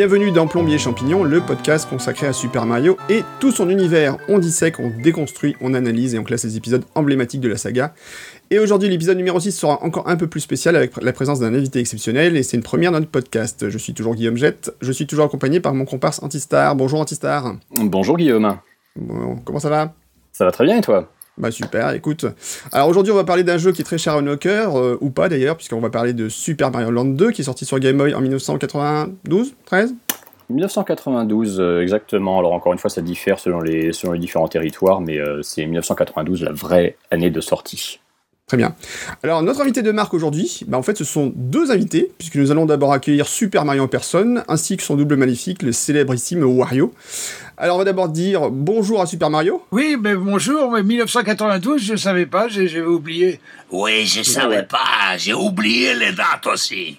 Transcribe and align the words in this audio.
Bienvenue 0.00 0.30
dans 0.30 0.46
Plombier 0.46 0.78
Champignon, 0.78 1.24
le 1.24 1.42
podcast 1.42 1.86
consacré 1.86 2.26
à 2.26 2.32
Super 2.32 2.64
Mario 2.64 2.96
et 3.10 3.22
tout 3.38 3.52
son 3.52 3.68
univers. 3.68 4.16
On 4.28 4.38
dissèque, 4.38 4.80
on 4.80 4.88
déconstruit, 4.88 5.56
on 5.60 5.74
analyse 5.74 6.14
et 6.14 6.18
on 6.18 6.24
classe 6.24 6.44
les 6.44 6.56
épisodes 6.56 6.82
emblématiques 6.94 7.42
de 7.42 7.50
la 7.50 7.58
saga. 7.58 7.92
Et 8.48 8.58
aujourd'hui, 8.58 8.88
l'épisode 8.88 9.18
numéro 9.18 9.38
6 9.38 9.52
sera 9.52 9.82
encore 9.82 10.08
un 10.08 10.16
peu 10.16 10.26
plus 10.26 10.40
spécial 10.40 10.74
avec 10.74 10.92
la 11.02 11.12
présence 11.12 11.40
d'un 11.40 11.52
invité 11.52 11.80
exceptionnel 11.80 12.38
et 12.38 12.42
c'est 12.42 12.56
une 12.56 12.62
première 12.62 12.92
dans 12.92 12.98
notre 12.98 13.10
podcast. 13.10 13.68
Je 13.68 13.76
suis 13.76 13.92
toujours 13.92 14.14
Guillaume 14.14 14.38
Jette, 14.38 14.74
je 14.80 14.90
suis 14.90 15.06
toujours 15.06 15.26
accompagné 15.26 15.60
par 15.60 15.74
mon 15.74 15.84
comparse 15.84 16.22
Antistar. 16.22 16.74
Bonjour 16.76 16.98
Antistar. 16.98 17.56
Bonjour 17.76 18.16
Guillaume. 18.16 18.56
Bon, 18.96 19.36
comment 19.44 19.60
ça 19.60 19.68
va? 19.68 19.92
Ça 20.32 20.46
va 20.46 20.50
très 20.50 20.64
bien 20.64 20.78
et 20.78 20.80
toi? 20.80 21.10
Bah 21.40 21.50
super, 21.50 21.90
écoute. 21.92 22.26
Alors 22.70 22.88
aujourd'hui 22.88 23.12
on 23.12 23.16
va 23.16 23.24
parler 23.24 23.44
d'un 23.44 23.58
jeu 23.58 23.72
qui 23.72 23.80
est 23.80 23.84
très 23.84 23.98
cher 23.98 24.14
à 24.14 24.22
nos 24.22 24.36
cœurs, 24.36 24.78
euh, 24.78 24.98
ou 25.00 25.10
pas 25.10 25.28
d'ailleurs, 25.28 25.56
puisqu'on 25.56 25.80
va 25.80 25.90
parler 25.90 26.12
de 26.12 26.28
Super 26.28 26.70
Mario 26.70 26.90
Land 26.90 27.06
2 27.06 27.30
qui 27.30 27.40
est 27.40 27.44
sorti 27.44 27.64
sur 27.64 27.78
Game 27.78 27.96
Boy 27.96 28.14
en 28.14 28.20
1992, 28.20 29.54
13 29.64 29.94
1992 30.50 31.60
euh, 31.60 31.80
exactement. 31.80 32.38
Alors 32.38 32.52
encore 32.52 32.72
une 32.72 32.78
fois 32.78 32.90
ça 32.90 33.00
diffère 33.00 33.38
selon 33.38 33.60
les, 33.60 33.92
selon 33.92 34.12
les 34.12 34.18
différents 34.18 34.48
territoires, 34.48 35.00
mais 35.00 35.18
euh, 35.18 35.42
c'est 35.42 35.64
1992 35.64 36.42
la 36.42 36.52
vraie 36.52 36.96
année 37.10 37.30
de 37.30 37.40
sortie. 37.40 38.00
Très 38.50 38.56
bien. 38.56 38.74
Alors, 39.22 39.44
notre 39.44 39.60
invité 39.60 39.80
de 39.80 39.92
marque 39.92 40.12
aujourd'hui, 40.12 40.62
bah, 40.66 40.76
en 40.76 40.82
fait, 40.82 40.98
ce 40.98 41.04
sont 41.04 41.32
deux 41.36 41.70
invités, 41.70 42.10
puisque 42.18 42.34
nous 42.34 42.50
allons 42.50 42.66
d'abord 42.66 42.92
accueillir 42.92 43.28
Super 43.28 43.64
Mario 43.64 43.84
en 43.84 43.86
personne, 43.86 44.42
ainsi 44.48 44.76
que 44.76 44.82
son 44.82 44.96
double 44.96 45.14
maléfique, 45.14 45.62
le 45.62 45.70
célébrissime 45.70 46.42
Wario. 46.42 46.92
Alors, 47.62 47.76
on 47.76 47.78
va 47.80 47.84
d'abord 47.84 48.08
dire 48.08 48.50
bonjour 48.50 49.02
à 49.02 49.06
Super 49.06 49.28
Mario. 49.28 49.62
Oui, 49.70 49.98
mais 50.00 50.14
bonjour, 50.14 50.70
mais 50.70 50.82
1992, 50.82 51.84
je 51.84 51.94
savais 51.94 52.24
pas, 52.24 52.48
j'avais 52.48 52.80
oublié. 52.80 53.38
Oui, 53.70 54.06
je 54.06 54.22
savais 54.22 54.62
pas, 54.62 55.18
j'ai 55.18 55.34
oublié 55.34 55.92
les 55.94 56.12
dates 56.12 56.46
aussi. 56.46 56.98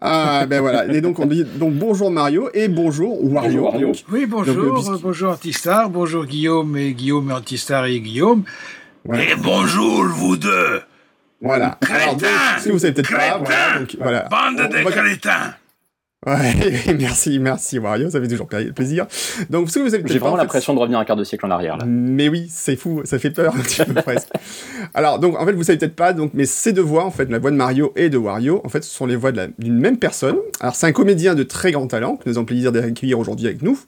Ah, 0.00 0.46
ben 0.46 0.62
voilà. 0.62 0.86
Et 0.86 1.02
donc, 1.02 1.18
on 1.18 1.26
dit 1.26 1.44
donc 1.44 1.74
bonjour 1.74 2.10
Mario 2.10 2.48
et 2.54 2.68
bonjour 2.68 3.22
Wario. 3.22 3.70
Oui, 4.10 4.24
bonjour, 4.24 4.82
bonjour 5.02 5.30
Antistar, 5.30 5.90
bonjour 5.90 6.24
Guillaume 6.24 6.74
et 6.78 6.94
Guillaume 6.94 7.30
et 7.30 7.34
Antistar 7.34 7.84
et 7.84 8.00
Guillaume. 8.00 8.44
Et 9.12 9.34
bonjour, 9.36 10.06
vous 10.06 10.38
deux 10.38 10.80
Voilà. 11.42 11.78
Alors, 11.90 12.16
si 12.60 12.70
vous 12.70 12.78
savez 12.78 12.94
peut-être 12.94 13.10
pas, 13.10 13.36
voilà, 13.36 13.78
donc, 13.80 13.96
voilà. 14.00 14.26
Bande 14.30 14.56
de 14.56 14.90
crétins 14.90 15.54
Ouais, 16.24 16.94
merci, 17.00 17.40
merci 17.40 17.80
Wario, 17.80 18.08
ça 18.08 18.20
fait 18.20 18.28
toujours 18.28 18.46
plaisir. 18.46 19.06
Donc, 19.50 19.68
ce 19.70 19.80
que 19.80 19.80
vous 19.80 19.92
avez 19.92 20.04
J'ai 20.06 20.20
vraiment 20.20 20.36
l'impression 20.36 20.72
de 20.72 20.78
revenir 20.78 21.00
un 21.00 21.04
quart 21.04 21.16
de 21.16 21.24
siècle 21.24 21.44
en 21.46 21.50
arrière, 21.50 21.76
là. 21.76 21.84
Mais 21.84 22.28
oui, 22.28 22.46
c'est 22.48 22.76
fou, 22.76 23.00
ça 23.02 23.18
fait 23.18 23.30
peur 23.30 23.52
un 23.56 23.58
petit 23.58 23.84
peu 23.84 23.92
presque. 23.94 24.28
Alors, 24.94 25.18
donc, 25.18 25.36
en 25.36 25.44
fait, 25.44 25.52
vous 25.52 25.64
savez 25.64 25.78
peut-être 25.78 25.96
pas, 25.96 26.12
donc, 26.12 26.30
mais 26.32 26.44
ces 26.44 26.72
deux 26.72 26.82
voix, 26.82 27.04
en 27.04 27.10
fait, 27.10 27.28
la 27.28 27.40
voix 27.40 27.50
de 27.50 27.56
Mario 27.56 27.92
et 27.96 28.08
de 28.08 28.18
Wario, 28.18 28.60
en 28.64 28.68
fait, 28.68 28.84
ce 28.84 28.90
sont 28.94 29.06
les 29.06 29.16
voix 29.16 29.32
d'une 29.32 29.76
même 29.76 29.98
personne. 29.98 30.36
Alors, 30.60 30.76
c'est 30.76 30.86
un 30.86 30.92
comédien 30.92 31.34
de 31.34 31.42
très 31.42 31.72
grand 31.72 31.88
talent, 31.88 32.14
que 32.14 32.28
nous 32.28 32.36
avons 32.36 32.42
le 32.42 32.46
plaisir 32.46 32.70
d'accueillir 32.70 33.18
aujourd'hui 33.18 33.46
avec 33.46 33.62
nous. 33.62 33.80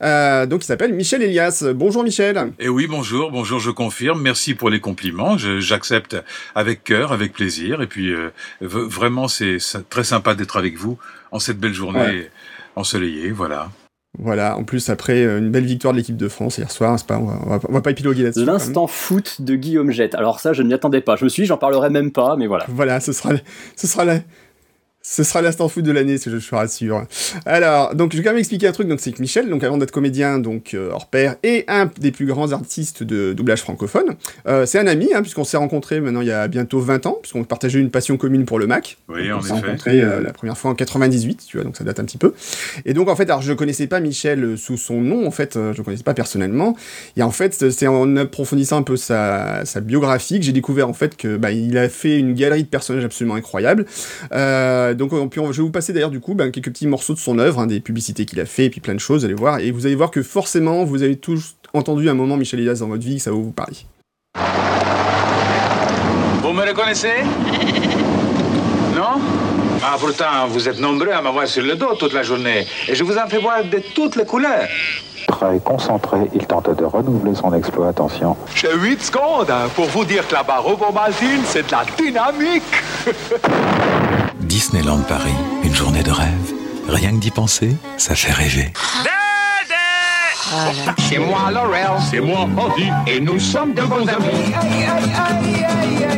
Euh, 0.00 0.46
donc, 0.46 0.62
il 0.62 0.66
s'appelle 0.66 0.94
Michel 0.94 1.22
Elias. 1.22 1.62
Bonjour 1.74 2.04
Michel. 2.04 2.52
Eh 2.58 2.70
oui, 2.70 2.86
bonjour, 2.86 3.30
bonjour, 3.30 3.58
je 3.58 3.70
confirme. 3.70 4.22
Merci 4.22 4.54
pour 4.54 4.70
les 4.70 4.80
compliments. 4.80 5.36
J'accepte 5.36 6.16
avec 6.54 6.84
cœur, 6.84 7.12
avec 7.12 7.34
plaisir. 7.34 7.82
Et 7.82 7.86
puis, 7.86 8.14
euh, 8.14 8.30
vraiment, 8.62 9.28
c'est 9.28 9.58
très 9.90 10.04
sympa 10.04 10.34
d'être 10.34 10.56
avec 10.56 10.78
vous 10.78 10.96
en 11.32 11.38
cette 11.38 11.58
belle 11.58 11.74
journée 11.74 12.28
ensoleillée, 12.76 13.30
voilà. 13.30 13.70
Voilà, 14.18 14.58
en 14.58 14.64
plus 14.64 14.90
après 14.90 15.24
euh, 15.24 15.38
une 15.38 15.50
belle 15.50 15.64
victoire 15.64 15.94
de 15.94 15.98
l'équipe 15.98 16.18
de 16.18 16.28
France 16.28 16.58
hier 16.58 16.70
soir, 16.70 16.98
pas, 17.06 17.18
on, 17.18 17.24
va, 17.48 17.58
va, 17.66 17.80
pas 17.80 17.92
épiloguer 17.92 18.24
là-dessus. 18.24 18.44
L'instant 18.44 18.86
foot 18.86 19.40
de 19.40 19.54
Guillaume 19.54 19.90
Jette. 19.90 20.14
Alors 20.14 20.38
ça, 20.38 20.52
je 20.52 20.62
ne 20.62 20.68
m'y 20.68 20.74
attendais 20.74 21.00
pas. 21.00 21.16
Je 21.16 21.24
me 21.24 21.30
suis 21.30 21.44
dit, 21.44 21.46
j'en 21.46 21.56
parlerai 21.56 21.88
même 21.88 22.12
pas, 22.12 22.36
mais 22.36 22.46
voilà. 22.46 22.66
Voilà, 22.68 23.00
ce 23.00 23.12
sera, 23.12 23.30
ce 23.74 23.86
sera 23.86 24.04
là. 24.04 24.18
Ce 25.02 25.24
sera 25.24 25.42
l'instant 25.42 25.68
foot 25.68 25.84
de 25.84 25.90
l'année, 25.90 26.16
je, 26.16 26.38
je 26.38 26.54
rassure. 26.54 27.06
Alors, 27.44 27.94
donc 27.94 28.12
je 28.12 28.18
vais 28.18 28.22
quand 28.22 28.30
même 28.30 28.38
expliquer 28.38 28.68
un 28.68 28.72
truc. 28.72 28.86
Donc 28.86 29.00
c'est 29.00 29.10
que 29.10 29.20
Michel, 29.20 29.48
donc 29.48 29.64
avant 29.64 29.76
d'être 29.76 29.90
comédien, 29.90 30.38
donc 30.38 30.74
euh, 30.74 30.90
hors 30.92 31.08
pair, 31.08 31.36
et 31.42 31.64
un 31.66 31.90
des 31.98 32.12
plus 32.12 32.26
grands 32.26 32.52
artistes 32.52 33.02
de 33.02 33.32
doublage 33.32 33.62
francophone. 33.62 34.14
Euh, 34.46 34.64
c'est 34.64 34.78
un 34.78 34.86
ami, 34.86 35.08
hein, 35.12 35.22
puisqu'on 35.22 35.44
s'est 35.44 35.56
rencontrés 35.56 36.00
maintenant 36.00 36.20
il 36.20 36.28
y 36.28 36.32
a 36.32 36.46
bientôt 36.46 36.78
20 36.78 37.06
ans, 37.06 37.18
puisqu'on 37.20 37.42
partageait 37.42 37.80
une 37.80 37.90
passion 37.90 38.16
commune 38.16 38.44
pour 38.44 38.60
le 38.60 38.66
Mac. 38.68 38.98
Oui, 39.08 39.32
on 39.32 39.40
s'est 39.42 39.52
rencontrés 39.52 40.00
euh, 40.00 40.20
la 40.20 40.32
première 40.32 40.56
fois 40.56 40.70
en 40.70 40.74
98, 40.74 41.46
tu 41.48 41.56
vois, 41.56 41.64
donc 41.64 41.76
ça 41.76 41.82
date 41.82 41.98
un 41.98 42.04
petit 42.04 42.18
peu. 42.18 42.32
Et 42.84 42.94
donc 42.94 43.08
en 43.08 43.16
fait, 43.16 43.24
alors 43.24 43.42
je 43.42 43.52
connaissais 43.52 43.88
pas 43.88 43.98
Michel 43.98 44.56
sous 44.56 44.76
son 44.76 45.00
nom, 45.00 45.26
en 45.26 45.32
fait, 45.32 45.54
je 45.54 45.76
le 45.76 45.82
connaissais 45.82 46.04
pas 46.04 46.14
personnellement. 46.14 46.76
Et 47.16 47.22
en 47.22 47.32
fait, 47.32 47.70
c'est 47.70 47.86
en 47.88 48.16
approfondissant 48.16 48.78
un 48.78 48.82
peu 48.82 48.96
sa, 48.96 49.64
sa 49.64 49.80
biographie 49.80 50.38
que 50.38 50.46
j'ai 50.46 50.52
découvert 50.52 50.88
en 50.88 50.92
fait 50.92 51.16
que 51.16 51.36
bah, 51.36 51.50
il 51.50 51.76
a 51.76 51.88
fait 51.88 52.18
une 52.18 52.34
galerie 52.34 52.62
de 52.62 52.68
personnages 52.68 53.04
absolument 53.04 53.34
incroyable. 53.34 53.86
Euh, 54.32 54.91
euh, 54.92 54.94
donc 54.94 55.12
je 55.12 55.56
vais 55.56 55.62
vous 55.62 55.70
passer 55.70 55.92
d'ailleurs 55.92 56.10
du 56.10 56.20
coup 56.20 56.34
ben, 56.34 56.50
quelques 56.50 56.70
petits 56.70 56.86
morceaux 56.86 57.14
de 57.14 57.18
son 57.18 57.38
œuvre, 57.38 57.60
hein, 57.60 57.66
des 57.66 57.80
publicités 57.80 58.24
qu'il 58.24 58.40
a 58.40 58.46
fait, 58.46 58.66
et 58.66 58.70
puis 58.70 58.80
plein 58.80 58.94
de 58.94 59.00
choses, 59.00 59.24
allez 59.24 59.34
voir. 59.34 59.58
Et 59.60 59.70
vous 59.70 59.86
allez 59.86 59.94
voir 59.94 60.10
que 60.10 60.22
forcément, 60.22 60.84
vous 60.84 61.02
avez 61.02 61.16
tous 61.16 61.56
entendu 61.74 62.08
un 62.08 62.14
moment 62.14 62.36
Michel 62.36 62.60
Elias 62.60 62.78
dans 62.80 62.88
votre 62.88 63.04
vie, 63.04 63.18
ça 63.18 63.30
va 63.30 63.36
vous 63.36 63.52
parler. 63.52 63.76
Vous 66.42 66.52
me 66.52 66.66
reconnaissez? 66.66 67.08
Non? 68.94 69.18
Ah, 69.82 69.96
pourtant, 69.98 70.46
vous 70.48 70.68
êtes 70.68 70.78
nombreux 70.78 71.10
à 71.10 71.22
m'avoir 71.22 71.48
sur 71.48 71.64
le 71.64 71.74
dos 71.76 71.94
toute 71.94 72.12
la 72.12 72.22
journée. 72.22 72.66
Et 72.86 72.94
je 72.94 73.02
vous 73.02 73.16
en 73.16 73.26
fais 73.26 73.38
voir 73.38 73.64
de 73.64 73.80
toutes 73.94 74.16
les 74.16 74.26
couleurs. 74.26 74.68
Très 75.26 75.58
concentré, 75.60 76.18
il 76.34 76.46
tente 76.46 76.76
de 76.76 76.84
renouveler 76.84 77.34
son 77.34 77.54
exploit. 77.54 77.88
Attention. 77.88 78.36
J'ai 78.54 78.74
8 78.74 79.02
secondes 79.02 79.52
pour 79.74 79.86
vous 79.86 80.04
dire 80.04 80.28
que 80.28 80.34
la 80.34 80.42
barre 80.42 80.66
au 80.66 80.78
c'est 81.46 81.66
de 81.66 81.72
la 81.72 81.84
dynamique. 81.96 82.62
Disneyland 84.52 85.00
Paris, 85.08 85.32
une 85.64 85.74
journée 85.74 86.02
de 86.02 86.10
rêve. 86.10 86.52
Rien 86.86 87.12
que 87.12 87.20
d'y 87.20 87.30
penser, 87.30 87.74
ça 87.96 88.14
fait 88.14 88.32
rêver. 88.32 88.70
C'est 91.08 91.16
moi 91.16 91.50
Laurel, 91.50 91.92
c'est 92.10 92.20
moi 92.20 92.40
Andy, 92.58 92.90
et 93.06 93.18
nous 93.18 93.40
sommes 93.40 93.72
de 93.72 93.80
bons 93.80 94.06
amis. 94.06 94.52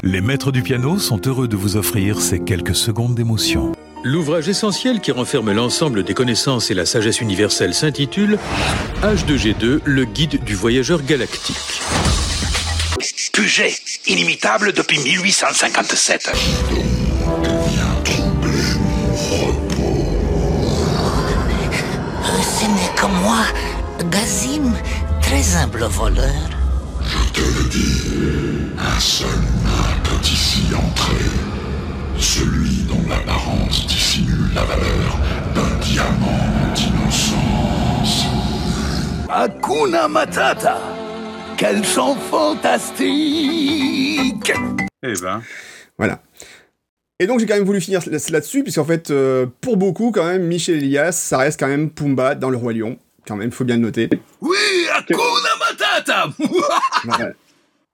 Les 0.03 0.21
maîtres 0.21 0.51
du 0.51 0.63
piano 0.63 0.99
sont 0.99 1.21
heureux 1.25 1.47
de 1.47 1.55
vous 1.55 1.77
offrir 1.77 2.21
ces 2.21 2.41
quelques 2.41 2.75
secondes 2.75 3.15
d'émotion. 3.15 3.71
L'ouvrage 4.03 4.49
essentiel 4.49 4.99
qui 4.99 5.13
renferme 5.13 5.53
l'ensemble 5.53 6.03
des 6.03 6.15
connaissances 6.15 6.73
et 6.73 6.75
la 6.75 6.87
sagesse 6.87 7.21
universelle 7.21 7.73
s'intitule 7.73 8.41
H2G2, 9.05 9.79
le 9.85 10.05
guide 10.07 10.43
du 10.43 10.57
voyageur 10.57 11.05
galactique. 11.05 11.81
Puget, 13.33 13.77
inimitable 14.09 14.73
depuis 14.73 14.99
1857. 14.99 16.33
Ce 18.05 18.24
moi, 23.35 23.47
Gazim, 24.11 24.73
très 25.21 25.57
humble 25.57 25.85
voleur. 25.85 26.51
Je 27.03 27.33
te 27.33 27.41
le 27.41 27.65
dis, 27.69 28.03
un 28.79 29.01
seul 29.01 29.29
nain 29.65 29.95
peut 30.05 30.23
ici 30.23 30.63
entrer. 30.75 31.31
Celui 32.19 32.85
dont 32.85 33.03
l'apparence 33.09 33.87
dissimule 33.87 34.55
la 34.55 34.65
valeur 34.65 35.19
d'un 35.55 35.79
diamant 35.81 36.49
d'innocence. 36.75 38.27
Hakuna 39.29 40.09
Matata 40.09 40.79
Quel 41.57 41.85
chant 41.85 42.17
fantastique 42.17 43.03
Eh 45.03 45.15
ben. 45.21 45.43
Voilà. 45.99 46.21
Et 47.21 47.27
donc 47.27 47.41
j'ai 47.41 47.47
quand 47.47 47.55
même 47.55 47.65
voulu 47.65 47.81
finir 47.81 48.01
là-dessus, 48.07 48.63
puisqu'en 48.63 48.85
fait, 48.85 49.11
euh, 49.11 49.47
pour 49.61 49.77
beaucoup, 49.77 50.13
quand 50.13 50.25
même, 50.25 50.45
Michel 50.45 50.77
Elias, 50.77 51.13
ça 51.13 51.39
reste 51.39 51.59
quand 51.59 51.69
même 51.69 51.91
Pumba 51.91 52.35
dans 52.35 52.51
Le 52.51 52.57
Roi 52.57 52.73
Lion. 52.73 52.97
Quand 53.27 53.37
même, 53.37 53.51
faut 53.53 53.65
bien 53.65 53.77
le 53.77 53.83
noter. 53.83 54.11
Oui, 54.41 54.57
Hakuna 54.95 55.21
Matata 55.59 57.33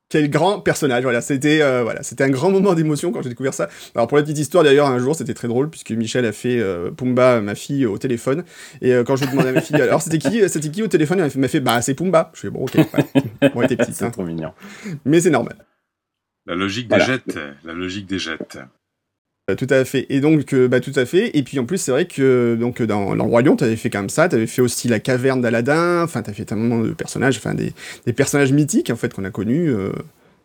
Quel 0.08 0.28
grand 0.28 0.58
personnage, 0.58 1.04
voilà, 1.04 1.20
c'était 1.20 1.62
euh, 1.62 1.84
voilà, 1.84 2.02
c'était 2.02 2.24
un 2.24 2.30
grand 2.30 2.50
moment 2.50 2.74
d'émotion 2.74 3.12
quand 3.12 3.22
j'ai 3.22 3.28
découvert 3.28 3.54
ça. 3.54 3.68
Alors 3.94 4.08
pour 4.08 4.16
la 4.16 4.24
petite 4.24 4.38
histoire 4.38 4.64
d'ailleurs, 4.64 4.88
un 4.88 4.98
jour 4.98 5.14
c'était 5.14 5.34
très 5.34 5.46
drôle 5.46 5.70
puisque 5.70 5.92
Michel 5.92 6.24
a 6.24 6.32
fait 6.32 6.58
euh, 6.58 6.90
Pumba, 6.90 7.40
ma 7.40 7.54
fille, 7.54 7.86
au 7.86 7.96
téléphone 7.96 8.42
et 8.82 8.92
quand 9.06 9.14
je 9.14 9.26
demandais 9.26 9.50
à 9.50 9.52
ma 9.52 9.60
fille, 9.60 9.80
alors 9.80 10.02
c'était 10.02 10.18
qui, 10.18 10.48
c'était 10.48 10.68
qui 10.68 10.82
au 10.82 10.88
téléphone, 10.88 11.20
elle 11.20 11.40
m'a 11.40 11.46
fait, 11.46 11.60
bah 11.60 11.80
c'est 11.80 11.94
Pumba. 11.94 12.32
Je 12.34 12.40
fais 12.40 12.50
bon 12.50 12.64
ok, 12.64 12.74
ouais. 12.74 13.50
bon, 13.54 13.62
était 13.62 13.76
petite, 13.76 13.94
c'est 13.94 14.04
hein. 14.04 14.10
trop 14.10 14.24
mignon. 14.24 14.52
Mais 15.04 15.20
c'est 15.20 15.30
normal. 15.30 15.64
La 16.44 16.56
logique 16.56 16.88
des 16.88 16.98
jettes, 16.98 17.38
la 17.62 17.72
logique 17.72 18.06
des 18.06 18.18
jettes. 18.18 18.58
Bah, 19.48 19.56
tout 19.56 19.66
à 19.70 19.84
fait. 19.84 20.06
Et 20.10 20.20
donc, 20.20 20.52
euh, 20.52 20.68
bah, 20.68 20.80
tout 20.80 20.92
à 20.94 21.04
fait. 21.06 21.36
Et 21.36 21.42
puis, 21.42 21.58
en 21.58 21.64
plus, 21.64 21.78
c'est 21.78 21.90
vrai 21.90 22.06
que 22.06 22.56
donc 22.58 22.82
dans, 22.82 23.16
dans 23.16 23.24
le 23.24 23.30
Roi 23.30 23.42
Lion, 23.42 23.56
t'avais 23.56 23.76
fait 23.76 23.90
quand 23.90 24.00
même 24.00 24.10
ça. 24.10 24.28
T'avais 24.28 24.46
fait 24.46 24.62
aussi 24.62 24.88
la 24.88 25.00
caverne 25.00 25.40
d'Aladin. 25.40 26.02
Enfin, 26.02 26.22
t'as 26.22 26.32
fait 26.32 26.44
tellement 26.44 26.78
de 26.78 26.90
personnages, 26.90 27.36
enfin, 27.36 27.54
des, 27.54 27.72
des, 28.06 28.12
personnages 28.12 28.52
mythiques, 28.52 28.90
en 28.90 28.96
fait, 28.96 29.12
qu'on 29.12 29.24
a 29.24 29.30
connus 29.30 29.70
euh, 29.70 29.92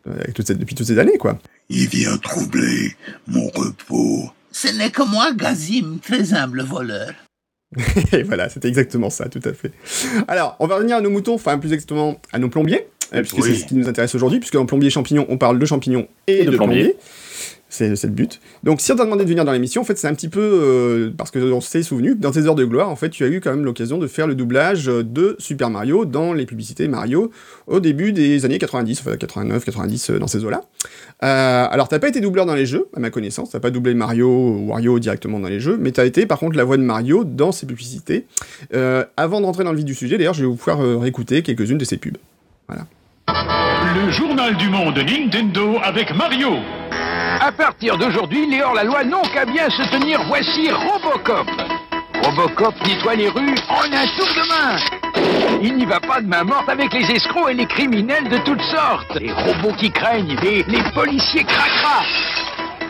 avec 0.06 0.36
depuis 0.36 0.74
toutes 0.74 0.86
ces 0.86 0.98
années, 0.98 1.18
quoi. 1.18 1.38
Il 1.68 1.88
vient 1.88 2.16
troubler 2.18 2.94
mon 3.26 3.48
repos. 3.48 4.30
Ce 4.52 4.68
n'est 4.68 4.90
que 4.90 5.02
moi, 5.02 5.32
Gazim, 5.34 5.98
très 6.02 6.32
humble 6.32 6.62
voleur. 6.62 7.12
Et 8.12 8.22
voilà, 8.22 8.48
c'était 8.48 8.68
exactement 8.68 9.10
ça, 9.10 9.28
tout 9.28 9.40
à 9.44 9.52
fait. 9.52 9.72
Alors, 10.28 10.56
on 10.60 10.66
va 10.66 10.76
revenir 10.76 10.96
à 10.96 11.00
nos 11.00 11.10
moutons, 11.10 11.34
enfin, 11.34 11.58
plus 11.58 11.72
exactement 11.72 12.20
à 12.32 12.38
nos 12.38 12.48
plombiers, 12.48 12.86
euh, 13.14 13.22
puisque 13.22 13.42
c'est 13.42 13.54
ce 13.54 13.66
qui 13.66 13.74
nous 13.74 13.88
intéresse 13.88 14.14
aujourd'hui, 14.14 14.38
puisque 14.38 14.54
dans 14.54 14.66
plombier 14.66 14.90
champignon, 14.90 15.26
on 15.28 15.38
parle 15.38 15.58
de 15.58 15.66
champignons 15.66 16.08
et, 16.26 16.44
de, 16.44 16.56
plombiers. 16.56 16.96
C'est 17.76 18.04
le 18.04 18.08
but. 18.08 18.40
Donc, 18.62 18.80
si 18.80 18.90
on 18.92 18.96
t'a 18.96 19.04
demandé 19.04 19.24
de 19.24 19.28
venir 19.28 19.44
dans 19.44 19.52
l'émission, 19.52 19.82
en 19.82 19.84
fait, 19.84 19.98
c'est 19.98 20.08
un 20.08 20.14
petit 20.14 20.28
peu 20.28 20.40
euh, 20.40 21.10
parce 21.16 21.30
que 21.30 21.38
on 21.38 21.60
s'est 21.60 21.82
souvenu 21.82 22.16
que 22.16 22.20
dans 22.20 22.30
tes 22.30 22.46
heures 22.46 22.54
de 22.54 22.64
gloire, 22.64 22.88
en 22.88 22.96
fait, 22.96 23.10
tu 23.10 23.24
as 23.24 23.28
eu 23.28 23.40
quand 23.40 23.50
même 23.50 23.64
l'occasion 23.64 23.98
de 23.98 24.06
faire 24.06 24.26
le 24.26 24.34
doublage 24.34 24.86
de 24.86 25.36
Super 25.38 25.68
Mario 25.68 26.04
dans 26.06 26.32
les 26.32 26.46
publicités 26.46 26.88
Mario 26.88 27.30
au 27.66 27.80
début 27.80 28.12
des 28.12 28.44
années 28.44 28.58
90, 28.58 29.00
enfin 29.00 29.16
89, 29.16 29.64
90, 29.64 30.10
dans 30.12 30.26
ces 30.26 30.44
eaux-là. 30.44 30.62
Euh, 31.22 31.66
alors, 31.70 31.88
t'as 31.88 31.98
pas 31.98 32.08
été 32.08 32.20
doubleur 32.20 32.46
dans 32.46 32.54
les 32.54 32.66
jeux, 32.66 32.88
à 32.94 33.00
ma 33.00 33.10
connaissance, 33.10 33.50
t'as 33.50 33.60
pas 33.60 33.70
doublé 33.70 33.94
Mario 33.94 34.28
ou 34.28 34.68
Wario 34.68 34.98
directement 34.98 35.40
dans 35.40 35.48
les 35.48 35.60
jeux, 35.60 35.76
mais 35.80 35.92
t'as 35.92 36.06
été 36.06 36.26
par 36.26 36.38
contre 36.38 36.56
la 36.56 36.64
voix 36.64 36.76
de 36.76 36.82
Mario 36.82 37.24
dans 37.24 37.52
ces 37.52 37.66
publicités. 37.66 38.26
Euh, 38.74 39.04
avant 39.16 39.40
de 39.40 39.46
rentrer 39.46 39.64
dans 39.64 39.72
le 39.72 39.78
vif 39.78 39.84
du 39.84 39.94
sujet, 39.94 40.18
d'ailleurs, 40.18 40.34
je 40.34 40.42
vais 40.42 40.48
vous 40.48 40.56
pouvoir 40.56 40.80
euh, 40.80 40.98
réécouter 40.98 41.42
quelques-unes 41.42 41.78
de 41.78 41.84
ces 41.84 41.96
pubs. 41.96 42.18
Voilà. 42.68 42.86
Le 43.28 44.10
journal 44.10 44.56
du 44.56 44.68
monde 44.68 44.98
Nintendo 44.98 45.78
avec 45.82 46.14
Mario. 46.14 46.58
À 47.40 47.52
partir 47.52 47.96
d'aujourd'hui, 47.96 48.46
les 48.46 48.62
hors-la-loi 48.62 49.04
n'ont 49.04 49.22
qu'à 49.22 49.44
bien 49.44 49.68
se 49.70 49.82
tenir. 49.90 50.20
Voici 50.28 50.70
Robocop. 50.70 51.46
Robocop 52.22 52.74
nettoie 52.86 53.14
les 53.14 53.28
rues 53.28 53.54
en 53.68 53.84
un 53.84 54.06
tour 54.16 54.26
de 54.26 54.48
main. 54.48 55.60
Il 55.62 55.76
n'y 55.76 55.84
va 55.84 56.00
pas 56.00 56.20
de 56.20 56.26
main 56.26 56.44
morte 56.44 56.68
avec 56.68 56.92
les 56.92 57.10
escrocs 57.10 57.50
et 57.50 57.54
les 57.54 57.66
criminels 57.66 58.28
de 58.28 58.38
toutes 58.38 58.62
sortes. 58.62 59.18
Les 59.20 59.32
robots 59.32 59.74
qui 59.76 59.90
craignent, 59.90 60.36
les, 60.42 60.64
les 60.64 60.82
policiers 60.94 61.44
cracra. 61.44 62.02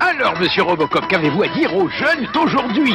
Alors, 0.00 0.38
monsieur 0.38 0.62
Robocop, 0.62 1.06
qu'avez-vous 1.08 1.42
à 1.42 1.48
dire 1.48 1.74
aux 1.76 1.88
jeunes 1.88 2.28
d'aujourd'hui? 2.32 2.94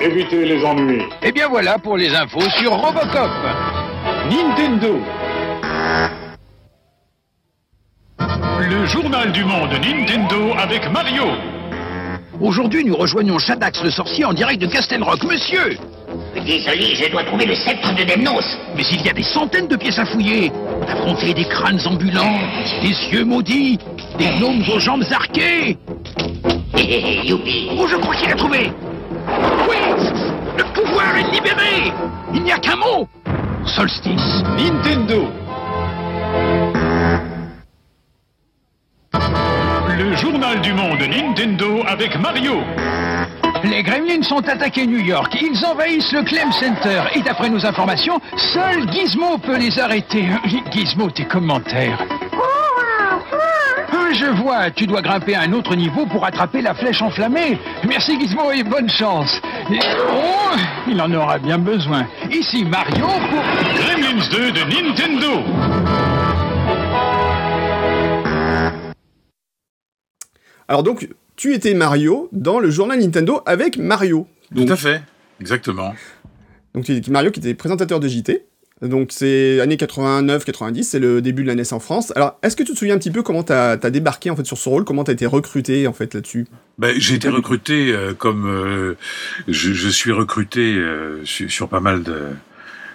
Évitez 0.00 0.44
les 0.44 0.64
ennuis. 0.64 1.02
Eh 1.22 1.32
bien 1.32 1.48
voilà 1.48 1.78
pour 1.78 1.96
les 1.96 2.14
infos 2.14 2.48
sur 2.58 2.72
Robocop. 2.72 3.30
Nintendo. 4.30 5.00
Le 8.18 8.84
journal 8.86 9.30
du 9.30 9.44
monde 9.44 9.70
Nintendo 9.70 10.52
avec 10.58 10.90
Mario. 10.90 11.24
Aujourd'hui, 12.40 12.84
nous 12.84 12.96
rejoignons 12.96 13.38
Shadax 13.38 13.82
le 13.84 13.90
sorcier 13.90 14.24
en 14.24 14.32
direct 14.32 14.60
de 14.60 14.66
Castle 14.66 15.02
Rock. 15.02 15.22
Monsieur 15.24 15.76
Désolé, 16.34 16.94
je 16.94 17.10
dois 17.10 17.22
trouver 17.24 17.46
le 17.46 17.54
sceptre 17.54 17.94
de 17.94 18.02
Demnos. 18.04 18.44
Mais 18.76 18.82
il 18.90 19.04
y 19.04 19.08
a 19.08 19.12
des 19.12 19.22
centaines 19.22 19.68
de 19.68 19.76
pièces 19.76 19.98
à 19.98 20.04
fouiller. 20.06 20.50
Affronter 20.88 21.34
des 21.34 21.44
crânes 21.44 21.80
ambulants, 21.86 22.38
des 22.82 22.94
yeux 23.12 23.24
maudits, 23.24 23.78
des 24.18 24.30
gnomes 24.38 24.62
aux 24.74 24.80
jambes 24.80 25.04
arquées. 25.12 25.76
Youpi. 27.24 27.68
Oh, 27.78 27.86
je 27.86 27.96
crois 27.96 28.14
qu'il 28.16 28.30
a 28.32 28.34
trouvé. 28.34 28.72
Oui 29.68 29.76
Le 30.56 30.64
pouvoir 30.72 31.16
est 31.16 31.30
libéré 31.32 31.92
Il 32.34 32.42
n'y 32.42 32.52
a 32.52 32.58
qu'un 32.58 32.76
mot 32.76 33.06
Solstice. 33.64 34.42
Nintendo. 34.56 35.28
Le 39.98 40.14
journal 40.16 40.60
du 40.60 40.72
monde 40.72 41.00
Nintendo 41.00 41.82
avec 41.86 42.18
Mario. 42.18 42.60
Les 43.64 43.82
Gremlins 43.82 44.22
sont 44.22 44.46
attaqués 44.48 44.86
New 44.86 45.00
York. 45.00 45.36
Ils 45.40 45.64
envahissent 45.66 46.12
le 46.12 46.22
Clem 46.22 46.52
Center. 46.52 47.02
Et 47.14 47.20
d'après 47.22 47.50
nos 47.50 47.64
informations, 47.66 48.20
seul 48.52 48.90
Gizmo 48.92 49.38
peut 49.38 49.58
les 49.58 49.78
arrêter. 49.78 50.26
Gizmo, 50.72 51.10
tes 51.10 51.24
commentaires. 51.24 51.98
Je 54.10 54.26
vois, 54.42 54.70
tu 54.70 54.86
dois 54.86 55.02
grimper 55.02 55.34
à 55.34 55.42
un 55.42 55.52
autre 55.52 55.76
niveau 55.76 56.06
pour 56.06 56.24
attraper 56.24 56.62
la 56.62 56.74
flèche 56.74 57.02
enflammée. 57.02 57.58
Merci 57.86 58.18
Gizmo 58.18 58.50
et 58.52 58.62
bonne 58.64 58.88
chance. 58.88 59.40
Et- 59.70 59.78
Oh, 60.10 60.56
il 60.88 61.00
en 61.00 61.12
aura 61.12 61.38
bien 61.38 61.58
besoin. 61.58 62.06
Ici 62.30 62.64
Mario 62.64 63.06
pour... 63.06 63.42
Gremlins 63.84 64.26
2 64.30 64.52
de 64.52 64.60
Nintendo. 64.60 66.07
Alors 70.68 70.82
donc, 70.82 71.08
tu 71.36 71.54
étais 71.54 71.72
Mario 71.72 72.28
dans 72.32 72.60
le 72.60 72.70
journal 72.70 73.00
Nintendo 73.00 73.40
avec 73.46 73.78
Mario. 73.78 74.26
Tout 74.54 74.66
à 74.68 74.76
fait, 74.76 75.02
exactement. 75.40 75.94
Donc 76.74 76.84
tu 76.84 76.92
étais 76.92 77.10
Mario 77.10 77.30
qui 77.30 77.40
était 77.40 77.54
présentateur 77.54 78.00
de 78.00 78.08
JT. 78.08 78.44
Donc 78.82 79.08
c'est 79.10 79.60
années 79.60 79.76
89-90, 79.76 80.82
c'est 80.84 80.98
le 81.00 81.20
début 81.20 81.42
de 81.42 81.48
la 81.48 81.54
NES 81.56 81.72
en 81.72 81.80
France. 81.80 82.12
Alors 82.14 82.38
est-ce 82.42 82.54
que 82.54 82.62
tu 82.62 82.74
te 82.74 82.78
souviens 82.78 82.94
un 82.94 82.98
petit 82.98 83.10
peu 83.10 83.22
comment 83.22 83.42
t'as 83.42 83.72
as 83.72 83.90
débarqué 83.90 84.30
en 84.30 84.36
fait 84.36 84.44
sur 84.46 84.56
ce 84.56 84.68
rôle, 84.68 84.84
comment 84.84 85.02
t'as 85.02 85.14
été 85.14 85.26
recruté 85.26 85.88
en 85.88 85.92
fait 85.92 86.14
là-dessus? 86.14 86.46
Ben, 86.78 86.94
j'ai 86.96 87.16
été 87.16 87.28
recruté 87.28 87.92
euh, 87.92 88.14
comme 88.14 88.46
euh, 88.46 88.94
je, 89.48 89.72
je 89.72 89.88
suis 89.88 90.12
recruté 90.12 90.76
euh, 90.76 91.24
sur, 91.24 91.50
sur 91.50 91.68
pas 91.68 91.80
mal 91.80 92.04
de, 92.04 92.26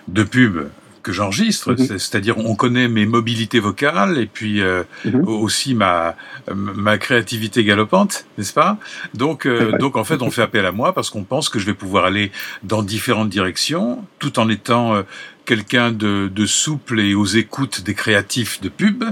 de 0.08 0.24
pubs 0.24 0.70
que 1.04 1.12
j'enregistre, 1.12 1.72
Mhm. 1.74 1.78
C'est- 1.78 2.00
c'est-à-dire 2.00 2.38
on 2.38 2.56
connaît 2.56 2.88
mes 2.88 3.06
mobilités 3.06 3.60
vocales 3.60 4.18
et 4.18 4.26
puis 4.26 4.62
euh, 4.62 4.84
Mhm. 5.06 5.28
aussi 5.28 5.76
ma 5.76 6.16
ma 6.54 6.98
créativité 6.98 7.64
galopante, 7.64 8.26
n'est-ce 8.38 8.54
pas? 8.54 8.78
Donc 9.14 9.46
euh, 9.46 9.78
donc 9.78 9.96
en 9.98 10.04
fait 10.04 10.22
on 10.22 10.32
fait 10.32 10.42
appel 10.42 10.66
à 10.66 10.72
moi 10.72 10.94
parce 10.94 11.10
qu'on 11.10 11.24
pense 11.24 11.50
que 11.50 11.60
je 11.60 11.66
vais 11.66 11.74
pouvoir 11.74 12.06
aller 12.06 12.32
dans 12.64 12.82
différentes 12.82 13.30
directions 13.30 14.04
tout 14.20 14.40
en 14.40 14.50
étant 14.50 14.96
euh, 14.96 15.04
quelqu'un 15.46 15.92
de, 15.92 16.32
de 16.34 16.46
souple 16.46 17.00
et 17.02 17.14
aux 17.16 17.26
écoutes 17.26 17.82
des 17.84 17.94
créatifs 17.94 18.62
de 18.62 18.70
pub, 18.70 19.04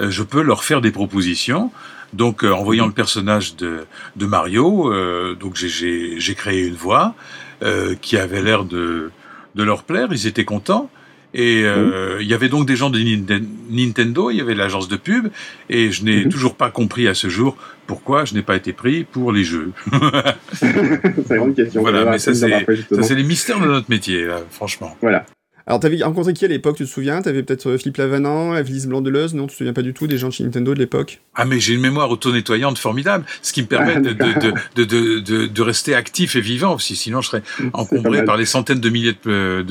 euh, 0.00 0.10
je 0.10 0.22
peux 0.22 0.40
leur 0.42 0.62
faire 0.64 0.80
des 0.80 0.92
propositions. 0.92 1.72
Donc, 2.12 2.44
euh, 2.44 2.52
en 2.52 2.62
voyant 2.62 2.86
le 2.86 2.92
personnage 2.92 3.56
de, 3.56 3.86
de 4.16 4.26
Mario, 4.26 4.92
euh, 4.92 5.34
donc 5.34 5.56
j'ai- 5.56 6.18
créé 6.36 6.66
une 6.68 6.74
voix 6.76 7.14
euh, 7.62 7.94
qui 8.00 8.16
avait 8.16 8.42
l'air 8.42 8.64
de, 8.64 9.10
de 9.54 9.62
leur 9.62 9.82
plaire. 9.84 10.08
Ils 10.12 10.26
étaient 10.26 10.44
contents. 10.44 10.90
Et 11.34 11.62
euh, 11.64 12.18
il 12.20 12.26
y 12.26 12.34
avait 12.34 12.48
donc 12.50 12.66
des 12.66 12.76
gens 12.76 12.90
de 12.90 12.98
Ninten- 12.98 13.46
Nintendo, 13.70 14.30
il 14.30 14.36
y 14.36 14.40
avait 14.40 14.54
l'agence 14.54 14.88
de 14.88 14.96
pub, 14.96 15.28
et 15.70 15.90
je 15.90 16.04
n'ai 16.04 16.28
toujours 16.28 16.56
pas 16.56 16.70
compris 16.70 17.08
à 17.08 17.14
ce 17.14 17.28
jour 17.28 17.56
pourquoi 17.86 18.24
je 18.26 18.34
n'ai 18.34 18.42
pas 18.42 18.54
été 18.56 18.72
pris 18.74 19.04
pour 19.04 19.32
les 19.32 19.42
jeux. 19.44 19.72
C'est 20.52 20.66
une 20.70 21.36
grande 21.36 21.54
question. 21.56 21.80
voilà, 21.80 22.04
mais 22.04 22.18
ça 22.18 22.34
c'est 22.34 22.48
ça, 22.50 23.02
c'est 23.02 23.14
les 23.14 23.22
mystères 23.24 23.60
de 23.60 23.66
notre 23.66 23.88
métier, 23.90 24.24
là, 24.26 24.40
franchement. 24.50 24.96
Voilà. 25.00 25.24
Alors 25.66 25.80
t'avais 25.80 26.02
rencontré 26.02 26.32
qui 26.32 26.44
à 26.44 26.48
l'époque, 26.48 26.76
tu 26.76 26.84
te 26.84 26.88
souviens? 26.88 27.22
T'avais 27.22 27.42
peut-être 27.42 27.68
euh, 27.70 27.78
Philippe 27.78 27.98
Lavanant, 27.98 28.56
Evelyse 28.56 28.86
Blanc-Deleuze, 28.86 29.34
non? 29.34 29.46
Tu 29.46 29.52
te 29.52 29.58
souviens 29.58 29.72
pas 29.72 29.82
du 29.82 29.94
tout 29.94 30.06
des 30.06 30.18
gens 30.18 30.28
de 30.28 30.32
chez 30.32 30.44
Nintendo 30.44 30.74
de 30.74 30.78
l'époque? 30.78 31.20
Ah 31.34 31.44
mais 31.44 31.60
j'ai 31.60 31.74
une 31.74 31.80
mémoire 31.80 32.10
auto-nettoyante 32.10 32.78
formidable, 32.78 33.24
ce 33.42 33.52
qui 33.52 33.62
me 33.62 33.66
permet 33.68 33.94
Ah, 33.96 34.00
de, 34.00 34.12
de, 34.12 34.52
de, 34.76 34.84
de, 34.84 35.18
de, 35.20 35.46
de 35.46 35.62
rester 35.62 35.94
actif 35.94 36.36
et 36.36 36.40
vivant, 36.40 36.76
que 36.76 36.82
sinon 36.82 37.20
je 37.20 37.28
serais 37.28 37.42
encombré 37.72 38.24
par 38.24 38.36
les 38.36 38.46
centaines 38.46 38.80
de 38.80 38.88
milliers 38.88 39.16
de, 39.24 39.62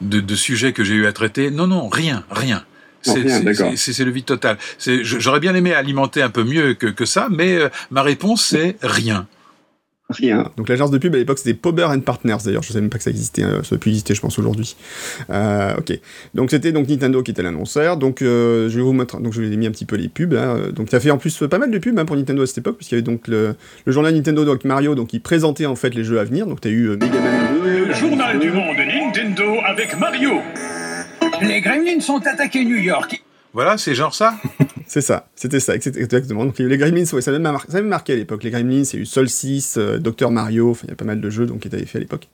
de, 0.00 0.20
de, 0.20 0.34
sujets 0.34 0.72
que 0.72 0.84
j'ai 0.84 0.94
eu 0.94 1.06
à 1.06 1.12
traiter. 1.12 1.50
Non, 1.50 1.66
non, 1.66 1.88
rien, 1.88 2.24
rien. 2.30 2.64
C'est 3.02 3.22
le 3.22 4.10
vide 4.10 4.24
total. 4.24 4.58
J'aurais 5.02 5.40
bien 5.40 5.54
aimé 5.54 5.72
alimenter 5.72 6.22
un 6.22 6.30
peu 6.30 6.42
mieux 6.42 6.74
que, 6.74 6.86
que 6.86 7.04
ça, 7.04 7.28
mais 7.30 7.56
euh, 7.56 7.68
ma 7.90 8.02
réponse 8.02 8.44
c'est 8.44 8.76
rien. 8.82 9.28
Rien. 10.08 10.50
Donc 10.56 10.68
l'agence 10.68 10.92
de 10.92 10.98
pub 10.98 11.12
à 11.16 11.18
l'époque 11.18 11.38
c'était 11.38 11.54
Pober 11.54 11.86
and 11.86 11.98
Partners 11.98 12.36
d'ailleurs, 12.44 12.62
je 12.62 12.68
savais 12.68 12.80
même 12.80 12.90
pas 12.90 12.98
que 12.98 13.02
ça 13.02 13.10
existait, 13.10 13.42
euh, 13.42 13.64
ça 13.64 13.76
peut 13.76 13.90
exister 13.90 14.14
je 14.14 14.20
pense 14.20 14.38
aujourd'hui. 14.38 14.76
Euh, 15.30 15.74
ok. 15.76 15.98
Donc 16.34 16.52
c'était 16.52 16.70
donc 16.70 16.88
Nintendo 16.88 17.24
qui 17.24 17.32
était 17.32 17.42
l'annonceur, 17.42 17.96
donc 17.96 18.22
euh, 18.22 18.68
je 18.68 18.76
vais 18.76 18.82
vous 18.82 18.92
mettre, 18.92 19.20
donc 19.20 19.32
je 19.32 19.40
vous 19.40 19.52
ai 19.52 19.56
mis 19.56 19.66
un 19.66 19.72
petit 19.72 19.84
peu 19.84 19.96
les 19.96 20.08
pubs. 20.08 20.34
Hein. 20.34 20.70
Donc 20.72 20.90
tu 20.90 20.94
as 20.94 21.00
fait 21.00 21.10
en 21.10 21.18
plus 21.18 21.36
pas 21.50 21.58
mal 21.58 21.72
de 21.72 21.78
pubs 21.78 21.98
hein, 21.98 22.04
pour 22.04 22.14
Nintendo 22.14 22.42
à 22.42 22.46
cette 22.46 22.58
époque, 22.58 22.76
puisqu'il 22.76 22.94
y 22.94 22.98
avait 22.98 23.02
donc 23.02 23.26
le, 23.26 23.56
le 23.84 23.92
journal 23.92 24.14
Nintendo 24.14 24.44
donc 24.44 24.64
Mario, 24.64 24.94
donc 24.94 25.08
qui 25.08 25.18
présentait 25.18 25.66
en 25.66 25.74
fait 25.74 25.92
les 25.92 26.04
jeux 26.04 26.20
à 26.20 26.24
venir. 26.24 26.46
Donc 26.46 26.60
tu 26.60 26.68
as 26.68 26.70
eu 26.70 26.90
euh, 26.90 26.96
Mega 26.96 27.20
Man 27.20 27.56
2, 27.64 27.86
Le 27.86 27.94
journal 27.94 28.38
du 28.38 28.52
monde 28.52 28.76
Nintendo 28.76 29.56
avec 29.64 29.98
Mario. 29.98 30.40
Les 31.42 31.60
Gremlins 31.60 32.00
sont 32.00 32.24
attaqués 32.24 32.64
New 32.64 32.78
York. 32.78 33.25
Voilà, 33.56 33.78
c'est 33.78 33.94
genre 33.94 34.14
ça 34.14 34.36
C'est 34.86 35.00
ça, 35.00 35.28
c'était 35.34 35.60
ça, 35.60 35.74
ex- 35.74 35.86
exactement. 35.86 36.44
Donc 36.44 36.58
il 36.58 36.62
y 36.62 36.64
a 36.64 36.68
eu 36.68 36.70
les 36.70 36.76
Gremlins, 36.78 37.04
ouais, 37.12 37.20
ça 37.22 37.30
avait 37.30 37.40
mar- 37.40 37.64
ça 37.68 37.78
avait 37.78 37.86
marqué 37.88 38.12
à 38.12 38.16
l'époque. 38.16 38.44
Les 38.44 38.50
Gremlins, 38.50 38.82
il 38.84 38.94
y 38.94 38.98
a 38.98 39.00
eu 39.00 39.06
Sol 39.06 39.28
6, 39.28 39.76
euh, 39.78 39.98
Dr 39.98 40.30
Mario, 40.30 40.70
enfin 40.70 40.82
il 40.84 40.90
y 40.90 40.92
a 40.92 40.96
pas 40.96 41.04
mal 41.06 41.20
de 41.20 41.30
jeux 41.30 41.46
donc, 41.46 41.60
qui 41.60 41.68
étaient 41.68 41.78
faits 41.86 41.96
à 41.96 41.98
l'époque. 42.00 42.28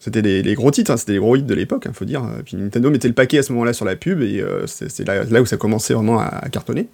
C'était 0.00 0.22
les, 0.22 0.42
les 0.42 0.54
gros 0.54 0.70
titres, 0.70 0.90
hein, 0.90 0.96
c'était 0.96 1.12
les 1.12 1.18
gros 1.18 1.36
hits 1.36 1.42
de 1.42 1.54
l'époque, 1.54 1.84
il 1.86 1.92
faut 1.94 2.04
dire. 2.06 2.22
Puis 2.44 2.56
Nintendo 2.56 2.90
mettait 2.90 3.08
le 3.08 3.14
paquet 3.14 3.38
à 3.38 3.42
ce 3.42 3.52
moment-là 3.52 3.72
sur 3.74 3.84
la 3.84 3.94
pub 3.96 4.22
et 4.22 4.40
euh, 4.40 4.66
c'est 4.66 5.06
là, 5.06 5.24
là 5.24 5.42
où 5.42 5.46
ça 5.46 5.56
commençait 5.56 5.94
vraiment 5.94 6.18
à, 6.18 6.24
à 6.26 6.48
cartonner. 6.48 6.88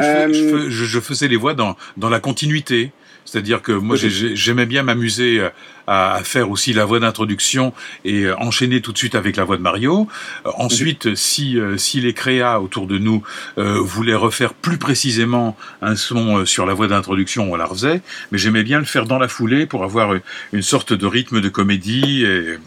je, 0.00 0.06
Euh, 0.06 0.32
je 0.32 0.68
je- 0.70 0.84
je 0.84 1.00
faisais 1.00 1.28
les 1.28 1.36
voix 1.36 1.54
dans, 1.54 1.76
dans 1.96 2.08
la 2.10 2.20
continuité. 2.20 2.92
C'est-à-dire 3.26 3.60
que 3.60 3.72
moi, 3.72 3.96
j'ai- 3.96 4.08
j'ai- 4.08 4.36
j'aimais 4.36 4.64
bien 4.66 4.82
m'amuser 4.84 5.40
euh, 5.40 5.50
à, 5.86 6.20
faire 6.24 6.50
aussi 6.50 6.72
la 6.72 6.84
voix 6.84 7.00
d'introduction 7.00 7.74
et 8.04 8.22
euh, 8.22 8.36
enchaîner 8.38 8.80
tout 8.80 8.92
de 8.92 8.98
suite 8.98 9.14
avec 9.14 9.36
la 9.36 9.44
voix 9.44 9.56
de 9.56 9.62
Mario. 9.62 10.08
Euh, 10.46 10.50
ensuite, 10.56 11.14
si, 11.16 11.58
euh, 11.58 11.76
si 11.76 12.00
les 12.00 12.14
créas 12.14 12.60
autour 12.60 12.86
de 12.86 12.98
nous 12.98 13.22
euh, 13.58 13.78
voulaient 13.80 14.14
refaire 14.14 14.54
plus 14.54 14.78
précisément 14.78 15.56
un 15.82 15.96
son 15.96 16.46
sur 16.46 16.64
la 16.66 16.72
voix 16.74 16.86
d'introduction, 16.88 17.52
on 17.52 17.56
la 17.56 17.66
refaisait. 17.66 18.00
Mais 18.32 18.38
j'aimais 18.38 18.62
bien 18.62 18.78
le 18.78 18.84
faire 18.86 19.04
dans 19.06 19.18
la 19.18 19.28
foulée 19.28 19.66
pour 19.66 19.84
avoir 19.84 20.14
une 20.52 20.62
sorte 20.62 20.92
de 20.92 21.06
rythme 21.06 21.40
de 21.40 21.48
comédie. 21.48 22.24
Et, 22.24 22.58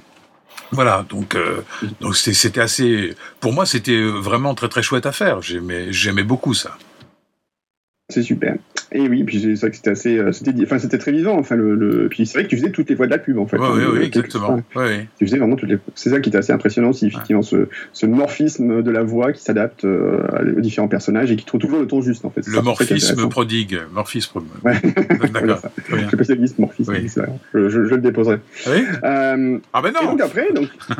voilà, 0.72 1.04
donc 1.10 1.34
euh, 1.36 1.62
donc 2.00 2.16
c'était 2.16 2.34
c'était 2.36 2.62
assez. 2.62 3.16
Pour 3.39 3.54
moi, 3.54 3.66
c'était 3.66 4.04
vraiment 4.04 4.54
très 4.56 4.68
très 4.70 4.84
chouette 4.84 5.06
à 5.08 5.12
faire. 5.12 5.42
J'aimais 5.42 5.88
j'aimais 5.92 6.24
beaucoup 6.24 6.54
ça. 6.54 6.78
C'est 8.12 8.24
super. 8.24 8.56
Et 8.92 9.08
oui, 9.08 9.24
puis 9.24 9.39
c'est 9.39 9.54
vrai 9.54 9.70
que 9.70 9.75
c'était 9.75 9.92
assez, 9.92 10.18
euh, 10.18 10.32
c'était, 10.32 10.51
enfin 10.63 10.80
c'était 10.80 10.98
très 10.98 11.12
vivant. 11.12 11.38
Enfin 11.38 11.56
le, 11.56 11.75
le... 11.75 12.10
puis 12.10 12.25
c'est 12.25 12.34
vrai 12.39 12.44
que 12.46 12.50
tu 12.50 12.58
faisais 12.58 12.72
toutes 12.72 12.89
les 12.89 12.96
voix 12.96 13.06
de 13.06 13.12
la 13.12 13.20
pub 13.20 13.38
en 13.38 13.46
fait. 13.46 13.58
Ouais, 13.58 13.68
hein, 13.68 13.74
oui, 13.75 13.82
le- 13.84 13.92
oui, 14.00 14.06
exactement. 14.06 14.56
Ouais, 14.75 14.82
ouais. 14.84 15.08
Tu 15.20 15.28
faisais 15.28 15.38
vraiment 15.38 15.56
toutes 15.56 15.70
les. 15.70 15.78
C'est 15.94 16.10
ça 16.10 16.20
qui 16.20 16.30
était 16.30 16.39
assez 16.39 16.51
impressionnant 16.51 16.89
aussi, 16.89 17.06
effectivement, 17.06 17.44
ce, 17.44 17.68
ce 17.94 18.08
morphisme 18.08 18.82
de 18.82 18.89
la 18.89 19.04
voix 19.04 19.32
qui 19.32 19.44
s'adapte 19.44 19.86
euh, 19.86 20.56
aux 20.58 20.62
différents 20.62 20.88
personnages 20.88 21.32
et 21.32 21.36
qui 21.36 21.46
trouve 21.46 21.62
toujours 21.62 21.80
le 21.80 21.86
ton 21.86 22.01
juste 22.01 22.25
en 22.25 22.32
fait. 22.32 22.42
Le 22.48 22.54
ça, 22.56 22.62
morphisme 22.63 23.30
prodigue. 23.30 23.80
Morphisme. 23.94 24.39
Ouais. 24.63 24.74
D'accord. 25.32 25.60
Bien. 25.88 25.98
Je 25.98 25.98
suis 26.08 26.08
spécialiste 26.18 26.58
morphisme, 26.58 26.92
Oui. 26.92 27.08
Je, 27.54 27.70
je- 27.70 27.86
je 27.86 27.94
le 27.96 28.01
déposerai. 28.01 28.38
Oui 28.68 28.84
Euh, 29.04 29.60
ah 29.72 29.82
ben 29.84 29.92
non 29.94 30.01
et 30.01 30.06
donc 30.08 30.22
après, 30.22 30.51
donc, 30.51 30.68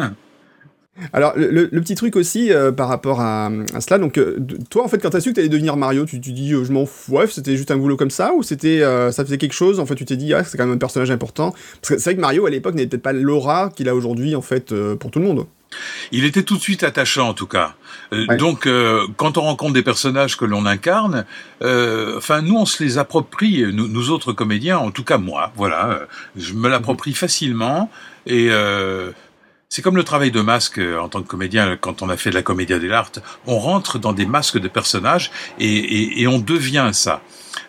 Alors, 1.14 1.34
le, 1.36 1.68
petit 1.82 1.96
truc 1.96 2.16
aussi 2.16 2.52
euh, 2.52 2.72
par 2.72 2.88
rapport 2.88 3.22
à, 3.22 3.50
à 3.74 3.82
cela, 3.82 3.98
donc, 3.98 4.18
euh, 4.18 4.38
toi, 4.70 4.84
en 4.84 4.88
fait, 4.88 5.00
quand 5.00 5.10
t'as 5.10 5.22
su 5.22 5.30
que 5.30 5.36
t'allais 5.36 5.50
devenir 5.50 5.78
Mario, 5.78 6.06
tu, 6.06 6.20
tu 6.20 6.32
dis, 6.32 6.54
euh, 6.54 6.64
je 6.64 6.72
m'en 6.72 6.86
fous, 6.86 7.14
ouais, 7.14 7.28
c'était 7.28 7.56
juste 7.56 7.72
un 7.72 7.78
boulot 7.78 7.98
comme 7.98 8.12
ça, 8.12 8.34
ou 8.34 8.44
c'était, 8.44 8.82
ça 9.12 9.24
faisait 9.26 9.38
quelque 9.38 9.54
chose, 9.54 9.80
en 9.80 9.86
fait, 9.86 9.96
tu 9.96 10.06
t'es 10.06 10.18
dit, 10.18 10.34
ah, 10.34 10.44
c'est 10.44 10.58
quand 10.58 10.66
même 10.66 10.76
un 10.76 10.80
personnage 10.80 11.12
important. 11.12 11.52
Parce 11.82 11.90
que 11.90 11.98
c'est 11.98 12.12
vrai 12.12 12.16
que 12.16 12.22
Mario, 12.22 12.46
à 12.46 12.50
l'époque, 12.50 12.76
n'avait 12.76 12.88
peut-être 12.88 13.04
pas 13.04 13.14
l'aura 13.14 13.70
qu'il 13.76 13.90
a 13.90 13.96
aujourd'hui, 13.96 14.36
en 14.36 14.42
fait, 14.42 14.74
pour 14.96 15.12
tout 15.12 15.20
le 15.20 15.26
monde. 15.26 15.46
Il 16.12 16.26
était 16.26 16.44
tout 16.44 16.58
de 16.58 16.62
suite 16.62 16.84
attachant 16.84 17.30
en 17.30 17.34
tout 17.34 17.48
cas. 17.48 17.76
Euh, 18.14 18.38
Donc 18.38 18.66
euh, 18.66 19.06
quand 19.18 19.38
on 19.38 19.42
rencontre 19.42 19.74
des 19.74 19.84
personnages 19.84 20.38
que 20.38 20.46
l'on 20.46 20.66
incarne, 20.66 21.26
euh, 21.62 22.18
enfin 22.18 22.42
nous 22.42 22.56
on 22.56 22.66
se 22.66 22.84
les 22.84 22.98
approprie, 22.98 23.66
nous, 23.72 23.88
nous 23.88 24.10
autres 24.10 24.34
comédiens, 24.34 24.78
en 24.78 24.92
tout 24.92 25.04
cas 25.04 25.18
moi, 25.18 25.52
voilà, 25.56 26.02
je 26.36 26.54
me 26.54 26.70
l'approprie 26.70 27.14
facilement 27.14 27.92
et 28.26 28.50
c'est 29.70 29.84
comme 29.84 29.96
le 29.96 30.04
travail 30.04 30.32
de 30.32 30.42
masque 30.42 30.80
euh, 30.80 30.98
en 31.00 31.10
tant 31.10 31.22
que 31.22 31.28
comédien 31.28 31.78
quand 31.78 32.02
on 32.02 32.10
a 32.10 32.18
fait 32.18 32.32
de 32.32 32.36
la 32.36 32.42
comédia 32.42 32.80
dell'arte, 32.80 33.22
on 33.46 33.60
rentre 33.60 34.00
dans 34.00 34.14
des 34.14 34.26
masques 34.26 34.58
de 34.60 34.68
personnages 34.68 35.30
et, 35.60 35.68
et, 35.68 36.22
et 36.24 36.28
on 36.28 36.40
devient 36.40 36.90
ça. 36.92 37.22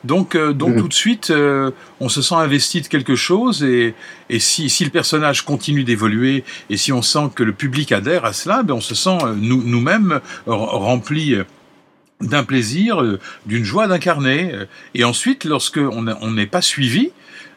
Donc, 0.02 0.34
euh, 0.34 0.54
donc 0.54 0.76
tout 0.78 0.88
de 0.88 0.94
suite, 0.94 1.28
euh, 1.30 1.72
on 2.00 2.08
se 2.08 2.22
sent 2.22 2.36
investi 2.36 2.80
de 2.80 2.86
quelque 2.86 3.16
chose 3.16 3.62
et, 3.62 3.94
et 4.30 4.38
si, 4.38 4.70
si 4.70 4.84
le 4.84 4.90
personnage 4.90 5.42
continue 5.44 5.84
d'évoluer 5.84 6.42
et 6.70 6.78
si 6.78 6.90
on 6.90 7.02
sent 7.02 7.30
que 7.34 7.42
le 7.42 7.52
public 7.52 7.92
adhère 7.92 8.24
à 8.24 8.32
cela, 8.32 8.62
ben 8.62 8.74
on 8.74 8.80
se 8.80 8.94
sent 8.94 9.18
euh, 9.22 9.34
nous, 9.36 9.62
nous-mêmes 9.62 10.20
r- 10.46 10.52
remplis 10.54 11.34
euh, 11.34 11.44
d'un 12.22 12.44
plaisir, 12.44 13.02
euh, 13.02 13.18
d'une 13.44 13.64
joie 13.64 13.88
d'incarner. 13.88 14.54
euh, 14.54 14.64
Et 14.94 15.04
ensuite, 15.04 15.44
lorsque 15.44 15.78
on 15.78 16.30
n'est 16.30 16.46
pas 16.46 16.62
suivi, 16.62 17.10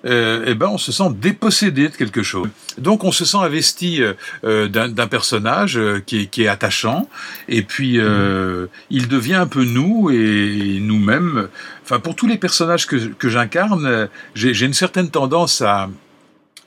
euh, 0.06 0.44
eh 0.48 0.54
ben 0.56 0.68
on 0.68 0.78
se 0.78 0.92
sent 0.92 1.10
dépossédé 1.16 1.90
de 1.90 1.96
quelque 1.96 2.24
chose. 2.24 2.50
Donc 2.78 3.04
on 3.04 3.12
se 3.12 3.26
sent 3.26 3.38
investi 3.38 4.02
euh, 4.02 4.14
euh, 4.44 4.68
d'un 4.68 4.90
d'un 4.90 5.08
personnage 5.08 5.78
euh, 5.78 6.02
qui, 6.06 6.22
est, 6.22 6.26
qui 6.28 6.44
est 6.44 6.48
attachant, 6.48 7.08
et 7.48 7.62
puis 7.62 8.00
euh, 8.00 8.68
il 8.90 9.08
devient 9.08 9.36
un 9.36 9.48
peu 9.48 9.64
nous 9.64 10.10
et 10.12 10.80
nous-mêmes. 10.82 11.48
Enfin, 11.84 12.00
pour 12.00 12.16
tous 12.16 12.28
les 12.28 12.38
personnages 12.38 12.86
que, 12.88 12.96
que 12.98 13.30
j'incarne, 13.30 14.10
j'ai 14.36 14.54
j'ai 14.54 14.66
une 14.66 14.74
certaine 14.74 15.10
tendance 15.10 15.62
à 15.62 15.90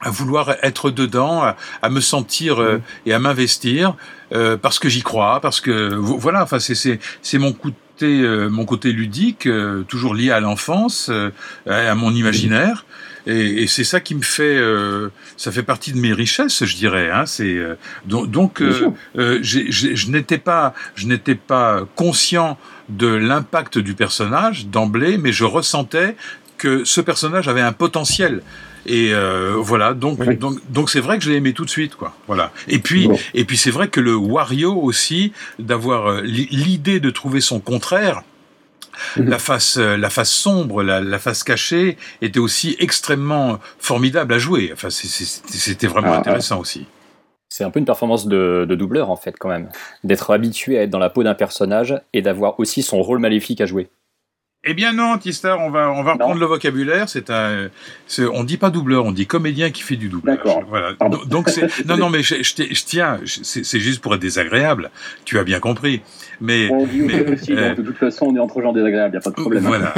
à 0.01 0.11
vouloir 0.11 0.55
être 0.63 0.91
dedans, 0.91 1.43
à, 1.43 1.57
à 1.81 1.89
me 1.89 2.01
sentir 2.01 2.61
euh, 2.61 2.83
et 3.07 3.15
à 3.15 3.19
m'investir 3.19 3.97
euh, 4.35 4.57
parce 4.59 4.79
que 4.79 4.91
j'y 4.91 5.03
crois, 5.03 5.41
parce 5.41 5.63
que 5.63 5.95
vo- 5.95 6.19
voilà, 6.19 6.43
enfin 6.43 6.59
c'est 6.59 6.75
c'est 6.75 6.99
c'est 7.23 7.39
mon 7.39 7.53
côté 7.55 7.75
euh, 8.05 8.49
mon 8.51 8.67
côté 8.67 8.93
ludique, 8.93 9.47
euh, 9.47 9.85
toujours 9.85 10.15
lié 10.15 10.31
à 10.31 10.41
l'enfance, 10.41 11.09
euh, 11.11 11.31
à 11.67 11.95
mon 11.95 12.13
imaginaire. 12.15 12.85
Et, 13.27 13.63
et 13.63 13.67
c'est 13.67 13.85
ça 13.85 14.01
qui 14.01 14.15
me 14.15 14.23
fait, 14.23 14.57
euh, 14.57 15.09
ça 15.37 15.51
fait 15.51 15.63
partie 15.65 15.93
de 15.93 15.99
mes 15.99 16.13
richesses, 16.13 16.65
je 16.65 16.77
dirais. 16.77 17.11
Hein, 17.11 17.27
c'est 17.27 17.57
euh, 17.57 17.75
donc, 18.05 18.63
euh, 18.63 18.73
euh, 19.19 19.39
j'ai- 19.43 19.71
j'ai- 19.71 19.97
je 19.97 20.11
n'étais 20.11 20.39
pas, 20.39 20.75
je 20.95 21.07
n'étais 21.07 21.35
pas 21.35 21.83
conscient 21.97 22.57
de 22.89 23.09
l'impact 23.09 23.79
du 23.79 23.95
personnage 23.95 24.67
d'emblée, 24.67 25.19
mais 25.19 25.33
je 25.33 25.45
ressentais 25.45 26.15
que 26.57 26.85
ce 26.85 27.01
personnage 27.01 27.49
avait 27.49 27.61
un 27.61 27.73
potentiel. 27.73 28.43
Et 28.89 29.13
euh, 29.13 29.55
voilà, 29.59 29.95
donc 29.95 30.21
donc 30.39 30.61
donc 30.71 30.91
c'est 30.91 31.01
vrai 31.01 31.19
que 31.19 31.25
je 31.25 31.31
l'ai 31.31 31.37
aimé 31.39 31.53
tout 31.53 31.65
de 31.65 31.71
suite, 31.71 31.97
quoi. 31.97 32.15
Voilà. 32.29 32.53
Et 32.69 32.79
puis 32.79 33.09
et 33.35 33.45
puis 33.45 33.57
c'est 33.57 33.73
vrai 33.73 33.89
que 33.89 33.99
le 33.99 34.15
Wario 34.15 34.73
aussi 34.81 35.33
d'avoir 35.59 36.07
euh, 36.07 36.21
l'i- 36.23 36.47
l'idée 36.53 37.01
de 37.01 37.11
trouver 37.11 37.41
son 37.41 37.59
contraire. 37.59 38.23
La 39.17 39.39
face, 39.39 39.77
euh, 39.79 39.97
la 39.97 40.11
face 40.11 40.31
sombre, 40.31 40.83
la, 40.83 41.01
la 41.01 41.19
face 41.19 41.45
cachée 41.45 41.97
était 42.23 42.39
aussi 42.39 42.77
extrêmement 42.79 43.59
formidable 43.79 44.35
à 44.35 44.39
jouer. 44.39 44.71
Enfin, 44.73 44.89
c'était 44.91 45.87
vraiment 45.87 46.13
Ah, 46.15 46.19
intéressant 46.19 46.61
aussi. 46.61 46.87
C'est 47.49 47.65
un 47.65 47.71
peu 47.71 47.79
une 47.79 47.87
performance 47.87 48.27
de, 48.27 48.67
de 48.69 48.75
doubleur 48.75 49.09
en 49.11 49.17
fait 49.17 49.37
quand 49.39 49.49
même, 49.49 49.69
d'être 50.05 50.31
habitué 50.33 50.79
à 50.79 50.83
être 50.83 50.91
dans 50.91 50.99
la 50.99 51.11
peau 51.11 51.23
d'un 51.23 51.35
personnage 51.35 51.95
et 52.13 52.21
d'avoir 52.21 52.59
aussi 52.61 52.83
son 52.83 53.01
rôle 53.03 53.19
maléfique 53.21 53.61
à 53.61 53.67
jouer. 53.67 53.89
Eh 54.69 54.75
bien 54.75 54.93
non, 54.93 55.17
Tistar, 55.17 55.61
on 55.61 55.71
va 55.71 55.93
on 55.93 56.03
va 56.03 56.15
reprendre 56.15 56.41
le 56.41 56.47
vocabulaire. 56.47 57.09
C'est 57.09 57.31
un, 57.31 57.69
on 58.33 58.43
dit 58.43 58.57
pas 58.57 58.71
doubleur, 58.71 59.05
on 59.05 59.13
dit 59.13 59.29
comédien 59.29 59.71
qui 59.71 59.83
fait 59.83 59.95
du 59.95 60.09
doublage. 60.09 60.41
Voilà. 60.69 60.95
Donc- 61.09 61.29
Donc 61.29 61.49
c'est 61.49 61.87
non 61.87 61.97
non 61.97 62.11
mais 62.15 62.25
je, 62.25 62.43
je, 62.43 62.55
t'ai- 62.57 62.75
je 62.75 62.85
tiens, 62.85 63.21
c'est 63.25 63.79
juste 63.81 64.01
pour 64.01 64.13
être 64.17 64.21
désagréable. 64.21 64.91
Tu 65.25 65.39
as 65.39 65.45
bien 65.45 65.61
compris. 65.61 66.03
Mais, 66.41 66.69
On 66.71 66.87
dit 66.87 67.01
mais, 67.01 67.33
aussi, 67.33 67.53
euh, 67.53 67.69
donc, 67.69 67.79
de 67.79 67.83
toute 67.83 67.97
façon 67.99 68.27
on 68.27 68.37
est 68.37 68.39
entre 68.39 68.61
gens 68.63 68.73
désagréables, 68.73 69.11
il 69.15 69.19
n'y 69.19 69.19
a 69.19 69.21
pas 69.21 69.31
de 69.31 69.35
problème. 69.41 69.65
Voilà. 69.65 69.95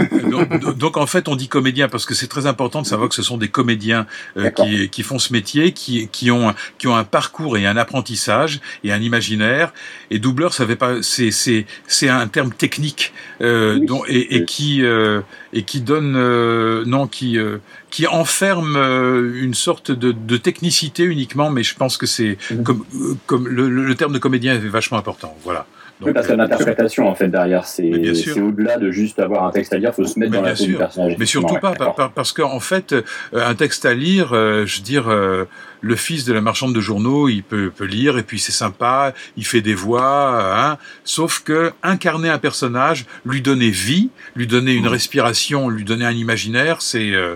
donc, 0.77 0.97
en 0.97 1.07
fait, 1.07 1.29
on 1.29 1.37
dit 1.37 1.49
comédien 1.49 1.89
parce 1.89 2.07
que 2.07 2.15
c'est 2.15 2.27
très 2.29 2.47
important 2.47 2.83
de 2.83 2.87
savoir 2.87 3.09
que 3.09 3.15
ce 3.15 3.23
sont 3.23 3.39
des 3.39 3.49
comédiens 3.49 4.07
euh, 4.37 4.51
qui, 4.51 4.89
qui 4.89 5.03
font 5.03 5.19
ce 5.19 5.33
métier, 5.33 5.73
qui, 5.73 6.09
qui 6.09 6.31
ont 6.31 6.55
qui 6.79 6.87
ont 6.87 6.97
un 6.97 7.05
parcours 7.05 7.57
et 7.59 7.67
un 7.67 7.77
apprentissage 7.77 8.61
et 8.85 8.93
un 8.93 9.01
imaginaire. 9.01 9.73
Et 10.11 10.19
doubleur, 10.19 10.53
ça 10.55 10.67
fait 10.67 10.77
pas, 10.77 11.03
c'est 11.03 11.31
c'est 11.31 11.67
c'est 11.87 12.09
un 12.09 12.27
terme 12.29 12.53
technique 12.53 13.13
euh, 13.41 13.79
dont, 13.85 14.03
et, 14.07 14.37
et 14.37 14.45
qui 14.45 14.83
euh, 14.85 15.21
et 15.53 15.63
qui 15.63 15.81
donne 15.81 16.15
euh, 16.17 16.85
non 16.87 17.07
qui 17.07 17.39
euh, 17.39 17.59
qui 17.91 18.07
enferme 18.07 18.77
euh, 18.77 19.33
une 19.43 19.55
sorte 19.55 19.91
de, 19.91 20.13
de 20.13 20.37
technicité 20.37 21.05
uniquement. 21.05 21.51
Mais 21.51 21.63
je 21.63 21.75
pense 21.75 21.97
que 21.97 22.07
c'est 22.07 22.37
comme 22.65 22.85
euh, 22.95 23.15
comme 23.27 23.49
le, 23.49 23.69
le- 23.69 23.85
le 23.85 23.95
terme 23.95 24.13
de 24.13 24.19
comédien 24.19 24.55
est 24.55 24.59
vachement 24.59 24.99
important. 24.99 25.37
Voilà. 25.45 25.67
Oui, 26.01 26.13
parce 26.13 26.27
qu'il 26.27 26.37
y 26.37 26.39
a 26.39 26.43
l'interprétation 26.43 27.09
en 27.09 27.15
fait 27.15 27.29
derrière, 27.29 27.67
c'est 27.67 27.89
bien 27.89 28.15
sûr. 28.15 28.35
c'est 28.35 28.41
au-delà 28.41 28.77
de 28.79 28.91
juste 28.91 29.19
avoir 29.19 29.45
un 29.45 29.51
texte 29.51 29.73
à 29.73 29.79
dire, 29.79 29.91
il 29.93 29.95
faut 29.97 30.05
se 30.09 30.19
mettre 30.19 30.31
Mais 30.33 30.39
dans 30.39 30.45
la 30.45 30.55
peau 30.55 30.65
du 30.65 30.75
personnage. 30.75 31.17
mais 31.19 31.27
surtout 31.27 31.55
Ouais, 31.55 31.61
pas 31.61 31.73
par- 31.75 32.13
parce 32.13 32.33
qu'en 32.33 32.61
fait, 32.61 32.93
euh, 32.93 33.03
un 33.33 33.55
texte 33.55 33.85
à 33.85 33.95
lire, 33.95 34.33
euh, 34.33 34.65
je 34.65 34.77
veux 34.79 34.85
dire, 34.85 35.09
euh, 35.09 35.45
le 35.81 35.97
fils 35.97 36.25
de 36.25 36.33
la 36.33 36.41
marchande 36.41 36.73
de 36.75 36.81
journaux, 36.81 37.29
il 37.29 37.43
peut, 37.43 37.71
peut 37.75 37.85
lire 37.85 38.17
et 38.19 38.23
puis 38.23 38.39
c'est 38.39 38.53
sympa, 38.53 39.13
il 39.37 39.45
fait 39.47 39.61
des 39.61 39.75
voix, 39.75 40.41
hein, 40.71 40.79
sauf 41.05 41.41
que 41.45 41.73
incarner 41.83 42.29
un 42.29 42.39
personnage, 42.39 43.05
lui 43.25 43.43
donner 43.43 43.71
vie, 43.71 44.11
lui 44.37 44.47
donner 44.47 44.75
une 44.75 44.87
respiration, 44.89 45.69
lui 45.69 45.85
donner 45.85 46.05
un 46.05 46.13
imaginaire, 46.13 46.81
c'est 46.83 47.13
euh, 47.13 47.35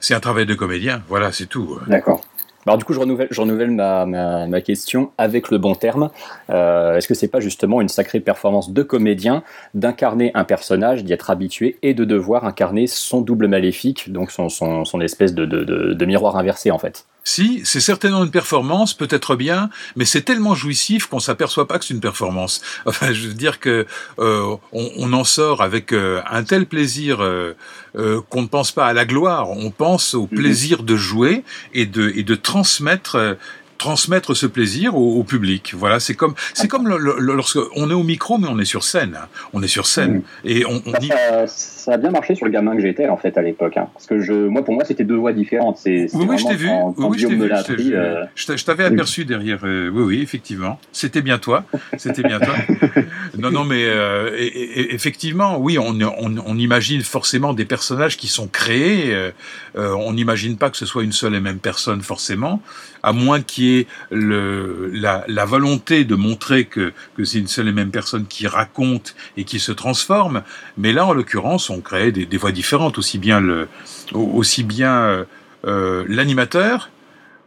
c'est 0.00 0.14
un 0.14 0.20
travail 0.20 0.46
de 0.46 0.54
comédien. 0.54 1.02
Voilà, 1.08 1.30
c'est 1.30 1.46
tout. 1.46 1.78
D'accord. 1.86 2.24
Alors 2.66 2.76
du 2.76 2.84
coup, 2.84 2.92
je 2.92 3.00
renouvelle, 3.00 3.70
ma, 3.70 4.60
question 4.60 5.12
avec 5.16 5.50
le 5.50 5.58
bon 5.58 5.74
terme. 5.74 6.10
Euh, 6.50 6.96
Est-ce 6.96 7.08
que 7.08 7.14
c'est 7.14 7.28
pas 7.28 7.40
justement 7.40 7.80
une 7.80 7.88
sacrée 7.88 8.20
performance 8.20 8.70
de 8.70 8.82
comédien 8.82 9.42
d'incarner 9.74 10.30
un 10.34 10.44
personnage, 10.44 11.04
d'y 11.04 11.12
être 11.12 11.30
habitué 11.30 11.78
et 11.82 11.94
de 11.94 12.04
devoir 12.04 12.44
incarner 12.44 12.86
son 12.86 13.22
double 13.22 13.48
maléfique, 13.48 14.12
donc 14.12 14.30
son, 14.30 15.00
espèce 15.00 15.34
de 15.34 16.04
miroir 16.04 16.36
inversé 16.36 16.70
en 16.70 16.78
fait? 16.78 17.06
Si, 17.22 17.60
c'est 17.64 17.80
certainement 17.80 18.24
une 18.24 18.30
performance, 18.30 18.94
peut-être 18.94 19.36
bien, 19.36 19.68
mais 19.94 20.06
c'est 20.06 20.22
tellement 20.22 20.54
jouissif 20.54 21.06
qu'on 21.06 21.20
s'aperçoit 21.20 21.68
pas 21.68 21.78
que 21.78 21.84
c'est 21.84 21.94
une 21.94 22.00
performance. 22.00 22.62
Enfin, 22.86 23.12
je 23.12 23.28
veux 23.28 23.34
dire 23.34 23.60
que 23.60 23.86
euh, 24.18 24.56
on, 24.72 24.90
on 24.96 25.12
en 25.12 25.24
sort 25.24 25.62
avec 25.62 25.92
euh, 25.92 26.22
un 26.28 26.42
tel 26.42 26.66
plaisir 26.66 27.20
euh, 27.20 27.54
euh, 27.96 28.20
qu'on 28.30 28.42
ne 28.42 28.46
pense 28.46 28.72
pas 28.72 28.86
à 28.86 28.92
la 28.92 29.04
gloire, 29.04 29.50
on 29.50 29.70
pense 29.70 30.14
au 30.14 30.26
plaisir 30.26 30.82
de 30.82 30.96
jouer 30.96 31.44
et 31.74 31.86
de 31.86 32.12
et 32.14 32.22
de 32.22 32.34
transmettre. 32.34 33.36
Transmettre 33.80 34.34
ce 34.36 34.46
plaisir 34.46 34.94
au, 34.94 35.18
au 35.18 35.24
public. 35.24 35.72
Voilà, 35.74 35.98
c'est 36.00 36.14
comme 36.14 36.34
c'est 36.52 36.68
comme 36.68 36.86
le- 36.86 36.98
le- 36.98 37.16
lorsque 37.34 37.58
on 37.76 37.90
est 37.90 37.94
au 37.94 38.02
micro 38.04 38.36
mais 38.38 38.46
on 38.48 38.58
est 38.58 38.64
sur 38.66 38.84
scène. 38.84 39.18
On 39.54 39.62
est 39.62 39.68
sur 39.76 39.86
scène 39.86 40.20
et 40.44 40.66
on, 40.66 40.82
on 40.84 40.92
y- 41.00 41.08
ça, 41.08 41.46
ça 41.46 41.92
a 41.94 41.96
bien 41.96 42.10
marché 42.10 42.34
sur 42.34 42.44
le 42.44 42.52
gamin 42.52 42.76
que 42.76 42.82
j'étais 42.82 43.08
en 43.08 43.16
fait 43.16 43.38
à 43.38 43.42
l'époque, 43.42 43.78
hein. 43.78 43.88
parce 43.94 44.06
que 44.06 44.20
je, 44.20 44.34
moi 44.34 44.62
pour 44.64 44.74
moi 44.74 44.84
c'était 44.86 45.04
deux 45.04 45.16
voix 45.16 45.32
différentes. 45.32 45.78
C'est 45.78 46.08
Oui, 46.12 46.26
oui, 46.28 46.36
je 46.38 46.46
t'ai 46.46 46.54
vu. 46.56 46.66
quand- 46.68 46.88
Oui, 46.88 46.94
quand 46.98 47.08
oui, 47.08 47.18
je 47.18 47.26
t'ai 47.26 47.34
vu. 47.34 47.50
appris, 47.52 47.94
euh, 47.94 48.24
Je 48.34 48.46
t'a- 48.46 48.56
je 48.56 48.64
t'avais 48.66 48.84
aperçu 48.84 49.24
derrière. 49.24 49.60
euh, 49.64 49.88
oui, 49.88 50.02
oui, 50.02 50.20
effectivement. 50.22 50.78
C'était 50.92 51.22
bien 51.22 51.38
toi. 51.38 51.64
C'était 51.96 52.22
bien 52.22 52.38
toi. 52.38 52.54
Non, 53.38 53.50
non, 53.50 53.64
mais 53.64 53.84
euh, 53.86 54.36
et- 54.36 54.46
et- 54.80 54.94
effectivement, 54.94 55.56
oui, 55.58 55.78
on, 55.78 55.96
on, 56.18 56.36
on 56.44 56.58
imagine 56.58 57.00
forcément 57.00 57.54
des 57.54 57.64
personnages 57.64 58.16
qui 58.18 58.28
sont 58.28 58.46
créés. 58.48 59.14
euh, 59.14 59.30
on 59.74 60.12
n'imagine 60.12 60.56
pas 60.58 60.68
que 60.68 60.76
ce 60.76 60.84
soit 60.84 61.02
une 61.04 61.12
seule 61.12 61.34
et 61.34 61.40
même 61.40 61.58
personne 61.58 62.02
forcément, 62.02 62.60
à 63.02 63.12
moins 63.12 63.40
qu'il 63.40 63.64
y 63.64 63.78
ait 63.80 63.86
la, 64.10 65.44
volonté 65.44 66.04
de 66.04 66.14
montrer 66.14 66.64
que, 66.64 66.92
c'est 67.22 67.38
une 67.38 67.48
seule 67.48 67.68
et 67.68 67.72
même 67.72 67.90
personne 67.90 68.26
qui 68.26 68.46
raconte 68.46 69.14
et 69.36 69.44
qui 69.44 69.58
se 69.58 69.72
transforme. 69.72 70.42
Mais 70.76 70.92
là, 70.92 71.06
en 71.06 71.12
l'occurrence, 71.12 71.70
on 71.70 71.80
crée 71.80 72.12
des, 72.12 72.36
voix 72.36 72.52
différentes, 72.52 72.98
aussi 72.98 73.18
bien 73.18 73.42
euh, 73.42 75.24
euh, 75.66 76.04
l'animateur, 76.08 76.90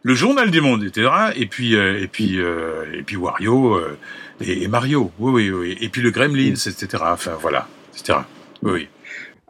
le 0.04 0.14
journal 0.14 0.52
du 0.52 0.62
monde, 0.62 0.84
etc. 0.84 1.10
Et 1.36 1.46
puis 1.46 1.76
euh, 1.76 2.02
et 2.02 2.08
puis 2.08 2.38
et 2.38 3.04
puis 3.04 3.16
Wario 3.16 3.80
et, 4.42 4.68
Mario, 4.68 5.12
oui. 5.20 5.78
Et 5.80 5.90
puis 5.90 6.02
le 6.02 6.12
Gremlins, 6.12 6.56
etc. 6.56 6.88
Enfin 7.02 7.38
voilà, 7.40 7.68
etc. 7.94 8.20
Oui 8.62 8.72
oui. 8.72 8.88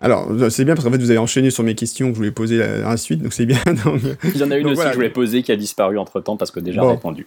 Alors, 0.04 0.28
c'est 0.50 0.66
bien 0.66 0.76
parce 0.76 0.86
qu'en 0.86 0.92
fait, 0.92 0.98
vous 0.98 1.12
avez 1.12 1.18
enchaîné 1.18 1.50
sur 1.50 1.64
mes 1.64 1.76
questions 1.76 2.10
que 2.10 2.14
je 2.14 2.18
voulais 2.18 2.32
poser 2.32 2.62
à 2.62 2.90
la 2.90 2.98
suite, 2.98 3.24
donc 3.24 3.32
c'est 3.32 3.46
bien. 3.46 3.58
Il 4.26 4.38
y 4.38 4.44
en 4.44 4.52
a 4.52 4.58
une 4.58 4.68
aussi 4.68 4.84
que 4.84 4.90
je 4.90 4.96
voulais 4.96 5.10
poser 5.10 5.44
qui 5.44 5.52
a 5.54 5.56
disparu 5.56 5.98
entre 5.98 6.20
temps 6.20 6.36
parce 6.36 6.52
que 6.52 6.60
déjà 6.60 6.86
répondu. 6.86 7.26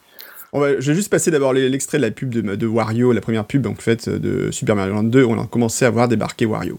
On 0.53 0.61
va, 0.61 0.79
je 0.79 0.91
vais 0.91 0.95
juste 0.95 1.11
passer 1.11 1.31
d'abord 1.31 1.55
l'extrait 1.55 1.97
de 1.97 2.03
la 2.03 2.11
pub 2.11 2.29
de, 2.29 2.55
de, 2.55 2.67
Wario, 2.67 3.13
la 3.13 3.23
première 3.23 3.47
pub 3.47 3.67
en 3.67 3.75
fait 3.75 4.11
de 4.11 4.51
Super 4.51 4.77
Mario 4.77 4.93
Land 4.93 5.05
2, 5.05 5.25
où 5.25 5.33
on 5.33 5.43
a 5.43 5.47
commencé 5.47 5.87
à 5.87 5.91
voir 5.91 6.07
débarquer 6.07 6.45
Wario. 6.45 6.79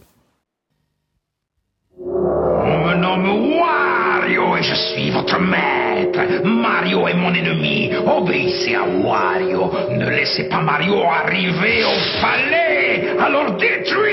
On 2.00 2.06
me 2.06 2.96
nomme 2.96 3.58
Wario 3.60 4.56
et 4.56 4.64
je 4.64 4.76
suis 4.76 5.10
votre 5.10 5.40
maître. 5.42 6.20
Mario 6.46 7.08
est 7.08 7.16
mon 7.16 7.34
ennemi. 7.34 7.90
Obéissez 8.06 8.76
à 8.76 8.84
Wario. 8.84 9.72
Ne 9.92 10.10
laissez 10.12 10.48
pas 10.48 10.62
Mario 10.62 11.02
arriver 11.02 11.84
au 11.84 12.22
palais. 12.22 13.18
Alors 13.20 13.58
détruisez 13.58 14.07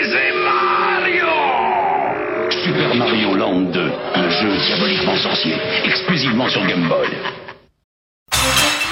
Super 2.95 3.07
Mario 3.07 3.35
Land 3.35 3.73
2, 3.73 3.93
un 4.15 4.31
jeu 4.31 4.57
diaboliquement 4.57 5.17
sorcier, 5.17 5.57
exclusivement 5.85 6.49
sur 6.49 6.65
Game 6.65 6.89
Boy. 6.89 7.09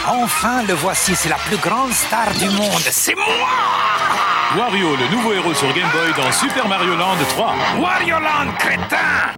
Enfin, 0.09 0.65
le 0.67 0.75
voici, 0.75 1.15
c'est 1.15 1.29
la 1.29 1.37
plus 1.37 1.57
grande 1.59 1.93
star 1.93 2.33
du 2.33 2.47
monde, 2.47 2.81
c'est 2.81 3.15
moi 3.15 3.47
Wario, 4.59 4.97
le 4.97 5.09
nouveau 5.15 5.33
héros 5.33 5.55
sur 5.55 5.73
Game 5.73 5.89
Boy 5.93 6.13
dans 6.17 6.33
Super 6.33 6.67
Mario 6.67 6.97
Land 6.97 7.17
3. 7.29 7.55
Wario 7.79 8.19
Land, 8.19 8.53
crétin 8.59 9.37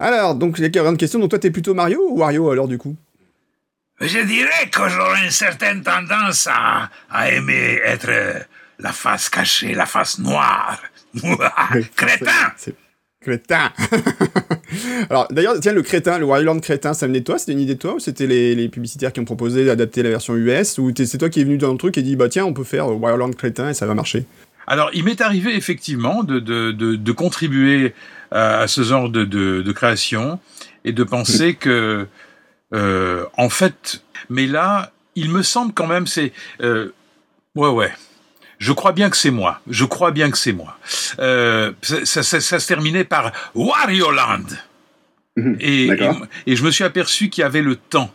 Alors, 0.00 0.34
donc, 0.34 0.58
il 0.58 0.74
y 0.74 0.78
a 0.78 0.82
une 0.82 0.96
question, 0.96 1.20
donc 1.20 1.30
toi, 1.30 1.38
t'es 1.38 1.52
plutôt 1.52 1.74
Mario 1.74 2.08
ou 2.10 2.18
Wario, 2.18 2.50
alors, 2.50 2.66
du 2.66 2.76
coup? 2.76 2.96
Je 4.00 4.18
dirais 4.18 4.68
que 4.72 4.88
j'aurais 4.88 5.24
une 5.24 5.30
certaine 5.30 5.84
tendance 5.84 6.48
à, 6.50 6.90
à 7.08 7.30
aimer 7.30 7.78
être 7.84 8.10
la 8.80 8.92
face 8.92 9.28
cachée, 9.28 9.74
la 9.74 9.86
face 9.86 10.18
noire. 10.18 10.78
crétin 11.96 12.52
Crétin. 13.20 13.72
Alors, 15.10 15.26
d'ailleurs, 15.30 15.58
tiens, 15.60 15.72
le 15.72 15.82
crétin, 15.82 16.18
le 16.18 16.24
Wario 16.24 16.46
Land 16.46 16.60
crétin, 16.60 16.94
ça 16.94 17.06
venait 17.06 17.20
de 17.20 17.24
toi? 17.24 17.38
C'était 17.38 17.52
une 17.52 17.60
idée 17.60 17.74
de 17.74 17.78
toi 17.80 17.94
Ou 17.94 17.98
c'était 17.98 18.26
les, 18.26 18.54
les, 18.54 18.68
publicitaires 18.68 19.12
qui 19.12 19.18
ont 19.18 19.24
proposé 19.24 19.64
d'adapter 19.64 20.02
la 20.02 20.10
version 20.10 20.36
US 20.36 20.78
Ou 20.78 20.92
c'est 20.94 21.18
toi 21.18 21.28
qui 21.28 21.40
es 21.40 21.44
venu 21.44 21.58
dans 21.58 21.72
le 21.72 21.78
truc 21.78 21.98
et 21.98 22.02
dit, 22.02 22.14
bah 22.14 22.28
tiens, 22.28 22.44
on 22.44 22.52
peut 22.52 22.64
faire 22.64 22.88
Wario 22.88 23.16
Land 23.16 23.32
crétin 23.32 23.70
et 23.70 23.74
ça 23.74 23.86
va 23.86 23.94
marcher? 23.94 24.24
Alors, 24.68 24.90
il 24.92 25.02
m'est 25.02 25.20
arrivé 25.22 25.56
effectivement 25.56 26.22
de, 26.22 26.38
de, 26.38 26.72
de, 26.72 26.94
de 26.94 27.12
contribuer 27.12 27.94
à, 28.30 28.68
ce 28.68 28.82
genre 28.82 29.08
de, 29.08 29.24
de, 29.24 29.72
création 29.72 30.38
et 30.84 30.92
de 30.92 31.02
penser 31.04 31.54
que, 31.60 32.06
euh, 32.74 33.24
en 33.36 33.48
fait, 33.48 34.02
mais 34.28 34.46
là, 34.46 34.92
il 35.14 35.30
me 35.30 35.42
semble 35.42 35.72
quand 35.72 35.86
même, 35.86 36.06
c'est... 36.06 36.32
Euh, 36.60 36.92
ouais, 37.56 37.70
ouais. 37.70 37.90
Je 38.58 38.72
crois 38.72 38.92
bien 38.92 39.08
que 39.08 39.16
c'est 39.16 39.30
moi. 39.30 39.60
Je 39.68 39.84
crois 39.84 40.10
bien 40.10 40.30
que 40.30 40.38
c'est 40.38 40.52
moi. 40.52 40.76
Euh, 41.20 41.72
ça, 41.82 42.04
ça, 42.04 42.22
ça, 42.22 42.40
ça, 42.40 42.58
se 42.58 42.66
terminait 42.66 43.04
par 43.04 43.32
Wario 43.54 44.10
Land. 44.10 44.46
Et, 45.60 45.86
et, 45.86 46.10
et, 46.48 46.56
je 46.56 46.64
me 46.64 46.70
suis 46.72 46.82
aperçu 46.82 47.28
qu'il 47.28 47.42
y 47.42 47.44
avait 47.44 47.62
le 47.62 47.76
temps. 47.76 48.12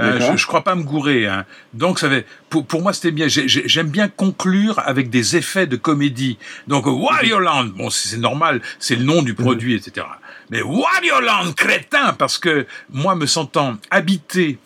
Euh, 0.00 0.20
je, 0.20 0.36
je 0.36 0.46
crois 0.46 0.62
pas 0.62 0.76
me 0.76 0.84
gourer. 0.84 1.26
Hein. 1.26 1.44
Donc, 1.74 1.98
ça 1.98 2.08
pour, 2.48 2.64
pour 2.64 2.82
moi, 2.82 2.92
c'était 2.92 3.10
bien. 3.10 3.26
J'aime 3.28 3.88
bien 3.88 4.08
conclure 4.08 4.78
avec 4.78 5.10
des 5.10 5.36
effets 5.36 5.66
de 5.66 5.74
comédie. 5.76 6.38
Donc, 6.68 6.86
Wario 6.86 7.40
Land, 7.40 7.70
bon, 7.76 7.90
c'est 7.90 8.18
normal, 8.18 8.60
c'est 8.78 8.94
le 8.94 9.02
nom 9.02 9.22
du 9.22 9.34
produit, 9.34 9.74
etc. 9.74 10.06
Mais 10.50 10.62
Wario 10.62 11.20
Land, 11.20 11.52
crétin, 11.56 12.12
parce 12.12 12.38
que 12.38 12.66
moi, 12.90 13.16
me 13.16 13.26
sentant 13.26 13.76
habité 13.90 14.58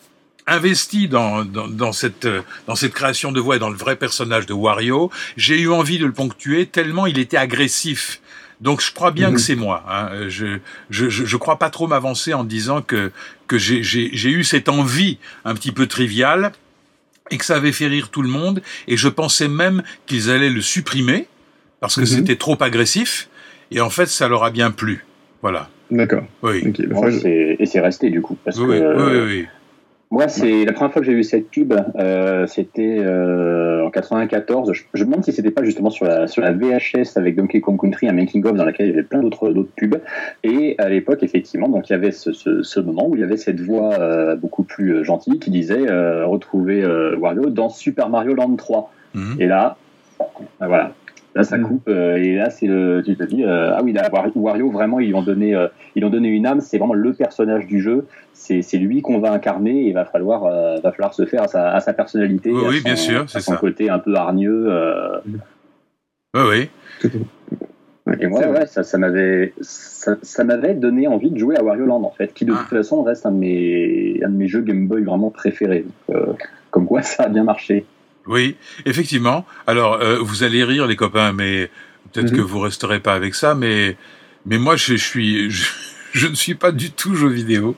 investi 0.47 1.07
dans, 1.07 1.45
dans, 1.45 1.67
dans, 1.67 1.91
cette, 1.91 2.27
dans 2.67 2.75
cette 2.75 2.93
création 2.93 3.31
de 3.31 3.39
voix 3.39 3.55
et 3.55 3.59
dans 3.59 3.69
le 3.69 3.77
vrai 3.77 3.95
personnage 3.95 4.45
de 4.45 4.53
Wario, 4.53 5.09
j'ai 5.37 5.59
eu 5.59 5.69
envie 5.69 5.99
de 5.99 6.05
le 6.05 6.11
ponctuer 6.11 6.65
tellement 6.65 7.05
il 7.05 7.17
était 7.19 7.37
agressif. 7.37 8.19
Donc 8.61 8.81
je 8.81 8.93
crois 8.93 9.11
bien 9.11 9.31
que 9.33 9.39
c'est 9.39 9.55
moi. 9.55 9.83
Hein. 9.89 10.29
Je, 10.29 10.59
je, 10.89 11.09
je, 11.09 11.37
crois 11.37 11.59
pas 11.59 11.69
trop 11.69 11.87
m'avancer 11.87 12.33
en 12.33 12.43
disant 12.43 12.81
que, 12.81 13.11
que 13.47 13.57
j'ai 13.57 14.29
eu 14.29 14.43
cette 14.43 14.69
envie 14.69 15.17
un 15.43 15.53
petit 15.53 15.71
peu 15.71 15.85
triviale 15.87 16.53
et 17.29 17.37
que 17.37 17.45
ça 17.45 17.57
avait 17.57 17.73
fait 17.73 17.87
rire 17.87 18.09
tout 18.09 18.21
le 18.21 18.29
monde. 18.29 18.61
Et 18.87 18.95
je 18.95 19.09
pensais 19.09 19.49
même 19.49 19.83
qu'ils 20.05 20.29
allaient 20.29 20.49
le 20.49 20.61
supprimer 20.61 21.27
parce 21.81 21.95
que 21.95 22.05
c'était 22.05 22.37
trop 22.37 22.57
agressif. 22.61 23.27
Et 23.71 23.81
en 23.81 23.89
fait, 23.89 24.05
ça 24.05 24.29
leur 24.29 24.43
a 24.45 24.51
bien 24.51 24.71
plu. 24.71 25.05
Voilà. 25.41 25.69
D'accord. 25.91 26.23
Oui. 26.41 26.63
Et 27.59 27.65
c'est 27.65 27.81
resté 27.81 28.09
du 28.09 28.21
coup. 28.21 28.37
Parce 28.45 28.57
oui, 28.57 28.79
que, 28.79 29.25
oui, 29.27 29.35
oui. 29.41 29.47
Moi, 30.13 30.27
c'est 30.27 30.63
la 30.63 30.73
première 30.73 30.93
fois 30.93 31.01
que 31.01 31.07
j'ai 31.07 31.15
vu 31.15 31.23
cette 31.23 31.49
pub, 31.49 31.73
euh, 31.95 32.45
c'était 32.45 32.99
euh, 32.99 33.83
en 33.83 33.89
94. 33.89 34.71
Je, 34.71 34.83
je, 34.93 35.03
me 35.05 35.09
demande 35.09 35.25
si 35.25 35.33
c'était 35.33 35.49
pas 35.49 35.63
justement 35.63 35.89
sur 35.89 36.05
la 36.05 36.27
sur 36.27 36.43
la 36.43 36.51
VHS 36.51 37.17
avec 37.17 37.35
Donkey 37.35 37.61
Kong 37.61 37.81
Country, 37.81 38.07
un 38.07 38.11
making 38.13 38.45
of 38.45 38.53
dans 38.55 38.63
lequel 38.63 38.85
il 38.85 38.89
y 38.91 38.93
avait 38.93 39.01
plein 39.01 39.21
d'autres 39.23 39.49
d'autres 39.49 39.71
pubs. 39.75 39.99
Et 40.43 40.75
à 40.77 40.87
l'époque, 40.87 41.23
effectivement, 41.23 41.67
donc 41.67 41.89
il 41.89 41.93
y 41.93 41.95
avait 41.95 42.11
ce, 42.11 42.31
ce, 42.31 42.61
ce, 42.61 42.79
moment 42.79 43.07
où 43.07 43.15
il 43.15 43.21
y 43.21 43.23
avait 43.23 43.37
cette 43.37 43.59
voix 43.59 43.93
euh, 43.93 44.35
beaucoup 44.35 44.61
plus 44.61 45.03
gentille 45.03 45.39
qui 45.39 45.49
disait 45.49 45.87
retrouver 46.23 46.85
Wario 47.15 47.49
dans 47.49 47.69
Super 47.69 48.09
Mario 48.09 48.35
Land 48.35 48.55
3. 48.55 48.91
Mm 49.15 49.19
-hmm. 49.19 49.41
Et 49.41 49.47
là, 49.47 49.77
ben 50.59 50.67
voilà, 50.67 50.91
Là, 51.35 51.43
ça 51.43 51.57
coupe 51.57 51.87
euh, 51.87 52.17
et 52.17 52.35
là, 52.35 52.51
c'est 52.51 52.67
le, 52.67 53.01
tu 53.03 53.15
te 53.15 53.23
dis, 53.23 53.43
euh, 53.43 53.75
ah 53.75 53.81
oui, 53.83 53.91
là, 53.91 54.07
Wario, 54.35 54.69
vraiment, 54.69 54.99
ils 54.99 55.15
ont 55.15 55.23
donné, 55.23 55.55
euh, 55.55 55.67
ils 55.95 56.05
ont 56.05 56.11
donné 56.11 56.27
une 56.29 56.45
âme. 56.45 56.61
C'est 56.61 56.77
vraiment 56.77 56.93
le 56.93 57.13
personnage 57.13 57.65
du 57.65 57.81
jeu. 57.81 58.05
C'est, 58.33 58.61
c'est 58.61 58.77
lui 58.77 59.01
qu'on 59.01 59.19
va 59.19 59.31
incarner 59.31 59.85
et 59.85 59.87
il 59.87 59.93
va 59.93 60.05
falloir, 60.05 60.45
euh, 60.45 60.77
va 60.83 60.91
falloir 60.91 61.13
se 61.13 61.25
faire 61.25 61.43
à 61.43 61.47
sa, 61.47 61.71
à 61.71 61.79
sa 61.79 61.93
personnalité. 61.93 62.51
Oui, 62.51 62.61
oui 62.67 62.77
son, 62.77 62.83
bien 62.83 62.95
sûr, 62.95 63.29
c'est 63.29 63.39
son 63.39 63.53
ça. 63.53 63.57
côté 63.57 63.89
un 63.89 63.97
peu 63.97 64.13
hargneux. 64.15 64.69
Oui, 66.35 66.69
oui. 67.03 67.11
Et 68.19 68.27
moi, 68.27 68.45
ouais, 68.47 68.67
ça, 68.67 68.83
ça 68.83 68.97
m'avait, 68.99 69.53
ça, 69.61 70.17
ça 70.21 70.43
m'avait 70.43 70.75
donné 70.75 71.07
envie 71.07 71.31
de 71.31 71.37
jouer 71.37 71.55
à 71.57 71.63
Wario 71.63 71.85
Land, 71.85 72.03
en 72.03 72.11
fait, 72.11 72.33
qui 72.33 72.45
de 72.45 72.51
toute 72.51 72.67
façon 72.67 73.01
reste 73.01 73.25
un 73.25 73.31
de 73.31 73.37
mes, 73.37 74.19
un 74.23 74.29
de 74.29 74.35
mes 74.35 74.47
jeux 74.47 74.61
Game 74.61 74.87
Boy 74.87 75.03
vraiment 75.03 75.31
préférés. 75.31 75.85
Donc, 76.09 76.47
comme 76.69 76.85
quoi, 76.85 77.01
ça 77.03 77.23
a 77.23 77.29
bien 77.29 77.43
marché. 77.43 77.85
Oui, 78.27 78.55
effectivement. 78.85 79.45
Alors, 79.67 79.95
euh, 80.01 80.17
vous 80.19 80.43
allez 80.43 80.63
rire, 80.63 80.87
les 80.87 80.95
copains, 80.95 81.33
mais 81.33 81.69
peut-être 82.11 82.31
Mhm. 82.31 82.37
que 82.37 82.41
vous 82.41 82.59
resterez 82.59 82.99
pas 82.99 83.13
avec 83.15 83.35
ça, 83.35 83.53
mais 83.55 83.97
mais 84.45 84.57
moi, 84.57 84.75
je, 84.75 84.95
je 84.95 85.03
suis, 85.03 85.49
je, 85.51 85.63
je 86.13 86.27
ne 86.27 86.35
suis 86.35 86.55
pas 86.55 86.71
du 86.71 86.91
tout 86.91 87.15
jeu 87.15 87.27
vidéo. 87.29 87.75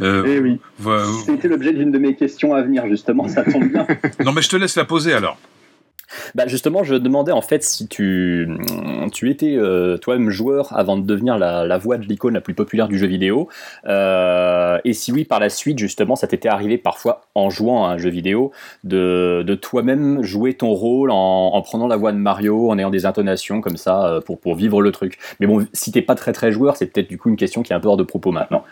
Euh, 0.00 0.24
Eh 0.26 0.40
oui. 0.40 0.58
voilà. 0.78 1.06
C'était 1.24 1.48
l'objet 1.48 1.72
d'une 1.72 1.92
de 1.92 1.98
mes 1.98 2.14
questions 2.14 2.54
à 2.54 2.62
venir, 2.62 2.86
justement. 2.88 3.28
Ça 3.28 3.42
tombe 3.44 3.68
bien. 3.70 3.86
Non, 4.24 4.32
mais 4.32 4.42
je 4.42 4.48
te 4.48 4.56
laisse 4.56 4.76
la 4.76 4.84
poser 4.84 5.12
alors. 5.12 5.38
Bah 6.34 6.46
justement, 6.46 6.84
je 6.84 6.94
demandais 6.94 7.32
en 7.32 7.42
fait 7.42 7.62
si 7.62 7.88
tu, 7.88 8.48
tu 9.12 9.30
étais 9.30 9.56
euh, 9.56 9.96
toi-même 9.98 10.30
joueur 10.30 10.76
avant 10.76 10.96
de 10.96 11.04
devenir 11.04 11.38
la, 11.38 11.66
la 11.66 11.78
voix 11.78 11.98
de 11.98 12.04
l'icône 12.04 12.34
la 12.34 12.40
plus 12.40 12.54
populaire 12.54 12.88
du 12.88 12.98
jeu 12.98 13.06
vidéo, 13.06 13.48
euh, 13.86 14.78
et 14.84 14.92
si 14.92 15.12
oui, 15.12 15.24
par 15.24 15.40
la 15.40 15.48
suite, 15.48 15.78
justement, 15.78 16.16
ça 16.16 16.26
t'était 16.26 16.48
arrivé 16.48 16.78
parfois 16.78 17.22
en 17.34 17.50
jouant 17.50 17.86
à 17.86 17.90
un 17.90 17.98
jeu 17.98 18.10
vidéo 18.10 18.52
de, 18.84 19.42
de 19.46 19.54
toi-même 19.54 20.22
jouer 20.22 20.54
ton 20.54 20.72
rôle 20.72 21.10
en, 21.10 21.50
en, 21.54 21.62
prenant 21.62 21.86
la 21.86 21.96
voix 21.96 22.12
de 22.12 22.18
Mario, 22.18 22.70
en 22.70 22.78
ayant 22.78 22.90
des 22.90 23.06
intonations 23.06 23.60
comme 23.60 23.76
ça 23.76 24.06
euh, 24.06 24.20
pour, 24.20 24.38
pour 24.38 24.54
vivre 24.54 24.82
le 24.82 24.92
truc. 24.92 25.18
Mais 25.40 25.46
bon, 25.46 25.66
si 25.72 25.92
t'es 25.92 26.02
pas 26.02 26.14
très 26.14 26.32
très 26.32 26.52
joueur, 26.52 26.76
c'est 26.76 26.86
peut-être 26.86 27.08
du 27.08 27.18
coup 27.18 27.28
une 27.28 27.36
question 27.36 27.62
qui 27.62 27.72
est 27.72 27.76
un 27.76 27.80
peu 27.80 27.88
hors 27.88 27.96
de 27.96 28.04
propos 28.04 28.32
maintenant. 28.32 28.64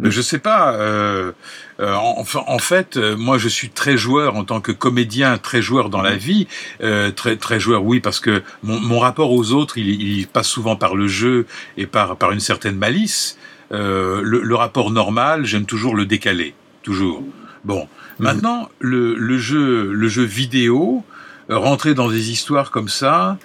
Je 0.00 0.20
sais 0.20 0.38
pas. 0.38 0.74
Euh, 0.74 1.32
euh, 1.80 1.94
en, 1.94 2.24
en, 2.46 2.58
fait, 2.58 2.96
euh, 2.96 3.16
moi, 3.16 3.38
je 3.38 3.48
suis 3.48 3.70
très 3.70 3.96
joueur 3.96 4.36
en 4.36 4.44
tant 4.44 4.60
que 4.60 4.72
comédien, 4.72 5.38
très 5.38 5.62
joueur 5.62 5.88
dans 5.88 6.02
la 6.02 6.16
vie, 6.16 6.46
euh, 6.82 7.10
très 7.10 7.36
très 7.36 7.58
joueur, 7.58 7.82
oui, 7.84 8.00
parce 8.00 8.20
que 8.20 8.42
mon, 8.62 8.78
mon 8.78 8.98
rapport 8.98 9.32
aux 9.32 9.52
autres, 9.52 9.78
il, 9.78 10.02
il, 10.02 10.26
passe 10.26 10.48
souvent 10.48 10.76
par 10.76 10.96
le 10.96 11.08
jeu 11.08 11.46
et 11.78 11.86
par 11.86 12.16
par 12.16 12.32
une 12.32 12.40
certaine 12.40 12.76
malice. 12.76 13.38
Euh, 13.72 14.20
le, 14.22 14.42
le, 14.42 14.54
rapport 14.54 14.90
normal, 14.90 15.44
j'aime 15.44 15.64
toujours 15.64 15.96
le 15.96 16.04
décaler, 16.04 16.54
toujours. 16.82 17.22
Bon, 17.64 17.88
maintenant, 18.18 18.68
le, 18.78 19.14
le 19.14 19.38
jeu 19.38 19.90
le 19.92 20.08
jeu 20.08 20.22
vidéo, 20.22 21.04
rentrer 21.48 21.94
dans 21.94 22.10
des 22.10 22.30
histoires 22.30 22.70
comme 22.70 22.88
ça. 22.88 23.38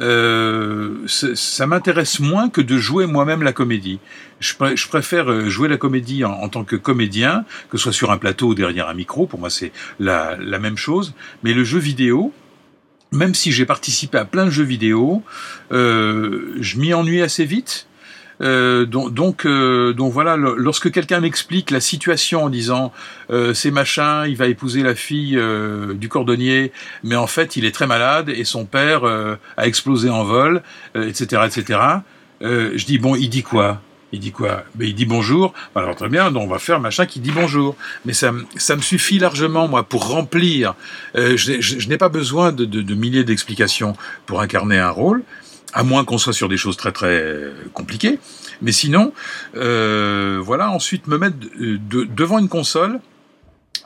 Euh, 0.00 1.06
ça 1.06 1.66
m'intéresse 1.66 2.20
moins 2.20 2.48
que 2.50 2.60
de 2.60 2.76
jouer 2.76 3.06
moi-même 3.06 3.42
la 3.42 3.52
comédie. 3.52 3.98
Je, 4.40 4.54
pr 4.54 4.76
je, 4.76 4.88
préfère 4.88 5.48
jouer 5.48 5.68
la 5.68 5.78
comédie 5.78 6.24
en, 6.24 6.32
en, 6.32 6.48
tant 6.48 6.64
que 6.64 6.76
comédien, 6.76 7.44
que 7.70 7.78
ce 7.78 7.84
soit 7.84 7.92
sur 7.92 8.10
un 8.10 8.18
plateau 8.18 8.48
ou 8.48 8.54
derrière 8.54 8.88
un 8.88 8.94
micro. 8.94 9.26
Pour 9.26 9.40
moi, 9.40 9.50
c'est 9.50 9.72
la, 9.98 10.36
la, 10.38 10.58
même 10.58 10.76
chose. 10.76 11.14
Mais 11.42 11.54
le 11.54 11.64
jeu 11.64 11.78
vidéo, 11.78 12.32
même 13.12 13.34
si 13.34 13.52
j'ai 13.52 13.66
participé 13.66 14.18
à 14.18 14.24
plein 14.24 14.44
de 14.44 14.50
jeux 14.50 14.64
vidéo, 14.64 15.22
euh, 15.72 16.56
je 16.60 16.78
m'y 16.78 16.92
ennuie 16.92 17.22
assez 17.22 17.44
vite. 17.44 17.86
Euh, 18.40 18.84
donc, 18.86 19.14
donc, 19.14 19.46
euh, 19.46 19.92
donc, 19.92 20.12
voilà, 20.12 20.36
lorsque 20.36 20.90
quelqu'un 20.90 21.20
m'explique 21.20 21.70
la 21.70 21.80
situation 21.80 22.44
en 22.44 22.48
disant 22.48 22.92
euh, 23.30 23.54
c'est 23.54 23.70
machin, 23.70 24.26
il 24.26 24.36
va 24.36 24.46
épouser 24.46 24.82
la 24.82 24.94
fille 24.94 25.40
du 25.94 26.08
cordonnier, 26.08 26.72
mais 27.02 27.16
en 27.16 27.26
fait 27.26 27.56
il 27.56 27.64
est 27.64 27.72
très 27.72 27.86
malade 27.86 28.28
et 28.28 28.44
son 28.44 28.64
père 28.64 29.04
a 29.04 29.66
explosé 29.66 30.10
en 30.10 30.24
vol, 30.24 30.62
etc., 30.94 31.42
etc. 31.46 31.80
je 32.40 32.84
dis 32.84 32.98
bon, 32.98 33.14
il 33.14 33.28
dit 33.28 33.42
quoi? 33.42 33.80
Il 34.12 34.20
dit 34.20 34.30
quoi? 34.30 34.62
Ben, 34.76 34.88
Il 34.88 34.94
dit 34.94 35.04
bonjour. 35.04 35.52
Alors 35.74 35.96
très 35.96 36.08
bien, 36.08 36.30
donc 36.30 36.44
on 36.44 36.50
va 36.50 36.58
faire 36.58 36.80
machin 36.80 37.06
qui 37.06 37.20
dit 37.20 37.32
bonjour. 37.32 37.76
Mais 38.04 38.12
ça, 38.12 38.32
ça 38.56 38.76
me 38.76 38.80
suffit 38.80 39.18
largement, 39.18 39.68
moi, 39.68 39.82
pour 39.82 40.08
remplir. 40.08 40.74
je, 41.14 41.88
n'ai 41.88 41.98
pas 41.98 42.08
besoin 42.08 42.52
de 42.52 42.94
milliers 42.94 43.24
d'explications 43.24 43.94
pour 44.26 44.40
incarner 44.40 44.78
un 44.78 44.90
rôle. 44.90 45.22
À 45.76 45.82
moins 45.82 46.06
qu'on 46.06 46.16
soit 46.16 46.32
sur 46.32 46.48
des 46.48 46.56
choses 46.56 46.78
très 46.78 46.90
très 46.90 47.52
compliquées. 47.74 48.18
Mais 48.62 48.72
sinon, 48.72 49.12
euh, 49.56 50.40
voilà, 50.42 50.70
ensuite 50.70 51.06
me 51.06 51.18
mettre 51.18 51.36
devant 51.60 52.38
une 52.38 52.48
console, 52.48 52.98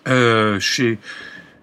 euh, 0.06 0.60
chez, 0.60 0.98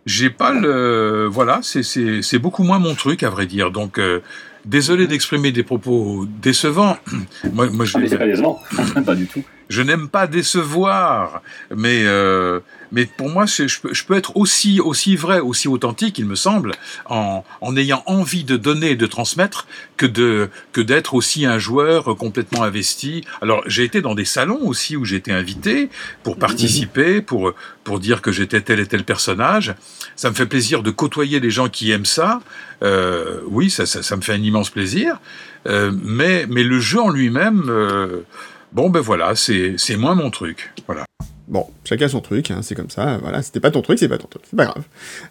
j'ai 0.06 0.30
pas 0.30 0.52
le, 0.52 1.28
voilà, 1.32 1.62
c'est 1.62 2.40
beaucoup 2.40 2.63
moins 2.63 2.78
mon 2.78 2.94
truc 2.94 3.24
à 3.24 3.30
vrai 3.30 3.46
dire. 3.46 3.72
Donc 3.72 3.98
euh, 4.00 4.20
désolé 4.66 5.08
d'exprimer 5.08 5.54
des 5.54 5.63
propos 5.63 6.26
décevants. 6.42 6.98
moi, 7.54 7.70
moi, 7.70 7.86
je, 7.86 7.98
ah, 7.98 8.18
pas 8.18 8.26
décevant, 8.26 8.62
pas 9.06 9.16
du 9.16 9.28
tout. 9.28 9.44
Je 9.70 9.82
n'aime 9.82 10.10
pas 10.10 10.28
décevoir, 10.28 11.42
mais 11.74 12.04
euh, 12.04 12.60
mais 12.91 13.06
pour 13.06 13.30
moi, 13.30 13.45
je, 13.45 13.67
je, 13.67 14.04
peux, 14.04 14.15
être 14.15 14.38
aussi 14.38 14.80
aussi 14.80 15.15
vrai, 15.15 15.39
aussi 15.39 15.67
authentique, 15.67 16.17
il 16.19 16.26
me 16.26 16.36
semble, 16.36 16.71
en, 17.06 17.43
en 17.62 17.76
ayant 17.76 18.04
envie 18.06 18.43
de 18.43 18.56
donner 18.56 18.91
et 18.91 18.95
de 18.95 19.06
transmettre, 19.08 19.67
que 19.97 20.06
de 20.06 20.50
que 20.71 20.82
d'être 20.82 21.13
aussi 21.13 21.45
un 21.45 21.60
joueur 21.60 22.15
complètement 22.17 22.63
investi. 22.63 23.23
Alors, 23.41 23.63
j'ai 23.65 23.84
été 23.84 24.02
dans 24.02 24.15
des 24.15 24.26
salons 24.26 24.62
aussi 24.65 24.95
où 24.95 25.06
été 25.17 25.32
invité 25.32 25.89
pour 26.23 26.38
participer, 26.38 27.21
pour 27.21 27.54
pour 27.84 28.00
dire 28.00 28.21
que 28.21 28.32
j'étais 28.32 28.62
tel 28.62 28.80
et 28.80 28.86
tel 28.86 29.04
personnage. 29.04 29.76
Ça 30.15 30.30
me 30.30 30.36
fait 30.36 30.45
plaisir 30.45 30.84
de 30.84 30.91
côtoyer 30.91 31.39
des 31.39 31.52
gens 31.52 31.69
qui 31.69 31.91
aiment 31.91 32.06
ça. 32.06 32.41
Euh, 32.84 33.41
oui, 33.47 33.69
ça, 33.69 33.86
ça, 33.86 34.04
ça, 34.04 34.15
me 34.15 34.21
fait 34.21 34.34
un 34.34 34.41
immense 34.41 34.69
plaisir. 34.69 35.19
Euh, 35.67 35.91
mais 36.04 36.45
mais 36.47 36.63
le 36.63 36.80
jeu 36.80 37.02
en 37.02 37.10
lui-même. 37.10 37.65
Euh, 37.69 38.21
Bon, 38.73 38.89
ben 38.89 39.00
voilà, 39.00 39.34
c'est 39.36 39.95
moins 39.97 40.13
mon 40.13 40.30
truc. 40.30 40.71
Voilà. 40.86 41.07
Bon, 41.48 41.66
chacun 41.86 42.10
son 42.10 42.20
truc, 42.20 42.52
hein, 42.52 42.60
c'est 42.62 42.76
comme 42.76 42.90
ça, 42.90 43.18
voilà, 43.22 43.42
c'était 43.42 43.62
pas 43.62 43.72
ton 43.72 43.82
truc, 43.82 43.98
c'est 44.00 44.10
pas 44.10 44.18
ton 44.18 44.28
truc, 44.28 44.44
c'est 44.50 44.58
pas 44.58 44.66
grave. 44.66 44.84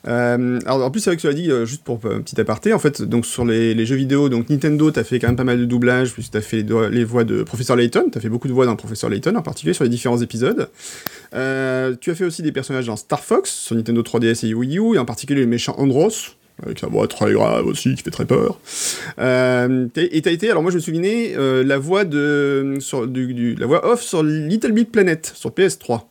Euh, 0.08 0.58
alors 0.64 0.86
en 0.86 0.90
plus, 0.90 1.00
c'est 1.00 1.10
vrai 1.10 1.18
que 1.18 1.28
as 1.28 1.34
dit, 1.34 1.50
euh, 1.50 1.66
juste 1.66 1.84
pour 1.84 2.00
un 2.06 2.22
petit 2.22 2.40
aparté, 2.40 2.72
en 2.72 2.78
fait, 2.78 3.02
donc 3.02 3.26
sur 3.26 3.44
les, 3.44 3.84
jeux 3.84 3.96
vidéo, 3.96 4.30
donc 4.30 4.48
Nintendo, 4.48 4.90
t'as 4.90 5.04
fait 5.04 5.18
quand 5.18 5.26
même 5.26 5.36
pas 5.36 5.44
mal 5.44 5.58
de 5.58 5.66
doublage, 5.66 6.14
puis 6.14 6.26
t'as 6.32 6.40
fait 6.40 6.64
les, 6.90 7.04
voix 7.04 7.24
de 7.24 7.42
Professeur 7.42 7.76
Layton, 7.76 8.08
t'as 8.10 8.20
fait 8.20 8.30
beaucoup 8.30 8.48
de 8.48 8.54
voix 8.54 8.64
dans 8.64 8.76
Professeur 8.76 9.10
Layton, 9.10 9.36
en 9.36 9.42
particulier 9.42 9.74
sur 9.74 9.84
les 9.84 9.90
différents 9.90 10.20
épisodes. 10.22 10.70
Euh, 11.34 11.94
tu 12.00 12.10
as 12.10 12.14
fait 12.14 12.24
aussi 12.24 12.40
des 12.40 12.52
personnages 12.52 12.86
dans 12.86 12.96
Star 12.96 13.22
Fox, 13.22 13.50
sur 13.50 13.76
Nintendo 13.76 14.00
3DS 14.00 14.46
et 14.46 14.54
Wii 14.54 14.78
U, 14.78 14.94
et 14.94 14.98
en 14.98 15.04
particulier 15.04 15.42
le 15.42 15.46
méchant 15.46 15.74
Andros, 15.76 16.36
avec 16.64 16.78
sa 16.78 16.86
voix 16.86 17.06
très 17.06 17.32
grave 17.32 17.66
aussi, 17.66 17.94
qui 17.94 18.02
fait 18.02 18.10
très 18.10 18.24
peur. 18.24 18.58
Euh, 19.18 19.88
et 19.96 20.22
t'as 20.22 20.32
été, 20.32 20.50
alors 20.50 20.62
moi 20.62 20.70
je 20.70 20.76
me 20.76 20.80
souvenais, 20.80 21.34
euh, 21.36 21.62
la 21.64 21.78
voix 21.78 22.04
de, 22.04 22.76
sur, 22.80 23.06
du, 23.06 23.54
la 23.54 23.66
voix 23.66 23.86
off 23.86 24.02
sur 24.02 24.22
Little 24.22 24.72
Big 24.72 24.88
Planet, 24.88 25.32
sur 25.34 25.50
PS3. 25.50 26.02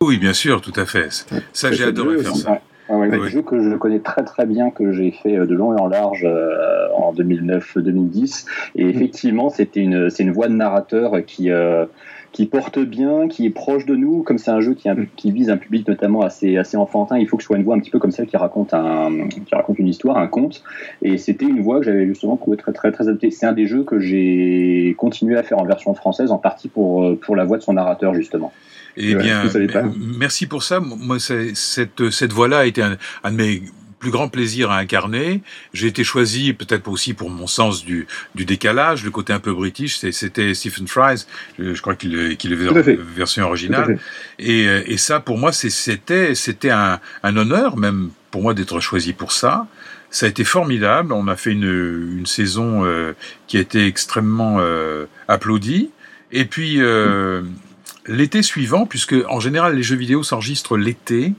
Oui, 0.00 0.18
bien 0.18 0.32
sûr, 0.32 0.60
tout 0.60 0.72
à 0.76 0.86
fait. 0.86 1.08
Ça, 1.52 1.72
j'ai 1.72 1.84
adoré 1.84 2.18
faire 2.18 2.36
ça. 2.36 2.60
Ah 2.90 2.96
ouais, 2.96 3.12
un 3.12 3.26
jeu 3.26 3.42
que 3.42 3.62
je 3.62 3.76
connais 3.76 3.98
très 3.98 4.24
très 4.24 4.46
bien, 4.46 4.70
que 4.70 4.92
j'ai 4.92 5.10
fait 5.10 5.36
euh, 5.36 5.46
de 5.46 5.54
long 5.54 5.76
et 5.76 5.80
en 5.80 5.88
large 5.88 6.24
euh, 6.24 6.88
en 6.94 7.12
2009-2010. 7.12 8.46
Et 8.76 8.88
effectivement, 8.88 9.50
c'était 9.50 9.80
une, 9.80 10.08
c'est 10.08 10.22
une 10.22 10.32
voix 10.32 10.48
de 10.48 10.54
narrateur 10.54 11.12
qui, 11.26 11.50
euh, 11.50 11.84
qui 12.32 12.46
porte 12.46 12.78
bien, 12.78 13.28
qui 13.28 13.46
est 13.46 13.50
proche 13.50 13.86
de 13.86 13.96
nous. 13.96 14.22
Comme 14.22 14.38
c'est 14.38 14.50
un 14.50 14.60
jeu 14.60 14.74
qui, 14.74 14.88
qui, 15.16 15.32
vise 15.32 15.50
un 15.50 15.56
public 15.56 15.86
notamment 15.88 16.22
assez, 16.22 16.56
assez 16.56 16.76
enfantin, 16.76 17.18
il 17.18 17.26
faut 17.26 17.36
que 17.36 17.42
ce 17.42 17.48
soit 17.48 17.56
une 17.56 17.64
voix 17.64 17.74
un 17.74 17.80
petit 17.80 17.90
peu 17.90 17.98
comme 17.98 18.10
celle 18.10 18.26
qui 18.26 18.36
raconte, 18.36 18.74
un, 18.74 19.28
qui 19.28 19.54
raconte 19.54 19.78
une 19.78 19.88
histoire, 19.88 20.18
un 20.18 20.26
conte. 20.26 20.62
Et 21.02 21.18
c'était 21.18 21.46
une 21.46 21.62
voix 21.62 21.78
que 21.78 21.86
j'avais 21.86 22.06
justement 22.06 22.36
trouvé 22.36 22.56
très 22.56 22.72
très 22.72 22.92
très 22.92 23.08
adaptée. 23.08 23.30
C'est 23.30 23.46
un 23.46 23.52
des 23.52 23.66
jeux 23.66 23.84
que 23.84 23.98
j'ai 23.98 24.94
continué 24.98 25.36
à 25.36 25.42
faire 25.42 25.58
en 25.58 25.64
version 25.64 25.94
française, 25.94 26.30
en 26.30 26.38
partie 26.38 26.68
pour, 26.68 27.18
pour 27.20 27.36
la 27.36 27.44
voix 27.44 27.58
de 27.58 27.62
son 27.62 27.72
narrateur 27.72 28.14
justement. 28.14 28.52
Eh 28.96 29.14
bien, 29.14 29.44
merci 30.18 30.46
pour 30.46 30.62
ça. 30.62 30.80
Moi, 30.80 31.18
cette, 31.20 32.10
cette 32.10 32.32
voix-là 32.32 32.58
a 32.58 32.66
été 32.66 32.82
un, 32.82 32.96
un 33.22 33.30
de 33.30 33.36
mes 33.36 33.62
plus 33.98 34.10
grand 34.10 34.28
plaisir 34.28 34.70
à 34.70 34.78
incarner. 34.78 35.42
J'ai 35.72 35.88
été 35.88 36.04
choisi 36.04 36.52
peut-être 36.52 36.88
aussi 36.88 37.14
pour 37.14 37.30
mon 37.30 37.46
sens 37.46 37.84
du, 37.84 38.06
du 38.34 38.44
décalage, 38.44 39.04
le 39.04 39.10
côté 39.10 39.32
un 39.32 39.40
peu 39.40 39.52
british. 39.52 39.98
C'était 39.98 40.54
Stephen 40.54 40.86
Fry, 40.86 41.16
je, 41.58 41.80
crois 41.80 41.94
qu'il 41.94 42.36
qu 42.36 42.52
est 42.52 42.98
version 43.16 43.46
originale. 43.46 43.98
Et, 44.38 44.64
et, 44.64 44.96
ça, 44.96 45.20
pour 45.20 45.38
moi, 45.38 45.52
c'était 45.52 46.34
c'était 46.34 46.70
un, 46.70 47.00
un 47.22 47.36
honneur 47.36 47.76
même 47.76 48.10
pour 48.30 48.42
moi 48.42 48.54
d'être 48.54 48.80
choisi 48.80 49.12
pour 49.12 49.32
ça. 49.32 49.66
Ça 50.10 50.26
a 50.26 50.28
été 50.28 50.44
formidable. 50.44 51.12
On 51.12 51.28
a 51.28 51.36
fait 51.36 51.52
une, 51.52 52.18
une 52.18 52.26
saison 52.26 52.84
euh, 52.84 53.12
qui 53.46 53.56
a 53.56 53.60
été 53.60 53.86
extrêmement 53.86 54.56
euh, 54.58 55.06
applaudie. 55.28 55.90
Et 56.32 56.44
puis 56.44 56.80
euh, 56.80 57.42
l'été 58.06 58.42
suivant, 58.42 58.86
puisque 58.86 59.14
en 59.28 59.40
général 59.40 59.76
les 59.76 59.82
jeux 59.82 59.96
vidéo 59.96 60.22
s'enregistrent 60.22 60.76
l'été. 60.76 61.32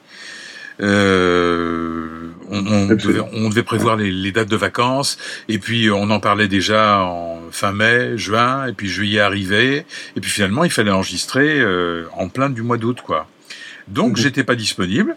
Euh, 0.81 2.31
on, 2.49 2.65
on, 2.65 2.87
devait, 2.87 3.19
on, 3.33 3.49
devait, 3.49 3.63
prévoir 3.63 3.95
les, 3.95 4.11
les, 4.11 4.31
dates 4.31 4.49
de 4.49 4.55
vacances, 4.55 5.17
et 5.47 5.59
puis 5.59 5.89
on 5.91 6.09
en 6.09 6.19
parlait 6.19 6.47
déjà 6.47 7.01
en 7.01 7.39
fin 7.51 7.71
mai, 7.71 8.17
juin, 8.17 8.67
et 8.67 8.73
puis 8.73 8.87
juillet 8.87 9.19
arrivait, 9.19 9.85
et 10.15 10.21
puis 10.21 10.31
finalement 10.31 10.63
il 10.63 10.71
fallait 10.71 10.91
enregistrer 10.91 11.59
euh, 11.59 12.05
en 12.13 12.29
plein 12.29 12.49
du 12.49 12.61
mois 12.61 12.77
d'août, 12.77 12.99
quoi. 13.05 13.27
Donc 13.87 14.13
mmh. 14.13 14.21
j'étais 14.21 14.43
pas 14.43 14.55
disponible, 14.55 15.15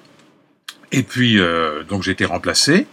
et 0.90 1.03
puis 1.03 1.38
euh, 1.38 1.85
donc 1.85 2.03
j'ai 2.03 2.12
été 2.12 2.25
remplacé, 2.25 2.87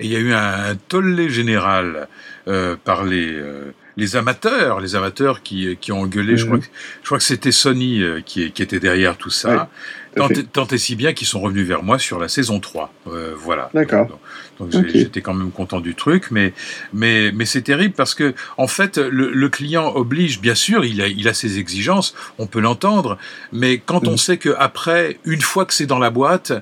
et 0.00 0.06
il 0.06 0.12
y 0.12 0.16
a 0.16 0.20
eu 0.20 0.32
un, 0.32 0.70
un 0.70 0.76
tollé 0.76 1.28
général 1.28 2.08
euh, 2.48 2.76
par 2.82 3.04
les 3.04 3.32
euh, 3.32 3.72
les 3.96 4.16
amateurs, 4.16 4.80
les 4.80 4.96
amateurs 4.96 5.42
qui, 5.42 5.76
qui 5.80 5.92
ont 5.92 6.06
gueulé. 6.06 6.36
Je 6.36 6.46
crois 6.46 6.58
que, 6.58 6.64
je 7.02 7.06
crois 7.06 7.18
que 7.18 7.24
c'était 7.24 7.52
Sony 7.52 8.02
euh, 8.02 8.20
qui, 8.20 8.50
qui 8.52 8.62
était 8.62 8.80
derrière 8.80 9.16
tout 9.16 9.30
ça. 9.30 9.70
Tant, 10.14 10.28
tant, 10.52 10.66
et 10.66 10.78
si 10.78 10.96
bien 10.96 11.12
qu'ils 11.12 11.26
sont 11.26 11.40
revenus 11.40 11.66
vers 11.66 11.82
moi 11.82 11.98
sur 11.98 12.18
la 12.18 12.28
saison 12.28 12.60
3. 12.60 12.92
Euh, 13.08 13.34
voilà. 13.36 13.70
D'accord. 13.74 14.06
Donc, 14.58 14.70
donc 14.70 14.86
j'étais 14.88 15.20
quand 15.20 15.34
même 15.34 15.50
content 15.50 15.80
du 15.80 15.94
truc, 15.94 16.30
mais 16.30 16.52
mais 16.92 17.32
mais 17.32 17.44
c'est 17.44 17.62
terrible 17.62 17.94
parce 17.94 18.14
que 18.14 18.34
en 18.56 18.68
fait 18.68 18.98
le, 18.98 19.32
le, 19.32 19.48
client 19.48 19.92
oblige, 19.94 20.40
bien 20.40 20.54
sûr, 20.54 20.84
il 20.84 21.02
a 21.02 21.08
il 21.08 21.26
a 21.28 21.34
ses 21.34 21.58
exigences, 21.58 22.14
on 22.38 22.46
peut 22.46 22.60
l'entendre, 22.60 23.18
mais 23.52 23.78
quand 23.78 24.06
on 24.06 24.16
sait 24.16 24.36
que 24.36 24.54
après, 24.58 25.18
une 25.24 25.40
fois 25.40 25.64
que 25.64 25.74
c'est 25.74 25.86
dans 25.86 25.98
la 25.98 26.10
boîte, 26.10 26.52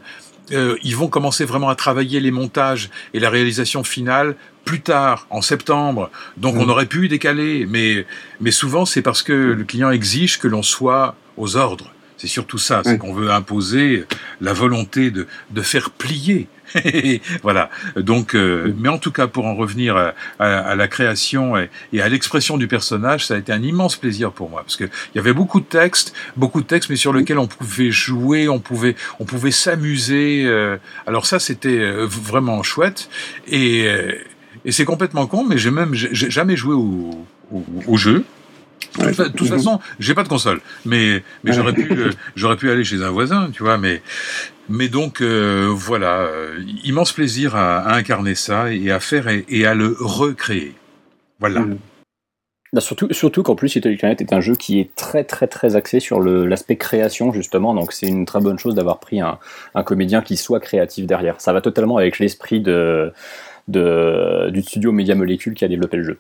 euh, 0.53 0.77
ils 0.83 0.97
vont 0.97 1.09
commencer 1.09 1.45
vraiment 1.45 1.69
à 1.69 1.75
travailler 1.75 2.21
les 2.21 2.31
montages 2.31 2.91
et 3.15 3.21
la 3.21 3.31
réalisation 3.31 3.85
finale 3.85 4.37
plus 4.65 4.81
tard, 4.81 5.27
en 5.31 5.43
septembre. 5.43 6.11
Donc 6.37 6.57
on 6.57 6.69
aurait 6.69 6.87
pu 6.87 7.09
décaler, 7.09 7.67
mais, 7.69 8.07
mais 8.41 8.51
souvent 8.51 8.85
c'est 8.85 9.03
parce 9.03 9.23
que 9.23 9.33
le 9.33 9.65
client 9.65 9.91
exige 9.91 10.39
que 10.39 10.49
l'on 10.49 10.63
soit 10.63 11.15
aux 11.37 11.57
ordres. 11.57 11.93
C'est 12.23 12.29
surtout 12.29 12.59
ça, 12.59 12.83
c'est 12.85 12.99
qu'on 12.99 13.13
veut 13.13 13.33
imposer 13.33 14.05
la 14.41 14.53
volonté 14.53 15.11
de, 15.11 15.27
de 15.51 15.61
faire 15.61 15.91
plier. 15.91 16.47
voilà. 17.43 17.69
Donc, 17.97 18.37
euh, 18.37 18.73
mais 18.79 18.89
en 18.89 18.99
tout 18.99 19.11
cas, 19.11 19.27
pour 19.27 19.45
en 19.45 19.57
revenir 19.57 19.97
à, 19.97 20.15
à, 20.39 20.59
à 20.59 20.77
la 20.77 20.87
création 20.87 21.57
et, 21.57 21.69
et 21.93 22.01
à 22.01 22.09
l'expression 22.09 22.59
du 22.59 22.69
personnage, 22.69 23.27
ça 23.27 23.35
a 23.35 23.39
été 23.39 23.51
un 23.51 23.61
immense 23.61 23.97
plaisir 23.97 24.31
pour 24.31 24.51
moi 24.51 24.63
parce 24.63 24.77
que 24.77 24.85
il 24.85 25.17
y 25.17 25.19
avait 25.19 25.33
beaucoup 25.33 25.59
de 25.59 25.67
textes, 25.67 26.15
beaucoup 26.37 26.61
de 26.61 26.67
textes, 26.67 26.91
mais 26.91 26.97
sur 26.97 27.13
lesquels 27.13 27.41
on 27.41 27.49
pouvait 27.49 27.91
jouer, 27.91 28.49
on 28.49 28.61
pouvait, 28.61 28.95
on 29.19 29.25
pouvait 29.25 29.51
s'amuser. 29.51 30.45
Euh, 30.45 30.77
alors 31.09 31.27
ça, 31.27 31.41
c'était 31.41 31.81
euh, 31.81 32.07
vraiment 32.07 32.63
chouette 32.63 33.11
et 33.49 33.89
et 34.65 34.71
c'est 34.71 34.85
complètement 34.85 35.27
con, 35.27 35.45
mais 35.45 35.59
j'ai 35.59 35.73
même 35.73 35.93
j'ai 35.93 36.31
jamais 36.31 36.55
joué 36.55 36.75
au, 36.77 37.27
au, 37.51 37.65
au 37.89 37.97
jeu. 37.97 38.25
De 38.99 39.29
toute, 39.29 39.49
façon, 39.49 39.81
j'ai 39.99 40.15
pas 40.15 40.23
de 40.23 40.29
console, 40.29 40.61
mais 40.85 41.23
mais 41.45 41.53
j'aurais 41.53 41.73
pu 41.73 41.91
euh, 41.93 42.11
j'aurais 42.37 42.57
pu 42.57 42.71
aller 42.71 42.85
chez 42.85 43.03
un 43.03 43.11
voisin, 43.11 43.51
tu 43.53 43.63
vois, 43.63 43.79
mais 43.79 44.03
mais 44.69 44.89
donc 44.89 45.21
euh, 45.21 45.69
voilà, 45.75 46.21
euh, 46.21 46.59
immense 46.85 47.13
plaisir 47.13 47.57
à, 47.57 47.79
à, 47.79 47.95
incarner 47.95 48.35
ça 48.35 48.73
et 48.73 48.91
à 48.91 49.01
faire 49.01 49.29
et, 49.29 49.45
et 49.49 49.67
à 49.67 49.75
le 49.75 49.97
recréer. 49.99 50.75
Voilà. 51.41 51.61
Mmh. 51.61 51.79
Bah 52.75 52.81
surtout, 52.81 53.13
surtout 53.13 53.43
qu'en 53.43 53.55
plus, 53.55 53.75
Little 53.75 53.99
Planet 53.99 54.23
est 54.23 54.33
un 54.33 54.41
jeu 54.41 54.55
qui 54.55 54.81
est 54.81 54.95
très 54.95 55.25
très 55.25 55.47
très 55.47 55.77
axé 55.77 56.01
sur 56.01 56.21
l'aspect 56.23 56.77
création 56.77 57.31
justement, 57.31 57.75
donc 57.75 57.93
c'est 57.93 58.07
une 58.07 58.25
très 58.25 58.41
bonne 58.41 58.59
chose 58.59 58.75
d'avoir 58.75 58.99
pris 58.99 59.21
un, 59.21 59.39
un, 59.75 59.83
comédien 59.83 60.23
qui 60.23 60.39
soit 60.39 60.61
créatif 60.61 61.07
derrière. 61.07 61.39
Ça 61.41 61.53
va 61.53 61.61
totalement 61.61 61.99
avec 61.99 62.19
l'esprit 62.19 62.63
de, 62.63 63.13
de, 63.69 64.49
du 64.51 64.63
studio 64.63 64.91
Media 64.91 65.15
Molecule 65.15 65.53
qui 65.53 65.67
a 65.67 65.69
développé 65.69 65.99
le 65.99 66.05
jeu. 66.05 66.19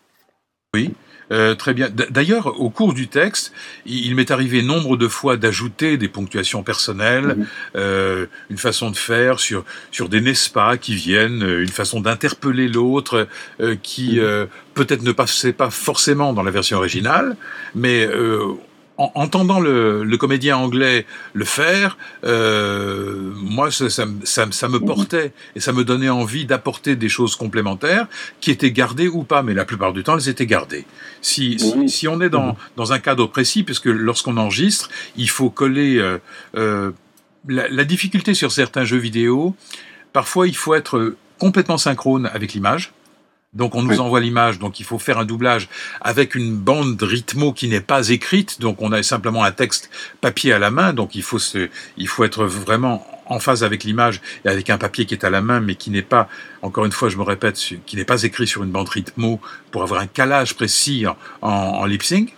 Oui, 0.75 0.92
euh, 1.33 1.55
très 1.55 1.75
bien. 1.75 1.88
D'ailleurs, 1.88 2.61
au 2.61 2.71
cours 2.71 2.92
du 2.92 3.09
texte, 3.09 3.53
il, 3.87 4.14
m'est 4.14 4.31
arrivé 4.31 4.62
nombre 4.62 4.97
de 4.97 5.09
fois 5.09 5.37
d'ajouter 5.37 5.97
des 5.97 6.09
ponctuations 6.09 6.62
personnelles, 6.62 7.37
mmh. 7.37 7.47
euh, 7.77 8.27
une 8.51 8.59
façon 8.59 8.90
de 8.90 8.97
faire 8.97 9.40
sur 9.40 9.64
sur 9.90 10.09
des 10.09 10.21
n'est-ce 10.21 10.51
pas 10.51 10.77
qui 10.77 10.95
viennent, 10.95 11.42
une 11.42 11.68
façon 11.68 12.01
d'interpeller 12.01 12.68
l'autre 12.68 13.27
euh, 13.61 13.77
qui 13.83 14.21
mmh. 14.21 14.47
peut-être 14.75 15.03
ne 15.03 15.12
passait 15.12 15.53
pas 15.53 15.71
forcément 15.71 16.33
dans 16.33 16.42
la 16.42 16.51
version 16.51 16.77
originale, 16.77 17.37
mais 17.75 18.07
en 19.03 19.11
entendant 19.15 19.59
le, 19.59 20.05
le, 20.05 20.17
comédien 20.17 20.57
anglais 20.57 21.07
le 21.33 21.45
faire, 21.45 21.99
euh, 22.25 23.33
moi, 23.37 23.71
ça, 23.71 23.91
ça, 23.91 24.07
ça, 24.23 24.47
ça, 24.51 24.69
me 24.69 24.79
portait 24.79 25.33
et 25.57 25.61
ça 25.61 25.73
me 25.73 25.85
donnait 25.85 26.09
envie 26.09 26.47
d'apporter 26.47 26.95
des 26.95 27.09
choses 27.09 27.35
complémentaires 27.35 28.07
qui 28.41 28.51
étaient 28.51 28.71
gardées 28.71 29.09
ou 29.09 29.25
pas, 29.25 29.43
mais 29.43 29.55
la 29.55 29.65
plupart 29.65 29.93
du 29.93 30.05
temps, 30.05 30.17
elles 30.17 30.29
étaient 30.29 30.47
gardées. 30.47 30.85
Si, 31.21 31.59
si, 31.59 31.88
si, 31.88 32.09
on 32.09 32.21
est 32.21 32.31
dans, 32.31 32.57
dans 32.77 32.93
un 32.93 33.01
cadre 33.01 33.27
précis, 33.27 33.65
puisque 33.65 33.87
lorsqu'on 33.87 34.37
enregistre, 34.37 34.88
il 35.17 35.29
faut 35.29 35.51
coller 35.51 35.99
euh, 35.99 36.19
euh, 36.57 36.93
la, 37.49 37.69
la 37.69 37.85
difficulté 37.85 38.35
sur 38.35 38.53
certains 38.53 38.85
jeux 38.85 38.99
vidéo. 38.99 39.57
Parfois, 40.12 40.47
il 40.47 40.57
faut 40.57 40.75
être 40.75 41.17
complètement 41.38 41.79
synchrone 41.79 42.31
avec 42.33 42.53
l'image 42.53 42.93
Donc 43.55 43.75
on 43.75 43.83
nous 43.83 44.01
envoie 44.01 44.21
l'image, 44.21 44.59
donc 44.59 44.81
il 44.81 44.85
faut 44.85 44.99
faire 44.99 45.19
un 45.19 45.27
doublage 45.27 45.69
avec 46.01 46.35
une 46.35 46.57
bande 46.57 47.03
rythmo 47.03 47.53
qui 47.53 47.69
n'est 47.69 47.83
pas 47.83 48.09
écrite, 48.09 48.62
donc 48.62 48.81
on 48.81 48.93
a 48.93 49.03
simplement 49.03 49.45
un 49.45 49.53
texte 49.53 49.91
papier 50.23 50.55
à 50.55 50.59
la 50.59 50.71
main, 50.71 50.95
donc 50.95 51.15
il 51.15 51.23
faut 51.23 51.38
se, 51.38 51.69
il 51.99 52.09
faut 52.09 52.25
être 52.25 52.47
vraiment 52.47 53.07
en 53.27 53.41
phase 53.41 53.62
avec 53.62 53.85
l'image 53.85 54.23
et 54.47 54.49
avec 54.49 54.71
un 54.71 54.79
papier 54.79 55.05
qui 55.05 55.12
est 55.12 55.25
à 55.25 55.29
la 55.29 55.43
main, 55.43 55.61
mais 55.61 55.75
qui 55.75 55.91
n'est 55.91 56.01
pas, 56.01 56.31
encore 56.62 56.87
une 56.87 56.93
fois, 56.93 57.11
je 57.11 57.19
me 57.19 57.23
répète, 57.25 57.59
qui 57.85 57.97
n'est 57.97 58.07
pas 58.07 58.23
écrit 58.23 58.47
sur 58.47 58.62
une 58.62 58.71
bande 58.71 58.88
rythmo 58.88 59.38
pour 59.71 59.83
avoir 59.83 60.01
un 60.01 60.07
calage 60.07 60.55
précis 60.55 61.05
en, 61.07 61.49
en 61.51 61.85
lip 61.85 62.03
sync. 62.03 62.35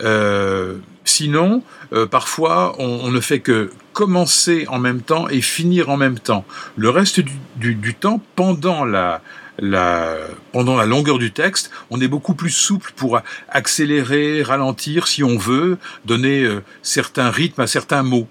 Euh, 0.00 0.78
sinon, 1.04 1.62
euh, 1.92 2.06
parfois, 2.06 2.74
on, 2.78 3.10
ne 3.10 3.20
fait 3.20 3.40
que 3.40 3.70
commencer 3.92 4.64
en 4.68 4.78
même 4.78 5.02
temps 5.02 5.28
et 5.28 5.42
finir 5.42 5.90
en 5.90 5.98
même 5.98 6.18
temps. 6.18 6.46
Le 6.76 6.88
reste 6.88 7.20
du, 7.20 7.74
du 7.74 7.94
temps, 7.94 8.22
pendant 8.34 8.86
la, 8.86 9.20
la, 9.58 10.16
pendant 10.52 10.76
la 10.76 10.86
longueur 10.86 11.18
du 11.18 11.32
texte, 11.32 11.70
on 11.90 12.00
est 12.00 12.08
beaucoup 12.08 12.34
plus 12.34 12.50
souple 12.50 12.92
pour 12.96 13.20
accélérer, 13.48 14.42
ralentir 14.42 15.06
si 15.06 15.22
on 15.22 15.36
veut, 15.36 15.78
donner 16.04 16.42
euh, 16.42 16.62
certains 16.82 17.30
rythmes 17.30 17.60
à 17.60 17.66
certains 17.66 18.02
mots. 18.02 18.28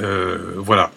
Euh, 0.00 0.54
voilà. 0.56 0.90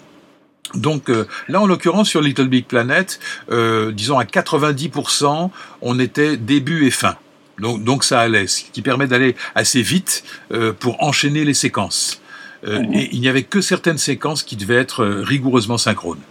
Donc 0.73 1.09
euh, 1.09 1.27
là, 1.47 1.61
en 1.61 1.67
l'occurrence, 1.67 2.09
sur 2.09 2.21
Little 2.21 2.47
Big 2.47 2.65
Planet, 2.65 3.19
disons 3.49 4.19
à 4.19 4.23
90%, 4.23 5.49
on 5.81 5.99
était 5.99 6.37
début 6.37 6.85
et 6.85 6.91
fin. 6.91 7.15
Donc, 7.59 7.83
donc 7.83 8.03
ça 8.03 8.21
allait, 8.21 8.47
ce 8.47 8.63
qui 8.71 8.81
permet 8.81 9.07
d'aller 9.07 9.35
assez 9.53 9.81
vite 9.81 10.23
pour 10.79 11.03
enchaîner 11.03 11.45
les 11.45 11.53
séquences. 11.53 12.21
Et 12.65 13.09
il 13.11 13.19
n'y 13.19 13.27
avait 13.27 13.43
que 13.43 13.59
certaines 13.59 13.97
séquences 13.97 14.43
qui 14.43 14.55
devaient 14.55 14.75
être 14.75 15.03
rigoureusement 15.05 15.77
synchrones. 15.77 16.21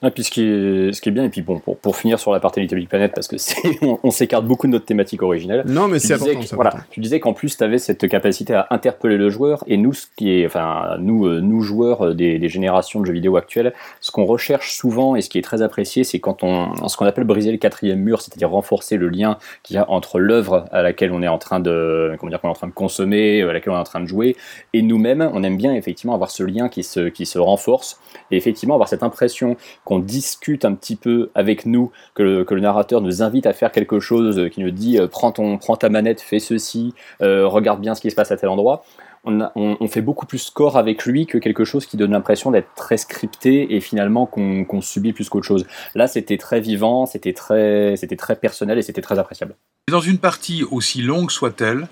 Ah, 0.00 0.10
puis 0.12 0.22
ce 0.22 0.30
qui, 0.30 0.42
est, 0.42 0.92
ce 0.92 1.00
qui 1.00 1.08
est 1.08 1.12
bien, 1.12 1.24
et 1.24 1.28
puis 1.28 1.42
bon, 1.42 1.58
pour, 1.58 1.76
pour 1.76 1.96
finir 1.96 2.20
sur 2.20 2.32
la 2.32 2.38
partie 2.38 2.64
Big 2.64 2.88
Planet, 2.88 3.12
parce 3.12 3.26
que 3.26 3.36
on, 4.04 4.10
s'écarte 4.10 4.44
beaucoup 4.44 4.68
de 4.68 4.72
notre 4.72 4.84
thématique 4.84 5.22
originelle. 5.22 5.64
Non, 5.66 5.88
mais 5.88 5.98
c'est 5.98 6.14
important. 6.14 6.40
voilà, 6.52 6.74
tu 6.90 7.00
disais 7.00 7.18
qu'en 7.18 7.32
plus, 7.32 7.56
tu 7.56 7.64
avais 7.64 7.78
cette 7.78 8.06
capacité 8.08 8.54
à 8.54 8.68
interpeller 8.70 9.16
le 9.16 9.28
joueur, 9.28 9.64
et 9.66 9.76
nous, 9.76 9.92
ce 9.92 10.06
qui 10.16 10.30
est, 10.30 10.46
enfin, 10.46 10.96
nous, 11.00 11.26
euh, 11.26 11.40
nous 11.40 11.62
joueurs 11.62 12.06
euh, 12.06 12.14
des, 12.14 12.38
des 12.38 12.48
générations 12.48 13.00
de 13.00 13.06
jeux 13.06 13.12
vidéo 13.12 13.36
actuelles, 13.36 13.72
ce 14.00 14.12
qu'on 14.12 14.24
recherche 14.24 14.72
souvent 14.72 15.16
et 15.16 15.20
ce 15.20 15.28
qui 15.28 15.38
est 15.38 15.42
très 15.42 15.62
apprécié, 15.62 16.04
c'est 16.04 16.20
quand 16.20 16.44
on, 16.44 16.86
ce 16.86 16.96
qu'on 16.96 17.06
appelle 17.06 17.24
briser 17.24 17.50
le 17.50 17.58
quatrième 17.58 18.00
mur, 18.00 18.22
c'est-à-dire 18.22 18.50
renforcer 18.50 18.96
le 18.96 19.08
lien 19.08 19.38
qu'il 19.64 19.74
y 19.74 19.78
a 19.78 19.90
entre 19.90 20.20
l'œuvre 20.20 20.66
à 20.70 20.82
laquelle 20.82 21.10
on 21.12 21.22
est 21.22 21.28
en 21.28 21.38
train 21.38 21.58
de, 21.58 22.14
comment 22.20 22.30
dire, 22.30 22.40
qu'on 22.40 22.48
est 22.48 22.52
en 22.52 22.54
train 22.54 22.68
de 22.68 22.72
consommer, 22.72 23.40
euh, 23.42 23.50
à 23.50 23.52
laquelle 23.52 23.72
on 23.72 23.76
est 23.76 23.80
en 23.80 23.84
train 23.84 24.00
de 24.00 24.06
jouer, 24.06 24.36
et 24.72 24.82
nous-mêmes, 24.82 25.28
on 25.34 25.42
aime 25.42 25.56
bien 25.56 25.74
effectivement 25.74 26.14
avoir 26.14 26.30
ce 26.30 26.44
lien 26.44 26.68
qui 26.68 26.84
se, 26.84 27.08
qui 27.08 27.26
se 27.26 27.40
renforce, 27.40 27.98
et 28.30 28.36
effectivement 28.36 28.74
avoir 28.74 28.88
cette 28.88 29.02
impression 29.02 29.56
qu'on 29.88 30.00
discute 30.00 30.66
un 30.66 30.74
petit 30.74 30.96
peu 30.96 31.30
avec 31.34 31.64
nous, 31.64 31.90
que 32.14 32.22
le, 32.22 32.60
narrateur 32.60 33.00
nous 33.00 33.22
invite 33.22 33.46
à 33.46 33.54
faire 33.54 33.72
quelque 33.72 34.00
chose, 34.00 34.38
euh, 34.38 34.48
qui 34.50 34.60
nous 34.60 34.70
dit 34.70 34.98
euh, 34.98 35.06
prends, 35.06 35.32
ton, 35.32 35.56
prends 35.56 35.76
ta 35.76 35.88
manette, 35.88 36.20
fais 36.20 36.40
ceci, 36.40 36.92
euh, 37.22 37.46
regarde 37.46 37.80
bien 37.80 37.94
ce 37.94 38.02
qui 38.02 38.10
se 38.10 38.14
passe 38.14 38.30
à 38.30 38.36
tel 38.36 38.50
endroit. 38.50 38.84
On, 39.24 39.88
fait 39.88 40.02
beaucoup 40.02 40.26
plus 40.26 40.38
score 40.38 40.76
avec 40.76 41.04
lui 41.04 41.26
que 41.26 41.38
quelque 41.38 41.64
chose 41.64 41.86
qui 41.86 41.96
donne 41.96 42.12
l'impression 42.12 42.50
d'être 42.50 42.68
très 42.76 42.98
scripté 42.98 43.74
et 43.74 43.80
finalement 43.80 44.26
qu'on 44.26 44.80
subit 44.80 45.12
plus 45.12 45.28
qu'autre 45.28 45.46
chose. 45.46 45.66
Là, 45.94 46.06
c'était 46.06 46.38
très 46.38 46.60
vivant, 46.60 47.04
c'était 47.04 47.32
très, 47.32 47.96
c'était 47.96 48.16
très 48.16 48.36
personnel 48.36 48.78
et 48.78 48.82
c'était 48.82 49.02
très 49.02 49.18
appréciable. 49.18 49.54
Dans 49.90 50.00
une 50.00 50.18
partie 50.18 50.64
aussi 50.70 51.02
longue 51.02 51.30
soit-elle, 51.30 51.88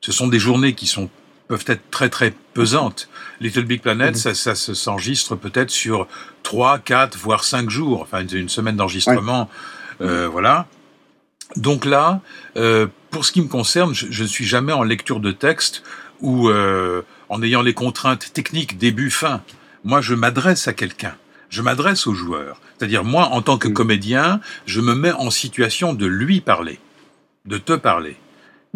ce 0.00 0.12
sont 0.12 0.26
des 0.26 0.38
journées 0.38 0.74
qui 0.74 0.86
sont 0.86 1.08
peuvent 1.48 1.64
être 1.66 1.90
très 1.90 2.08
très 2.08 2.34
pesantes. 2.54 3.08
Little 3.40 3.64
Big 3.64 3.80
Planet, 3.82 4.14
mhm. 4.14 4.34
ça, 4.34 4.54
ça 4.54 4.74
s'enregistre 4.74 5.36
peut-être 5.36 5.70
sur 5.70 6.08
3, 6.42 6.78
4, 6.78 7.18
voire 7.18 7.44
5 7.44 7.70
jours, 7.70 8.02
enfin 8.02 8.26
une 8.26 8.48
semaine 8.48 8.76
d'enregistrement, 8.76 9.48
euh, 10.00 10.28
voilà. 10.28 10.66
Donc 11.56 11.84
là, 11.84 12.20
euh, 12.56 12.86
pour 13.10 13.24
ce 13.24 13.32
qui 13.32 13.40
me 13.40 13.48
concerne, 13.48 13.94
je 13.94 14.22
ne 14.22 14.28
suis 14.28 14.44
jamais 14.44 14.72
en 14.72 14.82
lecture 14.82 15.20
de 15.20 15.32
texte 15.32 15.82
ou 16.20 16.48
euh, 16.48 17.02
en 17.28 17.42
ayant 17.42 17.62
les 17.62 17.74
contraintes 17.74 18.32
techniques 18.32 18.78
début-fin. 18.78 19.42
Moi, 19.84 20.00
je 20.00 20.14
m'adresse 20.14 20.68
à 20.68 20.72
quelqu'un. 20.72 21.14
Je 21.48 21.62
m'adresse 21.62 22.06
au 22.06 22.14
joueur. 22.14 22.60
C'est-à-dire, 22.76 23.04
moi, 23.04 23.26
en 23.26 23.40
tant 23.40 23.56
que 23.56 23.68
comédien, 23.68 24.40
je 24.66 24.80
me 24.80 24.94
mets 24.94 25.12
en 25.12 25.30
situation 25.30 25.94
de 25.94 26.06
lui 26.06 26.40
parler, 26.40 26.80
de 27.44 27.58
te 27.58 27.72
parler. 27.72 28.16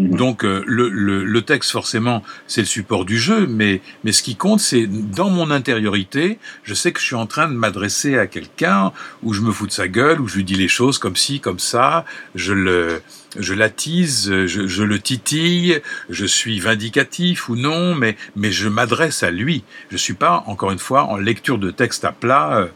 Mhm. 0.00 0.16
Donc 0.16 0.44
euh, 0.44 0.62
le, 0.66 0.88
le, 0.88 1.24
le, 1.24 1.42
texte 1.42 1.72
forcément 1.72 2.22
c'est 2.46 2.62
le 2.62 2.66
support 2.66 3.04
du 3.04 3.18
jeu, 3.18 3.46
mais 3.46 3.82
mais 4.02 4.12
ce 4.12 4.22
qui 4.22 4.34
compte 4.34 4.60
c'est 4.60 4.86
dans 4.86 5.28
mon 5.28 5.50
intériorité, 5.50 6.38
je 6.62 6.72
sais 6.72 6.92
que 6.92 7.00
je 7.00 7.04
suis 7.04 7.16
en 7.16 7.26
train 7.26 7.48
de 7.48 7.54
m'adresser 7.54 8.16
à 8.16 8.26
quelqu'un 8.26 8.92
où 9.22 9.34
je 9.34 9.42
me 9.42 9.52
fous 9.52 9.66
de 9.66 9.72
sa 9.72 9.88
gueule, 9.88 10.20
où 10.20 10.26
je 10.26 10.36
lui 10.36 10.44
dis 10.44 10.54
les 10.54 10.68
choses 10.68 10.98
comme 10.98 11.16
ci 11.16 11.40
comme 11.40 11.58
ça, 11.58 12.06
je 12.34 12.54
le 12.54 13.02
je 13.38 13.52
l'attise, 13.52 14.28
je, 14.46 14.66
je 14.66 14.82
le 14.82 14.98
titille, 14.98 15.80
je 16.08 16.24
suis 16.24 16.58
vindicatif 16.60 17.50
ou 17.50 17.56
non, 17.56 17.94
mais 17.94 18.16
mais 18.36 18.52
je 18.52 18.68
m'adresse 18.68 19.22
à 19.22 19.30
lui. 19.30 19.64
Je 19.90 19.98
suis 19.98 20.14
pas 20.14 20.44
encore 20.46 20.70
une 20.70 20.78
fois 20.78 21.04
en 21.04 21.16
lecture 21.16 21.58
de 21.58 21.70
texte 21.70 22.06
à 22.06 22.12
plat. 22.12 22.56
Euh, 22.56 22.66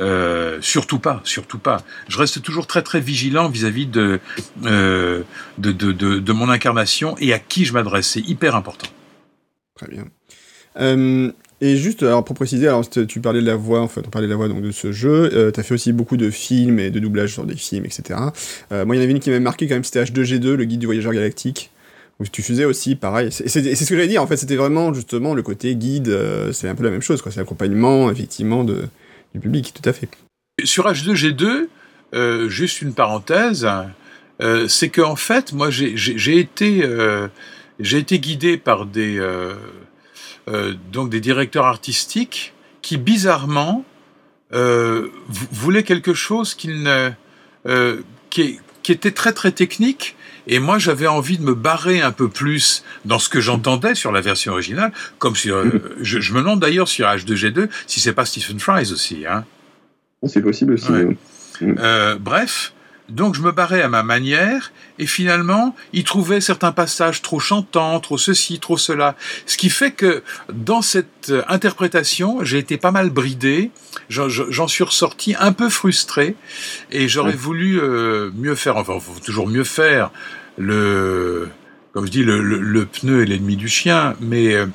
euh, 0.00 0.58
surtout 0.60 0.98
pas, 0.98 1.20
surtout 1.24 1.58
pas. 1.58 1.82
Je 2.08 2.18
reste 2.18 2.42
toujours 2.42 2.66
très 2.66 2.82
très 2.82 3.00
vigilant 3.00 3.48
vis-à-vis 3.48 3.86
de, 3.86 4.20
euh, 4.64 5.22
de, 5.58 5.72
de, 5.72 5.92
de, 5.92 6.32
mon 6.32 6.48
incarnation 6.48 7.16
et 7.18 7.32
à 7.32 7.38
qui 7.38 7.64
je 7.64 7.72
m'adresse. 7.72 8.08
C'est 8.08 8.20
hyper 8.20 8.54
important. 8.54 8.88
Très 9.74 9.88
bien. 9.88 10.04
Euh, 10.80 11.30
et 11.60 11.76
juste, 11.76 12.02
alors 12.02 12.24
pour 12.24 12.36
préciser, 12.36 12.68
alors 12.68 12.88
tu 12.88 13.20
parlais 13.20 13.40
de 13.40 13.46
la 13.46 13.56
voix, 13.56 13.80
en 13.80 13.88
fait, 13.88 14.02
on 14.06 14.10
parlait 14.10 14.28
de 14.28 14.32
la 14.32 14.36
voix 14.36 14.48
donc 14.48 14.62
de 14.62 14.70
ce 14.70 14.92
jeu. 14.92 15.30
Euh, 15.32 15.50
tu 15.50 15.60
as 15.60 15.62
fait 15.62 15.74
aussi 15.74 15.92
beaucoup 15.92 16.16
de 16.16 16.30
films 16.30 16.78
et 16.78 16.90
de 16.90 17.00
doublages 17.00 17.32
sur 17.32 17.44
des 17.44 17.56
films, 17.56 17.84
etc. 17.84 18.18
Moi, 18.70 18.96
il 18.96 18.98
y 18.98 19.00
en 19.00 19.04
avait 19.04 19.10
une 19.10 19.20
qui 19.20 19.30
m'a 19.30 19.40
marqué 19.40 19.66
quand 19.66 19.74
même, 19.74 19.84
c'était 19.84 20.02
H2G2, 20.02 20.54
le 20.54 20.64
guide 20.64 20.80
du 20.80 20.86
voyageur 20.86 21.12
galactique. 21.12 21.70
Tu 22.32 22.42
faisais 22.42 22.64
aussi 22.64 22.96
pareil. 22.96 23.30
C'est 23.30 23.48
ce 23.48 23.88
que 23.88 23.94
j'allais 23.94 24.08
dire, 24.08 24.22
en 24.22 24.26
fait, 24.26 24.36
c'était 24.36 24.56
vraiment 24.56 24.92
justement 24.92 25.34
le 25.34 25.42
côté 25.42 25.76
guide, 25.76 26.12
c'est 26.52 26.68
un 26.68 26.74
peu 26.74 26.82
la 26.82 26.90
même 26.90 27.02
chose, 27.02 27.22
quoi. 27.22 27.30
C'est 27.30 27.38
l'accompagnement, 27.38 28.10
effectivement, 28.10 28.64
de, 28.64 28.88
public, 29.40 29.72
tout 29.74 29.88
à 29.88 29.92
fait. 29.92 30.08
Sur 30.64 30.86
H2G2, 30.86 31.68
euh, 32.14 32.48
juste 32.48 32.82
une 32.82 32.94
parenthèse, 32.94 33.68
euh, 34.40 34.68
c'est 34.68 34.88
qu'en 34.88 35.16
fait, 35.16 35.52
moi, 35.52 35.70
j'ai 35.70 36.38
été, 36.38 36.82
euh, 36.84 37.28
été 37.80 38.18
guidé 38.18 38.56
par 38.56 38.86
des, 38.86 39.18
euh, 39.18 39.54
donc 40.92 41.10
des 41.10 41.20
directeurs 41.20 41.66
artistiques 41.66 42.54
qui, 42.82 42.96
bizarrement, 42.96 43.84
voulaient 44.50 45.82
quelque 45.82 46.14
chose 46.14 46.54
qui, 46.54 46.70
qui 48.30 48.58
était 48.86 49.10
très 49.10 49.32
très 49.32 49.52
technique 49.52 50.16
et 50.48 50.58
moi, 50.58 50.78
j'avais 50.78 51.06
envie 51.06 51.38
de 51.38 51.42
me 51.42 51.54
barrer 51.54 52.00
un 52.00 52.12
peu 52.12 52.28
plus 52.28 52.82
dans 53.04 53.18
ce 53.18 53.28
que 53.28 53.40
j'entendais 53.40 53.94
sur 53.94 54.12
la 54.12 54.20
version 54.20 54.52
originale, 54.52 54.92
comme 55.18 55.36
sur. 55.36 55.56
Euh, 55.56 55.96
je, 56.00 56.20
je, 56.20 56.32
me 56.32 56.40
demande 56.40 56.60
d'ailleurs 56.60 56.88
sur 56.88 57.06
H2G2 57.06 57.68
si 57.86 58.00
c'est 58.00 58.12
pas 58.14 58.24
Stephen 58.24 58.58
Fry 58.58 58.90
aussi. 58.92 59.24
Hein. 59.26 59.44
C'est 60.26 60.42
possible 60.42 60.74
aussi. 60.74 60.92
Euh, 61.62 62.16
bref, 62.18 62.72
donc 63.08 63.34
je 63.34 63.40
me 63.40 63.52
barrais 63.52 63.82
à 63.82 63.88
ma 63.88 64.02
manière, 64.02 64.72
et 64.98 65.06
finalement, 65.06 65.74
il 65.92 66.04
trouvait 66.04 66.40
certains 66.40 66.72
passages 66.72 67.22
trop 67.22 67.40
chantants, 67.40 67.98
trop 68.00 68.18
ceci, 68.18 68.58
trop 68.58 68.76
cela. 68.76 69.16
Ce 69.46 69.56
qui 69.56 69.70
fait 69.70 69.92
que 69.92 70.22
dans 70.52 70.82
cette 70.82 71.32
interprétation, 71.48 72.44
j'ai 72.44 72.58
été 72.58 72.76
pas 72.76 72.90
mal 72.90 73.10
bridé, 73.10 73.70
j'en 74.08 74.68
suis 74.68 74.84
ressorti 74.84 75.34
un 75.38 75.52
peu 75.52 75.68
frustré, 75.70 76.36
et 76.90 77.08
j'aurais 77.08 77.32
voulu 77.32 77.80
euh, 77.80 78.30
mieux 78.36 78.54
faire, 78.54 78.76
enfin, 78.76 78.98
faut 79.00 79.20
toujours 79.20 79.48
mieux 79.48 79.64
faire, 79.64 80.10
le, 80.58 81.48
comme 81.92 82.06
je 82.06 82.10
dis, 82.10 82.24
le, 82.24 82.40
le, 82.42 82.86
pneu 82.86 83.22
est 83.22 83.26
l'ennemi 83.26 83.56
du 83.56 83.68
chien, 83.68 84.14
mais, 84.20 84.54
euh, 84.54 84.66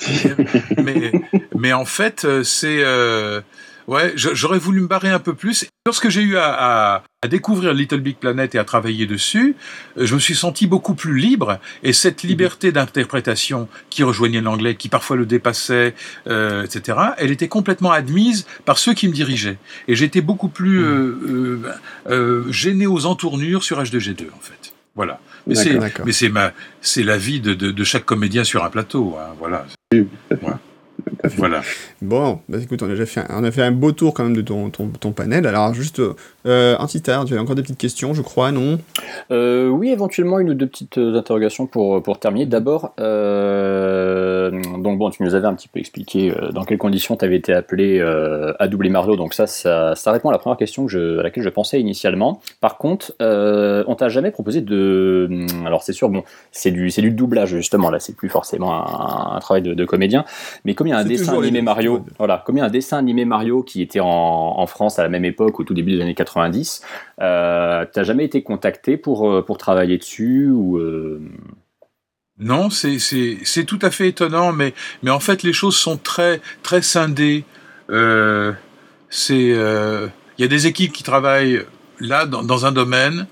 mais, 0.82 1.12
mais, 1.56 1.72
en 1.72 1.84
fait, 1.84 2.26
c'est... 2.42 2.82
Euh, 2.82 3.40
Ouais, 3.88 4.12
j'aurais 4.14 4.58
voulu 4.58 4.80
me 4.80 4.86
barrer 4.86 5.10
un 5.10 5.18
peu 5.18 5.34
plus. 5.34 5.66
Lorsque 5.86 6.08
j'ai 6.08 6.22
eu 6.22 6.36
à, 6.36 7.02
à, 7.22 7.28
découvrir 7.28 7.72
Little 7.74 8.00
Big 8.00 8.16
Planet 8.16 8.54
et 8.54 8.58
à 8.58 8.64
travailler 8.64 9.06
dessus, 9.06 9.56
euh, 9.98 10.06
je 10.06 10.14
me 10.14 10.20
suis 10.20 10.36
senti 10.36 10.66
beaucoup 10.66 10.94
plus 10.94 11.18
libre. 11.18 11.58
Et 11.82 11.92
cette 11.92 12.22
liberté 12.22 12.70
d'interprétation 12.70 13.68
qui 13.90 14.04
rejoignait 14.04 14.40
l'anglais, 14.40 14.76
qui 14.76 14.88
parfois 14.88 15.16
le 15.16 15.26
dépassait, 15.26 15.94
euh, 16.28 16.64
etc., 16.64 16.98
elle 17.18 17.32
était 17.32 17.48
complètement 17.48 17.90
admise 17.90 18.46
par 18.64 18.78
ceux 18.78 18.94
qui 18.94 19.08
me 19.08 19.12
dirigeaient. 19.12 19.58
Et 19.88 19.96
j'étais 19.96 20.20
beaucoup 20.20 20.48
plus 20.48 20.82
euh, 20.84 21.58
euh, 22.08 22.50
gêné 22.52 22.86
aux 22.86 23.06
entournures 23.06 23.64
sur 23.64 23.82
H2G2, 23.82 24.26
en 24.34 24.40
fait. 24.40 24.71
Voilà. 24.94 25.20
Mais 25.46 25.54
c'est, 25.54 25.78
mais 26.04 26.12
c'est 26.12 26.28
ma, 26.28 26.52
c'est 26.80 27.02
la 27.02 27.16
vie 27.16 27.40
de, 27.40 27.54
de, 27.54 27.70
de, 27.70 27.84
chaque 27.84 28.04
comédien 28.04 28.44
sur 28.44 28.64
un 28.64 28.70
plateau. 28.70 29.16
Hein, 29.18 29.34
voilà. 29.38 29.66
voilà. 30.40 30.60
Voilà. 31.36 31.62
Bon, 32.00 32.40
bah 32.48 32.58
écoute, 32.60 32.82
on 32.82 32.86
a 32.86 32.90
déjà 32.90 33.06
fait 33.06 33.20
un, 33.20 33.26
on 33.30 33.44
a 33.44 33.50
fait 33.50 33.62
un 33.62 33.70
beau 33.70 33.92
tour 33.92 34.12
quand 34.12 34.24
même 34.24 34.36
de 34.36 34.42
ton, 34.42 34.70
ton, 34.70 34.88
ton 34.88 35.12
panel. 35.12 35.46
Alors 35.46 35.72
juste, 35.72 36.00
euh, 36.46 36.76
un 36.78 36.86
titre, 36.86 37.24
tu 37.26 37.32
avais 37.32 37.40
encore 37.40 37.54
des 37.54 37.62
petites 37.62 37.78
questions, 37.78 38.12
je 38.14 38.22
crois, 38.22 38.50
non? 38.52 38.78
Euh, 39.30 39.68
Oui, 39.68 39.90
éventuellement 39.90 40.38
une 40.40 40.50
ou 40.50 40.54
deux 40.54 40.66
petites 40.66 40.98
euh, 40.98 41.18
interrogations 41.18 41.66
pour, 41.66 42.02
pour 42.02 42.18
terminer. 42.18 42.46
D'abord, 42.46 42.92
euh, 43.00 44.50
donc 44.78 44.98
bon, 44.98 45.10
tu 45.10 45.22
nous 45.22 45.34
avais 45.34 45.46
un 45.46 45.54
petit 45.54 45.68
peu 45.68 45.78
expliqué 45.78 46.32
euh, 46.32 46.50
dans 46.50 46.64
quelles 46.64 46.78
conditions 46.78 47.16
tu 47.16 47.24
avais 47.24 47.36
été 47.36 47.52
appelé 47.52 47.98
euh, 48.00 48.52
à 48.58 48.68
doubler 48.68 48.90
Mario, 48.90 49.16
donc 49.16 49.34
ça, 49.34 49.46
ça, 49.46 49.94
ça, 49.94 50.12
répond 50.12 50.28
à 50.28 50.32
la 50.32 50.38
première 50.38 50.56
question 50.56 50.86
que 50.86 50.92
je, 50.92 51.18
à 51.18 51.22
laquelle 51.22 51.44
je 51.44 51.48
pensais 51.48 51.80
initialement. 51.80 52.40
Par 52.60 52.78
contre, 52.78 53.14
on 53.20 53.94
t'a 53.94 54.08
jamais 54.08 54.30
proposé 54.30 54.60
de... 54.60 55.46
Alors 55.66 55.82
c'est 55.82 55.92
sûr, 55.92 56.08
bon, 56.08 56.24
c'est 56.50 56.70
du, 56.70 56.88
du 56.88 57.10
doublage 57.10 57.50
justement, 57.50 57.90
là 57.90 57.98
c'est 58.00 58.16
plus 58.16 58.28
forcément 58.28 58.74
un, 58.74 59.36
un 59.36 59.40
travail 59.40 59.62
de, 59.62 59.74
de, 59.74 59.84
comédien, 59.84 60.24
mais 60.64 60.74
comme 60.74 60.86
il 60.86 60.91
y 60.92 60.96
a 60.96 60.98
un 60.98 61.04
dessin 61.04 61.38
animé 61.38 61.62
Mario, 61.62 62.04
voilà, 62.18 62.42
comme 62.44 62.56
il 62.56 62.60
y 62.60 62.62
a 62.62 62.66
un 62.66 62.70
dessin 62.70 62.98
animé 62.98 63.24
Mario 63.24 63.62
qui 63.62 63.82
était 63.82 64.00
en, 64.00 64.06
en 64.08 64.66
France 64.66 64.98
à 64.98 65.02
la 65.02 65.08
même 65.08 65.24
époque, 65.24 65.60
au 65.60 65.64
tout 65.64 65.74
début 65.74 65.92
des 65.92 66.00
années 66.00 66.14
90, 66.14 66.82
euh, 67.20 67.84
t'as 67.92 68.02
jamais 68.02 68.24
été 68.24 68.42
contacté 68.42 68.96
pour, 68.96 69.44
pour 69.44 69.58
travailler 69.58 69.98
dessus 69.98 70.50
ou 70.50 70.78
euh... 70.78 71.20
Non, 72.38 72.70
c'est 72.70 73.64
tout 73.66 73.78
à 73.82 73.90
fait 73.90 74.08
étonnant, 74.08 74.52
mais, 74.52 74.74
mais 75.02 75.10
en 75.10 75.20
fait 75.20 75.42
les 75.42 75.52
choses 75.52 75.76
sont 75.76 75.96
très, 75.96 76.40
très 76.62 76.82
scindées. 76.82 77.44
Euh, 77.90 78.52
c'est, 79.10 79.34
il 79.36 79.54
euh, 79.54 80.08
y 80.38 80.44
a 80.44 80.48
des 80.48 80.66
équipes 80.66 80.92
qui 80.92 81.02
travaillent 81.02 81.62
là 82.00 82.26
dans, 82.26 82.42
dans 82.42 82.66
un 82.66 82.72
domaine, 82.72 83.26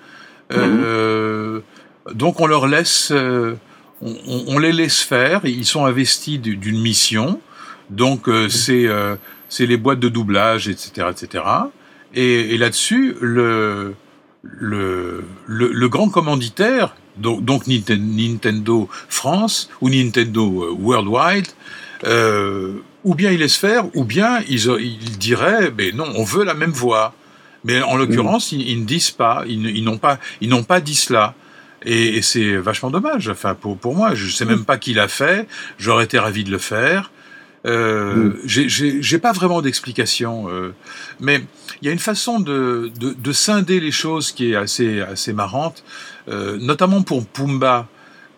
euh, 0.53 1.61
mmh. 2.07 2.13
donc 2.15 2.41
on 2.41 2.47
leur 2.47 2.67
laisse, 2.67 3.13
on, 3.13 3.59
on, 4.03 4.59
les 4.59 4.73
laisse 4.73 5.01
faire. 5.01 5.41
Ils 5.45 5.65
sont 5.65 5.87
investis 5.87 6.41
d'une 6.41 6.81
mission, 6.81 7.41
donc 7.91 8.27
mmh. 8.29 8.49
c'est 8.49 8.89
c'est 9.51 9.67
les 9.67 9.77
boîtes 9.77 10.01
de 10.01 10.09
doublage, 10.09 10.69
etc., 10.69 11.09
etc. 11.11 11.45
Et, 12.15 12.55
et 12.55 12.59
là-dessus, 12.59 13.17
le, 13.21 13.95
le, 14.43 15.25
le, 15.47 15.69
le, 15.73 15.89
grand 15.89 16.09
commanditaire, 16.09 16.97
donc, 17.19 17.45
donc, 17.45 17.67
Nintendo 17.67 18.89
France 19.09 19.69
ou 19.81 19.91
Nintendo 19.91 20.75
Worldwide, 20.79 21.49
euh, 22.05 22.77
ou 23.05 23.15
bien 23.15 23.31
il 23.31 23.41
laisse 23.41 23.57
faire, 23.57 23.85
ou 23.95 24.05
bien 24.05 24.41
ils, 24.49 24.67
ils 24.81 25.19
diraient, 25.19 25.73
mais 25.77 25.93
non, 25.93 26.07
on 26.17 26.25
veut 26.25 26.45
la 26.45 26.55
même 26.55 26.73
voix. 26.73 27.13
Mais 27.65 27.83
en 27.83 27.97
l'occurrence, 27.97 28.53
ils, 28.53 28.63
ils, 28.63 28.81
ne 28.81 28.87
disent 28.87 29.11
pas, 29.11 29.45
ils, 29.47 29.67
ils 29.67 29.85
n'ont 29.85 29.99
pas, 29.99 30.19
ils 30.41 30.49
n'ont 30.49 30.63
pas 30.63 30.81
dit 30.81 30.95
cela. 30.95 31.35
Et, 31.85 32.17
et 32.17 32.23
c'est 32.23 32.57
vachement 32.57 32.91
dommage. 32.91 33.29
Enfin, 33.29 33.55
pour, 33.55 33.77
pour 33.77 33.95
moi, 33.95 34.15
je 34.15 34.31
sais 34.31 34.45
même 34.45 34.65
pas 34.65 34.79
qui 34.79 34.95
l'a 34.95 35.09
fait. 35.09 35.47
J'aurais 35.79 36.05
été 36.05 36.19
ravi 36.19 36.45
de 36.45 36.51
le 36.51 36.59
faire. 36.59 37.11
Euh, 37.67 38.31
mm. 38.45 39.01
J'ai 39.03 39.19
pas 39.19 39.33
vraiment 39.33 39.63
d'explication, 39.63 40.49
euh, 40.49 40.75
mais 41.21 41.43
il 41.83 41.87
y 41.87 41.89
a 41.89 41.93
une 41.93 41.99
façon 41.99 42.41
de, 42.41 42.91
de, 42.99 43.13
de, 43.13 43.33
scinder 43.33 43.81
les 43.81 43.91
choses 43.91 44.33
qui 44.33 44.53
est 44.53 44.57
assez, 44.57 45.01
assez 45.01 45.33
marrante, 45.33 45.85
euh, 46.29 46.59
notamment 46.61 47.03
pour 47.03 47.27
Pumba. 47.27 47.89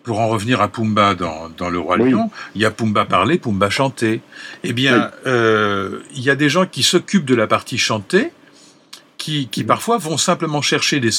Pour 0.03 0.19
en 0.19 0.27
revenir 0.27 0.59
à 0.59 0.67
Pumba 0.67 1.15
dans, 1.15 1.47
dans 1.57 1.69
Le 1.69 1.79
Roi 1.79 1.95
oui. 1.97 2.11
Lion, 2.11 2.29
il 2.55 2.61
y 2.61 2.65
a 2.65 2.71
Pumba 2.71 3.05
parler, 3.05 3.37
Pumba 3.37 3.69
chanter. 3.69 4.19
Eh 4.65 4.73
bien, 4.73 4.97
oui. 5.05 5.31
euh, 5.31 5.99
il 6.13 6.21
y 6.21 6.29
a 6.29 6.35
des 6.35 6.49
gens 6.49 6.65
qui 6.65 6.83
s'occupent 6.83 7.23
de 7.23 7.35
la 7.35 7.47
partie 7.47 7.77
chantée, 7.77 8.33
qui, 9.23 9.47
qui 9.47 9.63
mmh. 9.63 9.67
parfois 9.67 9.97
vont 9.97 10.17
simplement 10.17 10.61
chercher 10.61 10.99
des, 10.99 11.11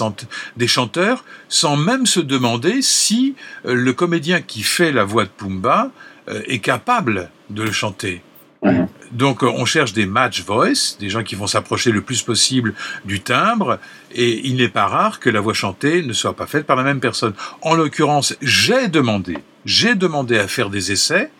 des, 0.59 0.67
chanteurs 0.67 1.25
sans 1.49 1.79
même 1.79 2.05
se 2.05 2.21
demander 2.21 2.83
si 2.83 3.35
euh, 3.65 3.73
le 3.73 3.95
comédien 3.95 4.43
qui 4.43 4.63
fait 4.63 4.93
la 4.93 5.05
voix 5.05 5.25
de 5.25 5.31
Pumba 5.31 5.91
euh, 6.29 6.43
est 6.47 6.59
capable 6.59 7.31
de 7.51 7.63
le 7.63 7.73
chanter. 7.73 8.23
Mmh. 8.63 8.85
Donc 9.13 9.43
euh, 9.43 9.47
on 9.47 9.65
cherche 9.65 9.93
des 9.93 10.07
match 10.07 10.43
voice, 10.43 10.97
des 10.99 11.11
gens 11.11 11.23
qui 11.23 11.35
vont 11.35 11.47
s'approcher 11.47 11.91
le 11.93 12.01
plus 12.01 12.23
possible 12.23 12.75
du 13.05 13.21
timbre, 13.21 13.79
et 14.13 14.47
il 14.47 14.57
n'est 14.57 14.69
pas 14.69 14.87
rare 14.87 15.21
que 15.21 15.31
la 15.31 15.41
voix 15.41 15.55
chantée 15.55 16.03
ne 16.03 16.13
soit 16.13 16.35
pas 16.35 16.47
faite 16.47 16.67
par 16.67 16.77
la 16.77 16.83
même 16.83 17.01
personne. 17.01 17.35
En 17.61 17.75
l'occurrence, 17.75 18.37
j'ai 18.41 18.89
demandé, 18.89 19.39
j'ai 19.65 19.95
demandé 19.95 20.39
à 20.39 20.49
faire 20.49 20.71
des 20.71 20.93
essais, 20.93 21.31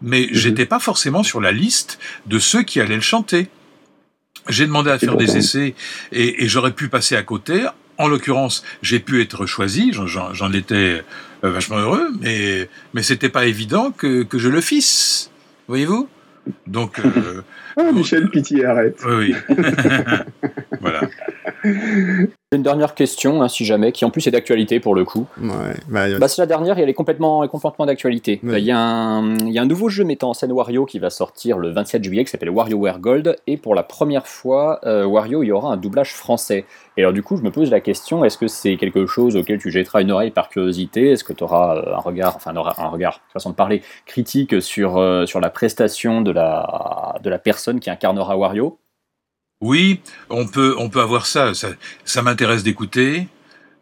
mais 0.00 0.22
mmh. 0.22 0.28
j'étais 0.32 0.66
pas 0.66 0.78
forcément 0.78 1.22
sur 1.22 1.40
la 1.40 1.52
liste 1.52 1.98
de 2.26 2.38
ceux 2.38 2.62
qui 2.62 2.80
allaient 2.80 2.94
le 2.94 3.00
chanter. 3.00 3.48
J'ai 4.48 4.66
demandé 4.66 4.90
à 4.90 4.98
faire 4.98 5.16
des 5.16 5.36
essais 5.36 5.74
et, 6.12 6.44
et 6.44 6.48
j'aurais 6.48 6.72
pu 6.72 6.88
passer 6.88 7.16
à 7.16 7.22
côté. 7.22 7.66
En 7.98 8.06
l'occurrence, 8.06 8.62
j'ai 8.80 9.00
pu 9.00 9.20
être 9.20 9.44
choisi, 9.44 9.92
j'en 9.92 10.52
étais 10.52 11.02
vachement 11.42 11.78
heureux, 11.78 12.08
mais, 12.20 12.70
mais 12.94 13.02
c'était 13.02 13.28
pas 13.28 13.46
évident 13.46 13.90
que, 13.90 14.22
que 14.22 14.38
je 14.38 14.48
le 14.48 14.60
fisse. 14.60 15.30
Voyez-vous? 15.68 16.08
Donc. 16.66 16.98
Euh, 16.98 17.42
oh, 17.76 17.92
Michel, 17.94 18.30
pitié, 18.30 18.64
arrête. 18.64 19.02
Oui. 19.06 19.34
voilà. 20.80 21.02
Une 21.64 22.62
dernière 22.62 22.94
question, 22.94 23.42
hein, 23.42 23.48
si 23.48 23.66
jamais, 23.66 23.92
qui 23.92 24.06
en 24.06 24.10
plus 24.10 24.26
est 24.26 24.30
d'actualité 24.30 24.80
pour 24.80 24.94
le 24.94 25.04
coup. 25.04 25.26
Ouais, 25.38 25.74
bah, 25.88 26.18
bah, 26.18 26.28
c'est 26.28 26.40
la 26.40 26.46
dernière 26.46 26.78
et 26.78 26.82
elle 26.82 26.88
est 26.88 26.94
complètement, 26.94 27.46
complètement 27.46 27.84
d'actualité. 27.84 28.40
Il 28.42 28.48
ouais. 28.48 28.62
y, 28.62 28.66
y, 28.66 28.72
a 28.72 28.78
un 28.78 29.66
nouveau 29.66 29.90
jeu 29.90 30.02
mettant 30.04 30.30
en 30.30 30.34
scène 30.34 30.52
Wario 30.52 30.86
qui 30.86 30.98
va 30.98 31.10
sortir 31.10 31.58
le 31.58 31.70
27 31.70 32.02
juillet 32.02 32.24
qui 32.24 32.30
s'appelle 32.30 32.48
WarioWare 32.48 33.00
Gold 33.00 33.36
et 33.46 33.58
pour 33.58 33.74
la 33.74 33.82
première 33.82 34.26
fois, 34.26 34.80
euh, 34.84 35.04
Wario, 35.04 35.42
il 35.42 35.48
y 35.48 35.52
aura 35.52 35.70
un 35.70 35.76
doublage 35.76 36.14
français. 36.14 36.64
Et 36.96 37.02
alors 37.02 37.12
du 37.12 37.22
coup, 37.22 37.36
je 37.36 37.42
me 37.42 37.50
pose 37.50 37.70
la 37.70 37.80
question, 37.80 38.24
est-ce 38.24 38.38
que 38.38 38.48
c'est 38.48 38.76
quelque 38.76 39.04
chose 39.04 39.36
auquel 39.36 39.58
tu 39.58 39.70
jetteras 39.70 40.00
une 40.00 40.10
oreille 40.10 40.30
par 40.30 40.48
curiosité? 40.48 41.10
Est-ce 41.10 41.24
que 41.24 41.34
tu 41.34 41.44
auras 41.44 41.96
un 41.96 42.00
regard, 42.00 42.34
enfin 42.36 42.54
un 42.56 42.88
regard, 42.88 43.20
façon 43.30 43.50
de 43.50 43.56
parler, 43.56 43.82
critique 44.06 44.62
sur, 44.62 44.96
euh, 44.96 45.26
sur 45.26 45.40
la 45.40 45.50
prestation 45.50 46.22
de 46.22 46.30
la, 46.30 47.16
de 47.22 47.28
la 47.28 47.38
personne 47.38 47.78
qui 47.78 47.90
incarnera 47.90 48.38
Wario? 48.38 48.78
Oui, 49.60 50.00
on 50.30 50.46
peut, 50.46 50.74
on 50.78 50.88
peut 50.88 51.00
avoir 51.00 51.26
ça. 51.26 51.54
Ça, 51.54 51.68
ça 52.04 52.22
m'intéresse 52.22 52.62
d'écouter. 52.62 53.28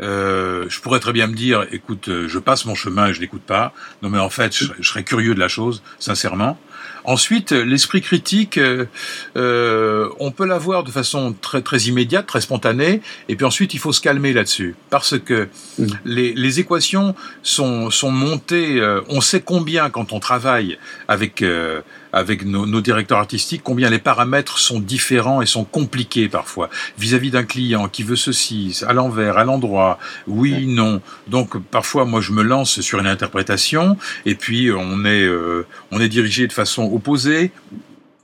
Euh, 0.03 0.67
je 0.69 0.81
pourrais 0.81 1.01
très 1.01 1.13
bien 1.13 1.27
me 1.27 1.35
dire, 1.35 1.67
écoute, 1.73 2.11
je 2.27 2.39
passe 2.39 2.67
mon 2.67 2.75
chemin 2.75 3.09
et 3.09 3.15
je 3.15 3.21
n'écoute 3.21 3.43
pas. 3.43 3.73
Non, 4.03 4.11
mais 4.11 4.19
en 4.19 4.31
fait, 4.31 4.55
je, 4.57 4.67
je, 4.79 4.89
serais 4.89 5.05
curieux 5.05 5.35
de 5.35 5.41
la 5.41 5.49
chose, 5.49 5.83
sincèrement. 5.99 6.59
Ensuite, 7.07 7.53
l'esprit 7.53 8.01
critique, 8.01 8.59
euh, 8.59 10.09
on 10.19 10.33
peut 10.33 10.45
l'avoir 10.45 10.83
de 10.83 10.91
façon 10.91 11.37
très 11.41 11.63
très 11.63 11.79
immédiate, 11.83 12.27
très 12.27 12.41
spontanée, 12.41 13.01
et 13.29 13.37
puis 13.37 13.47
ensuite 13.47 13.75
il 13.75 13.79
faut 13.79 13.93
se 13.93 14.01
calmer 14.01 14.33
là-dessus, 14.33 14.75
parce 14.91 15.17
que 15.17 15.49
mmh. 15.79 15.87
les, 16.05 16.35
les, 16.35 16.59
équations 16.59 17.15
sont, 17.45 17.91
sont 17.91 18.11
montées. 18.11 18.81
Euh, 18.81 19.03
on 19.09 19.21
sait 19.21 19.41
combien 19.41 19.89
quand 19.89 20.13
on 20.13 20.19
travaille 20.19 20.79
avec 21.07 21.43
euh, 21.43 21.81
avec 22.13 22.45
nos, 22.45 22.67
nos, 22.67 22.81
directeurs 22.81 23.19
artistiques, 23.19 23.63
combien 23.65 23.91
les 23.91 23.99
paramètres 23.99 24.59
sont 24.59 24.81
différents 24.81 25.43
et 25.43 25.47
sont 25.47 25.65
compliqués 25.65 26.29
parfois 26.29 26.71
vis-à-vis 26.99 27.31
d'un 27.31 27.45
client 27.45 27.89
qui 27.89 28.03
veut 28.03 28.17
ceci 28.17 28.81
à 28.87 28.93
l'envers, 28.93 29.39
à 29.39 29.45
l'endroit, 29.45 29.99
oui, 30.27 30.67
non. 30.67 31.01
Donc 31.27 31.59
parfois, 31.59 32.05
moi, 32.05 32.21
je 32.21 32.33
me 32.33 32.43
lance 32.43 32.81
sur 32.81 32.99
une 32.99 33.07
interprétation 33.07 33.97
et 34.25 34.35
puis 34.35 34.71
on 34.71 35.05
est 35.05 35.23
euh, 35.23 35.67
on 35.91 36.01
est 36.01 36.09
dirigé 36.09 36.47
de 36.47 36.53
façon 36.53 36.85
opposée. 36.93 37.51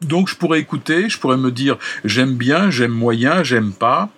Donc 0.00 0.28
je 0.28 0.34
pourrais 0.34 0.60
écouter, 0.60 1.08
je 1.08 1.18
pourrais 1.18 1.36
me 1.36 1.50
dire 1.50 1.78
j'aime 2.04 2.34
bien, 2.34 2.70
j'aime 2.70 2.92
moyen, 2.92 3.42
j'aime 3.42 3.72
pas 3.72 4.10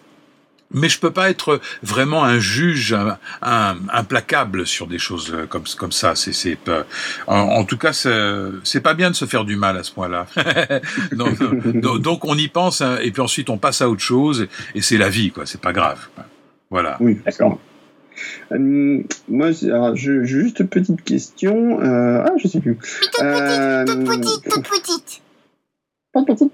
mais 0.72 0.88
je 0.88 0.98
peux 0.98 1.11
pas 1.11 1.31
être 1.31 1.61
vraiment 1.83 2.24
un 2.24 2.38
juge 2.38 2.92
un, 2.92 3.18
un, 3.42 3.77
implacable 3.92 4.66
sur 4.66 4.87
des 4.87 4.98
choses 4.98 5.35
comme 5.48 5.64
comme 5.79 5.92
ça. 5.92 6.14
C'est 6.14 6.33
c'est 6.33 6.59
en, 7.27 7.37
en, 7.37 7.64
tout 7.64 7.79
cas 7.79 7.92
c'est 7.92 8.81
pas 8.81 8.94
bien 8.94 9.11
de 9.11 9.16
se 9.16 9.24
faire 9.24 9.44
du 9.44 9.57
mal 9.57 9.77
à 9.77 9.83
ce 9.83 9.92
point-là. 9.92 10.27
donc, 11.12 11.38
donc, 11.81 12.00
donc, 12.00 12.24
on 12.24 12.37
y 12.37 12.48
pense 12.48 12.81
hein, 12.81 12.98
et 13.03 13.11
puis 13.11 13.22
ensuite 13.22 13.50
on 13.50 13.59
passe 13.59 13.83
à 13.83 13.88
autre 13.88 14.03
chose 14.03 14.48
et 14.74 14.83
c'est 14.83 14.98
la 14.98 15.09
vie 15.09 15.31
quoi. 15.31 15.46
C'est 15.46 15.61
pas 15.61 15.72
grave. 15.72 15.98
Voilà. 16.70 16.96
Oui, 17.00 17.18
d'accord. 17.24 17.61
Euh, 18.53 19.03
moi, 19.29 19.50
alors, 19.64 19.96
je, 19.96 20.24
juste 20.24 20.61
une 20.61 20.68
petite 20.68 21.03
question. 21.03 21.81
Euh, 21.81 22.24
ah, 22.24 22.33
je 22.37 22.48
sais 22.48 22.61
plus. 22.61 22.77
Toute 22.77 23.22
euh, 23.22 23.85
petite, 23.85 24.05
toute 24.05 24.07
petite, 24.07 24.53
toute 24.53 24.68
petite. 24.68 25.22
Petite, 26.12 26.24
pas 26.24 26.35
petite. 26.35 26.53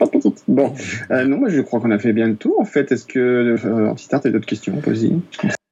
Bon, 0.51 0.75
euh, 1.13 1.25
non, 1.25 1.39
moi 1.39 1.49
je 1.49 1.61
crois 1.61 1.81
qu'on 1.81 1.93
a 1.93 1.99
fait 1.99 2.13
bien 2.13 2.27
le 2.27 2.35
tour. 2.35 2.59
En 2.59 2.65
fait, 2.65 2.91
est-ce 2.91 3.07
que 3.07 3.57
euh, 3.65 3.89
Antistar, 3.89 4.21
t'as 4.21 4.31
d'autres 4.31 4.47
questions 4.47 4.75
Vas-y. 4.85 5.13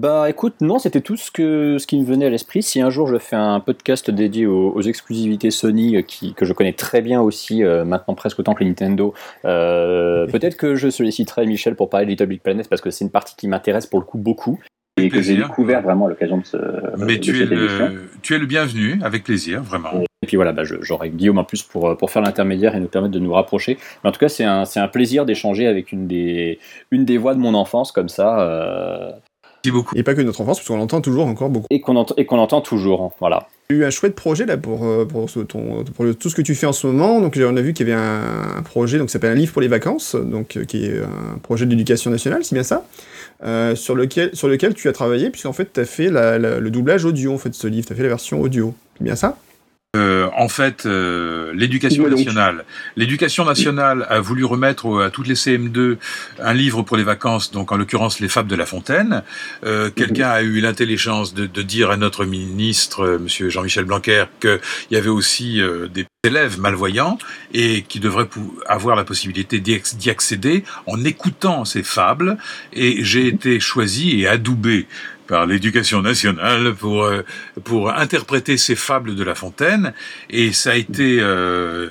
Bah 0.00 0.30
écoute, 0.30 0.54
non, 0.60 0.78
c'était 0.78 1.00
tout 1.00 1.16
ce, 1.16 1.32
que, 1.32 1.76
ce 1.78 1.86
qui 1.88 1.98
me 1.98 2.04
venait 2.04 2.26
à 2.26 2.30
l'esprit. 2.30 2.62
Si 2.62 2.80
un 2.80 2.88
jour 2.88 3.08
je 3.08 3.18
fais 3.18 3.34
un 3.34 3.58
podcast 3.58 4.12
dédié 4.12 4.46
aux, 4.46 4.70
aux 4.70 4.82
exclusivités 4.82 5.50
Sony, 5.50 5.96
euh, 5.96 6.02
qui, 6.02 6.34
que 6.34 6.44
je 6.44 6.52
connais 6.52 6.72
très 6.72 7.02
bien 7.02 7.20
aussi, 7.20 7.64
euh, 7.64 7.84
maintenant 7.84 8.14
presque 8.14 8.38
autant 8.38 8.54
que 8.54 8.62
Nintendo, 8.62 9.12
euh, 9.44 10.26
peut-être 10.30 10.56
que 10.56 10.76
je 10.76 10.88
solliciterai 10.88 11.46
Michel 11.46 11.74
pour 11.74 11.90
parler 11.90 12.06
de 12.06 12.10
Little 12.12 12.26
Big 12.26 12.40
Planet 12.40 12.68
parce 12.68 12.80
que 12.80 12.90
c'est 12.90 13.04
une 13.04 13.10
partie 13.10 13.34
qui 13.34 13.48
m'intéresse 13.48 13.86
pour 13.86 13.98
le 13.98 14.04
coup 14.04 14.18
beaucoup 14.18 14.60
et 14.96 15.08
que 15.08 15.20
j'ai 15.20 15.36
découvert 15.36 15.82
vraiment 15.82 16.06
à 16.06 16.10
l'occasion 16.10 16.38
de 16.38 16.46
ce. 16.46 16.56
Mais 16.98 17.16
de 17.16 17.20
tu, 17.20 17.42
es 17.42 17.46
le, 17.46 18.08
tu 18.22 18.34
es 18.36 18.38
le 18.38 18.46
bienvenu, 18.46 19.00
avec 19.02 19.24
plaisir, 19.24 19.64
vraiment. 19.64 20.04
Et 20.28 20.30
puis 20.30 20.36
voilà, 20.36 20.52
bah 20.52 20.64
j'aurai 20.64 21.08
Guillaume 21.08 21.38
en 21.38 21.44
plus 21.44 21.62
pour, 21.62 21.96
pour 21.96 22.10
faire 22.10 22.20
l'intermédiaire 22.20 22.76
et 22.76 22.80
nous 22.80 22.88
permettre 22.88 23.14
de 23.14 23.18
nous 23.18 23.32
rapprocher. 23.32 23.78
Mais 24.04 24.10
en 24.10 24.12
tout 24.12 24.20
cas, 24.20 24.28
c'est 24.28 24.44
un, 24.44 24.64
un 24.76 24.88
plaisir 24.88 25.24
d'échanger 25.24 25.66
avec 25.66 25.90
une 25.90 26.06
des, 26.06 26.58
une 26.90 27.06
des 27.06 27.16
voix 27.16 27.34
de 27.34 27.40
mon 27.40 27.54
enfance 27.54 27.92
comme 27.92 28.10
ça. 28.10 28.42
Euh... 28.42 29.10
Merci 29.64 29.72
beaucoup. 29.72 29.96
Et 29.96 30.02
pas 30.02 30.14
que 30.14 30.20
notre 30.20 30.42
enfance, 30.42 30.58
parce 30.58 30.68
qu'on 30.68 30.76
l'entend 30.76 31.00
toujours 31.00 31.26
encore 31.26 31.48
beaucoup. 31.48 31.66
Et 31.70 31.80
qu'on 31.80 31.96
ent 31.96 32.04
qu 32.04 32.34
entend 32.34 32.60
toujours, 32.60 33.02
hein, 33.02 33.10
voilà. 33.20 33.48
eu 33.70 33.84
un 33.84 33.90
chouette 33.90 34.14
projet 34.14 34.44
là 34.44 34.58
pour, 34.58 34.84
euh, 34.84 35.06
pour, 35.06 35.30
ce, 35.30 35.40
ton, 35.40 35.82
pour 35.96 36.04
le, 36.04 36.14
tout 36.14 36.28
ce 36.28 36.34
que 36.34 36.42
tu 36.42 36.54
fais 36.54 36.66
en 36.66 36.72
ce 36.72 36.86
moment. 36.86 37.22
Donc 37.22 37.38
on 37.42 37.56
a 37.56 37.62
vu 37.62 37.72
qu'il 37.72 37.88
y 37.88 37.90
avait 37.90 37.98
un, 37.98 38.58
un 38.58 38.62
projet 38.62 38.98
donc, 38.98 39.06
qui 39.06 39.12
s'appelle 39.12 39.32
Un 39.32 39.36
livre 39.36 39.52
pour 39.54 39.62
les 39.62 39.68
vacances, 39.68 40.14
donc, 40.14 40.58
euh, 40.58 40.64
qui 40.64 40.84
est 40.84 41.00
un 41.00 41.38
projet 41.38 41.64
d'éducation 41.64 42.10
nationale, 42.10 42.44
c'est 42.44 42.54
bien 42.54 42.62
ça? 42.62 42.84
Euh, 43.44 43.74
sur, 43.74 43.94
lequel, 43.94 44.30
sur 44.34 44.48
lequel 44.48 44.74
tu 44.74 44.88
as 44.88 44.92
travaillé, 44.92 45.30
puisqu'en 45.30 45.54
fait 45.54 45.72
tu 45.72 45.80
as 45.80 45.86
fait 45.86 46.10
la, 46.10 46.38
la, 46.38 46.60
le 46.60 46.70
doublage 46.70 47.04
audio 47.06 47.32
en 47.32 47.38
fait, 47.38 47.50
de 47.50 47.54
ce 47.54 47.66
livre, 47.66 47.86
tu 47.86 47.92
as 47.92 47.96
fait 47.96 48.02
la 48.02 48.10
version 48.10 48.40
audio, 48.40 48.74
c'est 48.98 49.04
bien 49.04 49.16
ça? 49.16 49.38
Euh, 49.96 50.28
en 50.36 50.50
fait, 50.50 50.84
euh, 50.84 51.50
l'éducation 51.54 52.06
nationale, 52.06 52.66
l'éducation 52.96 53.46
nationale 53.46 54.06
a 54.10 54.20
voulu 54.20 54.44
remettre 54.44 55.04
à 55.04 55.10
toutes 55.10 55.26
les 55.26 55.34
CM2 55.34 55.96
un 56.42 56.52
livre 56.52 56.82
pour 56.82 56.98
les 56.98 57.04
vacances, 57.04 57.52
donc 57.52 57.72
en 57.72 57.78
l'occurrence 57.78 58.20
les 58.20 58.28
Fables 58.28 58.50
de 58.50 58.54
La 58.54 58.66
Fontaine. 58.66 59.22
Euh, 59.64 59.88
Quelqu'un 59.90 60.28
a 60.28 60.42
eu 60.42 60.60
l'intelligence 60.60 61.32
de, 61.32 61.46
de, 61.46 61.62
dire 61.62 61.90
à 61.90 61.96
notre 61.96 62.26
ministre, 62.26 63.00
euh, 63.00 63.18
Monsieur 63.18 63.48
Jean-Michel 63.48 63.86
Blanquer, 63.86 64.26
qu'il 64.40 64.60
y 64.90 64.96
avait 64.96 65.08
aussi 65.08 65.62
des 65.94 66.04
élèves 66.22 66.60
malvoyants 66.60 67.16
et 67.54 67.80
qui 67.80 67.98
devraient 67.98 68.28
avoir 68.66 68.94
la 68.94 69.04
possibilité 69.04 69.58
d'y 69.58 70.10
accéder 70.10 70.64
en 70.86 71.02
écoutant 71.02 71.64
ces 71.64 71.82
fables. 71.82 72.36
Et 72.74 73.04
j'ai 73.04 73.26
été 73.26 73.58
choisi 73.58 74.20
et 74.20 74.28
adoubé 74.28 74.86
par 75.28 75.46
l'éducation 75.46 76.02
nationale 76.02 76.74
pour 76.74 77.04
euh, 77.04 77.22
pour 77.62 77.94
interpréter 77.94 78.56
ces 78.56 78.74
fables 78.74 79.14
de 79.14 79.22
La 79.22 79.36
Fontaine 79.36 79.92
et 80.30 80.52
ça 80.52 80.72
a 80.72 80.74
été 80.74 81.18
euh, 81.20 81.90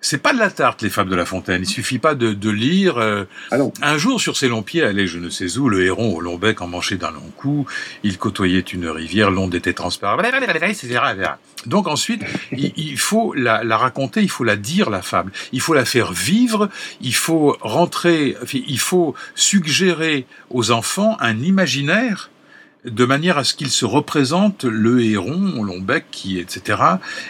c'est 0.00 0.22
pas 0.22 0.32
de 0.32 0.38
la 0.38 0.50
tarte 0.50 0.82
les 0.82 0.90
fables 0.90 1.10
de 1.10 1.16
La 1.16 1.24
Fontaine. 1.24 1.62
Il 1.62 1.68
suffit 1.68 1.98
pas 1.98 2.14
de, 2.14 2.32
de 2.32 2.50
lire. 2.50 2.98
Euh, 2.98 3.24
ah 3.50 3.56
un 3.82 3.98
jour 3.98 4.20
sur 4.20 4.36
ses 4.36 4.48
longs 4.48 4.62
pieds 4.62 4.82
allait 4.82 5.06
je 5.06 5.18
ne 5.18 5.28
sais 5.28 5.58
où 5.58 5.68
le 5.68 5.84
héron 5.84 6.14
au 6.14 6.20
long 6.20 6.36
bec 6.36 6.60
emmanché 6.60 6.96
d'un 6.96 7.10
long 7.10 7.30
cou. 7.36 7.66
Il 8.04 8.16
côtoyait 8.16 8.60
une 8.60 8.88
rivière, 8.88 9.30
l'onde 9.30 9.54
était 9.54 9.74
transparente, 9.74 10.24
etc. 10.24 11.00
Donc 11.66 11.88
ensuite 11.88 12.22
il, 12.52 12.72
il 12.76 12.98
faut 12.98 13.34
la, 13.34 13.64
la, 13.64 13.76
raconter, 13.76 14.22
il 14.22 14.30
faut 14.30 14.44
la 14.44 14.56
dire 14.56 14.88
la 14.88 15.02
fable, 15.02 15.32
il 15.52 15.60
faut 15.60 15.74
la 15.74 15.84
faire 15.84 16.12
vivre, 16.12 16.68
il 17.00 17.14
faut 17.14 17.56
rentrer, 17.60 18.36
il 18.52 18.80
faut 18.80 19.14
suggérer 19.34 20.26
aux 20.50 20.70
enfants 20.70 21.16
un 21.20 21.38
imaginaire 21.40 22.30
de 22.84 23.04
manière 23.04 23.38
à 23.38 23.44
ce 23.44 23.54
qu'il 23.54 23.70
se 23.70 23.84
représente 23.84 24.64
le 24.64 25.02
héron 25.02 25.62
long 25.64 25.84
qui, 26.10 26.38
etc. 26.38 26.80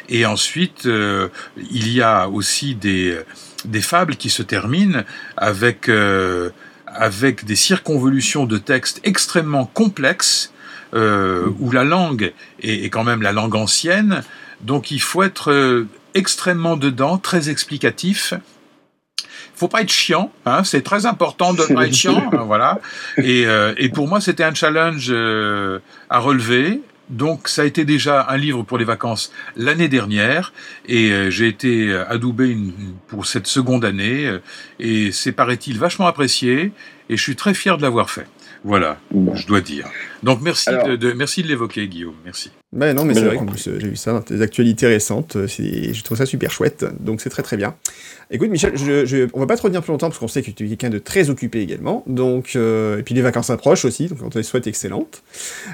Et 0.09 0.27
ensuite, 0.27 0.87
euh, 0.87 1.29
il 1.71 1.93
y 1.93 2.03
a 2.03 2.29
aussi 2.29 2.75
des, 2.75 3.19
des 3.65 3.81
fables 3.81 4.17
qui 4.17 4.31
se 4.31 4.43
terminent 4.43 5.03
avec, 5.37 5.89
euh, 5.89 6.51
avec 6.87 7.45
des 7.45 7.57
circonvolutions 7.57 8.45
de 8.45 8.59
textes 8.59 9.01
extrêmement 9.05 9.67
complexes, 9.67 10.53
euh, 10.95 11.47
où 11.59 11.71
la 11.71 11.85
langue 11.85 12.33
est, 12.63 12.85
est, 12.85 12.91
quand 12.91 13.05
même 13.05 13.23
la 13.23 13.33
langue 13.33 13.55
ancienne. 13.55 14.23
Donc 14.63 14.91
il 14.91 15.01
faut 15.01 15.23
être 15.23 15.53
euh, 15.53 15.87
extrêmement 16.15 16.77
dedans, 16.77 17.19
très 17.19 17.51
explicatif, 17.51 18.35
faut 19.59 19.69
pas 19.69 19.83
être 19.83 19.91
chiant, 19.91 20.31
hein, 20.47 20.63
c'est 20.65 20.83
très 20.83 21.07
important 21.07 21.53
de 21.53 21.63
pas 21.75 21.87
être 21.87 21.95
chiant, 22.03 22.31
hein, 22.33 22.45
voilà. 22.47 22.81
Et, 23.17 23.47
euh, 23.47 23.75
et 23.77 23.89
pour 23.89 24.09
moi, 24.09 24.21
c'était 24.21 24.45
un 24.45 24.55
challenge 24.55 25.09
euh, 25.11 25.81
à 26.09 26.21
relever. 26.21 26.81
Donc, 27.11 27.49
ça 27.49 27.63
a 27.63 27.65
été 27.65 27.85
déjà 27.85 28.27
un 28.29 28.37
livre 28.37 28.63
pour 28.63 28.77
les 28.79 28.85
vacances 28.85 29.33
l'année 29.57 29.89
dernière, 29.89 30.53
et 30.87 31.11
euh, 31.11 31.31
j'ai 31.31 31.49
été 31.49 31.93
adoubé 32.09 32.51
une, 32.51 32.73
pour 33.09 33.27
cette 33.27 33.47
seconde 33.47 33.85
année, 33.85 34.31
et 34.79 35.11
c'est 35.11 35.33
paraît-il 35.33 35.79
vachement 35.79 36.07
apprécié, 36.07 36.73
et 37.09 37.17
je 37.17 37.23
suis 37.23 37.37
très 37.37 37.55
fier 37.55 37.79
de 37.79 37.83
l'avoir 37.83 38.11
fait. 38.11 38.27
Voilà, 38.65 38.99
je 39.35 39.47
dois 39.47 39.61
dire. 39.61 39.89
Donc 40.23 40.41
merci 40.43 40.69
Alors, 40.69 40.89
de, 40.89 40.97
de, 40.97 41.13
merci 41.13 41.43
de 41.43 41.49
l'évoquer, 41.49 41.87
Guillaume. 41.87 42.15
Merci. 42.25 42.51
Ben 42.73 42.95
non, 42.95 43.05
mais 43.05 43.15
c'est 43.15 43.25
vrai 43.25 43.37
qu'en 43.37 43.47
plus 43.47 43.71
j'ai 43.79 43.89
vu 43.89 43.97
ça 43.97 44.13
dans 44.13 44.21
tes 44.21 44.43
actualités 44.43 44.87
récentes. 44.87 45.37
Je 45.47 46.03
trouve 46.03 46.19
ça 46.19 46.27
super 46.27 46.51
chouette, 46.51 46.85
donc 47.01 47.21
c'est 47.21 47.31
très 47.31 47.43
très 47.43 47.57
bien. 47.57 47.75
Écoute, 48.31 48.51
Michel, 48.51 48.77
je, 48.77 49.07
je, 49.07 49.29
on 49.33 49.41
va 49.41 49.47
pas 49.47 49.57
te 49.57 49.63
retenir 49.63 49.81
plus 49.81 49.91
longtemps 49.91 50.09
parce 50.09 50.19
qu'on 50.19 50.29
sait 50.29 50.43
que 50.43 50.51
tu 50.51 50.65
es 50.65 50.69
quelqu'un 50.69 50.91
de 50.91 50.99
très 50.99 51.31
occupé 51.31 51.61
également. 51.61 52.05
Donc, 52.07 52.53
euh, 52.57 52.99
et 52.99 53.03
puis 53.03 53.15
les 53.15 53.23
vacances 53.23 53.49
approchent 53.49 53.87
aussi, 53.87 54.09
donc 54.09 54.19
on 54.23 54.29
te 54.29 54.37
les 54.37 54.45
souhaite 54.45 54.67
excellentes. 54.67 55.23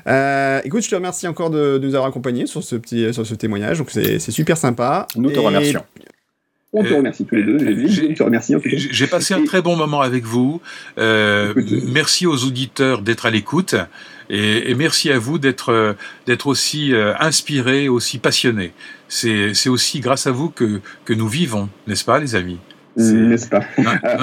Euh, 0.07 0.61
écoute, 0.64 0.85
je 0.85 0.91
te 0.91 0.95
remercie 0.95 1.26
encore 1.26 1.51
de, 1.51 1.78
de, 1.78 1.87
nous 1.87 1.95
avoir 1.95 2.09
accompagnés 2.09 2.47
sur 2.47 2.62
ce 2.62 2.76
petit 2.76 3.12
sur 3.12 3.26
ce 3.26 3.35
témoignage. 3.35 3.78
Donc 3.78 3.91
c'est 3.91 4.18
super 4.18 4.57
sympa. 4.57 5.07
Nous 5.16 5.30
te 5.30 5.37
et... 5.37 5.39
remercions. 5.39 5.82
On 6.77 6.83
te 6.83 6.93
remercie 6.93 7.25
tous 7.25 7.37
les 7.37 7.45
deux. 7.45 7.57
Remercie. 8.20 8.55
J'ai 8.91 9.07
passé 9.07 9.33
un 9.33 9.45
très 9.45 9.62
bon 9.62 9.77
moment 9.77 10.01
avec 10.01 10.25
vous. 10.25 10.61
Euh, 10.99 11.55
merci 11.87 12.27
aux 12.27 12.45
auditeurs 12.45 13.01
d'être 13.01 13.27
à 13.27 13.31
l'écoute. 13.31 13.77
Et, 14.29 14.70
et, 14.70 14.75
merci 14.75 15.12
à 15.12 15.18
vous 15.18 15.39
d'être 15.39 15.95
d'être 16.27 16.47
aussi 16.47 16.93
euh, 16.93 17.12
inspiré, 17.20 17.89
aussi 17.89 18.18
passionné. 18.18 18.72
C'est 19.09 19.68
aussi 19.68 20.01
grâce 20.01 20.27
à 20.27 20.33
vous 20.33 20.51
que 20.51 20.81
que 21.05 21.12
nous 21.12 21.29
vivons, 21.29 21.68
n'est-ce 21.87 22.05
pas, 22.05 22.18
les 22.18 22.35
amis? 22.35 22.59
N'est-ce 22.97 23.49
pas 23.49 23.64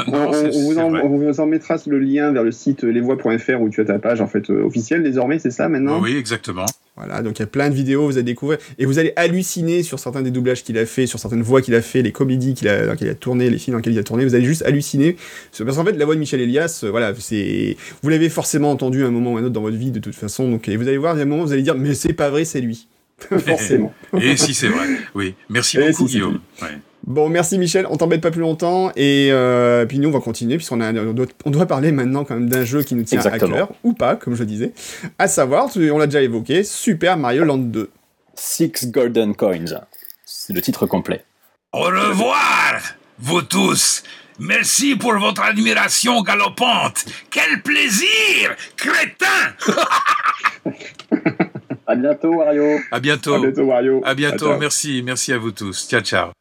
on, 0.08 0.50
vous 0.50 1.40
en, 1.40 1.46
mettra 1.46 1.76
le 1.88 2.00
lien 2.00 2.32
vers 2.32 2.44
le 2.44 2.52
site 2.52 2.84
lesvoix.fr 2.84 3.62
où 3.62 3.70
tu 3.70 3.82
as 3.82 3.86
ta 3.86 4.00
page 4.00 4.22
en 4.22 4.28
fait 4.28 4.50
euh, 4.50 4.64
officielle 4.64 5.04
désormais, 5.04 5.40
c'est 5.40 5.52
ça 5.52 5.70
maintenant 5.70 6.02
Oui, 6.02 6.16
exactement. 6.16 6.66
Voilà, 6.98 7.22
donc 7.22 7.40
il 7.40 7.42
y 7.42 7.44
a 7.44 7.48
plein 7.48 7.70
de 7.70 7.74
vidéos, 7.74 8.06
vous 8.06 8.14
allez 8.14 8.24
découvrir 8.24 8.60
et 8.78 8.86
vous 8.86 9.00
allez 9.00 9.14
halluciner 9.16 9.82
sur 9.82 9.98
certains 9.98 10.22
des 10.22 10.32
doublages 10.32 10.64
qu'il 10.64 10.78
a 10.78 10.86
fait, 10.86 11.08
sur 11.08 11.20
certaines 11.20 11.42
voix 11.42 11.62
qu'il 11.62 11.74
a 11.74 11.82
fait, 11.82 12.02
les 12.02 12.12
comédies 12.12 12.54
qu'il 12.54 12.68
a, 12.68 12.86
dans 12.86 12.92
lesquelles 12.92 13.08
il 13.08 13.12
a 13.12 13.16
tourné, 13.16 13.50
les 13.50 13.58
films 13.58 13.74
dans 13.74 13.78
lesquels 13.78 13.94
il 13.94 14.00
a 14.00 14.04
tourné, 14.04 14.26
vous 14.26 14.36
allez 14.36 14.46
juste 14.46 14.64
halluciner. 14.64 15.16
Parce 15.58 15.76
qu'en 15.76 15.86
fait, 15.86 15.94
la 15.94 16.06
voix 16.06 16.16
de 16.16 16.20
Michel 16.20 16.42
Elias, 16.42 16.82
euh, 16.84 16.92
voilà, 16.92 17.14
c'est, 17.18 17.78
vous 18.04 18.10
l'avez 18.10 18.30
forcément 18.30 18.72
entendu 18.72 19.04
à 19.04 19.08
un 19.08 19.12
moment 19.12 19.34
ou 19.34 19.38
à 19.38 19.40
un 19.40 19.44
autre 19.44 19.54
dans 19.54 19.62
votre 19.62 19.78
vie 19.78 19.92
de 19.92 20.00
toute 20.00 20.16
façon, 20.16 20.50
donc 20.50 20.68
et 20.68 20.76
vous 20.76 20.88
allez 20.88 20.98
voir, 20.98 21.16
il 21.16 21.20
y 21.20 21.22
a 21.22 21.24
un 21.24 21.28
moment, 21.28 21.44
vous 21.44 21.54
allez 21.54 21.64
dire, 21.64 21.76
mais 21.76 21.94
c'est 21.94 22.14
pas 22.14 22.30
vrai, 22.30 22.46
c'est 22.46 22.62
lui. 22.62 22.88
Forcément. 23.18 23.94
et 24.22 24.36
si 24.36 24.54
c'est 24.54 24.68
vrai, 24.68 24.86
oui. 25.16 25.36
Merci 25.50 25.78
beaucoup, 25.78 26.08
si 26.08 26.16
Guillaume. 26.16 26.40
Ouais. 26.62 26.78
Bon, 27.04 27.30
merci 27.30 27.58
Michel, 27.58 27.88
on 27.90 27.98
t'embête 27.98 28.22
pas 28.22 28.30
plus 28.30 28.42
longtemps 28.42 28.92
et 28.96 29.30
euh, 29.32 29.86
puis 29.88 29.98
nous 29.98 30.10
on 30.10 30.12
va 30.12 30.20
continuer 30.20 30.58
puisqu'on 30.58 30.82
a 30.82 30.94
on 30.94 31.14
doit, 31.14 31.26
on 31.46 31.50
doit 31.50 31.66
parler 31.66 31.92
maintenant 31.92 32.24
quand 32.24 32.36
même 32.36 32.48
d'un 32.48 32.64
jeu 32.64 32.84
qui 32.84 32.94
nous 32.94 33.04
tient 33.04 33.18
Exactement. 33.18 33.56
à 33.56 33.58
cœur 33.60 33.72
ou 33.84 33.94
pas 33.94 34.16
comme 34.16 34.36
je 34.36 34.44
disais. 34.44 34.72
À 35.18 35.28
savoir, 35.28 35.70
on 35.76 35.98
l'a 35.98 36.06
déjà 36.06 36.22
évoqué, 36.22 36.64
Super 36.64 37.18
Mario 37.18 37.44
Land 37.44 37.58
2. 37.58 37.90
Six 38.36 38.92
Golden 38.92 39.36
Coins, 39.36 39.82
c'est 40.26 40.54
le 40.54 40.62
titre 40.62 40.86
complet. 40.86 41.24
Au 41.74 41.82
revoir, 41.82 42.82
vous 43.18 43.42
tous. 43.42 44.04
Merci 44.40 44.96
pour 44.96 45.18
votre 45.20 45.44
admiration 45.44 46.22
galopante. 46.22 47.06
Quel 47.30 47.62
plaisir, 47.62 48.56
crétin. 48.76 49.26
à 51.88 51.96
bientôt 51.96 52.34
Wario. 52.36 52.80
À 52.92 53.00
bientôt. 53.00 53.36
À 53.36 53.40
bientôt 53.40 53.64
Wario. 53.64 54.02
À 54.04 54.16
bientôt. 54.16 54.58
Merci, 54.58 55.02
merci 55.04 55.34
à 55.34 55.38
vous 55.38 55.52
tous. 55.52 55.88
Ciao 55.88 56.02
ciao. 56.02 56.41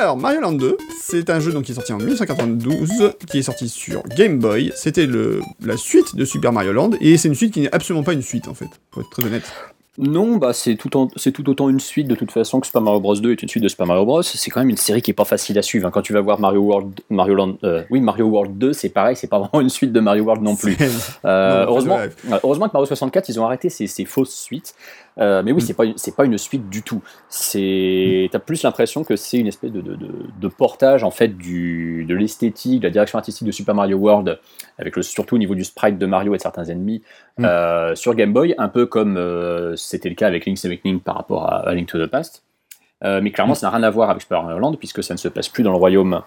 Alors, 0.00 0.16
Mario 0.16 0.40
Land 0.40 0.52
2, 0.52 0.76
c'est 1.00 1.28
un 1.28 1.40
jeu 1.40 1.60
qui 1.60 1.72
est 1.72 1.74
sorti 1.74 1.92
en 1.92 1.96
1992, 1.96 3.14
qui 3.28 3.38
est 3.38 3.42
sorti 3.42 3.68
sur 3.68 4.04
Game 4.04 4.38
Boy. 4.38 4.72
C'était 4.76 5.08
la 5.08 5.76
suite 5.76 6.14
de 6.14 6.24
Super 6.24 6.52
Mario 6.52 6.72
Land, 6.72 6.92
et 7.00 7.16
c'est 7.16 7.26
une 7.26 7.34
suite 7.34 7.52
qui 7.52 7.62
n'est 7.62 7.74
absolument 7.74 8.04
pas 8.04 8.12
une 8.12 8.22
suite, 8.22 8.46
en 8.46 8.54
fait, 8.54 8.68
pour 8.92 9.02
être 9.02 9.10
très 9.10 9.24
honnête. 9.24 9.42
Non, 9.98 10.36
bah 10.36 10.52
c'est 10.52 10.76
tout, 10.76 10.96
en, 10.96 11.08
tout 11.08 11.50
autant 11.50 11.68
une 11.68 11.80
suite 11.80 12.06
de 12.06 12.14
toute 12.14 12.30
façon 12.30 12.60
que 12.60 12.66
Super 12.68 12.80
Mario 12.80 13.00
Bros 13.00 13.16
2 13.16 13.32
est 13.32 13.42
une 13.42 13.48
suite 13.48 13.64
de 13.64 13.68
Super 13.68 13.84
Mario 13.84 14.04
Bros. 14.04 14.22
C'est 14.22 14.48
quand 14.48 14.60
même 14.60 14.70
une 14.70 14.76
série 14.76 15.02
qui 15.02 15.10
est 15.10 15.14
pas 15.14 15.24
facile 15.24 15.58
à 15.58 15.62
suivre. 15.62 15.88
Hein. 15.88 15.90
Quand 15.90 16.02
tu 16.02 16.12
vas 16.12 16.20
voir 16.20 16.38
Mario 16.38 16.60
World, 16.60 17.00
Mario 17.10 17.34
Land, 17.34 17.58
euh, 17.64 17.82
oui 17.90 18.00
Mario 18.00 18.26
World 18.26 18.56
2, 18.56 18.72
c'est 18.72 18.90
pareil, 18.90 19.16
c'est 19.16 19.26
pas 19.26 19.38
vraiment 19.40 19.60
une 19.60 19.68
suite 19.68 19.92
de 19.92 19.98
Mario 19.98 20.22
World 20.22 20.42
non 20.42 20.54
plus. 20.54 20.76
Euh, 21.24 21.64
non, 21.64 21.70
heureusement, 21.70 21.98
heureusement 22.44 22.68
que 22.68 22.72
Mario 22.72 22.86
64 22.86 23.28
ils 23.28 23.40
ont 23.40 23.44
arrêté 23.44 23.70
ces, 23.70 23.88
ces 23.88 24.04
fausses 24.04 24.34
suites. 24.34 24.74
Euh, 25.20 25.42
mais 25.44 25.52
oui, 25.52 25.58
mm. 25.58 25.66
c'est 25.66 25.74
pas 25.74 25.84
c'est 25.96 26.14
pas 26.14 26.24
une 26.24 26.38
suite 26.38 26.68
du 26.68 26.82
tout. 26.82 27.02
C'est 27.28 28.28
t'as 28.30 28.38
plus 28.38 28.62
l'impression 28.62 29.04
que 29.04 29.16
c'est 29.16 29.38
une 29.38 29.48
espèce 29.48 29.72
de, 29.72 29.80
de, 29.80 29.96
de, 29.96 30.08
de, 30.40 30.48
portage 30.48 31.02
en 31.02 31.10
fait 31.10 31.36
du 31.36 32.04
de 32.08 32.14
l'esthétique, 32.14 32.80
de 32.80 32.86
la 32.86 32.92
direction 32.92 33.18
artistique 33.18 33.46
de 33.46 33.52
Super 33.52 33.74
Mario 33.74 33.96
World, 33.96 34.38
avec 34.78 34.94
le 34.94 35.02
surtout 35.02 35.34
au 35.34 35.38
niveau 35.38 35.54
du 35.54 35.64
sprite 35.64 35.98
de 35.98 36.06
Mario 36.06 36.34
et 36.34 36.36
de 36.36 36.42
certains 36.42 36.64
ennemis 36.66 37.02
mm. 37.38 37.44
euh, 37.44 37.94
sur 37.96 38.14
Game 38.14 38.32
Boy, 38.32 38.54
un 38.58 38.68
peu 38.68 38.86
comme 38.86 39.16
euh, 39.16 39.74
c'était 39.88 40.10
le 40.10 40.14
cas 40.14 40.26
avec 40.26 40.44
Link's 40.44 40.64
Awakening 40.64 41.00
par 41.00 41.14
rapport 41.16 41.50
à, 41.50 41.74
Link 41.74 41.88
to 41.88 42.04
the 42.04 42.10
Past. 42.10 42.42
Euh, 43.04 43.20
mais 43.22 43.30
clairement, 43.30 43.54
ça 43.54 43.68
n'a 43.68 43.76
rien 43.76 43.82
à 43.84 43.90
voir 43.90 44.10
avec 44.10 44.28
Land 44.28 44.74
puisque 44.74 45.02
ça 45.02 45.14
ne 45.14 45.18
se 45.18 45.28
passe 45.28 45.48
plus 45.48 45.62
dans 45.62 45.70
le 45.70 45.78
royaume 45.78 46.22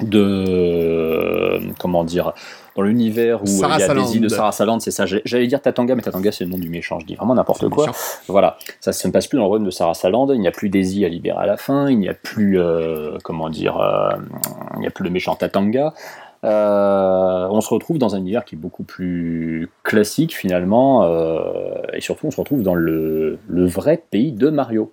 de 0.00 1.60
comment 1.78 2.02
dire 2.02 2.32
dans 2.74 2.82
l'univers 2.82 3.42
où 3.42 3.46
il 3.46 3.58
y 3.60 3.82
a 3.82 3.94
des 3.94 4.16
îles 4.16 4.22
de 4.22 4.28
Sarasaland, 4.28 4.80
c'est 4.80 4.90
ça. 4.90 5.04
J'allais 5.06 5.46
dire 5.46 5.60
Tatanga, 5.60 5.94
mais 5.94 6.02
Tatanga 6.02 6.32
c'est 6.32 6.44
le 6.44 6.50
nom 6.50 6.58
du 6.58 6.68
méchant. 6.68 6.98
Je 6.98 7.06
dis 7.06 7.14
vraiment 7.14 7.34
n'importe 7.34 7.68
quoi. 7.68 7.92
Voilà, 8.26 8.56
ça, 8.80 8.92
se 8.92 9.06
ne 9.06 9.12
passe 9.12 9.26
plus 9.28 9.36
dans 9.36 9.44
le 9.44 9.48
royaume 9.48 9.66
de 9.66 9.70
Sarasaland. 9.70 10.32
Il 10.32 10.40
n'y 10.40 10.48
a 10.48 10.52
plus 10.52 10.70
des 10.70 10.96
îles 10.96 11.04
à 11.04 11.08
libérer 11.08 11.38
à 11.38 11.46
la 11.46 11.56
fin. 11.56 11.90
Il 11.90 11.98
n'y 11.98 12.08
a 12.08 12.14
plus 12.14 12.58
comment 13.22 13.50
dire, 13.50 13.78
il 14.74 14.80
n'y 14.80 14.86
a 14.86 14.90
plus 14.90 15.04
le 15.04 15.10
méchant 15.10 15.36
Tatanga. 15.36 15.92
Euh, 16.44 17.48
on 17.50 17.60
se 17.60 17.72
retrouve 17.72 17.98
dans 17.98 18.14
un 18.14 18.18
univers 18.18 18.44
qui 18.44 18.54
est 18.54 18.58
beaucoup 18.58 18.84
plus 18.84 19.70
classique 19.82 20.36
finalement, 20.36 21.04
euh, 21.04 21.80
et 21.94 22.00
surtout 22.00 22.26
on 22.26 22.30
se 22.30 22.36
retrouve 22.36 22.62
dans 22.62 22.74
le, 22.74 23.38
vrai 23.48 24.02
pays 24.10 24.32
de 24.32 24.50
Mario. 24.50 24.92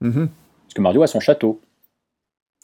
Mhm. 0.00 0.28
Parce 0.64 0.74
que 0.74 0.80
Mario 0.80 1.02
a 1.02 1.06
son 1.06 1.20
château. 1.20 1.60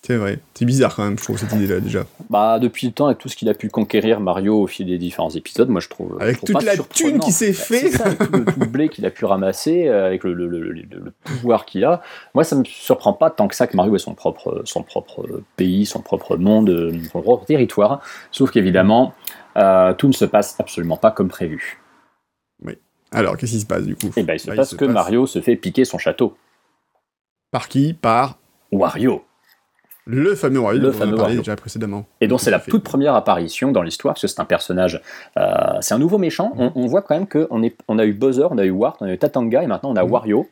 C'est 0.05 0.17
vrai. 0.17 0.41
C'est 0.55 0.65
bizarre 0.65 0.97
quand 0.97 1.05
même, 1.05 1.17
je 1.17 1.23
trouve, 1.23 1.39
cette 1.39 1.53
idée-là, 1.53 1.79
déjà. 1.79 2.07
Bah, 2.29 2.59
depuis 2.59 2.89
le 2.89 2.93
temps, 2.93 3.07
avec 3.07 3.19
tout 3.19 3.29
ce 3.29 3.37
qu'il 3.37 3.49
a 3.49 3.55
pu 3.55 3.69
conquérir 3.69 4.19
Mario 4.19 4.61
au 4.61 4.67
fil 4.67 4.87
des 4.87 4.99
différents 4.99 5.31
épisodes, 5.31 5.69
moi 5.69 5.81
je 5.81 5.89
trouve. 5.89 6.21
Avec 6.21 6.41
toute 6.41 6.61
la 6.65 6.77
thune 6.77 7.21
qui 7.21 7.31
s'est 7.31 7.53
fait 7.53 8.01
Avec 8.01 8.19
tout 8.19 8.33
le, 8.33 8.67
blé 8.67 8.89
qu'il 8.89 9.07
a 9.07 9.11
pu 9.11 9.25
ramasser, 9.25 9.87
euh, 9.87 10.07
avec 10.07 10.25
le, 10.25 11.13
pouvoir 11.23 11.67
qu'il 11.67 11.85
a. 11.85 12.03
Moi, 12.35 12.43
ça 12.43 12.57
me 12.57 12.65
surprend 12.65 13.13
pas 13.13 13.31
tant 13.31 13.47
que 13.47 13.55
ça 13.55 13.69
que 13.69 13.77
Mario 13.77 13.95
ait 13.95 14.01
son 14.01 14.15
propre, 14.15 14.63
son 14.65 14.83
propre 14.83 15.43
pays, 15.57 15.87
son 15.87 16.01
propre 16.01 16.37
monde, 16.37 16.71
euh, 16.71 16.93
son 17.13 17.23
propre 17.23 17.45
territoire. 17.45 18.03
Sauf 18.33 18.51
qu'évidemment, 18.51 19.15
euh, 19.57 19.95
tout 19.95 20.09
ne 20.09 20.13
se 20.13 20.25
passe 20.25 20.57
absolument 20.59 20.97
pas 20.97 21.13
comme 21.13 21.29
prévu. 21.29 21.81
Oui. 22.65 22.77
Alors, 23.13 23.37
qu'est-ce 23.37 23.53
qui 23.53 23.61
se 23.61 23.67
passe 23.67 23.85
du 23.85 23.95
coup? 23.95 24.11
Eh 24.17 24.25
ben, 24.25 24.35
il 24.35 24.41
se 24.41 24.51
passe 24.51 24.75
que 24.75 24.85
Mario 24.85 25.29
se 25.29 25.41
fait 25.41 25.55
piquer 25.55 25.85
son 25.85 25.99
château. 25.99 26.37
Par 27.53 27.69
qui? 27.69 27.93
Par 27.93 28.39
Wario. 28.73 29.23
Le 30.07 30.35
fameux 30.35 30.59
Wario, 30.59 30.81
le 30.81 30.93
fameux 30.93 31.17
Wario. 31.17 31.39
déjà 31.39 31.55
précédemment. 31.55 32.07
Et 32.21 32.27
donc 32.27 32.41
c'est 32.41 32.51
la 32.51 32.59
toute 32.59 32.83
première 32.83 33.15
apparition 33.15 33.71
dans 33.71 33.83
l'histoire, 33.83 34.15
parce 34.15 34.23
que 34.23 34.27
c'est 34.27 34.41
un 34.41 34.45
personnage, 34.45 35.01
euh, 35.37 35.53
c'est 35.81 35.95
un 35.95 35.99
nouveau 35.99 36.19
méchant. 36.19 36.53
On, 36.57 36.87
voit 36.87 37.03
quand 37.03 37.15
même 37.15 37.29
qu'on 37.29 37.63
on 37.89 37.99
a 37.99 38.05
eu 38.05 38.13
Bowser, 38.13 38.47
on 38.51 38.59
a 38.59 38.65
eu 38.65 38.71
Wart, 38.71 38.97
on 39.01 39.07
a 39.07 39.13
eu 39.13 39.19
Tatanga, 39.19 39.63
et 39.63 39.67
maintenant 39.67 39.91
on 39.91 39.97
a 39.97 40.05
mhm. 40.05 40.11
Wario. 40.11 40.49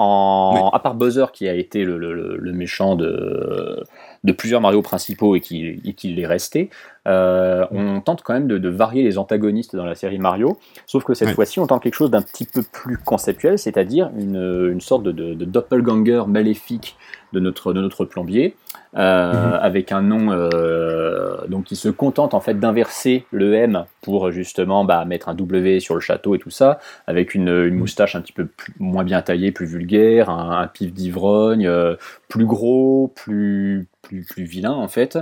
En, 0.00 0.70
À 0.72 0.78
part 0.78 0.94
Bowser 0.94 1.26
qui 1.32 1.48
a 1.48 1.54
été 1.54 1.84
le, 1.84 2.52
méchant 2.52 2.94
de, 2.94 3.84
de, 4.22 4.32
plusieurs 4.32 4.60
Mario 4.60 4.80
principaux 4.80 5.34
et 5.34 5.40
qui, 5.40 5.80
qui 5.96 6.14
l'est 6.14 6.26
resté, 6.26 6.70
euh, 7.08 7.66
on 7.72 8.00
tente 8.00 8.22
quand 8.22 8.32
même 8.32 8.46
de, 8.46 8.68
varier 8.68 9.02
les 9.02 9.18
antagonistes 9.18 9.74
dans 9.74 9.84
la 9.84 9.96
série 9.96 10.18
Mario, 10.18 10.56
sauf 10.86 11.02
que 11.02 11.14
cette 11.14 11.30
fois-ci 11.30 11.58
on 11.58 11.66
tente 11.66 11.82
quelque 11.82 11.96
chose 11.96 12.12
d'un 12.12 12.22
petit 12.22 12.46
peu 12.46 12.62
plus 12.62 12.96
conceptuel, 12.96 13.58
c'est-à-dire 13.58 14.10
une, 14.16 14.70
une, 14.70 14.80
sorte 14.80 15.02
de, 15.02 15.10
de, 15.10 15.44
doppelganger 15.44 16.22
maléfique 16.28 16.96
de 17.32 17.40
notre, 17.40 17.72
de 17.72 17.80
notre 17.80 18.04
plombier, 18.04 18.54
euh, 18.96 19.32
mhm. 19.32 19.58
avec 19.60 19.92
un 19.92 20.00
nom 20.00 20.30
euh, 20.30 21.46
donc 21.48 21.64
qui 21.64 21.76
se 21.76 21.90
contente 21.90 22.32
en 22.32 22.40
fait 22.40 22.54
d'inverser 22.54 23.26
le 23.30 23.52
M 23.54 23.84
pour 24.00 24.30
justement 24.30 24.86
bah, 24.86 25.04
mettre 25.04 25.28
un 25.28 25.34
W 25.34 25.80
sur 25.80 25.94
le 25.94 26.00
château 26.00 26.34
et 26.34 26.38
tout 26.38 26.50
ça, 26.50 26.78
avec 27.06 27.34
une, 27.34 27.48
une 27.48 27.74
mhm. 27.74 27.78
moustache 27.78 28.16
un 28.16 28.22
petit 28.22 28.32
peu 28.32 28.48
moins 28.78 29.04
bien 29.04 29.20
taillée, 29.20 29.52
plus 29.52 29.66
vulgaire, 29.66 30.30
un, 30.30 30.66
pif 30.68 30.92
d'ivrogne, 30.94 31.66
euh, 31.66 31.96
plus 32.28 32.46
gros, 32.46 33.12
plus, 33.14 33.88
plus, 34.00 34.24
plus 34.24 34.44
vilain 34.44 34.72
en 34.72 34.88
fait. 34.88 35.16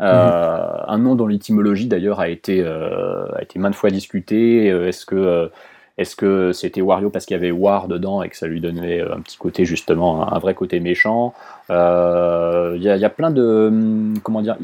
Mhm. 0.00 0.08
Un 0.08 0.98
nom 0.98 1.14
dont 1.14 1.26
l'étymologie 1.26 1.86
d'ailleurs 1.86 2.20
a 2.20 2.28
été 2.28 2.64
a 2.64 3.42
été 3.42 3.58
maintes 3.58 3.76
fois 3.76 3.90
discutée. 3.90 4.66
Est-ce 4.66 5.06
que 5.06 5.50
est-ce 5.96 6.16
que 6.16 6.52
c'était 6.52 6.80
Wario 6.80 7.10
parce 7.10 7.24
qu'il 7.24 7.36
y 7.36 7.38
avait 7.38 7.52
War 7.52 7.86
dedans 7.86 8.22
et 8.22 8.28
que 8.28 8.36
ça 8.36 8.48
lui 8.48 8.60
donnait 8.60 9.00
un 9.00 9.20
petit 9.20 9.36
côté 9.36 9.64
justement, 9.64 10.32
un, 10.32 10.38
vrai 10.40 10.54
côté 10.54 10.80
méchant? 10.80 11.34
Il 11.68 11.72
euh, 11.74 12.76
y, 12.76 13.04
a 13.04 13.10
plein 13.10 13.30
de... 13.30 13.68
Hum, 13.68 14.14
comment 14.22 14.42
dire 14.42 14.56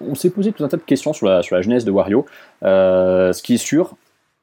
on, 0.00 0.14
s'est 0.14 0.30
posé 0.30 0.52
tout 0.52 0.64
un 0.64 0.68
tas 0.68 0.76
de 0.76 0.82
questions 0.82 1.12
sur 1.12 1.28
la, 1.28 1.42
sur 1.42 1.54
la 1.54 1.62
jeunesse 1.62 1.84
de 1.84 1.90
Wario. 1.90 2.26
Euh, 2.64 3.32
ce 3.32 3.42
qui 3.42 3.54
est 3.54 3.58
sûr, 3.58 3.94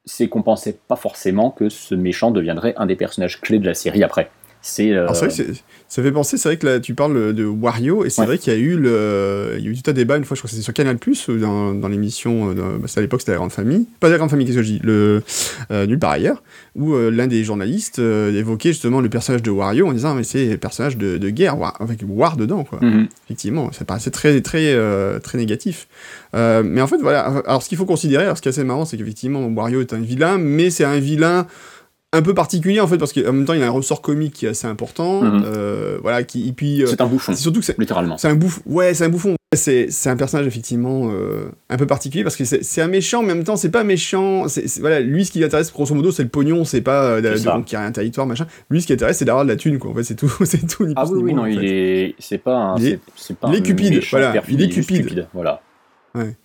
c'est 0.05 0.29
qu'on 0.29 0.41
pensait 0.41 0.79
pas 0.87 0.95
forcément 0.95 1.51
que 1.51 1.69
ce 1.69 1.95
méchant 1.95 2.31
deviendrait 2.31 2.73
un 2.77 2.85
des 2.85 2.95
personnages 2.95 3.41
clés 3.41 3.59
de 3.59 3.65
la 3.65 3.73
série 3.73 4.03
après. 4.03 4.29
C'est 4.65 4.93
euh, 4.93 5.07
ça 5.09 6.01
fait 6.01 6.11
penser, 6.11 6.37
c'est 6.37 6.47
vrai 6.47 6.57
que 6.57 6.65
là, 6.65 6.79
tu 6.79 6.95
parles 6.95 7.33
de 7.33 7.45
Wario, 7.45 8.05
et 8.05 8.09
c'est 8.09 8.25
vrai 8.25 8.37
qu'il 8.37 8.53
y 8.53 8.55
a 8.55 8.59
eu 8.59 8.77
le, 8.77 9.55
il 9.59 9.65
y 9.65 9.67
a 9.67 9.71
eu 9.71 9.75
tout 9.75 9.91
un 9.91 9.93
débat 9.93 10.15
une 10.15 10.23
fois, 10.23 10.35
je 10.35 10.39
crois 10.39 10.47
que 10.47 10.55
c'était 10.55 10.63
sur 10.63 10.73
Canal 10.73 10.97
Plus, 10.97 11.29
dans, 11.29 11.75
dans 11.75 11.89
l'émission, 11.89 12.49
euh, 12.49 12.77
bah, 12.79 12.87
à 12.95 13.01
l'époque 13.01 13.19
c'était 13.19 13.33
la 13.33 13.39
Grande 13.39 13.51
Famille, 13.51 13.85
pas 13.99 14.07
la 14.07 14.17
Grande 14.17 14.29
Famille, 14.29 14.47
qu'est-ce 14.47 14.57
que 14.57 14.63
je 14.63 14.71
dis, 14.71 14.79
le 14.81 15.21
euh, 15.69 15.85
Nulle 15.85 15.99
part 15.99 16.11
ailleurs, 16.11 16.41
où 16.75 16.93
euh, 16.93 17.11
l'un 17.11 17.27
des 17.27 17.43
journalistes 17.43 17.99
évoquait 17.99 18.69
justement 18.69 19.01
le 19.01 19.09
personnage 19.09 19.43
de 19.43 19.51
Wario 19.51 19.85
en 19.85 19.91
disant 19.91 20.15
mais 20.15 20.23
c'est 20.23 20.45
le 20.45 20.57
personnage 20.57 20.97
de, 20.97 21.17
de, 21.17 21.29
guerre, 21.29 21.57
avec 21.81 21.99
War 22.07 22.37
dedans, 22.37 22.63
quoi. 22.63 22.79
Mhm. 22.81 23.09
Effectivement, 23.25 23.71
ça 23.73 23.83
paraissait 23.83 24.11
très 24.11 24.39
très 24.39 24.73
très 25.19 25.37
négatif. 25.37 25.87
mais 26.33 26.81
en 26.81 26.87
fait 26.87 26.97
voilà, 27.01 27.43
alors 27.45 27.61
ce 27.61 27.67
qu'il 27.67 27.77
faut 27.77 27.85
considérer, 27.85 28.23
alors 28.23 28.37
ce 28.37 28.41
qui 28.41 28.47
est 28.47 28.51
assez 28.51 28.63
marrant, 28.63 28.85
c'est 28.85 28.95
qu'effectivement 28.95 29.45
Wario 29.45 29.81
est 29.81 29.93
un 29.93 29.99
vilain, 29.99 30.37
mais 30.37 30.69
c'est 30.69 30.85
un 30.85 30.99
vilain 30.99 31.45
un 32.13 32.21
peu 32.21 32.35
particulier 32.35 32.79
en 32.79 32.87
fait 32.87 32.97
parce 32.97 33.11
qu'en 33.11 33.33
même 33.33 33.43
temps 33.43 33.53
il 33.53 33.59
y 33.59 33.63
a 33.63 33.67
un 33.67 33.71
ressort 33.71 34.01
comique 34.01 34.33
qui 34.33 34.45
est 34.45 34.49
assez 34.49 34.67
important 34.67 35.23
mhm. 35.23 35.43
euh, 35.45 35.97
voilà 36.01 36.23
qui 36.23 36.47
et 36.47 36.53
puis 36.53 36.83
euh, 36.83 36.85
c'est 36.85 37.01
un 37.01 37.07
bouffon 37.07 37.35
surtout 37.35 37.59
que 37.59 37.65
c'est 37.65 37.77
littéralement. 37.79 38.17
c'est 38.17 38.29
un 38.29 38.35
bouffon 38.35 38.61
ouais 38.67 38.93
c'est 38.93 39.03
un 39.03 39.09
bouffon. 39.09 39.35
C'est 39.55 39.91
c'est 39.91 40.09
un 40.09 40.15
personnage 40.15 40.47
effectivement 40.47 41.11
euh, 41.11 41.51
un 41.69 41.77
peu 41.77 41.85
particulier 41.85 42.23
parce 42.23 42.35
que 42.35 42.43
c'est 42.43 42.81
un 42.81 42.87
méchant 42.87 43.21
mais 43.21 43.33
en 43.33 43.35
même 43.35 43.43
temps 43.43 43.55
c'est 43.55 43.69
pas 43.69 43.83
méchant. 43.83 44.47
C'est 44.47 44.79
voilà 44.79 44.99
lui 44.99 45.25
ce 45.25 45.31
qui 45.31 45.39
l'intéresse 45.39 45.71
grosso 45.71 45.93
modo 45.93 46.11
c'est 46.11 46.23
le 46.23 46.29
pognon 46.29 46.65
c'est 46.65 46.81
pas 46.81 47.21
donc 47.21 47.71
il 47.71 47.75
y 47.75 47.77
a 47.77 47.81
un 47.81 47.91
territoire 47.91 48.25
machin. 48.25 48.47
Lui 48.71 48.81
ce 48.81 48.87
qui 48.87 48.93
l'intéresse 48.93 49.17
c'est 49.17 49.25
d'avoir 49.25 49.45
de 49.45 49.49
la 49.49 49.55
thune 49.55 49.77
quoi. 49.77 49.91
En 49.91 49.93
fait 49.93 50.03
c'est 50.03 50.15
tout 50.15 50.31
c'est 50.45 50.65
tout 50.65 50.87
ah 50.95 51.05
oui 51.07 51.21
oui 51.21 51.33
non 51.35 51.45
il 51.45 51.63
est 51.65 52.15
c'est 52.17 52.39
pas 52.39 52.75
il 52.79 52.87
est, 52.87 52.99
pas 53.39 53.49
il 53.49 53.55
est 53.55 53.61
cupide 53.61 54.01
voilà 54.09 54.33
il 54.49 54.61
est 54.61 54.69
cupide. 54.69 55.27
voilà. 55.33 55.61
Ouais. 56.15 56.35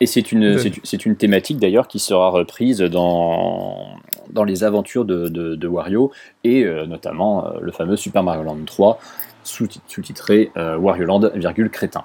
Et 0.00 0.06
c'est 0.06 0.32
une, 0.32 0.58
c'est 0.82 1.06
une 1.06 1.16
thématique 1.16 1.58
d'ailleurs 1.58 1.86
qui 1.86 2.00
sera 2.00 2.28
reprise 2.28 2.78
dans, 2.80 3.96
dans 4.30 4.44
les 4.44 4.64
aventures 4.64 5.04
de, 5.04 5.28
de, 5.28 5.66
Wario 5.66 6.12
et 6.42 6.64
euh, 6.64 6.86
notamment 6.86 7.46
euh, 7.46 7.58
le 7.60 7.72
fameux 7.72 7.96
Super 7.96 8.22
Mario 8.22 8.42
Land 8.42 8.58
3 8.66 8.98
sous-titré 9.42 10.50
euh, 10.56 10.76
Wario 10.78 11.04
Land, 11.04 11.30
virgule 11.34 11.70
crétin. 11.70 12.04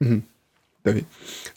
Mmh. 0.00 0.18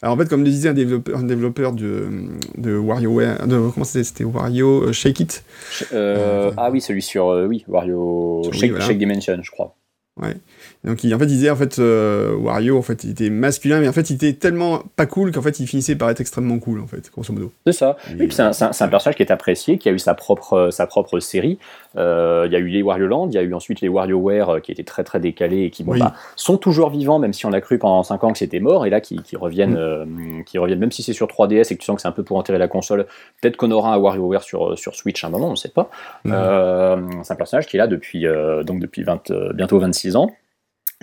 Alors 0.02 0.14
en 0.14 0.18
fait, 0.18 0.28
comme 0.28 0.44
le 0.44 0.50
disait 0.50 0.68
un 0.68 0.74
développeur, 0.74 1.18
un 1.18 1.22
développeur 1.22 1.72
de, 1.72 2.28
de 2.58 2.76
WarioWare, 2.76 3.46
de, 3.46 3.70
comment 3.70 3.84
c'était 3.84 4.04
C'était 4.04 4.24
Wario 4.24 4.92
Shake 4.92 5.20
It? 5.20 5.44
Ah 5.92 6.70
oui, 6.70 6.82
celui 6.82 7.00
sur 7.00 7.28
oui, 7.28 7.64
Wario 7.66 8.42
Shake, 8.52 8.78
Shake 8.80 8.98
Dimension, 8.98 9.38
je 9.40 9.50
crois. 9.50 9.74
Ouais. 10.20 10.36
Donc 10.84 11.04
il, 11.04 11.14
en 11.14 11.18
fait, 11.18 11.26
il 11.26 11.28
disait 11.28 11.50
en 11.50 11.56
fait 11.56 11.78
euh, 11.78 12.34
Wario 12.34 12.76
en 12.76 12.82
fait 12.82 13.04
il 13.04 13.10
était 13.10 13.30
masculin, 13.30 13.80
mais 13.80 13.88
en 13.88 13.92
fait 13.92 14.10
il 14.10 14.14
était 14.14 14.32
tellement 14.32 14.82
pas 14.96 15.06
cool 15.06 15.30
qu'en 15.30 15.42
fait 15.42 15.60
il 15.60 15.68
finissait 15.68 15.94
par 15.94 16.10
être 16.10 16.20
extrêmement 16.20 16.58
cool 16.58 16.80
en 16.80 16.88
fait, 16.88 17.08
grosso 17.12 17.32
modo. 17.32 17.52
C'est 17.66 17.72
ça. 17.72 17.96
oui, 18.18 18.26
c'est 18.30 18.42
un, 18.42 18.50
un, 18.50 18.88
personnage 18.88 19.14
qui 19.14 19.22
est 19.22 19.30
apprécié, 19.30 19.78
qui 19.78 19.88
a 19.88 19.92
eu 19.92 20.00
sa 20.00 20.14
propre 20.14 20.70
sa 20.72 20.88
propre 20.88 21.20
série. 21.20 21.58
Euh, 21.96 22.44
il 22.46 22.52
y 22.52 22.56
a 22.56 22.58
eu 22.58 22.66
les 22.66 22.82
Wario 22.82 23.06
Land, 23.06 23.28
il 23.28 23.34
y 23.34 23.38
a 23.38 23.42
eu 23.42 23.54
ensuite 23.54 23.80
les 23.80 23.88
WarioWare 23.88 24.48
euh, 24.48 24.60
qui 24.60 24.72
étaient 24.72 24.82
très 24.82 25.04
très 25.04 25.20
décalés 25.20 25.64
et 25.64 25.70
qui 25.70 25.84
bon, 25.84 25.96
bah, 25.96 26.14
sont 26.34 26.56
toujours 26.56 26.90
vivants, 26.90 27.20
même 27.20 27.32
si 27.32 27.46
on 27.46 27.52
a 27.52 27.60
cru 27.60 27.78
pendant 27.78 28.02
5 28.02 28.24
ans 28.24 28.32
que 28.32 28.38
c'était 28.38 28.60
mort, 28.60 28.84
et 28.84 28.90
là 28.90 29.00
qui, 29.00 29.22
qui 29.22 29.36
reviennent, 29.36 29.76
mm. 29.76 30.44
qui 30.44 30.58
reviennent, 30.58 30.80
même 30.80 30.90
si 30.90 31.04
c'est 31.04 31.12
sur 31.12 31.28
3DS 31.28 31.72
et 31.72 31.76
que 31.76 31.80
tu 31.80 31.84
sens 31.84 31.96
que 31.96 32.02
c'est 32.02 32.08
un 32.08 32.12
peu 32.12 32.24
pour 32.24 32.38
enterrer 32.38 32.58
la 32.58 32.68
console. 32.68 33.06
Peut-être 33.40 33.56
qu'on 33.56 33.70
aura 33.70 33.94
un 33.94 33.98
WarioWare 33.98 34.42
sur 34.42 34.76
sur 34.76 34.96
Switch 34.96 35.22
un 35.22 35.30
moment, 35.30 35.46
on 35.46 35.52
ne 35.52 35.56
sait 35.56 35.68
pas. 35.68 35.90
Mm. 36.24 37.22
c'est 37.22 37.32
un 37.32 37.36
personnage 37.36 37.66
qui 37.68 37.76
est 37.76 37.78
là 37.78 37.86
depuis 37.86 38.26
donc 38.64 38.80
depuis 38.80 39.04
20, 39.04 39.52
bientôt 39.54 39.78
26 39.78 40.16
ans 40.16 40.30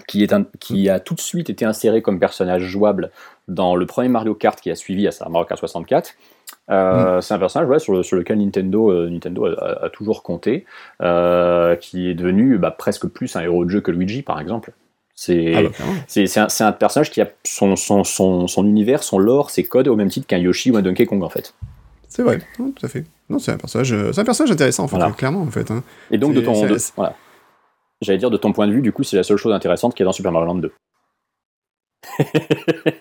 qui, 0.07 0.23
est 0.23 0.33
un, 0.33 0.45
qui 0.59 0.89
a 0.89 0.99
tout 0.99 1.13
de 1.13 1.19
suite 1.19 1.49
été 1.49 1.65
inséré 1.65 2.01
comme 2.01 2.19
personnage 2.19 2.63
jouable 2.63 3.11
dans 3.47 3.75
le 3.75 3.85
premier 3.85 4.09
Mario 4.09 4.35
Kart 4.35 4.59
qui 4.59 4.69
a 4.71 4.75
suivi 4.75 5.07
à 5.07 5.29
Mario 5.29 5.45
Kart 5.45 5.59
64. 5.59 6.15
Euh, 6.69 7.17
mm. 7.17 7.21
C'est 7.21 7.33
un 7.33 7.39
personnage 7.39 7.79
sur, 7.79 8.15
lequel 8.15 8.39
Nintendo, 8.39 8.91
euh, 8.91 9.09
Nintendo 9.09 9.45
a, 9.45 9.89
toujours 9.89 10.23
compté, 10.23 10.65
euh, 11.01 11.75
qui 11.75 12.09
est 12.09 12.13
devenu 12.13 12.57
bah, 12.57 12.71
presque 12.71 13.07
plus 13.07 13.35
un 13.35 13.41
héros 13.41 13.65
de 13.65 13.69
jeu 13.69 13.81
que 13.81 13.91
Luigi, 13.91 14.21
par 14.21 14.39
exemple. 14.39 14.73
C'est 15.15 15.53
ah 15.53 15.63
bah, 15.63 15.69
un, 16.15 16.67
un, 16.67 16.71
personnage 16.71 17.11
qui 17.11 17.19
a 17.19 17.27
son, 17.43 17.75
son, 17.75 18.05
son, 18.05 18.47
son, 18.47 18.65
univers, 18.65 19.03
son 19.03 19.17
lore, 19.17 19.49
ses 19.49 19.63
codes, 19.63 19.89
au 19.89 19.97
même 19.97 20.09
titre 20.09 20.27
qu'un 20.27 20.37
Yoshi 20.37 20.71
ou 20.71 20.77
un 20.77 20.81
Donkey 20.81 21.05
Kong, 21.05 21.23
en 21.23 21.29
fait. 21.29 21.53
C'est 22.07 22.23
vrai, 22.23 22.39
tout 22.55 22.73
à 22.81 22.87
fait. 22.87 23.03
Non, 23.29 23.37
c'est 23.37 23.51
un 23.51 23.57
personnage, 23.57 23.93
un 23.93 24.23
personnage 24.23 24.51
intéressant, 24.51 24.85
en 24.85 24.87
fait, 24.87 25.15
clairement, 25.17 25.41
en 25.41 25.51
fait. 25.51 25.69
Hein. 25.71 25.83
Et 26.09 26.17
donc, 26.17 26.33
de 26.33 26.41
ton, 26.41 26.53
voilà. 26.95 27.15
J'allais 28.01 28.17
dire, 28.17 28.31
de 28.31 28.37
ton 28.37 28.53
point 28.53 28.67
de 28.67 28.73
vue, 28.73 28.81
du 28.81 28.93
coup, 28.93 29.03
c'est 29.03 29.17
la 29.17 29.23
seule 29.23 29.37
chose 29.37 29.53
intéressante 29.53 29.93
qu'il 29.93 30.03
y 30.03 30.05
a 30.05 30.07
dans 30.07 30.13
Super 30.13 30.31
Mario 30.31 30.47
Land 30.47 30.55
2. 30.55 30.73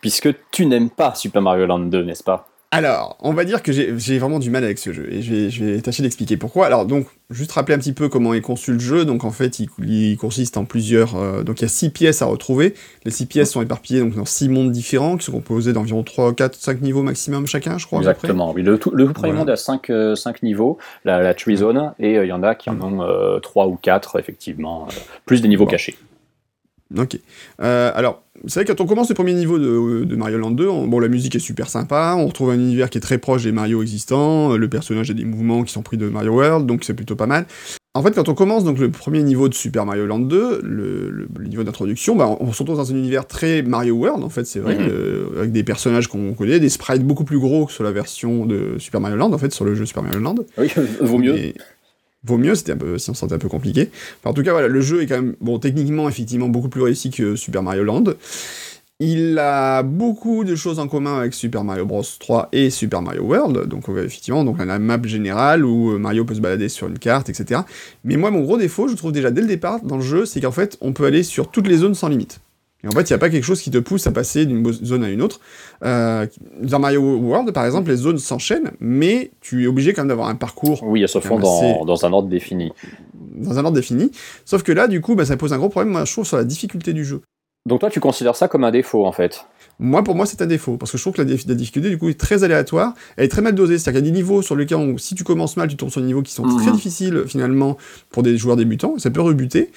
Puisque 0.00 0.28
tu 0.50 0.66
n'aimes 0.66 0.90
pas 0.90 1.14
Super 1.14 1.40
Mario 1.40 1.66
Land 1.66 1.86
2, 1.86 2.02
n'est-ce 2.02 2.22
pas? 2.22 2.48
Alors, 2.74 3.16
on 3.20 3.32
va 3.32 3.44
dire 3.44 3.62
que 3.62 3.70
j'ai 3.70 4.18
vraiment 4.18 4.40
du 4.40 4.50
mal 4.50 4.64
avec 4.64 4.78
ce 4.78 4.92
jeu, 4.92 5.06
et 5.08 5.22
je 5.22 5.64
vais, 5.64 5.80
tâcher 5.80 6.02
d'expliquer 6.02 6.36
pourquoi. 6.36 6.66
Alors, 6.66 6.86
donc, 6.86 7.06
juste 7.30 7.52
rappeler 7.52 7.76
un 7.76 7.78
petit 7.78 7.92
peu 7.92 8.08
comment 8.08 8.34
est 8.34 8.40
conçu 8.40 8.72
le 8.72 8.80
jeu. 8.80 9.04
Donc, 9.04 9.22
en 9.22 9.30
fait, 9.30 9.60
il, 9.60 10.16
consiste 10.16 10.56
en 10.56 10.64
plusieurs... 10.64 11.14
Euh, 11.14 11.44
donc, 11.44 11.60
il 11.60 11.62
y 11.62 11.64
a 11.66 11.68
six 11.68 11.90
pièces 11.90 12.20
à 12.20 12.26
retrouver. 12.26 12.74
Les 13.04 13.12
six 13.12 13.26
pièces 13.26 13.52
sont 13.52 13.62
éparpillées 13.62 14.00
donc, 14.00 14.16
dans 14.16 14.24
six 14.24 14.48
mondes 14.48 14.72
différents, 14.72 15.16
qui 15.16 15.26
sont 15.26 15.30
composés 15.30 15.72
d'environ 15.72 16.02
3, 16.02 16.34
4, 16.34 16.56
5 16.56 16.80
niveaux 16.80 17.04
maximum 17.04 17.46
chacun, 17.46 17.78
je 17.78 17.86
crois. 17.86 18.00
Exactement, 18.00 18.50
oui. 18.52 18.62
Le, 18.62 18.76
tout, 18.76 18.90
le 18.90 19.12
premier 19.12 19.34
monde 19.34 19.50
a 19.50 19.56
5, 19.56 19.90
euh, 19.90 20.16
niveaux, 20.42 20.78
la, 21.04 21.22
la 21.22 21.32
Tree 21.34 21.58
Zone, 21.58 21.92
et 22.00 22.18
euh, 22.18 22.24
il 22.24 22.28
y 22.28 22.32
en 22.32 22.42
a 22.42 22.56
qui 22.56 22.70
en 22.70 22.80
ont 22.80 23.40
3 23.40 23.68
ou 23.68 23.76
4, 23.76 24.18
effectivement, 24.18 24.88
plus 25.26 25.42
des 25.42 25.48
niveaux 25.48 25.66
cachés. 25.66 25.96
Ok. 26.96 27.18
Euh, 27.60 27.92
alors, 27.94 28.22
c'est 28.46 28.60
vrai 28.60 28.64
que 28.64 28.72
quand 28.72 28.82
on 28.82 28.86
commence 28.86 29.08
le 29.08 29.14
premier 29.14 29.32
niveau 29.32 29.58
de, 29.58 30.14
Mario 30.16 30.38
Land 30.38 30.52
2, 30.52 30.66
bon, 30.86 30.98
la 30.98 31.08
musique 31.08 31.34
est 31.34 31.40
super 31.40 31.68
sympa, 31.68 32.14
on 32.18 32.26
retrouve 32.26 32.50
un 32.50 32.54
univers 32.54 32.90
qui 32.90 32.98
est 32.98 33.00
très 33.00 33.18
proche 33.18 33.44
des 33.44 33.52
Mario 33.52 33.82
existants, 33.82 34.56
le 34.56 34.68
personnage 34.68 35.10
a 35.10 35.14
des 35.14 35.24
mouvements 35.24 35.62
qui 35.62 35.72
sont 35.72 35.82
pris 35.82 35.96
de 35.96 36.08
Mario 36.08 36.32
World, 36.32 36.66
donc 36.66 36.84
c'est 36.84 36.94
plutôt 36.94 37.16
pas 37.16 37.26
mal. 37.26 37.46
En 37.96 38.02
fait, 38.02 38.10
quand 38.12 38.28
on 38.28 38.34
commence 38.34 38.64
donc 38.64 38.80
le 38.80 38.90
premier 38.90 39.22
niveau 39.22 39.48
de 39.48 39.54
Super 39.54 39.86
Mario 39.86 40.04
Land 40.04 40.18
2, 40.18 40.62
le, 40.64 41.28
niveau 41.40 41.62
d'introduction, 41.62 42.16
bah, 42.16 42.36
on, 42.40 42.52
se 42.52 42.58
retrouve 42.58 42.76
dans 42.76 42.90
un 42.90 42.96
univers 42.96 43.24
très 43.24 43.62
Mario 43.62 43.94
World, 43.94 44.24
en 44.24 44.28
fait, 44.28 44.44
c'est 44.46 44.58
vrai, 44.58 44.74
mhm. 44.74 44.88
euh, 44.90 45.38
avec 45.38 45.52
des 45.52 45.62
personnages 45.62 46.08
qu'on 46.08 46.34
connaît, 46.34 46.58
des 46.58 46.70
sprites 46.70 47.04
beaucoup 47.04 47.22
plus 47.22 47.38
gros 47.38 47.66
que 47.66 47.72
sur 47.72 47.84
la 47.84 47.92
version 47.92 48.46
de 48.46 48.74
Super 48.78 49.00
Mario 49.00 49.16
Land, 49.16 49.32
en 49.32 49.38
fait, 49.38 49.52
sur 49.52 49.64
le 49.64 49.76
jeu 49.76 49.86
Super 49.86 50.02
Mario 50.02 50.18
Land. 50.18 50.34
Oui, 50.58 50.72
vaut 51.00 51.18
mieux. 51.18 51.54
Vaut 52.24 52.38
mieux, 52.38 52.54
c'était 52.54 52.72
un 52.72 52.76
peu, 52.76 52.98
si 52.98 53.10
on 53.10 53.14
sentait 53.14 53.34
un 53.34 53.38
peu 53.38 53.48
compliqué. 53.48 53.90
en 54.24 54.32
tout 54.32 54.42
cas, 54.42 54.52
voilà, 54.52 54.68
le 54.68 54.80
jeu 54.80 55.02
est 55.02 55.06
quand 55.06 55.16
même, 55.16 55.34
bon, 55.40 55.58
techniquement, 55.58 56.08
effectivement, 56.08 56.48
beaucoup 56.48 56.68
plus 56.68 56.82
réussi 56.82 57.10
que 57.10 57.36
Super 57.36 57.62
Mario 57.62 57.84
Land. 57.84 58.04
Il 59.00 59.40
a 59.40 59.82
beaucoup 59.82 60.44
de 60.44 60.54
choses 60.54 60.78
en 60.78 60.86
commun 60.86 61.18
avec 61.18 61.34
Super 61.34 61.64
Mario 61.64 61.84
Bros 61.84 62.04
3 62.20 62.48
et 62.52 62.70
Super 62.70 63.02
Mario 63.02 63.22
World, 63.22 63.66
donc 63.66 63.88
effectivement, 63.88 64.44
donc 64.44 64.56
on 64.58 64.60
a 64.60 64.64
la 64.66 64.78
map 64.78 65.02
générale 65.02 65.64
où 65.64 65.90
euh, 65.90 65.98
Mario 65.98 66.24
peut 66.24 66.36
se 66.36 66.40
balader 66.40 66.68
sur 66.68 66.86
une 66.86 67.00
carte, 67.00 67.28
etc. 67.28 67.62
Mais 68.04 68.16
moi, 68.16 68.30
mon 68.30 68.42
gros 68.42 68.56
défaut, 68.56 68.86
je 68.86 68.94
trouve 68.94 69.10
déjà 69.10 69.32
dès 69.32 69.40
le 69.40 69.48
départ 69.48 69.80
dans 69.82 69.96
le 69.96 70.02
jeu, 70.02 70.26
c'est 70.26 70.40
qu'en 70.40 70.52
fait, 70.52 70.78
on 70.80 70.92
peut 70.92 71.06
aller 71.06 71.24
sur 71.24 71.50
toutes 71.50 71.66
les 71.66 71.78
zones 71.78 71.96
sans 71.96 72.08
limite. 72.08 72.40
Et 72.84 72.88
en 72.88 72.90
fait, 72.90 73.08
il 73.08 73.12
n'y 73.12 73.16
a 73.16 73.18
pas 73.18 73.30
quelque 73.30 73.44
chose 73.44 73.62
qui 73.62 73.70
te 73.70 73.78
pousse 73.78 74.06
à 74.06 74.12
passer 74.12 74.44
d'une 74.44 74.70
zone 74.72 75.04
à 75.04 75.08
une 75.08 75.22
autre. 75.22 75.40
Euh, 75.84 76.26
dans 76.60 76.78
Mario 76.78 77.00
World, 77.00 77.50
par 77.52 77.64
exemple, 77.64 77.90
les 77.90 77.96
zones 77.96 78.18
s'enchaînent, 78.18 78.72
mais 78.78 79.30
tu 79.40 79.64
es 79.64 79.66
obligé 79.66 79.94
quand 79.94 80.02
même 80.02 80.08
d'avoir 80.08 80.28
un 80.28 80.34
parcours. 80.34 80.82
Oui, 80.82 81.02
elles 81.02 81.08
se 81.08 81.18
font 81.18 81.38
dans, 81.38 81.84
dans, 81.86 82.04
un 82.04 82.12
ordre 82.12 82.28
défini. 82.28 82.72
Dans 83.14 83.58
un 83.58 83.64
ordre 83.64 83.76
défini. 83.76 84.10
Sauf 84.44 84.62
que 84.62 84.72
là, 84.72 84.86
du 84.86 85.00
coup, 85.00 85.14
bah, 85.14 85.24
ça 85.24 85.36
pose 85.38 85.54
un 85.54 85.58
gros 85.58 85.70
problème, 85.70 85.92
moi, 85.92 86.04
je 86.04 86.12
trouve, 86.12 86.26
sur 86.26 86.36
la 86.36 86.44
difficulté 86.44 86.92
du 86.92 87.04
jeu. 87.04 87.22
Donc 87.66 87.80
toi, 87.80 87.88
tu 87.88 88.00
considères 88.00 88.36
ça 88.36 88.48
comme 88.48 88.64
un 88.64 88.70
défaut, 88.70 89.06
en 89.06 89.12
fait? 89.12 89.46
Moi, 89.78 90.04
pour 90.04 90.14
moi, 90.14 90.26
c'est 90.26 90.40
un 90.40 90.46
défaut, 90.46 90.76
parce 90.76 90.92
que 90.92 90.98
je 90.98 91.02
trouve 91.02 91.14
que 91.14 91.22
la, 91.22 91.54
difficulté, 91.54 91.88
du 91.90 91.98
coup, 91.98 92.08
est 92.08 92.18
très 92.18 92.44
aléatoire, 92.44 92.94
elle 93.16 93.24
est 93.24 93.28
très 93.28 93.42
mal 93.42 93.54
dosée, 93.54 93.78
c'est-à-dire 93.78 94.00
qu'il 94.00 94.06
y 94.06 94.10
a 94.10 94.12
des 94.12 94.16
niveaux 94.16 94.42
sur 94.42 94.56
lesquels, 94.56 94.94
si 94.98 95.14
tu 95.14 95.24
commences 95.24 95.56
mal, 95.56 95.68
tu 95.68 95.76
tombes 95.76 95.90
sur 95.90 96.00
des 96.00 96.06
niveaux 96.06 96.22
qui 96.22 96.32
sont 96.32 96.44
très 96.44 96.66
mhm. 96.66 96.74
difficiles, 96.74 97.24
finalement, 97.26 97.76
pour 98.10 98.22
des 98.22 98.36
joueurs 98.38 98.56
débutants, 98.56 98.94
ça 98.98 99.10
peut 99.10 99.20
rebuter, 99.20 99.70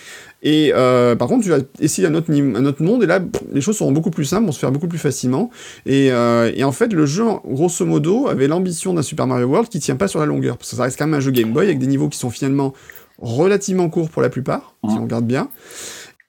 et 0.44 0.72
euh, 0.76 1.16
par 1.16 1.28
contre, 1.28 1.44
tu 1.44 1.50
vas 1.50 1.60
essayer 1.80 2.08
un 2.08 2.14
autre, 2.14 2.32
un 2.32 2.66
autre 2.66 2.84
monde, 2.84 3.04
et 3.04 3.08
là, 3.08 3.20
les 3.52 3.62
choses 3.62 3.78
seront 3.78 3.92
beaucoup 3.92 4.12
plus 4.12 4.26
simples, 4.26 4.46
vont 4.46 4.52
se 4.52 4.60
faire 4.60 4.72
beaucoup 4.72 4.88
plus 4.88 5.00
facilement, 5.00 5.50
et, 5.86 6.12
euh, 6.12 6.52
et 6.56 6.64
en 6.64 6.72
fait, 6.72 6.94
le 6.94 7.06
jeu, 7.06 7.26
grosso 7.46 7.86
modo, 7.86 8.28
avait 8.28 8.48
l'ambition 8.48 8.94
d'un 8.94 9.02
Super 9.02 9.28
Mario 9.28 9.48
World 9.48 9.70
qui 9.70 9.80
tient 9.80 9.96
pas 9.96 10.08
sur 10.08 10.20
la 10.20 10.26
longueur, 10.26 10.58
parce 10.58 10.70
que 10.70 10.76
ça 10.76 10.84
reste 10.84 10.98
quand 10.98 11.08
même 11.08 11.16
un 11.16 11.20
jeu 11.20 11.32
Game 11.32 11.52
Boy, 11.52 11.66
avec 11.66 11.80
des 11.80 11.88
niveaux 11.88 12.10
qui 12.10 12.20
sont 12.20 12.30
finalement 12.30 12.74
relativement 13.20 13.90
courts 13.90 14.10
pour 14.10 14.22
la 14.22 14.30
plupart, 14.30 14.76
si 14.88 14.92
mhm. 14.92 15.00
on 15.00 15.04
regarde 15.04 15.26
bien, 15.26 15.50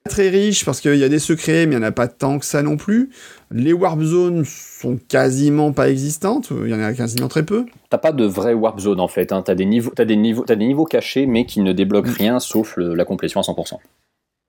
très 0.09 0.29
riche 0.29 0.65
parce 0.65 0.81
qu'il 0.81 0.97
y 0.97 1.05
a 1.05 1.09
des 1.09 1.19
secrets, 1.21 1.67
mais 1.67 1.77
il 1.77 1.79
n'y 1.79 1.85
en 1.85 1.89
a 1.89 1.93
pas 1.93 2.09
tant 2.09 2.39
que 2.39 2.47
ça 2.47 2.63
non 2.63 2.77
plus. 2.77 3.11
Les 3.51 3.73
warp 3.73 4.03
zones 4.03 4.45
sont 4.45 4.99
quasiment 5.09 5.73
pas 5.73 5.89
existantes, 5.89 6.53
il 6.65 6.71
y 6.71 6.75
en 6.75 6.81
a 6.81 6.93
quasiment 6.93 7.29
très 7.29 7.45
peu. 7.45 7.65
T'as 7.89 7.99
pas 7.99 8.13
de 8.13 8.25
vraie 8.25 8.55
warp 8.55 8.79
zone 8.79 9.01
en 9.01 9.09
fait, 9.09 9.33
hein. 9.33 9.43
t'as 9.43 9.55
des, 9.55 9.65
niveaux, 9.65 9.93
as 9.99 10.05
des, 10.05 10.17
niveaux, 10.17 10.45
as 10.49 10.57
des 10.57 10.67
niveaux 10.67 10.85
cachés 10.85 11.27
mais 11.27 11.47
qui 11.47 11.61
ne 11.61 11.73
débloquent 11.73 12.11
mm. 12.11 12.15
rien 12.19 12.41
sauf 12.41 12.75
la 12.77 13.05
complétion 13.05 13.41
à 13.41 13.45
100%. 13.45 13.79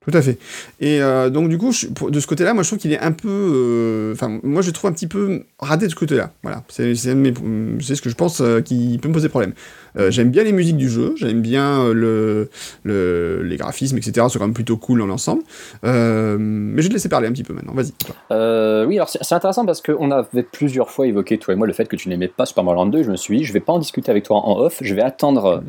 Tout 0.02 0.16
à 0.16 0.22
fait. 0.22 0.38
Et 0.80 1.02
euh, 1.02 1.28
donc 1.28 1.50
du 1.50 1.58
coup, 1.58 1.72
de 2.08 2.20
ce 2.20 2.26
côté-là, 2.26 2.54
moi 2.54 2.62
je 2.62 2.70
trouve 2.70 2.78
qu'il 2.78 2.92
est 2.92 3.00
un 3.00 3.12
peu, 3.12 3.28
euh, 3.28 4.14
enfin 4.14 4.40
moi 4.42 4.62
je 4.62 4.70
trouve 4.70 4.88
un 4.88 4.94
petit 4.94 5.06
peu 5.06 5.44
raté 5.58 5.84
de 5.84 5.90
ce 5.90 5.94
côté-là. 5.94 6.32
Voilà, 6.42 6.64
c'est 6.70 6.94
ce 6.94 8.00
que 8.00 8.08
je 8.08 8.14
pense 8.14 8.40
euh, 8.40 8.62
qui 8.62 8.98
peut 9.00 9.08
me 9.08 9.12
poser 9.12 9.28
problème. 9.28 9.52
J'aime 9.96 10.30
bien 10.30 10.44
les 10.44 10.52
musiques 10.52 10.76
du 10.76 10.88
jeu, 10.88 11.14
j'aime 11.16 11.42
bien 11.42 11.92
le, 11.92 12.48
les 12.84 13.56
graphismes, 13.56 13.98
etc. 13.98 14.26
C'est 14.30 14.38
quand 14.38 14.46
même 14.46 14.54
plutôt 14.54 14.76
cool 14.76 15.00
dans 15.00 15.06
l'ensemble. 15.06 15.42
mais 15.82 15.88
je 15.90 16.82
vais 16.82 16.88
te 16.88 16.94
laisser 16.94 17.08
parler 17.08 17.28
un 17.28 17.32
petit 17.32 17.44
peu 17.44 17.54
maintenant. 17.54 17.74
Vas-y. 17.74 17.92
oui, 18.86 18.96
alors 18.96 19.08
c'est 19.08 19.34
intéressant 19.34 19.66
parce 19.66 19.82
qu'on 19.82 20.10
avait 20.10 20.42
plusieurs 20.42 20.90
fois 20.90 21.06
évoqué 21.06 21.38
toi 21.38 21.54
et 21.54 21.56
moi 21.56 21.66
le 21.66 21.72
fait 21.72 21.86
que 21.86 21.96
tu 21.96 22.08
n'aimais 22.08 22.28
pas 22.28 22.46
Super 22.46 22.64
Mario 22.64 22.84
Land 22.84 22.90
2. 22.90 23.02
Je 23.02 23.10
me 23.10 23.16
suis 23.16 23.38
dit, 23.38 23.44
je 23.44 23.52
vais 23.52 23.60
pas 23.60 23.72
en 23.72 23.78
discuter 23.78 24.10
avec 24.10 24.24
toi 24.24 24.36
en 24.38 24.58
off. 24.58 24.78
Je 24.80 24.94
vais 24.94 25.02
attendre 25.02 25.62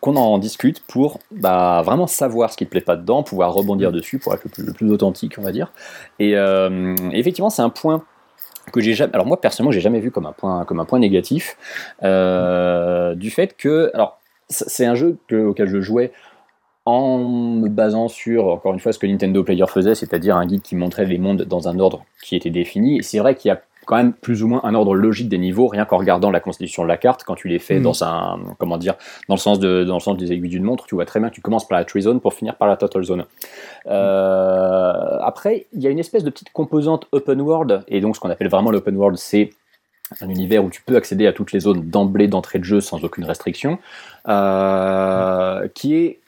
qu'on 0.00 0.16
en 0.16 0.38
discute 0.38 0.82
pour 0.86 1.20
bah, 1.30 1.82
vraiment 1.84 2.06
savoir 2.06 2.52
ce 2.52 2.56
qui 2.56 2.66
te 2.66 2.70
plaît 2.70 2.80
pas 2.80 2.96
dedans, 2.96 3.22
pouvoir 3.22 3.52
rebondir 3.52 3.78
dire 3.78 3.92
dessus 3.92 4.18
pour 4.18 4.34
être 4.34 4.44
le 4.58 4.72
plus, 4.72 4.90
authentique, 4.90 5.36
on 5.38 5.42
va 5.42 5.52
dire. 5.52 5.72
Et 6.18 6.36
euh, 6.36 6.94
effectivement, 7.12 7.50
c'est 7.50 7.62
un 7.62 7.70
point 7.70 8.04
que 8.70 8.80
j'ai 8.80 8.94
jamais. 8.94 9.12
Alors 9.14 9.26
moi 9.26 9.40
personnellement, 9.40 9.72
j'ai 9.72 9.80
jamais 9.80 10.00
vu 10.00 10.10
comme 10.10 10.26
un 10.26 10.32
point 10.32 10.64
comme 10.64 10.80
un 10.80 10.84
point 10.84 10.98
négatif 10.98 11.56
euh, 12.02 13.14
du 13.14 13.30
fait 13.30 13.56
que 13.56 13.90
alors 13.94 14.18
c'est 14.48 14.86
un 14.86 14.94
jeu 14.94 15.18
auquel 15.30 15.68
je 15.68 15.80
jouais 15.80 16.12
en 16.88 17.18
me 17.18 17.68
basant 17.68 18.08
sur, 18.08 18.46
encore 18.46 18.72
une 18.72 18.80
fois, 18.80 18.94
ce 18.94 18.98
que 18.98 19.06
Nintendo 19.06 19.44
Player 19.44 19.66
faisait, 19.66 19.94
c'est-à-dire 19.94 20.36
un 20.36 20.46
guide 20.46 20.62
qui 20.62 20.74
montrait 20.74 21.04
les 21.04 21.18
mondes 21.18 21.42
dans 21.42 21.68
un 21.68 21.78
ordre 21.78 22.06
qui 22.22 22.34
était 22.34 22.48
défini. 22.48 22.98
Et 22.98 23.02
c'est 23.02 23.18
vrai 23.18 23.34
qu'il 23.34 23.50
y 23.50 23.52
a 23.52 23.60
quand 23.88 23.96
même 23.96 24.12
plus 24.12 24.42
ou 24.42 24.48
moins 24.48 24.60
un 24.64 24.74
ordre 24.74 24.94
logique 24.94 25.30
des 25.30 25.38
niveaux, 25.38 25.66
rien 25.66 25.86
qu'en 25.86 25.96
regardant 25.96 26.30
la 26.30 26.40
constitution 26.40 26.82
de 26.82 26.88
la 26.88 26.98
carte, 26.98 27.24
quand 27.24 27.34
tu 27.34 27.48
les 27.48 27.58
fais 27.58 27.78
mm. 27.78 27.82
dans 27.82 28.04
un, 28.04 28.38
comment 28.58 28.76
dire, 28.76 28.96
dans 29.28 29.34
le 29.34 29.40
sens 29.40 29.58
de, 29.58 29.82
dans 29.82 29.94
le 29.94 30.00
sens 30.00 30.18
des 30.18 30.30
aiguilles 30.30 30.50
d'une 30.50 30.62
montre, 30.62 30.84
tu 30.84 30.94
vois 30.94 31.06
très 31.06 31.20
bien 31.20 31.30
que 31.30 31.34
tu 31.34 31.40
commences 31.40 31.66
par 31.66 31.78
la 31.78 31.86
tree 31.86 32.02
zone 32.02 32.20
pour 32.20 32.34
finir 32.34 32.56
par 32.56 32.68
la 32.68 32.76
total 32.76 33.02
zone. 33.02 33.24
Euh, 33.86 35.18
après, 35.22 35.68
il 35.72 35.82
y 35.82 35.86
a 35.86 35.90
une 35.90 35.98
espèce 35.98 36.22
de 36.22 36.28
petite 36.28 36.52
composante 36.52 37.06
open 37.12 37.40
world, 37.40 37.82
et 37.88 38.02
donc 38.02 38.14
ce 38.14 38.20
qu'on 38.20 38.28
appelle 38.28 38.50
vraiment 38.50 38.70
l'open 38.70 38.94
world, 38.94 39.16
c'est 39.16 39.54
un 40.20 40.28
univers 40.28 40.62
où 40.62 40.68
tu 40.68 40.82
peux 40.82 40.96
accéder 40.96 41.26
à 41.26 41.32
toutes 41.32 41.52
les 41.52 41.60
zones 41.60 41.88
d'emblée 41.88 42.28
d'entrée 42.28 42.58
de 42.58 42.64
jeu 42.64 42.82
sans 42.82 43.02
aucune 43.04 43.24
restriction, 43.24 43.78
euh, 44.28 45.66
qui 45.74 45.94
est 45.94 46.18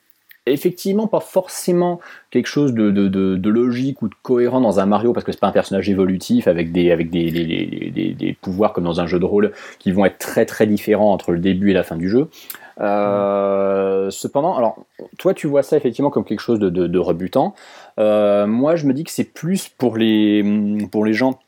effectivement 0.53 1.07
pas 1.07 1.21
forcément 1.21 2.01
quelque 2.31 2.47
chose 2.47 2.73
de, 2.73 3.49
logique 3.49 4.03
ou 4.03 4.09
de 4.09 4.15
cohérent 4.23 4.61
dans 4.61 4.81
un 4.81 4.87
Mario 4.87 5.13
parce 5.13 5.25
que 5.25 5.33
c'est 5.33 5.41
pas 5.41 5.49
un 5.49 5.53
personnage 5.53 5.89
évolutif 5.89 6.49
avec 6.49 6.73
des 6.73 8.37
pouvoirs 8.41 8.73
comme 8.73 8.85
dans 8.85 9.01
un 9.01 9.07
jeu 9.07 9.19
de 9.19 9.25
rôle 9.25 9.53
qui 9.79 9.93
vont 9.93 10.05
être 10.05 10.19
très 10.19 10.47
très 10.47 10.67
différents 10.67 11.13
entre 11.13 11.33
le 11.33 11.39
début 11.39 11.71
et 11.71 11.75
la 11.75 11.83
fin 11.83 11.97
du 11.97 12.09
jeu. 12.09 12.29
Euh, 12.81 14.09
cependant, 14.11 14.57
alors 14.57 14.79
toi 15.19 15.35
tu 15.35 15.47
vois 15.47 15.63
ça 15.63 15.77
effectivement 15.77 16.11
comme 16.11 16.25
quelque 16.25 16.41
chose 16.41 16.59
de, 16.59 16.99
rebutant. 16.99 17.55
Euh, 17.99 18.47
moi 18.47 18.77
je 18.77 18.87
me 18.87 18.95
dis 18.95 19.05
que 19.05 19.11
c'est 19.11 19.25
plus 19.25 19.69
pour 19.69 19.97
les 19.97 20.43
gens 21.13 21.39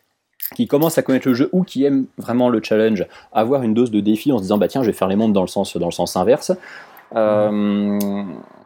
qui 0.54 0.66
commencent 0.66 0.98
à 0.98 1.02
connaître 1.02 1.28
le 1.28 1.34
jeu 1.34 1.48
ou 1.52 1.62
qui 1.62 1.84
aiment 1.84 2.06
vraiment 2.18 2.48
le 2.48 2.60
challenge, 2.62 3.06
avoir 3.32 3.62
une 3.62 3.74
dose 3.74 3.90
de 3.90 4.00
défi 4.00 4.32
en 4.32 4.38
se 4.38 4.42
disant 4.42 4.58
bah 4.58 4.68
tiens 4.68 4.82
je 4.82 4.88
vais 4.88 4.92
faire 4.92 5.08
les 5.08 5.16
mondes 5.16 5.32
dans 5.32 5.42
le 5.42 5.46
sens 5.46 6.16
inverse. 6.16 6.52
Euh, 7.16 7.98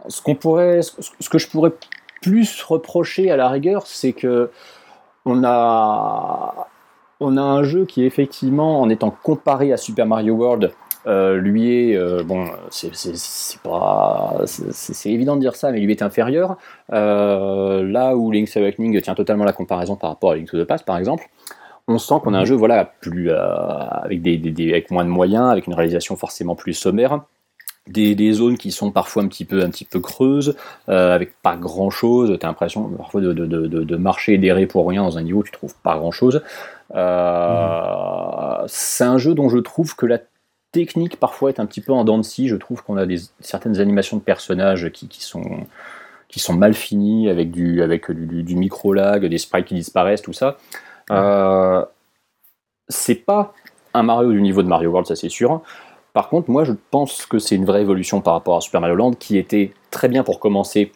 ce 0.09 0.23
qu'on 0.23 0.35
pourrait, 0.35 0.81
ce 0.83 1.29
que 1.29 1.39
je 1.39 1.49
pourrais 1.49 1.73
plus 2.23 2.63
reprocher 2.63 3.31
à 3.31 3.37
la 3.37 3.49
rigueur, 3.49 3.87
c'est 3.87 4.13
que 4.13 4.51
on 5.25 5.43
a, 5.45 6.69
on 7.21 7.37
a 7.37 7.43
un 7.43 7.65
jeu 7.65 7.85
qui 7.85 8.05
effectivement, 8.05 8.81
en 8.81 8.89
étant 8.89 9.11
comparé 9.11 9.73
à 9.73 9.77
Super 9.77 10.07
Mario 10.07 10.35
World, 10.35 10.73
euh, 11.07 11.37
lui 11.37 11.91
est 11.91 11.97
euh, 11.97 12.23
bon, 12.25 12.47
c'est 12.71 12.91
pas, 13.63 14.41
c'est 14.45 15.11
évident 15.11 15.37
de 15.37 15.41
dire 15.41 15.57
ça, 15.57 15.71
mais 15.73 15.81
lui 15.81 15.91
est 15.93 16.03
inférieur. 16.03 16.57
là 16.89 18.17
où 18.17 18.31
Link's 18.31 18.57
Awakening 18.57 19.01
tient 19.01 19.15
totalement 19.15 19.45
la 19.45 19.53
comparaison 19.53 19.97
par 19.97 20.11
rapport 20.11 20.33
à 20.33 20.37
Link 20.37 20.49
to 20.49 20.63
the 20.63 20.67
Past, 20.67 20.85
par 20.85 20.99
exemple, 20.99 21.25
on 21.89 21.99
sent 21.99 22.15
qu'on 22.23 22.35
a 22.35 22.39
un 22.39 22.45
jeu 22.45 22.57
voilà 22.57 22.85
plus 22.85 23.31
avec 23.31 24.23
des, 24.23 24.37
des, 24.39 24.71
avec 24.71 24.91
moins 24.93 25.05
de 25.05 25.11
moyens, 25.11 25.51
avec 25.51 25.67
une 25.67 25.75
réalisation 25.75 26.15
forcément 26.17 26.55
plus 26.55 26.75
sommaire 26.75 27.21
des, 27.87 28.33
zones 28.33 28.59
qui 28.59 28.73
sont 28.73 28.91
parfois 28.91 29.23
un 29.23 29.29
petit 29.29 29.45
peu, 29.45 29.63
un 29.63 29.71
petit 29.71 29.85
peu 29.85 30.01
creuses, 30.01 30.57
euh, 30.89 31.15
avec 31.15 31.41
pas 31.43 31.57
grand 31.57 31.91
chose. 31.91 32.37
Tu 32.39 32.45
as 32.47 32.49
l'impression 32.49 32.89
parfois 32.91 33.21
de, 33.21 33.33
de, 33.33 33.47
de, 33.47 33.67
de 33.67 33.97
marcher 33.97 34.35
et 34.35 34.39
d'errer 34.39 34.67
pour 34.67 34.89
rien 34.89 35.03
dans 35.03 35.19
un 35.19 35.23
niveau 35.23 35.41
où 35.41 35.45
tu 35.45 35.53
trouves 35.53 35.75
pas 35.83 35.97
grand 35.97 36.11
chose. 36.11 36.43
Euh, 36.95 38.65
C'est 38.67 39.05
un 39.05 39.19
jeu 39.19 39.35
dont 39.35 39.49
je 39.49 39.59
trouve 39.59 39.95
que 39.97 40.07
la 40.07 40.19
technique 40.73 41.17
parfois 41.19 41.51
est 41.51 41.61
un 41.61 41.67
petit 41.67 41.81
peu 41.81 41.93
en 41.93 42.05
dents 42.05 42.19
de 42.19 42.25
scie. 42.25 42.49
Je 42.49 42.57
trouve 42.57 42.83
qu'on 42.83 42.97
a 42.97 43.07
des, 43.07 43.19
certaines 43.41 43.81
animations 43.81 44.17
de 44.17 44.23
personnages 44.23 44.91
qui, 44.91 45.09
qui, 45.09 45.23
sont, 45.23 45.45
qui 46.29 46.41
sont 46.41 46.55
mal 46.55 46.75
finies, 46.75 47.29
avec 47.29 47.51
du, 47.51 47.83
avec 47.83 48.11
du, 48.11 48.43
du 48.43 48.57
micro-lag, 48.57 49.25
des 49.27 49.39
sprites 49.39 49.67
qui 49.67 49.75
disparaissent, 49.75 50.23
tout 50.23 50.33
ça. 50.33 50.57
Euh, 51.11 51.85
c'est 52.89 53.15
pas 53.15 53.55
un 53.95 54.03
Mario 54.03 54.33
du 54.33 54.43
niveau 54.43 54.63
de 54.63 54.69
Mario 54.69 54.91
World, 54.91 55.07
ça 55.07 55.17
c'est 55.17 55.29
sûr. 55.29 55.63
Par 56.17 56.31
contre, 56.31 56.49
moi, 56.49 56.65
je 56.65 56.73
pense 56.91 57.27
que 57.27 57.39
c'est 57.39 57.57
une 57.57 57.67
vraie 57.67 57.83
évolution 57.83 58.23
par 58.23 58.33
rapport 58.33 58.57
à 58.57 58.63
Super 58.63 58.81
Mario 58.81 58.97
Land, 58.97 59.13
qui 59.13 59.37
était 59.37 59.75
très 59.91 60.09
bien 60.09 60.25
pour 60.25 60.41
commencer 60.41 60.91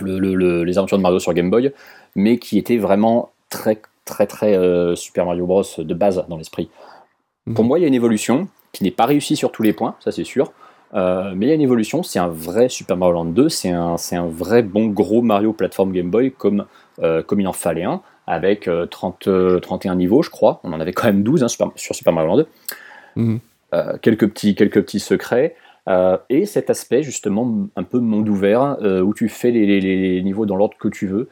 les 0.00 0.78
aventures 0.78 0.98
de 0.98 1.02
Mario 1.02 1.20
sur 1.20 1.32
Game 1.32 1.48
Boy, 1.48 1.72
mais 2.16 2.38
qui 2.38 2.58
était 2.58 2.76
vraiment 2.76 3.30
très, 3.50 3.80
très, 4.04 4.26
très 4.26 4.56
euh, 4.56 4.96
Super 4.96 5.26
Mario 5.26 5.46
Bros. 5.46 5.62
de 5.78 5.94
base 5.94 6.24
dans 6.28 6.36
l'esprit. 6.36 6.70
Mhm. 7.46 7.54
Pour 7.54 7.64
moi, 7.66 7.78
il 7.78 7.82
y 7.82 7.84
a 7.84 7.86
une 7.86 7.94
évolution 7.94 8.48
qui 8.72 8.82
n'est 8.82 8.90
pas 8.90 9.06
réussie 9.06 9.36
sur 9.36 9.52
tous 9.52 9.62
les 9.62 9.72
points, 9.72 9.94
ça 10.00 10.10
c'est 10.10 10.24
sûr. 10.24 10.50
Euh, 10.92 11.34
mais 11.36 11.46
il 11.46 11.48
y 11.50 11.52
a 11.52 11.54
une 11.54 11.60
évolution, 11.60 12.02
c'est 12.02 12.18
un 12.18 12.26
vrai 12.26 12.68
Super 12.68 12.96
Mario 12.96 13.14
Land 13.14 13.26
2, 13.26 13.48
c'est 13.48 13.70
un, 13.70 13.94
un, 13.94 14.26
vrai 14.26 14.64
bon 14.64 14.88
gros 14.88 15.22
Mario 15.22 15.52
plateforme 15.52 15.92
Game 15.92 16.10
Boy 16.10 16.32
comme, 16.32 16.66
euh, 17.00 17.22
comme 17.22 17.38
il 17.38 17.46
en 17.46 17.52
fallait 17.52 17.84
un, 17.84 18.00
avec 18.26 18.68
30, 18.90 19.28
31 19.62 19.94
niveaux, 19.94 20.24
je 20.24 20.30
crois. 20.30 20.58
On 20.64 20.72
en 20.72 20.80
avait 20.80 20.92
quand 20.92 21.06
même 21.06 21.22
12 21.22 21.44
hein, 21.44 21.70
sur 21.76 21.94
Super 21.94 22.12
Mario 22.12 22.30
Land 22.30 22.36
2. 22.38 22.46
Euh, 23.18 23.36
quelques, 24.02 24.28
petits, 24.28 24.54
quelques 24.54 24.82
petits 24.82 25.00
secrets. 25.00 25.54
Euh, 25.88 26.18
et 26.28 26.44
cet 26.44 26.68
aspect 26.68 27.02
justement 27.02 27.66
un 27.74 27.82
peu 27.82 27.98
monde 27.98 28.28
ouvert 28.28 28.76
euh, 28.82 29.00
où 29.00 29.14
tu 29.14 29.28
fais 29.30 29.50
les, 29.50 30.22
niveaux 30.22 30.44
dans 30.44 30.56
l'ordre 30.56 30.76
que 30.78 30.88
tu 30.88 31.06
veux. 31.06 31.28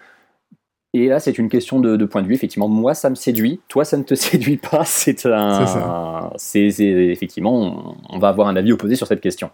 Et 0.94 1.08
là, 1.08 1.20
c'est 1.20 1.36
une 1.36 1.50
question 1.50 1.78
de, 1.78 2.02
point 2.06 2.22
de 2.22 2.26
vue. 2.26 2.34
Effectivement, 2.34 2.68
moi, 2.68 2.94
ça 2.94 3.10
me 3.10 3.16
séduit. 3.16 3.60
Toi, 3.68 3.84
ça 3.84 3.98
ne 3.98 4.02
te 4.02 4.14
séduit 4.14 4.56
pas. 4.56 4.84
C'est 4.86 5.26
un. 5.26 6.30
C'est 6.36 6.68
effectivement, 6.68 7.98
on, 8.08 8.18
va 8.18 8.28
avoir 8.28 8.48
un 8.48 8.56
avis 8.56 8.72
opposé 8.72 8.96
sur 8.96 9.06
cette 9.06 9.20
question. 9.20 9.50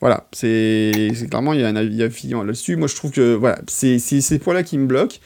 Voilà, 0.00 0.26
c'est 0.32 1.12
clairement 1.28 1.52
il 1.52 1.60
y 1.60 1.64
a 1.64 1.68
un 1.68 1.76
avis 1.76 1.96
là-dessus. 1.96 2.76
Moi, 2.76 2.86
je 2.86 2.94
trouve 2.94 3.10
que 3.10 3.34
voilà, 3.34 3.60
c'est 3.66 3.98
ces 3.98 4.38
points-là 4.38 4.62
qui 4.62 4.78
me 4.78 4.86
bloquent. 4.86 5.16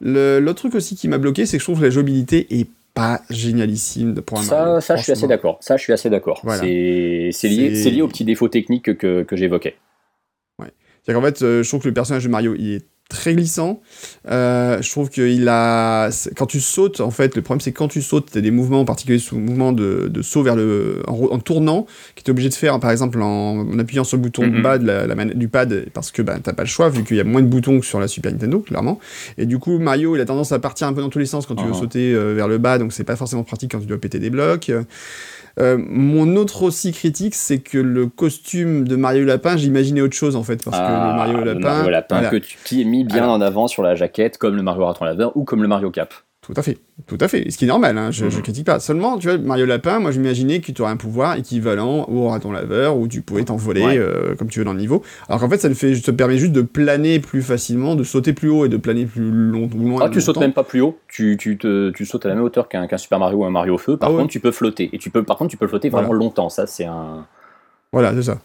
L'autre 0.00 0.60
truc 0.60 0.74
aussi 0.74 0.96
qui 0.96 1.08
m'a 1.08 1.18
bloqué, 1.18 1.44
c'est 1.44 1.58
que 1.58 1.60
je 1.60 1.66
trouve 1.66 1.80
que 1.80 1.84
la 1.84 1.90
jouabilité 1.90 2.46
est 2.58 2.68
pas 2.94 3.20
génialissime 3.28 4.14
pour 4.22 4.38
un 4.38 4.42
ça, 4.42 4.80
Ça, 4.80 4.96
je 4.96 5.02
suis 5.02 5.12
assez 5.12 5.26
d'accord. 5.26 5.58
Ça, 5.60 5.76
je 5.76 5.82
suis 5.82 5.92
assez 5.92 6.08
d'accord. 6.08 6.40
C'est 6.44 6.64
lié, 7.48 7.70
lié 7.70 8.02
aux 8.02 8.08
petits 8.08 8.24
défauts 8.24 8.48
techniques 8.48 8.96
que, 8.96 9.24
que 9.24 9.36
j'évoquais. 9.36 9.76
Ouais. 10.60 10.70
C'est 11.02 11.12
qu'en 11.12 11.22
fait, 11.22 11.42
euh, 11.42 11.62
je 11.62 11.68
trouve 11.68 11.82
que 11.82 11.88
le 11.88 11.94
personnage 11.94 12.24
de 12.24 12.28
Mario, 12.28 12.54
il 12.56 12.74
est 12.74 12.86
très 13.08 13.34
glissant. 13.34 13.80
Euh, 14.30 14.80
je 14.80 14.90
trouve 14.90 15.10
qu'il 15.10 15.48
a. 15.48 16.10
Quand 16.36 16.46
tu 16.46 16.60
sautes, 16.60 17.00
en 17.00 17.10
fait, 17.10 17.36
le 17.36 17.42
problème 17.42 17.60
c'est 17.60 17.72
que 17.72 17.78
quand 17.78 17.88
tu 17.88 18.02
sautes, 18.02 18.30
tu 18.32 18.38
as 18.38 18.40
des 18.40 18.50
mouvements, 18.50 18.80
en 18.80 18.84
particulier 18.84 19.18
sous 19.18 19.38
mouvement 19.38 19.72
de, 19.72 20.08
de, 20.08 20.22
saut 20.22 20.42
vers 20.42 20.56
le. 20.56 21.02
En, 21.06 21.38
tournant, 21.38 21.86
que 22.16 22.22
tu 22.22 22.28
es 22.28 22.30
obligé 22.30 22.48
de 22.48 22.54
faire, 22.54 22.78
par 22.80 22.90
exemple, 22.90 23.20
en, 23.20 23.78
appuyant 23.78 24.04
sur 24.04 24.16
le 24.16 24.22
bouton 24.22 24.44
mm-hmm. 24.44 24.62
bas 24.62 24.78
de 24.78 24.86
la, 24.86 25.24
du 25.26 25.48
pad, 25.48 25.86
parce 25.92 26.10
que 26.10 26.22
bah, 26.22 26.38
t'as 26.42 26.52
pas 26.52 26.62
le 26.62 26.68
choix, 26.68 26.88
vu 26.88 27.04
qu'il 27.04 27.16
y 27.16 27.20
a 27.20 27.24
moins 27.24 27.42
de 27.42 27.46
boutons 27.46 27.78
que 27.80 27.86
sur 27.86 28.00
la 28.00 28.08
Super 28.08 28.32
Nintendo, 28.32 28.60
clairement. 28.60 28.98
Et 29.36 29.46
du 29.46 29.58
coup, 29.58 29.78
Mario, 29.78 30.16
il 30.16 30.20
a 30.20 30.24
tendance 30.24 30.52
à 30.52 30.58
partir 30.58 30.86
un 30.86 30.92
peu 30.92 31.02
dans 31.02 31.10
tous 31.10 31.18
les 31.18 31.26
sens 31.26 31.46
quand 31.46 31.56
tu 31.56 31.64
veux 31.64 31.72
uh-huh. 31.72 31.78
sauter 31.78 32.14
euh, 32.14 32.34
vers 32.34 32.48
le 32.48 32.58
bas, 32.58 32.78
donc 32.78 32.92
c'est 32.92 33.04
pas 33.04 33.16
forcément 33.16 33.44
pratique 33.44 33.72
quand 33.72 33.80
tu 33.80 33.86
dois 33.86 33.98
péter 33.98 34.18
des 34.18 34.30
blocs. 34.30 34.70
Euh, 35.60 35.78
mon 35.78 36.36
autre 36.36 36.62
aussi 36.62 36.92
critique, 36.92 37.34
c'est 37.34 37.60
que 37.60 37.78
le 37.78 38.06
costume 38.06 38.88
de 38.88 38.96
Mario 38.96 39.24
Lapin, 39.24 39.56
j'imaginais 39.56 40.00
autre 40.00 40.16
chose 40.16 40.34
en 40.34 40.42
fait, 40.42 40.64
parce 40.64 40.76
que 40.76 40.82
le 40.82 40.88
ah, 40.88 41.14
Mario 41.16 41.38
Lapin, 41.44 41.54
le 41.54 41.60
Mario 41.60 41.90
Lapin 41.90 42.22
que 42.24 42.36
tu 42.36 42.56
t'y 42.64 42.84
mis 42.84 43.04
bien 43.04 43.28
en 43.28 43.40
avant 43.40 43.68
sur 43.68 43.82
la 43.82 43.94
jaquette, 43.94 44.38
comme 44.38 44.56
le 44.56 44.62
Mario 44.62 44.84
Raton 44.84 45.04
Laveur 45.04 45.36
ou 45.36 45.44
comme 45.44 45.62
le 45.62 45.68
Mario 45.68 45.90
Cap. 45.90 46.12
Tout 46.44 46.52
à 46.56 46.62
fait, 46.62 46.76
tout 47.06 47.16
à 47.20 47.28
fait. 47.28 47.50
Ce 47.50 47.56
qui 47.56 47.64
est 47.64 47.68
normal, 47.68 47.96
hein, 47.96 48.10
je, 48.10 48.26
ne 48.26 48.30
mhm. 48.30 48.42
critique 48.42 48.66
pas. 48.66 48.78
Seulement, 48.78 49.16
tu 49.16 49.28
vois, 49.28 49.38
Mario 49.38 49.64
Lapin, 49.64 49.98
moi 49.98 50.10
j'imaginais 50.10 50.60
que 50.60 50.72
tu 50.72 50.82
aurais 50.82 50.90
un 50.90 50.98
pouvoir 50.98 51.36
équivalent 51.36 52.06
au 52.10 52.28
raton 52.28 52.52
laveur 52.52 52.98
où 52.98 53.08
tu 53.08 53.22
pouvais 53.22 53.44
t'envoler 53.44 53.96
euh, 53.96 54.34
comme 54.34 54.48
tu 54.48 54.58
veux 54.58 54.64
dans 54.66 54.74
le 54.74 54.78
niveau. 54.78 55.02
Alors 55.28 55.40
qu'en 55.40 55.48
fait, 55.48 55.56
ça, 55.56 55.72
fait, 55.72 55.98
te 55.98 56.10
permet 56.10 56.36
juste 56.36 56.52
de 56.52 56.60
planer 56.60 57.18
plus 57.18 57.40
facilement, 57.40 57.94
de 57.94 58.04
sauter 58.04 58.34
plus 58.34 58.50
haut 58.50 58.66
et 58.66 58.68
de 58.68 58.76
planer 58.76 59.06
plus 59.06 59.30
long, 59.30 59.70
loin. 59.74 60.02
Ah, 60.04 60.10
tu 60.10 60.20
sautes 60.20 60.36
même 60.36 60.52
pas 60.52 60.64
plus 60.64 60.82
haut, 60.82 60.98
tu, 61.08 61.38
tu, 61.38 61.56
te, 61.56 61.90
tu 61.90 62.04
sautes 62.04 62.26
à 62.26 62.28
la 62.28 62.34
même 62.34 62.44
hauteur 62.44 62.68
qu'un 62.68 62.86
Super 62.98 63.18
Mario 63.18 63.38
ou 63.38 63.44
un 63.46 63.50
Mario 63.50 63.78
Feu. 63.78 63.96
Par 63.96 64.10
ah 64.10 64.12
contre, 64.12 64.30
tu 64.30 64.40
peux 64.40 64.52
flotter. 64.52 64.90
Et 64.92 64.98
tu 64.98 65.08
peux, 65.08 65.22
par 65.22 65.38
contre, 65.38 65.50
tu 65.50 65.56
peux 65.56 65.66
flotter 65.66 65.88
vraiment 65.88 66.12
longtemps. 66.12 66.50
Ça, 66.50 66.66
c'est 66.66 66.84
un. 66.84 67.26
Voilà, 67.90 68.12
c'est 68.12 68.24
ça. 68.24 68.38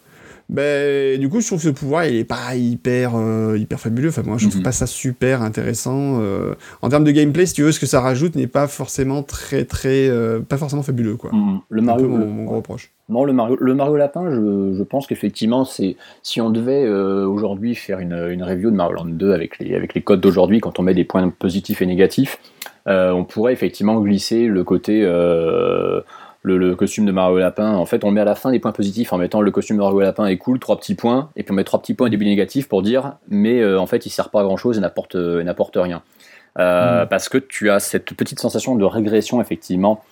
Ben, 0.49 1.19
du 1.19 1.29
coup, 1.29 1.41
je 1.41 1.45
trouve 1.45 1.59
que 1.59 1.65
ce 1.65 1.69
pouvoir, 1.69 2.05
il 2.05 2.15
est 2.15 2.23
pas 2.23 2.55
hyper, 2.55 3.11
euh, 3.15 3.55
hyper 3.55 3.79
fabuleux. 3.79 4.09
Enfin, 4.09 4.23
moi, 4.25 4.37
je 4.39 4.47
trouve 4.47 4.57
mhm. 4.57 4.63
pas 4.63 4.71
ça 4.71 4.87
super 4.87 5.43
intéressant. 5.43 6.19
Euh, 6.21 6.55
en 6.81 6.89
termes 6.89 7.03
de 7.03 7.11
gameplay, 7.11 7.45
si 7.45 7.53
tu 7.53 7.61
veux, 7.61 7.71
ce 7.71 7.79
que 7.79 7.85
ça 7.85 8.01
rajoute 8.01 8.35
n'est 8.35 8.47
pas 8.47 8.67
forcément 8.67 9.21
très, 9.21 9.63
très, 9.65 10.09
euh, 10.09 10.39
pas 10.39 10.57
forcément 10.57 10.81
fabuleux, 10.81 11.17
quoi. 11.17 11.29
Mhm. 11.31 11.59
Le 11.69 11.81
Mario, 11.83 12.07
mon, 12.07 12.25
mon, 12.25 12.43
gros 12.45 12.55
reproche. 12.55 12.91
Non, 13.09 13.25
le 13.25 13.33
Mario, 13.33 13.57
le 13.59 13.75
Mario 13.75 13.95
Lapin, 13.95 14.31
je, 14.31 14.75
je 14.75 14.83
pense 14.83 15.05
qu'effectivement, 15.05 15.65
c'est 15.65 15.97
si 16.23 16.41
on 16.41 16.49
devait 16.49 16.87
aujourd'hui 16.89 17.75
faire 17.75 17.99
une, 17.99 18.13
une, 18.13 18.43
review 18.43 18.71
de 18.71 18.75
Mario 18.75 18.97
Land 18.97 19.05
2 19.05 19.31
avec 19.31 19.59
les, 19.59 19.75
avec 19.75 19.93
les 19.93 20.01
codes 20.01 20.21
d'aujourd'hui, 20.21 20.61
quand 20.61 20.79
on 20.79 20.83
met 20.83 20.95
des 20.95 21.05
points 21.05 21.29
positifs 21.29 21.81
et 21.81 21.85
négatifs, 21.85 22.39
on 22.85 23.23
pourrait 23.23 23.53
effectivement 23.53 23.99
glisser 24.01 24.47
le 24.47 24.63
côté 24.63 25.03
le, 26.41 26.75
costume 26.75 27.05
de 27.05 27.11
Mario 27.11 27.37
Lapin. 27.37 27.75
En 27.75 27.85
fait, 27.85 28.03
on 28.03 28.11
met 28.11 28.21
à 28.21 28.25
la 28.25 28.35
fin 28.35 28.51
des 28.51 28.59
points 28.59 28.71
positifs 28.71 29.11
en 29.13 29.17
mettant 29.17 29.41
le 29.41 29.51
costume 29.51 29.77
de 29.77 29.81
Mario 29.81 29.99
Lapin 29.99 30.25
est 30.25 30.37
cool, 30.37 30.59
trois 30.59 30.77
petits 30.77 30.95
points, 30.95 31.29
et 31.35 31.43
puis 31.43 31.51
on 31.51 31.55
met 31.55 31.63
trois 31.63 31.81
petits 31.81 31.93
points 31.93 32.07
au 32.07 32.09
début 32.09 32.25
négatifs 32.25 32.67
pour 32.67 32.81
dire, 32.81 33.13
mais 33.27 33.59
euh, 33.59 33.79
en 33.79 33.85
fait, 33.85 34.05
il 34.05 34.09
sert 34.09 34.29
pas 34.29 34.41
à 34.41 34.43
grand 34.43 34.57
chose 34.57 34.77
et 34.77 34.81
n'apporte 34.81 35.15
euh, 35.15 35.43
n'apporte 35.43 35.77
rien. 35.77 36.01
Euh, 36.57 37.05
mm. 37.05 37.09
Parce 37.09 37.29
que 37.29 37.37
tu 37.37 37.69
as 37.69 37.79
cette 37.79 38.13
petite 38.13 38.39
sensation 38.39 38.75
de 38.75 38.85
régression, 38.85 39.41
effectivement, 39.41 40.03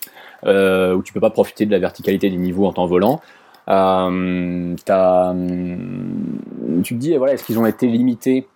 où 0.44 1.02
tu 1.04 1.14
peux 1.14 1.20
pas 1.20 1.30
profiter 1.30 1.66
de 1.66 1.72
la 1.72 1.80
verticalité 1.80 2.30
des 2.30 2.38
niveaux 2.38 2.66
en 2.66 2.74
t'envolant. 2.74 3.22
Hum, 3.68 4.76
tu 6.84 6.94
te 6.94 7.00
dis, 7.00 7.18
voilà, 7.18 7.34
est-ce 7.34 7.44
qu'ils 7.44 7.60
ont 7.60 7.66
été 7.66 7.88
limités 7.88 8.48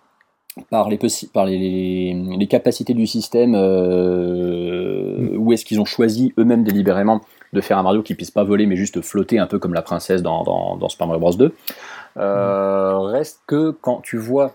par 0.70 0.88
les, 0.88 0.98
par 1.32 1.44
les, 1.44 2.14
les, 2.14 2.46
capacités 2.46 2.94
du 2.94 3.06
système 3.06 3.52
mm. 3.52 5.36
ou 5.38 5.52
est-ce 5.52 5.64
qu'ils 5.64 5.80
ont 5.80 5.84
choisi 5.84 6.32
eux-mêmes 6.38 6.64
délibérément 6.64 7.20
de 7.52 7.60
faire 7.60 7.78
un 7.78 7.82
Mario 7.82 8.02
qui 8.02 8.14
puisse 8.14 8.30
pas 8.30 8.44
voler 8.44 8.66
mais 8.66 8.76
juste 8.76 9.00
flotter 9.02 9.38
un 9.38 9.46
peu 9.46 9.58
comme 9.58 9.74
la 9.74 9.82
princesse 9.82 10.22
dans, 10.22 10.42
dans, 10.42 10.88
Super 10.88 11.06
Mario 11.06 11.20
Bros 11.20 11.34
2. 11.34 11.54
Euh, 12.16 12.98
reste 13.00 13.40
que 13.46 13.70
quand 13.70 14.00
tu 14.02 14.16
vois 14.16 14.54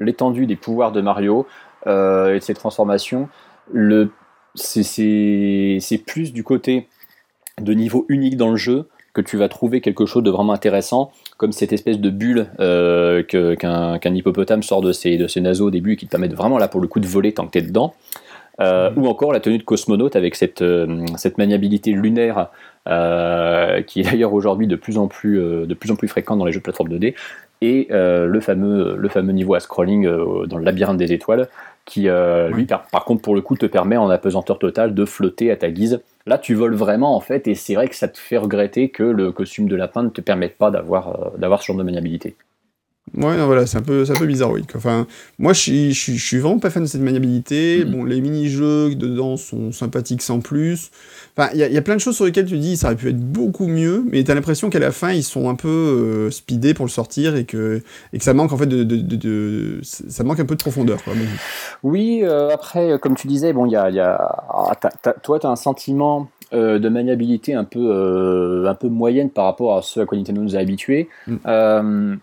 l'étendue 0.00 0.46
des 0.46 0.56
pouvoirs 0.56 0.92
de 0.92 1.00
Mario 1.00 1.46
euh, 1.86 2.34
et 2.34 2.38
de 2.38 2.44
ses 2.44 2.54
transformations, 2.54 3.28
le, 3.72 4.10
c'est, 4.54 6.02
plus 6.06 6.32
du 6.32 6.44
côté 6.44 6.88
de 7.60 7.72
niveau 7.72 8.04
unique 8.08 8.36
dans 8.36 8.50
le 8.50 8.56
jeu 8.56 8.88
que 9.12 9.20
tu 9.20 9.36
vas 9.36 9.48
trouver 9.48 9.80
quelque 9.80 10.06
chose 10.06 10.24
de 10.24 10.30
vraiment 10.30 10.52
intéressant, 10.52 11.12
comme 11.36 11.52
cette 11.52 11.72
espèce 11.72 12.00
de 12.00 12.10
bulle 12.10 12.48
euh, 12.58 13.22
qu'un, 13.22 13.98
hippopotame 14.02 14.64
sort 14.64 14.82
de 14.82 14.90
ses, 14.90 15.16
de 15.16 15.28
ses 15.28 15.40
naseaux 15.40 15.68
au 15.68 15.70
début 15.70 15.92
et 15.92 15.96
qui 15.96 16.06
te 16.06 16.10
permet 16.10 16.28
vraiment 16.28 16.58
là 16.58 16.66
pour 16.66 16.80
le 16.80 16.88
coup 16.88 16.98
de 16.98 17.06
voler 17.06 17.32
tant 17.32 17.46
que 17.46 17.52
tu 17.52 17.58
es 17.58 17.62
dedans. 17.62 17.94
Euh, 18.60 18.90
ou 18.96 19.08
encore 19.08 19.32
la 19.32 19.40
tenue 19.40 19.58
de 19.58 19.64
cosmonaute 19.64 20.14
avec 20.14 20.36
cette, 20.36 20.62
euh, 20.62 21.04
cette 21.16 21.38
maniabilité 21.38 21.90
lunaire 21.90 22.50
euh, 22.88 23.82
qui 23.82 24.00
est 24.00 24.04
d'ailleurs 24.04 24.32
aujourd'hui 24.32 24.68
de, 24.68 24.76
plus 24.76 24.96
en 24.96 25.08
plus, 25.08 25.38
de 25.38 25.74
plus 25.74 25.90
en 25.90 25.96
plus 25.96 26.08
fréquente 26.08 26.38
dans 26.38 26.44
les 26.44 26.52
jeux 26.52 26.60
de 26.60 26.64
plateforme 26.64 26.90
2D, 26.90 27.14
et 27.62 27.88
le, 27.90 28.40
fameux, 28.40 28.94
le 28.96 29.08
fameux 29.08 29.32
niveau 29.32 29.54
à 29.54 29.60
scrolling 29.60 30.06
dans 30.46 30.58
le 30.58 30.64
labyrinthe 30.64 30.98
des 30.98 31.12
étoiles, 31.12 31.48
qui 31.86 32.08
lui 32.50 32.66
par, 32.66 33.04
contre 33.04 33.22
pour 33.22 33.34
le 33.34 33.40
coup 33.40 33.56
te 33.56 33.64
permet 33.64 33.96
en 33.96 34.10
apesanteur 34.10 34.58
totale 34.58 34.94
de 34.94 35.04
flotter 35.06 35.50
à 35.50 35.56
ta 35.56 35.70
guise. 35.70 36.02
Là 36.26 36.36
tu 36.36 36.52
voles 36.54 36.74
vraiment 36.74 37.16
en 37.16 37.20
fait, 37.20 37.48
et 37.48 37.54
c'est 37.54 37.74
vrai 37.74 37.88
que 37.88 37.96
ça 37.96 38.08
te 38.08 38.18
fait 38.18 38.36
regretter 38.36 38.90
que 38.90 39.02
le 39.02 39.32
costume 39.32 39.66
de 39.66 39.76
lapin 39.76 40.02
ne 40.02 40.10
te 40.10 40.20
permette 40.20 40.58
pas 40.58 40.70
d'avoir 40.70 41.32
d'avoir 41.38 41.62
ce 41.62 41.68
genre 41.68 41.76
de 41.76 41.84
maniabilité. 41.84 42.36
Ouais, 43.12 43.36
voilà, 43.44 43.66
c'est 43.66 43.76
un 43.76 43.82
peu, 43.82 44.04
un 44.08 44.14
peu 44.14 44.26
bizarroïque. 44.26 44.74
Enfin, 44.74 45.06
moi, 45.38 45.52
je 45.52 45.60
suis, 45.60 45.92
je, 45.92 46.12
suis, 46.12 46.38
vraiment 46.38 46.58
pas 46.58 46.70
fan 46.70 46.82
de 46.82 46.88
cette 46.88 47.02
maniabilité. 47.02 47.84
Mm. 47.84 47.90
Bon, 47.90 48.04
les 48.04 48.20
mini-jeux 48.20 48.94
dedans 48.94 49.36
sont 49.36 49.72
sympathiques 49.72 50.22
sans 50.22 50.40
plus. 50.40 50.90
Enfin, 51.36 51.50
il 51.54 51.60
y, 51.60 51.72
y, 51.72 51.76
a 51.76 51.82
plein 51.82 51.94
de 51.94 52.00
choses 52.00 52.16
sur 52.16 52.24
lesquelles 52.24 52.46
tu 52.46 52.56
dis 52.58 52.76
ça 52.76 52.88
aurait 52.88 52.96
pu 52.96 53.10
être 53.10 53.20
beaucoup 53.20 53.68
mieux, 53.68 54.04
mais 54.10 54.24
t'as 54.24 54.34
l'impression 54.34 54.68
qu'à 54.70 54.78
la 54.78 54.90
fin, 54.90 55.12
ils 55.12 55.22
sont 55.22 55.48
un 55.48 55.54
peu 55.54 55.68
euh, 55.68 56.30
speedés 56.30 56.74
pour 56.74 56.86
le 56.86 56.90
sortir 56.90 57.36
et 57.36 57.44
que, 57.44 57.82
et 58.12 58.18
que 58.18 58.24
ça 58.24 58.34
manque 58.34 58.52
en 58.52 58.56
fait 58.56 58.66
de, 58.66 58.82
de, 58.82 58.96
de, 58.96 59.80
ça 59.82 60.24
manque 60.24 60.40
un 60.40 60.46
peu 60.46 60.56
de 60.56 60.62
profondeur. 60.62 61.02
Quoi, 61.04 61.12
oui, 61.82 62.22
euh, 62.24 62.50
après, 62.50 62.98
comme 63.00 63.14
tu 63.14 63.28
disais, 63.28 63.52
bon, 63.52 63.66
il 63.66 63.72
y 63.72 63.76
a, 63.76 63.90
y 63.90 64.00
a... 64.00 64.16
Ah, 64.16 64.74
toi, 65.22 65.38
tu 65.38 65.46
as 65.46 65.50
un 65.50 65.56
sentiment 65.56 66.30
euh, 66.52 66.78
de 66.78 66.88
maniabilité 66.88 67.54
un 67.54 67.64
peu, 67.64 68.66
un 68.66 68.74
peu 68.74 68.88
moyenne 68.88 69.30
par 69.30 69.44
rapport 69.44 69.76
à 69.76 69.82
ce 69.82 70.00
à 70.00 70.06
quoi 70.06 70.16
Nintendo 70.16 70.40
nous 70.40 70.56
a 70.56 70.58
habitués. 70.58 71.08
Mm. 71.26 72.16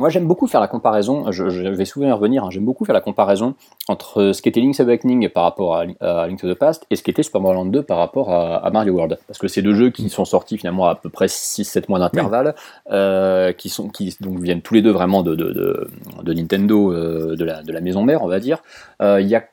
Moi, 0.00 0.10
j'aime 0.10 0.28
beaucoup 0.28 0.46
faire 0.46 0.60
la 0.60 0.68
comparaison, 0.68 1.32
je, 1.32 1.42
vais 1.42 1.84
souvent 1.84 2.06
y 2.06 2.12
revenir, 2.12 2.44
hein, 2.44 2.50
j'aime 2.52 2.64
beaucoup 2.64 2.84
faire 2.84 2.94
la 2.94 3.00
comparaison 3.00 3.56
entre 3.88 4.30
ce 4.32 4.40
qu'était 4.42 4.60
Link's 4.60 4.78
Awakening 4.78 5.28
par 5.28 5.42
rapport 5.42 5.74
à, 5.74 5.86
Link 6.28 6.38
to 6.38 6.48
the 6.48 6.56
Past 6.56 6.86
et 6.90 6.94
ce 6.94 7.02
qu'était 7.02 7.24
Super 7.24 7.40
Mario 7.40 7.64
Land 7.64 7.70
2 7.70 7.82
par 7.82 7.98
rapport 7.98 8.30
à, 8.32 8.70
Mario 8.70 8.94
World. 8.94 9.18
Parce 9.26 9.40
que 9.40 9.48
c'est 9.48 9.60
deux 9.60 9.74
jeux 9.74 9.90
qui 9.90 10.08
sont 10.08 10.24
sortis 10.24 10.56
finalement 10.56 10.86
à 10.86 10.94
peu 10.94 11.08
près 11.08 11.26
6-7 11.26 11.86
mois 11.88 11.98
d'intervalle, 11.98 12.54
euh, 12.92 13.52
qui, 13.52 13.68
sont, 13.70 13.88
qui 13.88 14.16
donc 14.20 14.38
viennent 14.38 14.62
tous 14.62 14.74
les 14.74 14.82
deux 14.82 14.92
vraiment 14.92 15.24
de, 15.24 15.34
de, 15.34 15.90
de, 16.22 16.32
Nintendo, 16.32 16.92
euh, 16.92 17.34
de, 17.34 17.44
la, 17.44 17.64
de 17.64 17.72
la 17.72 17.80
maison 17.80 18.04
mère, 18.04 18.22
on 18.22 18.28
va 18.28 18.38
dire. 18.38 18.62
Euh, 19.02 19.20
il 19.20 19.26
y, 19.26 19.34
a, 19.34 19.44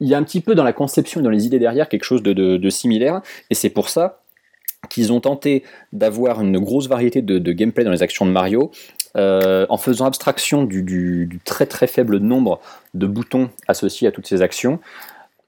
y 0.00 0.14
a 0.14 0.18
un 0.18 0.24
petit 0.24 0.40
peu 0.40 0.56
dans 0.56 0.64
la 0.64 0.72
conception 0.72 1.20
et 1.20 1.22
dans 1.22 1.30
les 1.30 1.46
idées 1.46 1.60
derrière 1.60 1.88
quelque 1.88 2.04
chose 2.04 2.24
de, 2.24 2.70
similaire, 2.70 3.20
et 3.50 3.54
c'est 3.54 3.70
pour 3.70 3.88
ça 3.88 4.18
qu'ils 4.90 5.12
ont 5.12 5.20
tenté 5.20 5.64
d'avoir 5.92 6.40
une 6.40 6.58
grosse 6.58 6.88
variété 6.88 7.22
de, 7.22 7.38
de, 7.38 7.52
gameplay 7.52 7.84
dans 7.84 7.90
les 7.90 8.02
actions 8.02 8.26
de 8.26 8.30
Mario, 8.30 8.70
euh, 9.16 9.66
en 9.68 9.76
faisant 9.76 10.06
abstraction 10.06 10.64
du, 10.64 11.40
très 11.44 11.66
très 11.66 11.86
faible 11.86 12.18
nombre 12.18 12.60
de 12.94 13.06
boutons 13.06 13.50
associés 13.68 14.08
à 14.08 14.12
toutes 14.12 14.26
ces 14.26 14.42
actions. 14.42 14.78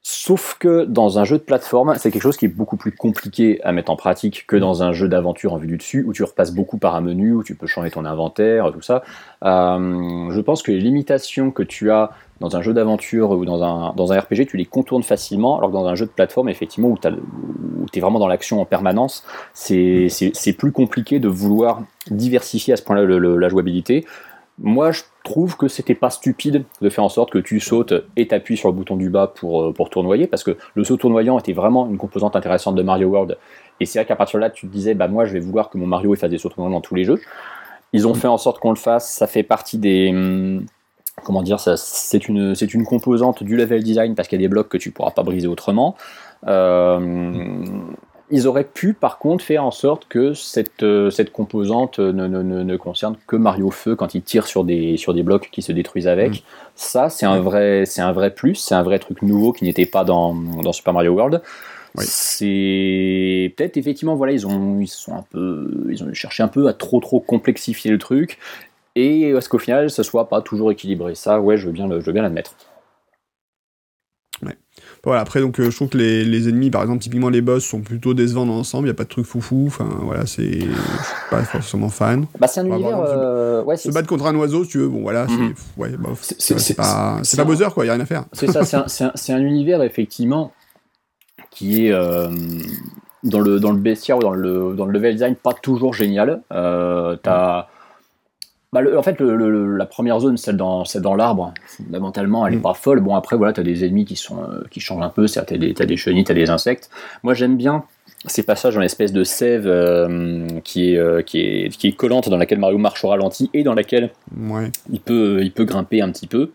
Sauf 0.02 0.56
que 0.58 0.86
dans 0.86 1.18
un 1.18 1.24
jeu 1.24 1.36
de 1.36 1.42
plateforme, 1.42 1.94
c'est 1.98 2.10
quelque 2.10 2.22
chose 2.22 2.38
qui 2.38 2.46
est 2.46 2.48
beaucoup 2.48 2.78
plus 2.78 2.92
compliqué 2.92 3.60
à 3.62 3.72
mettre 3.72 3.90
en 3.90 3.96
pratique 3.96 4.46
que 4.46 4.56
dans 4.56 4.82
un 4.82 4.92
jeu 4.92 5.06
d'aventure 5.06 5.52
en 5.52 5.58
vue 5.58 5.66
du 5.66 5.76
dessus, 5.76 6.02
où 6.06 6.14
tu 6.14 6.22
repasses 6.22 6.54
beaucoup 6.54 6.78
par 6.78 6.94
un 6.94 7.02
menu, 7.02 7.34
où 7.34 7.42
tu 7.42 7.54
peux 7.54 7.66
changer 7.66 7.90
ton 7.90 8.06
inventaire, 8.06 8.72
tout 8.72 8.80
ça. 8.80 9.02
Euh, 9.44 10.30
je 10.30 10.40
pense 10.40 10.62
que 10.62 10.72
les 10.72 10.80
limitations 10.80 11.50
que 11.50 11.62
tu 11.62 11.90
as 11.90 12.10
dans 12.40 12.56
un 12.56 12.62
jeu 12.62 12.72
d'aventure 12.72 13.30
ou 13.30 13.44
dans 13.44 13.62
un, 13.62 13.92
dans 13.94 14.12
un 14.12 14.20
RPG, 14.20 14.46
tu 14.48 14.56
les 14.56 14.64
contournes 14.64 15.02
facilement, 15.02 15.58
alors 15.58 15.70
que 15.70 15.74
dans 15.74 15.86
un 15.86 15.94
jeu 15.94 16.06
de 16.06 16.10
plateforme, 16.10 16.48
effectivement, 16.48 16.88
où 16.88 16.98
tu 16.98 17.08
es 17.98 18.00
vraiment 18.00 18.18
dans 18.18 18.28
l'action 18.28 18.60
en 18.60 18.64
permanence, 18.64 19.24
c'est 19.54 20.08
plus 20.56 20.72
compliqué 20.72 21.18
de 21.18 21.28
vouloir 21.28 21.82
diversifier 22.10 22.74
à 22.74 22.76
ce 22.76 22.82
point-là 22.82 23.04
la 23.04 23.48
jouabilité. 23.48 24.04
Moi, 24.60 24.90
je 24.90 25.02
trouve 25.22 25.56
que 25.56 25.68
c'était 25.68 25.94
pas 25.94 26.10
stupide 26.10 26.64
de 26.80 26.88
faire 26.88 27.04
en 27.04 27.08
sorte 27.08 27.30
que 27.30 27.38
tu 27.38 27.60
sautes 27.60 27.94
et 28.16 28.26
t'appuies 28.26 28.56
sur 28.56 28.68
le 28.68 28.74
bouton 28.74 28.96
du 28.96 29.08
bas 29.08 29.28
pour, 29.28 29.62
euh, 29.62 29.72
pour 29.72 29.88
tournoyer, 29.88 30.26
parce 30.26 30.42
que 30.42 30.56
le 30.74 30.82
saut 30.82 30.96
tournoyant 30.96 31.38
était 31.38 31.52
vraiment 31.52 31.86
une 31.86 31.96
composante 31.96 32.34
intéressante 32.34 32.74
de 32.74 32.82
Mario 32.82 33.06
World. 33.08 33.38
Et 33.78 33.86
c'est 33.86 34.00
vrai 34.00 34.06
qu'à 34.06 34.16
partir 34.16 34.38
de 34.38 34.44
là, 34.44 34.50
tu 34.50 34.66
te 34.66 34.72
disais, 34.72 34.94
bah 34.94 35.06
moi, 35.06 35.26
je 35.26 35.32
vais 35.32 35.38
vouloir 35.38 35.70
que 35.70 35.78
mon 35.78 35.86
Mario 35.86 36.12
fasse 36.16 36.30
des 36.30 36.38
sauts 36.38 36.48
tournoyants 36.48 36.74
dans 36.74 36.80
tous 36.80 36.96
les 36.96 37.04
jeux. 37.04 37.20
Ils 37.92 38.08
ont 38.08 38.14
fait 38.14 38.26
en 38.26 38.36
sorte 38.36 38.58
qu'on 38.58 38.70
le 38.70 38.76
fasse, 38.76 39.12
ça 39.12 39.28
fait 39.28 39.44
partie 39.44 39.78
des, 39.78 40.10
hum, 40.10 40.66
comment 41.24 41.42
dire, 41.42 41.60
ça, 41.60 41.76
c'est 41.76 42.28
une, 42.28 42.54
c'est 42.54 42.74
une 42.74 42.84
composante 42.84 43.42
du 43.42 43.56
level 43.56 43.82
design 43.82 44.14
parce 44.14 44.28
qu'il 44.28 44.40
y 44.40 44.42
a 44.42 44.44
des 44.44 44.48
blocs 44.48 44.68
que 44.68 44.78
tu 44.78 44.90
pourras 44.90 45.10
pas 45.10 45.22
briser 45.22 45.48
autrement. 45.48 45.96
Euh, 46.46 47.64
ils 48.30 48.46
auraient 48.46 48.64
pu 48.64 48.92
par 48.92 49.18
contre 49.18 49.42
faire 49.42 49.64
en 49.64 49.70
sorte 49.70 50.06
que 50.08 50.34
cette, 50.34 50.82
euh, 50.82 51.10
cette 51.10 51.32
composante 51.32 51.98
ne, 51.98 52.26
ne, 52.26 52.42
ne, 52.42 52.76
concerne 52.76 53.16
que 53.26 53.36
Mario 53.36 53.70
Feu 53.70 53.96
quand 53.96 54.14
il 54.14 54.22
tire 54.22 54.46
sur 54.46 54.64
des, 54.64 54.96
sur 54.98 55.14
des 55.14 55.22
blocs 55.22 55.48
qui 55.50 55.62
se 55.62 55.72
détruisent 55.72 56.08
avec. 56.08 56.32
Mm. 56.32 56.42
Ça, 56.74 57.08
c'est 57.08 57.26
un, 57.26 57.40
vrai, 57.40 57.84
c'est 57.86 58.02
un 58.02 58.12
vrai 58.12 58.34
plus, 58.34 58.56
c'est 58.56 58.74
un 58.74 58.82
vrai 58.82 58.98
truc 58.98 59.22
nouveau 59.22 59.52
qui 59.52 59.64
n'était 59.64 59.86
pas 59.86 60.04
dans, 60.04 60.34
dans 60.34 60.72
Super 60.72 60.92
Mario 60.92 61.12
World. 61.12 61.40
C'est 61.96 63.54
peut-être 63.56 63.76
effectivement 63.76 64.14
voilà 64.14 64.32
ils 64.32 64.46
ont 64.46 64.78
ils 64.78 64.88
sont 64.88 65.14
un 65.14 65.24
peu 65.30 65.88
ils 65.90 66.04
ont 66.04 66.12
cherché 66.12 66.42
un 66.42 66.48
peu 66.48 66.68
à 66.68 66.72
trop 66.72 67.00
trop 67.00 67.18
complexifier 67.18 67.90
le 67.90 67.98
truc 67.98 68.38
et 68.98 69.30
est-ce 69.30 69.48
qu'au 69.48 69.58
final 69.58 69.90
ce 69.90 70.02
soit 70.02 70.28
pas 70.28 70.40
toujours 70.42 70.70
équilibré? 70.70 71.14
Ça 71.14 71.40
ouais 71.40 71.56
je 71.56 71.66
veux 71.66 71.72
bien 71.72 71.88
je 71.88 72.04
veux 72.04 72.12
bien 72.12 72.22
l'admettre. 72.22 72.54
Voilà, 75.04 75.20
après, 75.20 75.40
donc, 75.40 75.58
euh, 75.60 75.70
je 75.70 75.76
trouve 75.76 75.88
que 75.88 75.98
les, 75.98 76.24
les, 76.24 76.48
ennemis, 76.48 76.70
par 76.70 76.82
exemple, 76.82 77.00
typiquement 77.00 77.28
les 77.28 77.40
boss, 77.40 77.64
sont 77.64 77.80
plutôt 77.80 78.14
décevants 78.14 78.46
dans 78.46 78.56
l'ensemble. 78.56 78.86
Il 78.86 78.90
n'y 78.90 78.92
a 78.92 78.94
pas 78.94 79.04
de 79.04 79.08
truc 79.08 79.26
foufou. 79.26 79.64
Enfin, 79.66 79.88
voilà, 80.02 80.26
c'est. 80.26 80.42
Je 80.42 80.58
suis 80.58 81.30
pas 81.30 81.42
forcément 81.44 81.88
fan. 81.88 82.26
Bah, 82.38 82.46
c'est 82.46 82.60
un 82.60 82.66
univers. 82.66 83.00
Euh, 83.00 83.62
ouais, 83.62 83.76
se 83.76 83.90
battre 83.90 84.08
contre 84.08 84.26
un 84.26 84.34
oiseau, 84.34 84.64
si 84.64 84.70
tu 84.70 84.78
veux, 84.78 84.88
bon, 84.88 85.02
voilà, 85.02 85.26
c'est. 85.28 85.34
Mhm. 85.34 85.54
Ouais, 85.76 85.90
bah, 85.98 86.10
c'est 86.20 86.74
pas, 86.74 87.20
pas 87.36 87.44
Bowser, 87.44 87.68
quoi, 87.72 87.84
il 87.84 87.86
n'y 87.86 87.90
a 87.90 87.94
rien 87.94 88.02
à 88.02 88.06
faire. 88.06 88.24
C'est 88.32 88.48
ça, 88.48 88.64
c'est 88.64 89.32
un, 89.32 89.36
un, 89.36 89.40
univers, 89.40 89.82
effectivement, 89.82 90.52
qui 91.50 91.86
est. 91.86 91.92
Euh, 91.92 92.28
dans 93.24 93.40
le, 93.40 93.58
dans 93.58 93.72
le 93.72 93.78
bestiaire 93.78 94.18
ou 94.18 94.20
dans 94.20 94.30
le, 94.30 94.74
dans 94.76 94.86
le 94.86 94.92
level 94.92 95.14
design, 95.14 95.34
pas 95.34 95.54
toujours 95.54 95.94
génial. 95.94 96.42
T'as. 96.50 97.66
Bah, 98.70 98.80
en 98.94 99.02
fait, 99.02 99.18
le, 99.18 99.76
la 99.76 99.86
première 99.86 100.20
zone, 100.20 100.36
celle 100.36 100.58
dans, 100.58 100.84
celle 100.84 101.00
dans 101.00 101.14
l'arbre, 101.14 101.54
fondamentalement, 101.64 102.46
elle 102.46 102.54
est 102.54 102.58
mm. 102.58 102.62
pas 102.62 102.74
folle. 102.74 103.00
Bon, 103.00 103.14
après, 103.14 103.36
voilà, 103.36 103.54
tu 103.54 103.60
as 103.60 103.62
des 103.62 103.84
ennemis 103.86 104.04
qui, 104.04 104.16
sont, 104.16 104.42
euh, 104.42 104.62
qui 104.70 104.80
changent 104.80 105.02
un 105.02 105.08
peu. 105.08 105.26
Tu 105.26 105.38
as, 105.38 105.42
as, 105.42 105.86
des 105.86 105.96
chenilles, 105.96 106.24
tu 106.24 106.32
as 106.32 106.34
des 106.34 106.50
insectes. 106.50 106.90
Moi, 107.22 107.32
j'aime 107.32 107.56
bien 107.56 107.84
ces 108.26 108.42
passages 108.42 108.74
dans 108.74 108.80
l'espèce 108.80 109.12
de 109.12 109.24
sève 109.24 109.66
euh, 109.66 110.46
qui, 110.64 110.92
est, 110.92 110.98
euh, 110.98 111.22
qui, 111.22 111.40
est, 111.40 111.68
qui 111.70 111.88
est 111.88 111.92
collante, 111.92 112.28
dans 112.28 112.36
laquelle 112.36 112.58
Mario 112.58 112.76
marche 112.76 113.02
au 113.04 113.08
ralenti 113.08 113.48
et 113.54 113.62
dans 113.62 113.74
laquelle 113.74 114.10
il, 114.92 115.00
peut, 115.00 115.38
il 115.40 115.52
peut 115.52 115.64
grimper 115.64 116.02
un 116.02 116.10
petit 116.10 116.26
peu. 116.26 116.50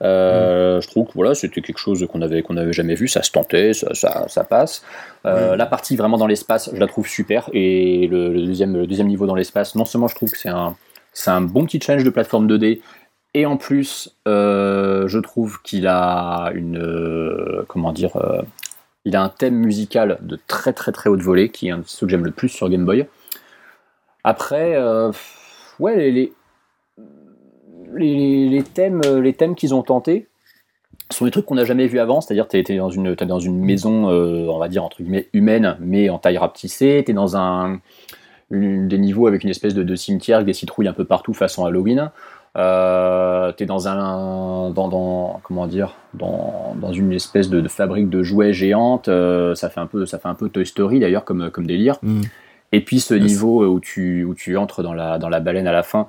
Je 0.00 0.86
trouve 0.88 1.06
que 1.06 1.12
voilà, 1.14 1.36
c'était 1.36 1.60
quelque 1.60 1.78
chose 1.78 2.04
qu'on 2.10 2.20
avait 2.20 2.42
qu'on 2.42 2.54
n'avait 2.54 2.72
jamais 2.72 2.94
vu, 2.94 3.06
ça 3.06 3.22
se 3.22 3.30
tentait, 3.30 3.72
ça, 3.72 3.94
ça, 3.94 4.26
ça 4.28 4.44
passe. 4.44 4.84
La 5.24 5.66
partie 5.66 5.94
vraiment 5.94 6.18
dans 6.18 6.26
l'espace, 6.26 6.70
je 6.74 6.80
la 6.80 6.88
trouve 6.88 7.06
super. 7.06 7.48
Et 7.52 8.08
le, 8.08 8.32
le, 8.32 8.44
deuxième, 8.44 8.76
le 8.76 8.86
deuxième 8.86 9.06
niveau 9.06 9.26
dans 9.26 9.36
l'espace, 9.36 9.76
non 9.76 9.84
seulement 9.84 10.08
je 10.08 10.14
trouve 10.14 10.30
que 10.30 10.38
c'est 10.38 10.50
un, 10.50 10.74
c'est 11.14 11.30
un 11.30 11.40
bon 11.40 11.64
petit 11.64 11.80
challenge 11.80 12.04
de 12.04 12.10
plateforme 12.10 12.46
2D. 12.46 12.80
Et 13.34 13.46
en 13.46 13.56
plus, 13.56 14.14
euh, 14.28 15.08
je 15.08 15.18
trouve 15.18 15.62
qu'il 15.62 15.86
a 15.86 16.50
une. 16.54 16.78
Euh, 16.78 17.64
comment 17.66 17.92
dire 17.92 18.16
euh, 18.16 18.42
Il 19.04 19.16
a 19.16 19.22
un 19.22 19.28
thème 19.28 19.56
musical 19.56 20.18
de 20.22 20.38
très 20.46 20.72
très 20.72 20.92
très 20.92 21.08
haute 21.08 21.22
volée, 21.22 21.48
qui 21.48 21.68
est 21.68 21.70
un 21.70 21.78
de 21.78 21.84
ceux 21.86 22.06
que 22.06 22.10
j'aime 22.10 22.24
le 22.24 22.30
plus 22.30 22.48
sur 22.48 22.68
Game 22.68 22.84
Boy. 22.84 23.06
Après, 24.22 24.78
ouais, 25.78 26.10
les, 26.10 26.32
les, 27.94 28.62
thèmes, 28.62 29.02
les 29.02 29.34
thèmes 29.34 29.54
qu'ils 29.54 29.74
ont 29.74 29.82
tentés 29.82 30.28
sont 31.10 31.26
des 31.26 31.30
trucs 31.30 31.44
qu'on 31.44 31.56
n'a 31.56 31.66
jamais 31.66 31.86
vus 31.86 31.98
avant. 31.98 32.22
C'est-à-dire, 32.22 32.48
tu 32.48 32.56
es, 32.56 32.76
dans 32.76 32.88
une, 32.88 33.14
dans 33.14 33.38
une 33.38 33.62
maison, 33.62 34.08
on 34.08 34.58
va 34.58 34.68
dire, 34.68 34.82
entre 34.82 35.02
guillemets, 35.02 35.28
humaine, 35.34 35.76
mais 35.80 36.08
en 36.08 36.18
taille 36.18 36.38
rapetissée. 36.38 37.02
Tu 37.04 37.10
es 37.10 37.14
dans 37.14 37.36
un 37.36 37.80
des 38.50 38.98
niveaux 38.98 39.26
avec 39.26 39.44
une 39.44 39.50
espèce 39.50 39.74
de, 39.74 39.94
cimetière 39.94 40.36
avec 40.36 40.46
des 40.46 40.52
citrouilles 40.52 40.88
un 40.88 40.92
peu 40.92 41.04
partout 41.04 41.34
façon 41.34 41.64
Halloween. 41.64 42.10
Euh, 42.56 43.50
t'es 43.50 43.66
dans 43.66 43.88
un 43.88 44.70
dans, 44.70 45.40
comment 45.42 45.66
dire 45.66 45.96
dans, 46.14 46.76
dans 46.80 46.92
une 46.92 47.12
espèce 47.12 47.50
de, 47.50 47.66
fabrique 47.66 48.08
de 48.08 48.22
jouets 48.22 48.52
géante 48.52 49.08
euh, 49.08 49.56
ça 49.56 49.70
fait 49.70 49.80
un 49.80 49.86
peu 49.86 50.06
ça 50.06 50.20
fait 50.20 50.28
un 50.28 50.34
peu 50.34 50.48
Toy 50.48 50.64
Story 50.64 51.00
d'ailleurs 51.00 51.24
comme 51.24 51.50
comme 51.50 51.66
délire 51.66 51.96
mm. 52.02 52.20
et 52.70 52.80
puis 52.80 53.00
ce 53.00 53.14
niveau 53.14 53.66
où 53.66 53.80
tu 53.80 54.22
où 54.22 54.36
tu 54.36 54.56
entres 54.56 54.84
dans 54.84 54.94
la 54.94 55.18
dans 55.18 55.28
la 55.28 55.40
baleine 55.40 55.66
à 55.66 55.72
la 55.72 55.82
fin 55.82 56.06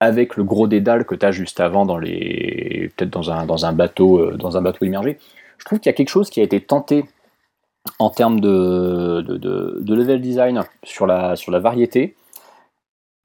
avec 0.00 0.36
le 0.36 0.44
gros 0.44 0.66
dédale 0.66 1.06
que 1.06 1.14
tu 1.14 1.24
as 1.24 1.32
juste 1.32 1.60
avant 1.60 1.86
dans 1.86 1.96
les 1.96 2.92
peut-être 2.94 3.10
dans 3.10 3.30
un 3.30 3.46
dans 3.46 3.64
un 3.64 3.72
bateau 3.72 4.18
euh, 4.18 4.36
dans 4.36 4.58
un 4.58 4.60
bateau 4.60 4.84
immergé 4.84 5.16
je 5.56 5.64
trouve 5.64 5.80
qu'il 5.80 5.88
y 5.88 5.94
a 5.94 5.96
quelque 5.96 6.10
chose 6.10 6.28
qui 6.28 6.40
a 6.40 6.42
été 6.42 6.60
tenté 6.60 7.06
en 7.98 8.10
termes 8.10 8.40
de, 8.40 9.22
de, 9.22 9.94
level 9.94 10.20
design 10.20 10.62
sur 10.82 11.06
la, 11.06 11.36
sur 11.36 11.52
la 11.52 11.58
variété, 11.58 12.16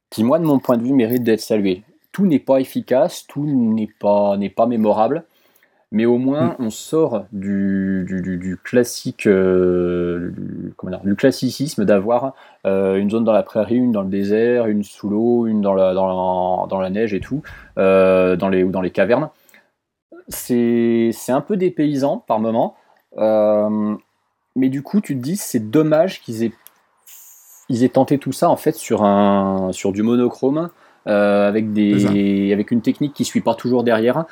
qui, 0.09 0.23
moi, 0.23 0.39
de 0.39 0.45
mon 0.45 0.59
point 0.59 0.77
de 0.77 0.83
vue, 0.83 0.93
mérite 0.93 1.23
d'être 1.23 1.41
salué. 1.41 1.83
Tout 2.11 2.25
n'est 2.25 2.39
pas 2.39 2.59
efficace, 2.59 3.25
tout 3.27 3.45
n'est 3.45 3.89
pas, 3.99 4.37
pas 4.55 4.65
mémorable, 4.65 5.23
mais 5.91 6.05
au 6.05 6.17
moins, 6.17 6.49
mm. 6.49 6.55
on 6.59 6.69
sort 6.69 7.25
du, 7.31 8.05
du, 8.07 8.57
classique, 8.63 9.27
euh, 9.27 10.31
du, 11.03 11.15
classicisme 11.15 11.85
d'avoir 11.85 12.33
euh, 12.65 12.97
une 12.97 13.09
zone 13.09 13.23
dans 13.23 13.31
la 13.31 13.43
prairie, 13.43 13.77
une 13.77 13.91
dans 13.91 14.03
le 14.03 14.09
désert, 14.09 14.67
une 14.67 14.83
sous 14.83 15.09
l'eau, 15.09 15.47
une 15.47 15.61
dans 15.61 15.73
la, 15.73 15.93
dans, 15.93 16.67
dans 16.67 16.79
la 16.79 16.89
neige 16.89 17.13
et 17.13 17.19
tout, 17.19 17.41
euh, 17.77 18.35
dans 18.35 18.49
les, 18.49 18.63
ou 18.63 18.71
dans 18.71 18.81
les 18.81 18.91
cavernes. 18.91 19.29
C'est 20.27 21.11
un 21.29 21.41
peu 21.41 21.57
dépaysant 21.57 22.17
par 22.27 22.39
moment 22.39 22.75
mais 24.55 24.69
du 24.69 24.81
coup, 24.81 25.01
tu 25.01 25.15
te 25.15 25.21
dis, 25.21 25.35
c'est 25.35 25.69
dommage 25.69 26.21
qu'ils 26.21 26.43
aient, 26.43 26.53
ils 27.69 27.83
aient 27.83 27.89
tenté 27.89 28.17
tout 28.17 28.31
ça 28.31 28.49
en 28.49 28.57
fait 28.57 28.75
sur, 28.75 29.03
un, 29.03 29.69
sur 29.71 29.91
du 29.91 30.03
monochrome, 30.03 30.69
euh, 31.07 31.47
avec, 31.47 31.71
des, 31.71 32.51
avec 32.51 32.71
une 32.71 32.81
technique 32.81 33.13
qui 33.13 33.25
suit 33.25 33.41
pas 33.41 33.55
toujours 33.55 33.83
derrière. 33.83 34.25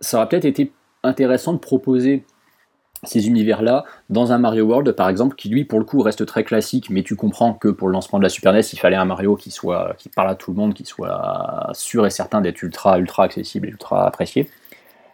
Ça 0.00 0.18
aurait 0.18 0.28
peut-être 0.28 0.44
été 0.44 0.72
intéressant 1.02 1.52
de 1.52 1.58
proposer 1.58 2.24
ces 3.04 3.28
univers-là 3.28 3.84
dans 4.10 4.32
un 4.32 4.38
Mario 4.38 4.66
World, 4.66 4.92
par 4.92 5.08
exemple, 5.08 5.34
qui 5.34 5.48
lui, 5.48 5.64
pour 5.64 5.78
le 5.78 5.84
coup, 5.86 6.02
reste 6.02 6.26
très 6.26 6.44
classique, 6.44 6.90
mais 6.90 7.02
tu 7.02 7.16
comprends 7.16 7.54
que 7.54 7.68
pour 7.68 7.88
le 7.88 7.92
lancement 7.92 8.18
de 8.18 8.24
la 8.24 8.28
Super 8.28 8.52
NES, 8.52 8.60
il 8.72 8.78
fallait 8.78 8.96
un 8.96 9.06
Mario 9.06 9.36
qui 9.36 9.50
soit, 9.50 9.94
qui 9.96 10.10
parle 10.10 10.28
à 10.28 10.34
tout 10.34 10.50
le 10.50 10.58
monde, 10.58 10.74
qui 10.74 10.84
soit 10.84 11.70
sûr 11.72 12.06
et 12.06 12.10
certain 12.10 12.42
d'être 12.42 12.62
ultra, 12.62 12.98
ultra 12.98 13.24
accessible 13.24 13.68
et 13.68 13.70
ultra 13.70 14.06
apprécié. 14.06 14.50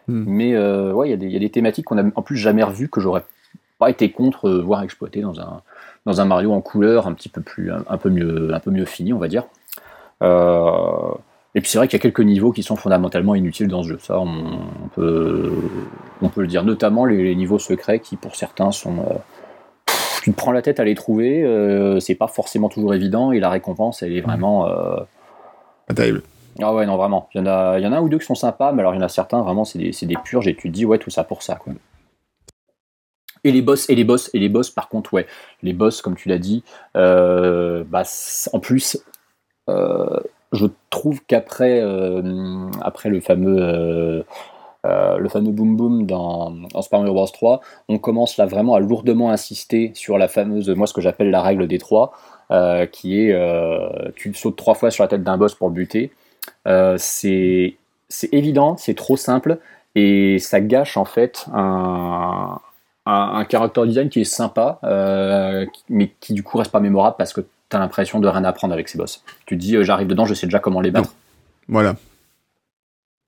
Hmm. 0.09 0.25
Mais 0.27 0.55
euh, 0.55 0.93
ouais, 0.93 1.11
il 1.11 1.23
y, 1.23 1.33
y, 1.33 1.37
a 1.37 1.39
des 1.39 1.51
thématiques 1.51 1.85
qu'on 1.85 1.99
a 1.99 2.05
en 2.15 2.23
plus 2.23 2.37
jamais 2.37 2.63
revues 2.63 2.89
que 2.89 3.01
j'aurais 3.01 3.23
pas 3.79 3.91
été 3.91 4.11
contre 4.11 4.49
euh, 4.49 4.63
voir 4.63 4.83
exploiter 4.83 5.21
dans 5.21 5.41
un, 5.41 5.63
dans 6.07 6.21
un 6.21 6.25
Mario 6.25 6.53
en 6.53 6.61
couleur 6.61 7.07
un 7.07 7.15
petit 7.15 7.29
peu 7.29 7.41
plus 7.41 7.71
un, 7.71 7.97
peu 7.99 8.11
mieux 8.11 8.53
un 8.53 8.61
peu 8.61 8.71
mieux 8.71 8.85
fini 8.85 9.13
on 9.13 9.19
va 9.19 9.29
dire. 9.29 9.45
Euh, 10.23 11.13
et 11.55 11.61
puis 11.61 11.71
c'est 11.71 11.79
vrai 11.79 11.89
qu'il 11.89 11.99
y 11.99 12.01
a 12.01 12.03
quelques 12.03 12.21
niveaux 12.21 12.53
qui 12.53 12.63
sont 12.63 12.77
fondamentalement 12.77 13.35
inutiles 13.35 13.69
dans 13.69 13.83
ce 13.83 13.89
jeu. 13.89 13.99
Ça 14.01 14.19
on, 14.19 14.61
peut 14.95 15.53
on 16.23 16.29
peut 16.29 16.43
le 16.43 16.47
dire. 16.47 16.65
Notamment 16.65 17.05
les, 17.05 17.35
niveaux 17.35 17.59
secrets 17.59 18.01
qui 18.01 18.17
pour 18.17 18.37
certains 18.37 18.73
sont 18.73 18.99
euh, 18.99 19.93
tu 20.23 20.33
te 20.33 20.37
prends 20.37 20.53
la 20.53 20.63
tête 20.63 20.81
à 20.81 20.85
les 20.85 20.95
trouver 20.95 21.45
c'est 22.01 22.15
pas 22.15 22.27
forcément 22.27 22.69
toujours 22.69 22.95
évident 22.95 23.31
et 23.33 23.41
la 23.41 23.49
récompense 23.49 24.03
elle 24.03 24.13
est 24.13 24.23
vraiment 24.23 24.69
pas 25.87 25.95
terrible. 25.95 26.23
Ah 26.61 26.75
ouais 26.75 26.87
non 26.87 26.97
vraiment. 26.97 27.29
Il 27.35 27.39
y 27.39 27.41
en 27.43 27.47
a 27.47 27.79
il 27.79 27.85
y 27.85 27.87
en 27.87 27.93
a 27.93 27.99
un 27.99 28.01
ou 28.01 28.09
deux 28.09 28.19
qui 28.19 28.27
sont 28.27 28.35
sympas 28.35 28.73
mais 28.73 28.81
alors 28.81 28.95
il 28.95 28.97
y 28.97 29.01
en 29.01 29.05
a 29.05 29.09
certains 29.09 29.43
vraiment 29.43 29.65
c'est 29.65 29.79
des, 29.79 29.93
des 30.03 30.17
purges 30.25 30.49
et 30.49 30.57
tu 30.57 30.69
te 30.69 30.75
dis 30.75 30.85
ouais 30.85 30.99
tout 30.99 31.11
ça 31.11 31.23
pour 31.23 31.43
ça 31.43 31.57
quoi 31.57 31.73
et 33.45 33.53
les 33.53 33.63
boss, 33.63 33.89
et 33.89 33.95
les 33.95 34.05
boss, 34.05 34.31
et 34.35 34.39
les 34.39 34.49
boss, 34.49 34.71
par 34.71 34.89
contre, 34.89 35.15
ouais, 35.15 35.27
les 35.63 35.73
boss, 35.73 36.03
comme 36.03 36.17
tu 36.17 36.29
l'as 36.29 36.39
dit, 36.39 36.65
euh, 36.97 37.85
bah, 37.89 38.03
en 38.53 38.61
plus, 38.61 38.99
euh, 39.69 40.21
je 40.53 40.67
trouve 40.91 41.21
qu'après 41.27 41.81
euh, 41.81 42.71
après 42.81 43.09
le 43.09 43.21
fameux 43.21 44.25
le 44.85 45.29
fameux 45.29 45.51
boom 45.51 45.77
boom 45.77 46.07
dans, 46.07 46.51
dans, 46.51 46.81
Super 46.81 47.01
Mario 47.01 47.13
Bros 47.13 47.27
3, 47.27 47.61
on 47.89 47.99
commence 47.99 48.37
là 48.37 48.47
vraiment 48.47 48.77
à 48.77 48.81
lourdement 48.81 49.31
insister 49.31 49.91
sur 49.95 50.17
la 50.17 50.29
fameuse, 50.29 50.71
moi 50.71 50.87
ce 50.87 50.95
que 50.95 51.01
j'appelle 51.01 51.31
la 51.31 51.43
règle 51.43 51.67
des 51.67 51.79
trois, 51.79 52.13
qui 52.93 53.21
est 53.21 53.35
tu 54.15 54.33
sautes 54.35 54.57
trois 54.57 54.75
fois 54.75 54.93
sur 54.93 55.03
la 55.03 55.09
tête 55.09 55.25
d'un 55.25 55.39
boss 55.39 55.57
pour 55.57 55.69
le 55.69 55.75
buter. 55.75 56.13
c'est 56.99 57.75
évident, 58.31 58.77
c'est 58.77 58.95
trop 58.95 59.17
simple 59.17 59.59
et 59.97 60.39
ça 60.39 60.61
gâche 60.61 60.97
en 60.97 61.05
fait 61.05 61.47
un, 61.53 62.61
un, 63.07 63.47
character 63.49 63.87
design 63.87 64.09
qui 64.09 64.21
est 64.21 64.25
sympa, 64.25 64.79
euh, 64.85 65.65
mais 65.89 66.13
qui 66.21 66.33
du 66.33 66.43
coup 66.43 66.59
reste 66.59 66.73
pas 66.73 66.81
mémorable 66.81 67.17
parce 67.19 67.33
que 67.33 67.41
tu 67.41 67.77
as 67.77 67.79
l'impression 67.79 68.21
de 68.21 68.29
rien 68.29 68.45
apprendre 68.45 68.75
avec 68.75 68.89
ces 68.89 68.99
boss. 68.99 69.23
Tu 69.47 69.57
te 69.57 69.61
dis, 69.61 69.77
euh, 69.77 69.85
j'arrive 69.85 70.09
dedans, 70.09 70.27
je 70.27 70.35
sais 70.35 70.47
déjà 70.47 70.59
comment 70.59 70.81
les 70.81 70.91
battre. 70.91 71.15
Voilà. 71.69 71.97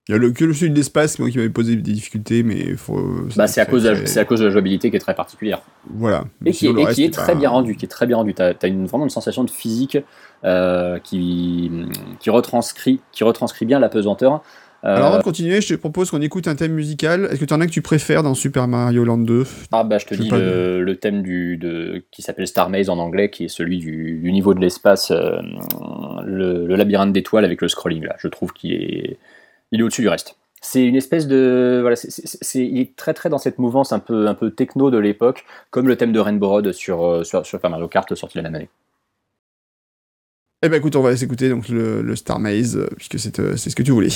Il 0.09 0.13
y 0.13 0.15
a 0.15 0.19
le, 0.19 0.31
que 0.31 0.47
le 0.47 0.55
sud 0.55 0.73
d'espace 0.73 1.17
qui 1.17 1.37
m'avait 1.37 1.51
posé 1.51 1.77
des 1.77 1.93
difficultés, 1.93 2.43
mais 2.43 2.77
faut. 2.77 3.27
Bah, 3.37 3.47
c'est 3.47 3.61
à, 3.61 3.67
cause 3.67 3.83
de 3.83 3.91
la, 3.91 4.21
à 4.21 4.25
cause 4.25 4.41
de 4.41 4.47
la 4.47 4.51
jouabilité 4.51 4.91
qui 4.91 4.97
est 4.97 5.01
très 5.01 5.15
particulière. 5.15 5.61
Voilà. 5.91 6.25
Et 6.47 6.53
qui, 6.53 6.67
est, 6.67 7.13
très 7.13 7.35
bien 7.35 7.51
rendu, 7.51 7.77
qui 7.77 7.85
est 7.85 7.89
très 7.89 8.07
bien 8.07 8.17
rendu. 8.17 8.33
T'as 8.33 8.55
as 8.63 8.67
une, 8.69 8.87
vraiment 8.87 9.05
une 9.05 9.11
sensation 9.11 9.45
de 9.45 9.51
physique 9.51 9.99
euh, 10.45 10.99
qui, 11.01 11.71
qui, 12.21 12.31
retranscrit, 12.31 13.01
qui 13.13 13.23
retranscrit 13.23 13.67
bien 13.67 13.79
la 13.79 13.91
pesanteur. 13.91 14.43
Alors 14.83 15.07
avant 15.07 15.17
de 15.17 15.21
euh, 15.21 15.23
continuer, 15.23 15.61
je 15.61 15.75
te 15.75 15.79
propose 15.79 16.11
qu'on 16.11 16.23
écoute 16.23 16.47
un 16.47 16.55
thème 16.55 16.73
musical. 16.73 17.25
Est-ce 17.25 17.41
que 17.41 17.45
tu 17.45 17.53
en 17.53 17.61
as 17.61 17.67
que 17.67 17.73
tu 17.73 17.83
préfères 17.83 18.23
dans 18.23 18.35
Super 18.35 18.69
Mario 18.69 19.05
Land 19.05 19.19
2 19.19 19.45
Ah 19.73 19.83
bah 19.83 19.99
je 19.99 20.07
te 20.07 20.15
dis 20.15 20.31
le, 20.31 20.95
thème 20.95 21.23
du, 21.23 21.57
de, 21.57 22.05
qui 22.13 22.23
s'appelle 22.23 22.47
Star 22.47 22.71
Maze 22.71 22.89
en 22.89 22.99
anglais, 22.99 23.29
qui 23.29 23.47
est 23.47 23.49
celui 23.49 23.79
du, 23.79 24.31
niveau 24.31 24.55
de 24.55 24.61
l'espace, 24.61 25.11
euh, 25.11 25.41
le, 26.25 26.67
labyrinthe 26.77 27.13
d'étoiles 27.13 27.45
avec 27.45 27.61
le 27.61 27.67
scrolling 27.67 28.05
là. 28.05 28.15
Je 28.19 28.29
trouve 28.29 28.53
qu'il 28.53 28.73
est, 28.73 29.19
il 29.73 29.81
est 29.81 29.83
au-dessus 29.83 30.03
du 30.03 30.09
reste. 30.09 30.37
c'est 30.61 30.85
une 30.85 30.97
espèce 30.97 31.27
de 31.27 31.79
voilà, 31.81 31.97
c'est, 31.97 32.65
il 32.65 32.79
est 32.79 32.95
très 32.95 33.15
très 33.15 33.29
dans 33.31 33.39
cette 33.39 33.59
mouvance 33.59 33.93
un 33.93 33.99
peu 33.99 34.29
un 34.29 34.35
peu 34.35 34.53
techno 34.53 34.93
de 34.93 34.99
l'époque, 34.99 35.45
comme 35.71 35.89
le 35.89 35.97
thème 35.97 36.13
de 36.13 36.21
Rainbow 36.21 36.49
Road 36.49 36.71
sur 36.71 37.27
sur, 37.27 37.45
sur 37.45 37.47
Super 37.47 37.71
Mario 37.71 37.89
Kart 37.89 38.15
sorti 38.15 38.39
la 38.39 38.43
même 38.43 38.55
année. 38.55 38.69
Eh 40.63 40.69
ben 40.69 40.77
écoute, 40.77 40.95
on 40.95 41.03
va 41.03 41.13
écouter 41.13 41.49
donc 41.49 41.69
le, 41.69 42.01
le 42.01 42.17
Star 42.17 42.39
Maze 42.39 42.87
puisque 42.97 43.19
c'est 43.19 43.57
ce 43.57 43.75
que 43.75 43.83
tu 43.83 43.91
voulais. 43.91 44.11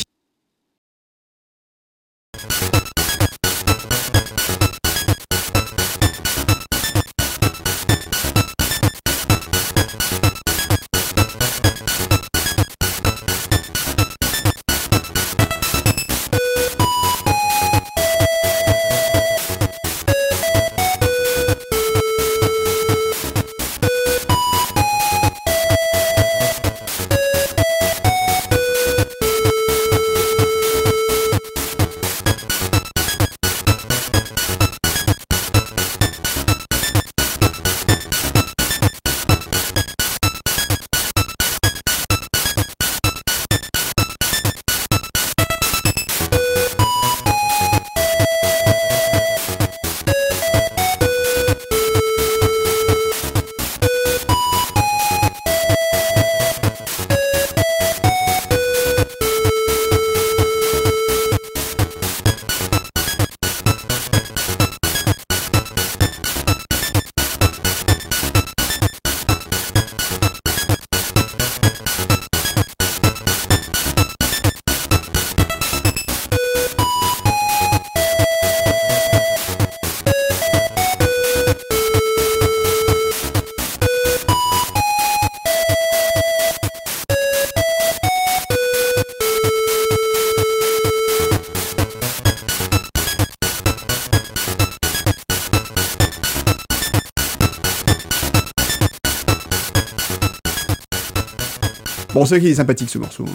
Vrai 102.32 102.40
qu'il 102.40 102.48
est 102.48 102.54
sympathique 102.54 102.88
ce 102.88 102.96
morceau. 102.96 103.26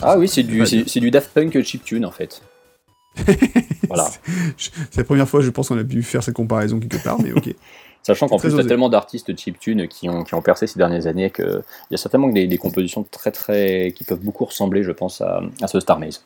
Ah 0.00 0.18
oui, 0.18 0.26
c'est 0.26 0.42
du, 0.42 0.66
c'est, 0.66 0.98
du 0.98 1.12
Daft 1.12 1.30
Punk 1.32 1.62
chiptune 1.62 2.04
en 2.04 2.10
fait. 2.10 2.42
voilà. 3.86 4.10
c'est 4.56 4.96
la 4.96 5.04
première 5.04 5.28
fois, 5.28 5.42
je 5.42 5.50
pense, 5.50 5.68
qu'on 5.68 5.78
a 5.78 5.84
pu 5.84 6.02
faire 6.02 6.24
cette 6.24 6.34
comparaison 6.34 6.80
quelque 6.80 7.00
part, 7.04 7.22
mais 7.22 7.30
ok. 7.30 7.54
Sachant 8.02 8.26
qu'en 8.26 8.38
plus, 8.38 8.50
il 8.50 8.56
y 8.56 8.60
a 8.60 8.64
tellement 8.64 8.88
d'artistes 8.88 9.38
chiptune 9.38 9.86
qui 9.86 10.08
ont, 10.08 10.24
qui 10.24 10.34
ont 10.34 10.42
percé 10.42 10.66
ces 10.66 10.76
dernières 10.76 11.06
années 11.06 11.30
qu'il 11.30 11.62
y 11.92 11.94
a 11.94 11.96
certainement 11.96 12.26
des, 12.26 12.48
des, 12.48 12.58
compositions 12.58 13.04
très 13.04 13.30
très 13.30 13.92
qui 13.94 14.02
peuvent 14.02 14.18
beaucoup 14.18 14.44
ressembler, 14.44 14.82
je 14.82 14.90
pense, 14.90 15.20
à, 15.20 15.40
à 15.60 15.68
ce 15.68 15.78
Star 15.78 16.00
Maze. 16.00 16.24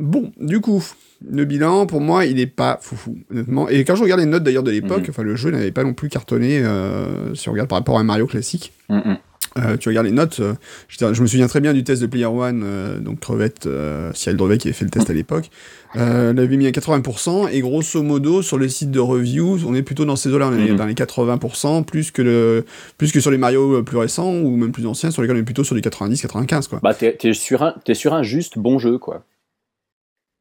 Bon, 0.00 0.32
du 0.38 0.60
coup, 0.60 0.84
le 1.26 1.46
bilan, 1.46 1.86
pour 1.86 2.02
moi, 2.02 2.26
il 2.26 2.40
est 2.40 2.46
pas 2.46 2.78
foufou, 2.82 3.16
honnêtement. 3.30 3.70
Et 3.70 3.86
quand 3.86 3.96
je 3.96 4.02
regarde 4.02 4.20
les 4.20 4.26
notes 4.26 4.42
d'ailleurs 4.42 4.64
de 4.64 4.70
l'époque, 4.70 5.06
enfin, 5.08 5.22
le 5.22 5.34
jeu 5.34 5.50
n'avait 5.50 5.72
pas 5.72 5.84
non 5.84 5.94
plus 5.94 6.10
cartonné, 6.10 6.58
euh, 6.58 7.34
si 7.34 7.48
on 7.48 7.52
regarde 7.52 7.70
par 7.70 7.78
rapport 7.78 7.96
à 7.96 8.00
un 8.00 8.04
Mario 8.04 8.26
classique. 8.26 8.74
Mm-hmm. 8.90 9.16
Euh, 9.56 9.76
tu 9.76 9.88
regardes 9.88 10.06
les 10.06 10.12
notes, 10.12 10.40
euh, 10.40 10.54
je, 10.88 11.06
me 11.06 11.26
souviens 11.26 11.46
très 11.46 11.60
bien 11.60 11.72
du 11.72 11.84
test 11.84 12.02
de 12.02 12.06
Player 12.06 12.26
One, 12.26 12.62
euh, 12.64 12.98
donc 12.98 13.20
Crevette, 13.20 13.68
Ciel 14.12 14.36
Drevet 14.36 14.58
qui 14.58 14.68
avait 14.68 14.74
fait 14.74 14.84
le 14.84 14.90
test 14.90 15.08
à 15.10 15.12
l'époque. 15.12 15.50
on 15.94 16.36
avait 16.36 16.56
mis 16.56 16.66
à 16.66 16.70
80%, 16.70 17.50
et 17.52 17.60
grosso 17.60 18.02
modo, 18.02 18.42
sur 18.42 18.58
les 18.58 18.68
sites 18.68 18.90
de 18.90 18.98
review, 19.00 19.60
on 19.66 19.74
est 19.74 19.82
plutôt 19.82 20.04
dans 20.04 20.16
ces 20.16 20.30
eaux-là, 20.30 20.48
on 20.48 20.58
est 20.58 20.72
mhm. 20.72 20.76
dans 20.76 20.86
les 20.86 20.94
80%, 20.94 21.84
plus 21.84 22.10
que, 22.10 22.22
le, 22.22 22.64
plus 22.98 23.12
que 23.12 23.20
sur 23.20 23.30
les 23.30 23.38
Mario 23.38 23.82
plus 23.84 23.96
récents, 23.96 24.32
ou 24.32 24.56
même 24.56 24.72
plus 24.72 24.86
anciens, 24.86 25.10
sur 25.10 25.22
lesquels 25.22 25.36
on 25.36 25.40
est 25.40 25.44
plutôt 25.44 25.64
sur 25.64 25.76
les 25.76 25.82
90-95, 25.82 26.68
quoi. 26.68 26.80
Bah, 26.82 26.94
t'es 26.94 27.16
sur, 27.32 27.62
un, 27.62 27.74
es 27.86 27.94
sur 27.94 28.12
un 28.14 28.22
juste 28.22 28.58
bon 28.58 28.78
jeu, 28.78 28.98
quoi. 28.98 29.24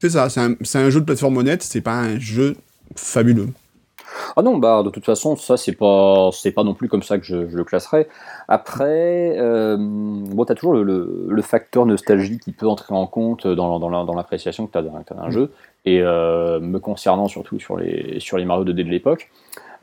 C'est 0.01 0.09
ça, 0.09 0.29
c'est 0.29 0.41
un, 0.41 0.55
un, 0.73 0.89
jeu 0.89 0.99
de 0.99 1.05
plateforme 1.05 1.37
honnête, 1.37 1.63
c'est 1.63 1.81
pas 1.81 1.97
un 1.97 2.19
jeu 2.19 2.55
fabuleux. 2.95 3.47
Ah 4.35 4.41
non, 4.41 4.57
bah 4.57 4.83
de 4.83 4.89
toute 4.89 5.05
façon, 5.05 5.35
ça 5.35 5.57
c'est 5.57 5.73
pas 5.73 6.29
c'est 6.31 6.51
pas 6.51 6.63
non 6.63 6.73
plus 6.73 6.87
comme 6.87 7.03
ça 7.03 7.17
que 7.17 7.25
je, 7.25 7.35
le 7.35 7.63
classerais. 7.63 8.07
Après, 8.47 9.35
euh, 9.37 9.77
bon, 9.79 10.45
t'as 10.45 10.55
toujours 10.55 10.73
le, 10.73 10.83
le, 10.83 11.41
facteur 11.41 11.85
nostalgie 11.85 12.39
qui 12.39 12.51
peut 12.51 12.67
entrer 12.67 12.93
en 12.93 13.07
compte 13.07 13.47
dans, 13.47 13.79
dans 13.79 14.15
l'appréciation 14.15 14.67
que 14.67 14.71
t'as 14.71 14.81
d'un 14.81 15.29
jeu. 15.29 15.51
Et 15.85 16.01
euh, 16.01 16.59
me 16.59 16.79
concernant 16.79 17.27
surtout 17.27 17.59
sur 17.59 17.77
les 17.77 18.19
sur 18.19 18.37
les 18.37 18.45
Mario 18.45 18.63
2D 18.65 18.75
de 18.75 18.89
l'époque. 18.89 19.29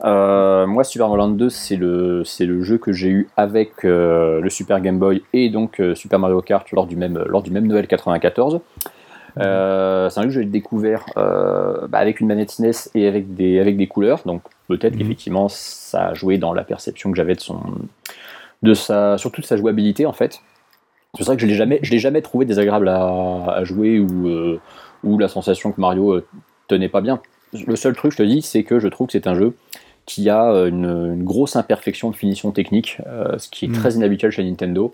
Euh, 0.03 0.65
moi, 0.65 0.83
Super 0.83 1.09
Mario 1.09 1.23
Land 1.23 1.35
2, 1.35 1.49
c'est 1.49 1.75
le, 1.75 2.23
c'est 2.23 2.47
le 2.47 2.63
jeu 2.63 2.79
que 2.79 2.91
j'ai 2.91 3.09
eu 3.09 3.29
avec 3.37 3.83
le 3.83 4.49
Super 4.49 4.81
Game 4.81 4.97
Boy 4.97 5.21
et 5.33 5.49
donc 5.49 5.81
Super 5.93 6.17
Mario 6.17 6.41
Kart 6.41 6.69
lors 6.71 6.87
du 6.87 6.95
même, 6.95 7.23
lors 7.27 7.43
du 7.43 7.51
même 7.51 7.67
Noël 7.67 7.87
94. 7.87 8.61
Euh, 9.37 10.09
c'est 10.09 10.19
un 10.19 10.23
jeu 10.23 10.27
que 10.29 10.33
j'ai 10.33 10.45
découvert 10.45 11.05
euh, 11.17 11.87
bah, 11.87 11.99
avec 11.99 12.19
une 12.19 12.27
manette 12.27 12.51
SNES 12.51 12.89
et 12.95 13.07
avec 13.07 13.33
des, 13.33 13.59
avec 13.59 13.77
des 13.77 13.87
couleurs, 13.87 14.21
donc 14.25 14.41
peut-être 14.67 14.93
mhm. 14.93 14.99
qu'effectivement 14.99 15.47
ça 15.49 16.09
a 16.09 16.13
joué 16.13 16.37
dans 16.37 16.53
la 16.53 16.63
perception 16.63 17.11
que 17.11 17.17
j'avais 17.17 17.35
de 17.35 17.39
son, 17.39 17.61
de 18.63 18.73
sa, 18.73 19.17
surtout 19.17 19.41
de 19.41 19.45
sa 19.45 19.57
jouabilité 19.57 20.05
en 20.05 20.13
fait. 20.13 20.41
C'est 21.17 21.25
vrai 21.25 21.35
que 21.35 21.41
je 21.41 21.47
l'ai 21.47 21.55
jamais, 21.55 21.79
je 21.81 21.91
l'ai 21.91 21.99
jamais 21.99 22.21
trouvé 22.21 22.45
désagréable 22.45 22.87
à, 22.87 23.61
jouer 23.63 23.99
ou, 23.99 24.29
euh, 24.29 24.61
ou 25.03 25.17
la 25.17 25.27
sensation 25.27 25.73
que 25.73 25.81
Mario 25.81 26.21
tenait 26.67 26.87
pas 26.87 27.01
bien. 27.01 27.19
Le 27.67 27.75
seul 27.75 27.93
truc, 27.95 28.13
je 28.13 28.17
te 28.17 28.23
dis, 28.23 28.41
c'est 28.41 28.63
que 28.63 28.79
je 28.79 28.87
trouve 28.87 29.07
que 29.07 29.13
c'est 29.13 29.27
un 29.27 29.35
jeu 29.35 29.53
qui 30.05 30.29
a 30.29 30.51
une, 30.67 31.21
grosse 31.23 31.57
imperfection 31.57 32.11
de 32.11 32.15
finition 32.15 32.51
technique, 32.51 32.97
ce 33.37 33.49
qui 33.49 33.65
est 33.65 33.67
mhm. 33.67 33.75
très 33.75 33.93
inhabituel 33.95 34.31
chez 34.31 34.43
Nintendo. 34.43 34.93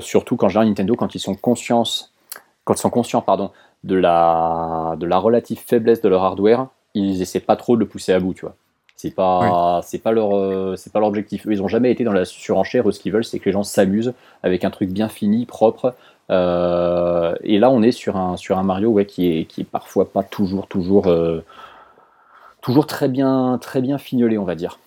surtout 0.00 0.36
quand 0.36 0.50
je 0.50 0.60
dis 0.60 0.66
Nintendo, 0.66 0.96
quand 0.96 1.14
ils 1.14 1.18
sont 1.18 1.34
conscients 1.34 1.84
quand 2.64 2.74
ils 2.74 2.80
sont 2.80 2.90
conscients 2.90 3.22
pardon, 3.22 3.50
de, 3.84 3.96
la, 3.96 4.94
de 4.98 5.06
la 5.06 5.18
relative 5.18 5.60
faiblesse 5.64 6.00
de 6.00 6.08
leur 6.08 6.22
hardware, 6.22 6.68
ils 6.94 7.22
essaient 7.22 7.40
pas 7.40 7.56
trop 7.56 7.76
de 7.76 7.80
le 7.80 7.86
pousser 7.86 8.12
à 8.12 8.20
bout, 8.20 8.34
tu 8.34 8.42
vois. 8.42 8.54
C'est 8.94 9.10
pas, 9.10 9.80
c'est 9.82 9.98
pas 9.98 10.12
leur, 10.12 10.36
euh, 10.36 10.76
c'est 10.76 10.92
pas 10.92 11.00
leur 11.00 11.08
objectif. 11.08 11.46
Eux, 11.48 11.52
ils 11.52 11.62
ont 11.62 11.66
jamais 11.66 11.90
été 11.90 12.04
dans 12.04 12.12
la 12.12 12.24
surenchère. 12.24 12.88
Eux, 12.88 12.92
ce 12.92 13.00
qu'ils 13.00 13.10
veulent, 13.10 13.24
c'est 13.24 13.40
que 13.40 13.46
les 13.46 13.52
gens 13.52 13.64
s'amusent 13.64 14.12
avec 14.44 14.64
un 14.64 14.70
truc 14.70 14.90
bien 14.90 15.08
fini, 15.08 15.44
propre. 15.44 15.96
Euh, 16.30 17.34
et 17.42 17.58
là, 17.58 17.70
on 17.70 17.82
est 17.82 17.90
sur 17.90 18.16
un, 18.16 18.36
sur 18.36 18.58
un 18.58 18.62
Mario, 18.62 18.90
ouais, 18.90 19.06
qui 19.06 19.26
est, 19.26 19.44
qui 19.46 19.62
est 19.62 19.64
parfois 19.64 20.08
pas 20.12 20.22
toujours, 20.22 20.68
toujours, 20.68 21.08
euh, 21.08 21.44
toujours 22.60 22.86
très 22.86 23.08
bien, 23.08 23.58
très 23.60 23.80
bien 23.80 23.98
fignolé, 23.98 24.38
on 24.38 24.44
va 24.44 24.54
dire. 24.54 24.78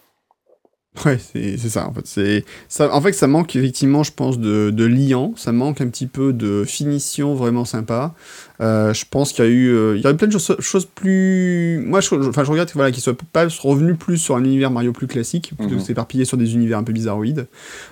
Ouais, 1.04 1.18
c'est 1.20 1.58
ça 1.58 1.88
en 1.88 1.94
fait. 1.94 2.06
C'est 2.06 2.46
ça. 2.70 2.94
En 2.94 3.02
fait, 3.02 3.12
ça 3.12 3.28
manque 3.28 3.56
effectivement, 3.56 4.04
je 4.04 4.12
pense, 4.14 4.40
de, 4.40 4.70
de 4.72 4.86
liant. 4.86 5.34
Ça 5.36 5.52
manque 5.52 5.82
un 5.82 5.90
petit 5.90 6.08
peu 6.08 6.32
de 6.32 6.64
finition 6.64 7.36
vraiment 7.36 7.66
sympa. 7.66 8.14
Euh, 8.62 8.94
je 8.94 9.06
pense 9.10 9.34
qu'il 9.34 9.44
y 9.44 9.48
a 9.48 9.52
eu, 9.52 9.70
euh, 9.70 9.98
il 9.98 10.02
y 10.02 10.08
a 10.08 10.14
plein 10.14 10.28
de 10.28 10.38
choses, 10.38 10.86
plus. 10.86 11.84
Moi, 11.86 12.00
je, 12.02 12.16
enfin, 12.16 12.44
je 12.44 12.52
regrette 12.52 12.74
voilà, 12.74 12.92
qu'ils 12.92 13.04
soient 13.04 13.18
pas 13.34 13.48
revenus 13.62 13.98
plus 13.98 14.18
sur 14.18 14.36
un 14.36 14.44
univers 14.44 14.72
Mario 14.72 14.94
plus 14.94 15.08
classique, 15.08 15.54
plutôt 15.58 15.76
que 15.76 15.80
mhm. 15.80 15.86
s'éparpiller 15.86 16.26
sur 16.26 16.38
des 16.38 16.54
univers 16.54 16.78
un 16.78 16.84
peu 16.84 16.94
bizarroïdes. 16.94 17.48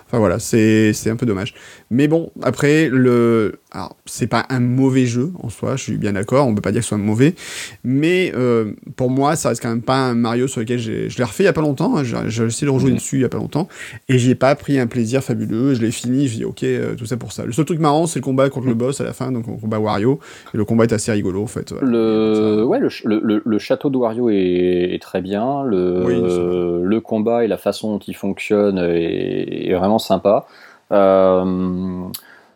Enfin 0.07 0.19
voilà, 0.19 0.37
c'est 0.37 0.93
un 1.07 1.15
peu 1.15 1.25
dommage. 1.25 1.55
Mais 1.89 2.07
bon, 2.07 2.31
après, 2.43 2.87
le, 2.87 3.59
c'est 4.05 4.27
pas 4.27 4.45
un 4.49 4.59
mauvais 4.59 5.07
jeu 5.07 5.31
en 5.41 5.49
soi, 5.49 5.75
je 5.75 5.81
suis 5.81 5.97
bien 5.97 6.13
d'accord, 6.13 6.47
on 6.47 6.53
peut 6.53 6.61
pas 6.61 6.71
dire 6.71 6.81
que 6.81 6.85
ce 6.85 6.89
soit 6.89 6.99
mauvais, 6.99 7.33
mais 7.83 8.31
euh, 8.35 8.73
pour 8.95 9.09
moi, 9.09 9.35
ça 9.35 9.49
reste 9.49 9.63
quand 9.63 9.69
même 9.69 9.81
pas 9.81 9.97
un 9.97 10.13
Mario 10.13 10.47
sur 10.47 10.59
lequel 10.59 10.77
je 10.77 11.17
l'ai 11.17 11.23
refait 11.23 11.43
il 11.43 11.47
y 11.47 11.49
a 11.49 11.53
pas 11.53 11.61
longtemps. 11.61 11.97
Hein, 11.97 12.03
j'ai 12.03 12.45
essayé 12.45 12.67
de 12.67 12.71
rejouer 12.71 12.91
mhm. 12.91 12.97
dessus 12.97 13.17
il 13.17 13.21
y 13.21 13.25
a 13.25 13.29
pas 13.29 13.39
longtemps, 13.39 13.67
et 14.07 14.19
j'y 14.19 14.29
ai 14.29 14.35
pas 14.35 14.53
pris 14.55 14.77
un 14.77 14.85
plaisir 14.85 15.23
fabuleux. 15.23 15.73
Je 15.73 15.81
l'ai 15.81 15.91
fini, 15.91 16.27
je 16.27 16.35
dis 16.35 16.45
ok, 16.45 16.63
tout 16.95 17.07
ça 17.07 17.17
pour 17.17 17.31
ça. 17.31 17.45
Le 17.45 17.51
seul 17.51 17.65
truc 17.65 17.79
marrant, 17.79 18.05
c'est 18.05 18.19
le 18.19 18.23
combat 18.23 18.51
contre 18.51 18.67
le 18.67 18.75
boss 18.75 19.01
à 19.01 19.03
la 19.03 19.13
fin, 19.13 19.31
donc 19.31 19.47
on 19.47 19.57
combat 19.57 19.79
Wario 19.79 20.19
le 20.53 20.65
combat 20.65 20.83
est 20.83 20.93
assez 20.93 21.11
rigolo 21.11 21.41
en 21.41 21.47
fait. 21.47 21.73
Le, 21.81 22.63
ouais, 22.63 22.79
le, 22.79 23.41
le, 23.43 23.59
château 23.59 23.89
de 23.89 23.97
Wario 23.97 24.29
est, 24.29 25.01
très 25.01 25.21
bien. 25.21 25.63
Le, 25.63 26.83
le 26.83 27.01
combat 27.01 27.43
et 27.43 27.47
la 27.47 27.57
façon 27.57 27.93
dont 27.93 27.99
il 27.99 28.15
fonctionne 28.15 28.77
est, 28.77 29.73
vraiment 29.73 29.99
sympa. 29.99 30.45
Euh, 30.91 32.03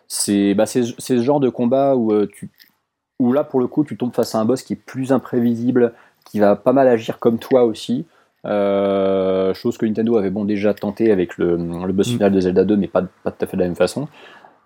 c'est 0.08 0.54
bah, 0.54 0.66
ce 0.66 1.22
genre 1.22 1.40
de 1.40 1.50
combat 1.50 1.96
où 1.96 2.14
euh, 2.14 2.28
tu 2.32 2.50
où 3.20 3.34
là, 3.34 3.44
pour 3.44 3.60
le 3.60 3.68
coup, 3.68 3.84
tu 3.84 3.98
tombes 3.98 4.14
face 4.14 4.36
à 4.36 4.40
un 4.40 4.46
boss 4.46 4.62
qui 4.62 4.74
est 4.74 4.76
plus 4.86 5.12
imprévisible, 5.12 5.94
qui 6.26 6.40
va 6.40 6.56
pas 6.56 6.74
mal 6.74 6.88
agir 6.88 7.20
comme 7.20 7.40
toi 7.40 7.66
aussi. 7.66 8.06
Euh, 8.46 9.54
chose 9.56 9.78
que 9.78 9.86
Nintendo 9.86 10.18
avait 10.18 10.30
bon 10.30 10.46
déjà 10.46 10.74
tenté 10.74 11.12
avec 11.12 11.38
le, 11.38 11.58
le 11.58 11.94
boss 11.94 12.08
final 12.10 12.32
de 12.32 12.40
Zelda 12.40 12.64
2, 12.64 12.78
mais 12.78 12.88
pas, 12.88 13.04
pas 13.24 13.32
tout 13.32 13.44
à 13.44 13.48
fait 13.48 13.58
de 13.58 13.62
la 13.62 13.68
même 13.68 13.76
façon. 13.76 14.08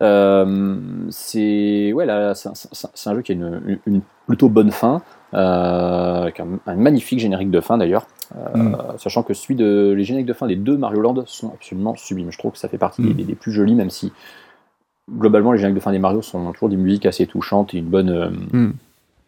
Euh, 0.01 0.77
c'est 1.09 1.93
ouais, 1.93 2.05
là, 2.05 2.33
c'est 2.35 2.49
un, 2.49 3.15
jeu 3.15 3.21
qui 3.21 3.31
a 3.31 3.35
une, 3.35 3.79
une 3.85 4.01
plutôt 4.27 4.49
bonne 4.49 4.71
fin, 4.71 5.01
euh, 5.33 6.21
avec 6.23 6.39
un, 6.39 6.47
un 6.65 6.75
magnifique 6.75 7.19
générique 7.19 7.51
de 7.51 7.61
fin 7.61 7.77
d'ailleurs. 7.77 8.07
Euh, 8.35 8.57
Mm. 8.57 8.77
Sachant 8.97 9.23
que 9.23 9.33
celui 9.33 9.55
de 9.55 9.93
les 9.95 10.03
génériques 10.05 10.25
de 10.27 10.33
fin 10.33 10.47
des 10.47 10.55
deux 10.55 10.77
Mario 10.77 11.01
Land 11.01 11.23
sont 11.25 11.49
absolument 11.53 11.95
sublimes. 11.95 12.31
Je 12.31 12.37
trouve 12.37 12.53
que 12.53 12.57
ça 12.57 12.69
fait 12.69 12.77
partie 12.77 13.01
des, 13.01 13.09
Mm. 13.09 13.13
des- 13.17 13.23
des 13.25 13.35
plus 13.35 13.51
jolis, 13.51 13.75
même 13.75 13.89
si 13.89 14.11
globalement 15.11 15.51
les 15.51 15.57
génériques 15.57 15.75
de 15.75 15.81
fin 15.81 15.91
des 15.91 15.99
Mario 15.99 16.21
sont 16.21 16.51
toujours 16.53 16.69
des 16.69 16.77
musiques 16.77 17.05
assez 17.05 17.27
touchantes 17.27 17.73
et 17.73 17.77
une 17.79 17.85
bonne, 17.89 18.47
Mm. 18.53 18.71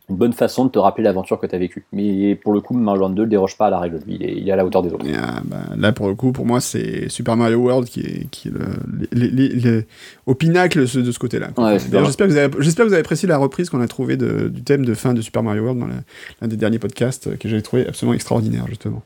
Une 0.09 0.17
bonne 0.17 0.33
façon 0.33 0.65
de 0.65 0.69
te 0.69 0.77
rappeler 0.77 1.03
l'aventure 1.05 1.39
que 1.39 1.47
tu 1.47 1.55
as 1.55 1.57
vécue. 1.57 1.85
Mais 1.93 2.35
pour 2.35 2.51
le 2.53 2.59
coup, 2.59 2.73
Mario 2.73 3.01
Land 3.03 3.09
2 3.11 3.23
ne 3.23 3.27
déroge 3.29 3.57
pas 3.57 3.67
à 3.67 3.69
la 3.69 3.79
règle. 3.79 3.99
Il 4.07 4.21
est, 4.21 4.33
il 4.35 4.47
est 4.47 4.51
à 4.51 4.57
la 4.57 4.65
hauteur 4.65 4.81
des 4.83 4.91
autres. 4.91 5.05
Euh, 5.07 5.17
bah, 5.45 5.61
là, 5.77 5.93
pour 5.93 6.09
le 6.09 6.15
coup, 6.15 6.33
pour 6.33 6.45
moi, 6.45 6.59
c'est 6.59 7.07
Super 7.07 7.37
Mario 7.37 7.59
World 7.59 7.87
qui 7.87 8.01
est, 8.01 8.29
qui 8.29 8.49
est 8.49 8.51
le, 8.51 8.65
les- 9.13 9.29
les- 9.29 9.47
les- 9.49 9.87
au 10.25 10.35
pinacle 10.35 10.81
de 10.81 10.85
ce, 10.85 11.17
côté-là. 11.19 11.51
Ouais, 11.57 11.77
D'ailleurs. 11.89 12.05
J'espère 12.05 12.27
que, 12.27 12.31
vous 12.33 12.37
avez- 12.37 12.53
j'espère 12.59 12.83
que 12.83 12.89
vous 12.89 12.93
avez 12.93 13.01
apprécié 13.01 13.27
la 13.29 13.37
reprise 13.37 13.69
qu'on 13.69 13.79
a 13.81 13.87
trouvée 13.87 14.17
de- 14.17 14.49
du 14.49 14.61
thème 14.63 14.83
de 14.85 14.93
fin 14.93 15.13
de 15.13 15.21
Super 15.21 15.41
Mario 15.41 15.61
World 15.63 15.79
dans 15.79 15.87
l'un 15.87 16.47
des 16.49 16.57
derniers 16.57 16.79
podcasts 16.79 17.27
euh, 17.27 17.35
que 17.37 17.47
j'avais 17.47 17.61
trouvé 17.61 17.87
absolument 17.87 18.13
extraordinaire, 18.13 18.65
justement. 18.67 19.03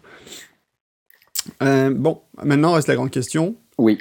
Euh, 1.61 1.91
bon, 1.95 2.19
maintenant 2.43 2.73
reste 2.73 2.87
la 2.87 2.95
grande 2.95 3.11
question. 3.11 3.55
Oui. 3.77 3.99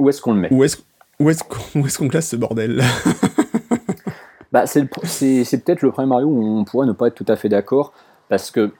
Où 0.00 0.08
est-ce 0.08 0.20
qu'on 0.20 0.34
le 0.34 0.40
met? 0.40 0.48
Où 0.52 0.64
est-ce 0.64 0.76
où 1.20 1.30
est-ce 1.30 1.42
qu'on 1.42 1.80
où 1.80 1.86
est-ce 1.86 1.98
qu'on 1.98 2.08
classe 2.08 2.28
ce 2.28 2.36
bordel? 2.36 2.82
Bah, 4.52 4.66
c'est, 4.66 4.84
peut-être 4.86 5.82
le 5.82 5.90
premier 5.92 6.08
Mario 6.08 6.26
où 6.28 6.58
on 6.58 6.64
pourrait 6.64 6.86
ne 6.86 6.92
pas 6.92 7.08
être 7.08 7.14
tout 7.14 7.26
à 7.28 7.36
fait 7.36 7.48
d'accord, 7.48 7.92
parce 8.28 8.50
que 8.50 8.72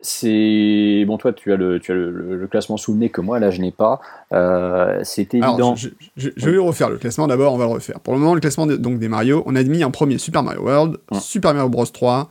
c'est... 0.00 1.04
Bon, 1.06 1.16
toi, 1.18 1.32
tu 1.32 1.52
as 1.52 1.56
le, 1.56 1.80
tu 1.80 1.90
as 1.92 1.94
le, 1.94 2.10
le- 2.10 2.36
le 2.36 2.46
classement 2.46 2.76
sous 2.76 2.92
le 2.92 2.98
nez 2.98 3.08
que 3.08 3.20
moi, 3.20 3.38
là, 3.38 3.50
je 3.50 3.60
n'ai 3.60 3.72
pas. 3.72 4.00
Euh, 4.32 5.00
c'est 5.04 5.32
évident... 5.34 5.54
Alors, 5.56 5.76
je, 5.76 5.88
je- 6.16 6.30
je 6.36 6.50
vais 6.50 6.58
refaire, 6.58 6.90
le 6.90 6.98
classement 6.98 7.26
d'abord, 7.26 7.52
on 7.54 7.56
va 7.58 7.64
le 7.66 7.72
refaire. 7.72 7.98
Pour 8.00 8.14
le 8.14 8.20
moment, 8.20 8.34
le 8.34 8.40
classement 8.40 8.66
de- 8.66 8.76
donc, 8.76 8.98
des 8.98 9.08
Mario, 9.08 9.42
on 9.46 9.56
a 9.56 9.62
mis 9.62 9.82
en 9.84 9.90
premier 9.90 10.18
Super 10.18 10.42
Mario 10.42 10.62
World, 10.62 10.98
Super 11.20 11.54
Mario 11.54 11.68
Bros 11.70 11.86
3, 11.86 12.28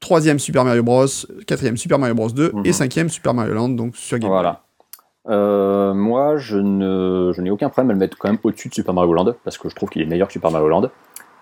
troisième 0.00 0.38
Super 0.38 0.64
Mario 0.64 0.82
Bros, 0.82 1.06
quatrième 1.46 1.76
Super 1.76 1.98
Mario 1.98 2.14
Bros 2.14 2.30
2 2.30 2.52
et 2.64 2.72
cinquième 2.72 3.08
Super 3.08 3.34
Mario 3.34 3.54
Land, 3.54 3.70
donc 3.70 3.96
sur 3.96 4.18
Game 4.18 4.28
Boy. 4.30 4.38
Voilà. 4.42 4.62
Euh, 5.28 5.92
moi, 5.92 6.36
je, 6.36 6.56
ne, 6.56 7.32
je 7.34 7.42
n'ai 7.42 7.50
aucun 7.50 7.68
problème 7.68 7.90
à 7.90 7.94
le 7.94 7.98
mettre 7.98 8.16
quand 8.16 8.28
même 8.28 8.38
au-dessus 8.44 8.68
de 8.68 8.74
Super 8.74 8.94
Mario 8.94 9.12
Land, 9.12 9.34
parce 9.44 9.58
que 9.58 9.68
je 9.68 9.74
trouve 9.74 9.90
qu'il 9.90 10.02
est 10.02 10.06
meilleur 10.06 10.28
que 10.28 10.32
Super 10.32 10.52
Mario 10.52 10.68
Land. 10.68 10.88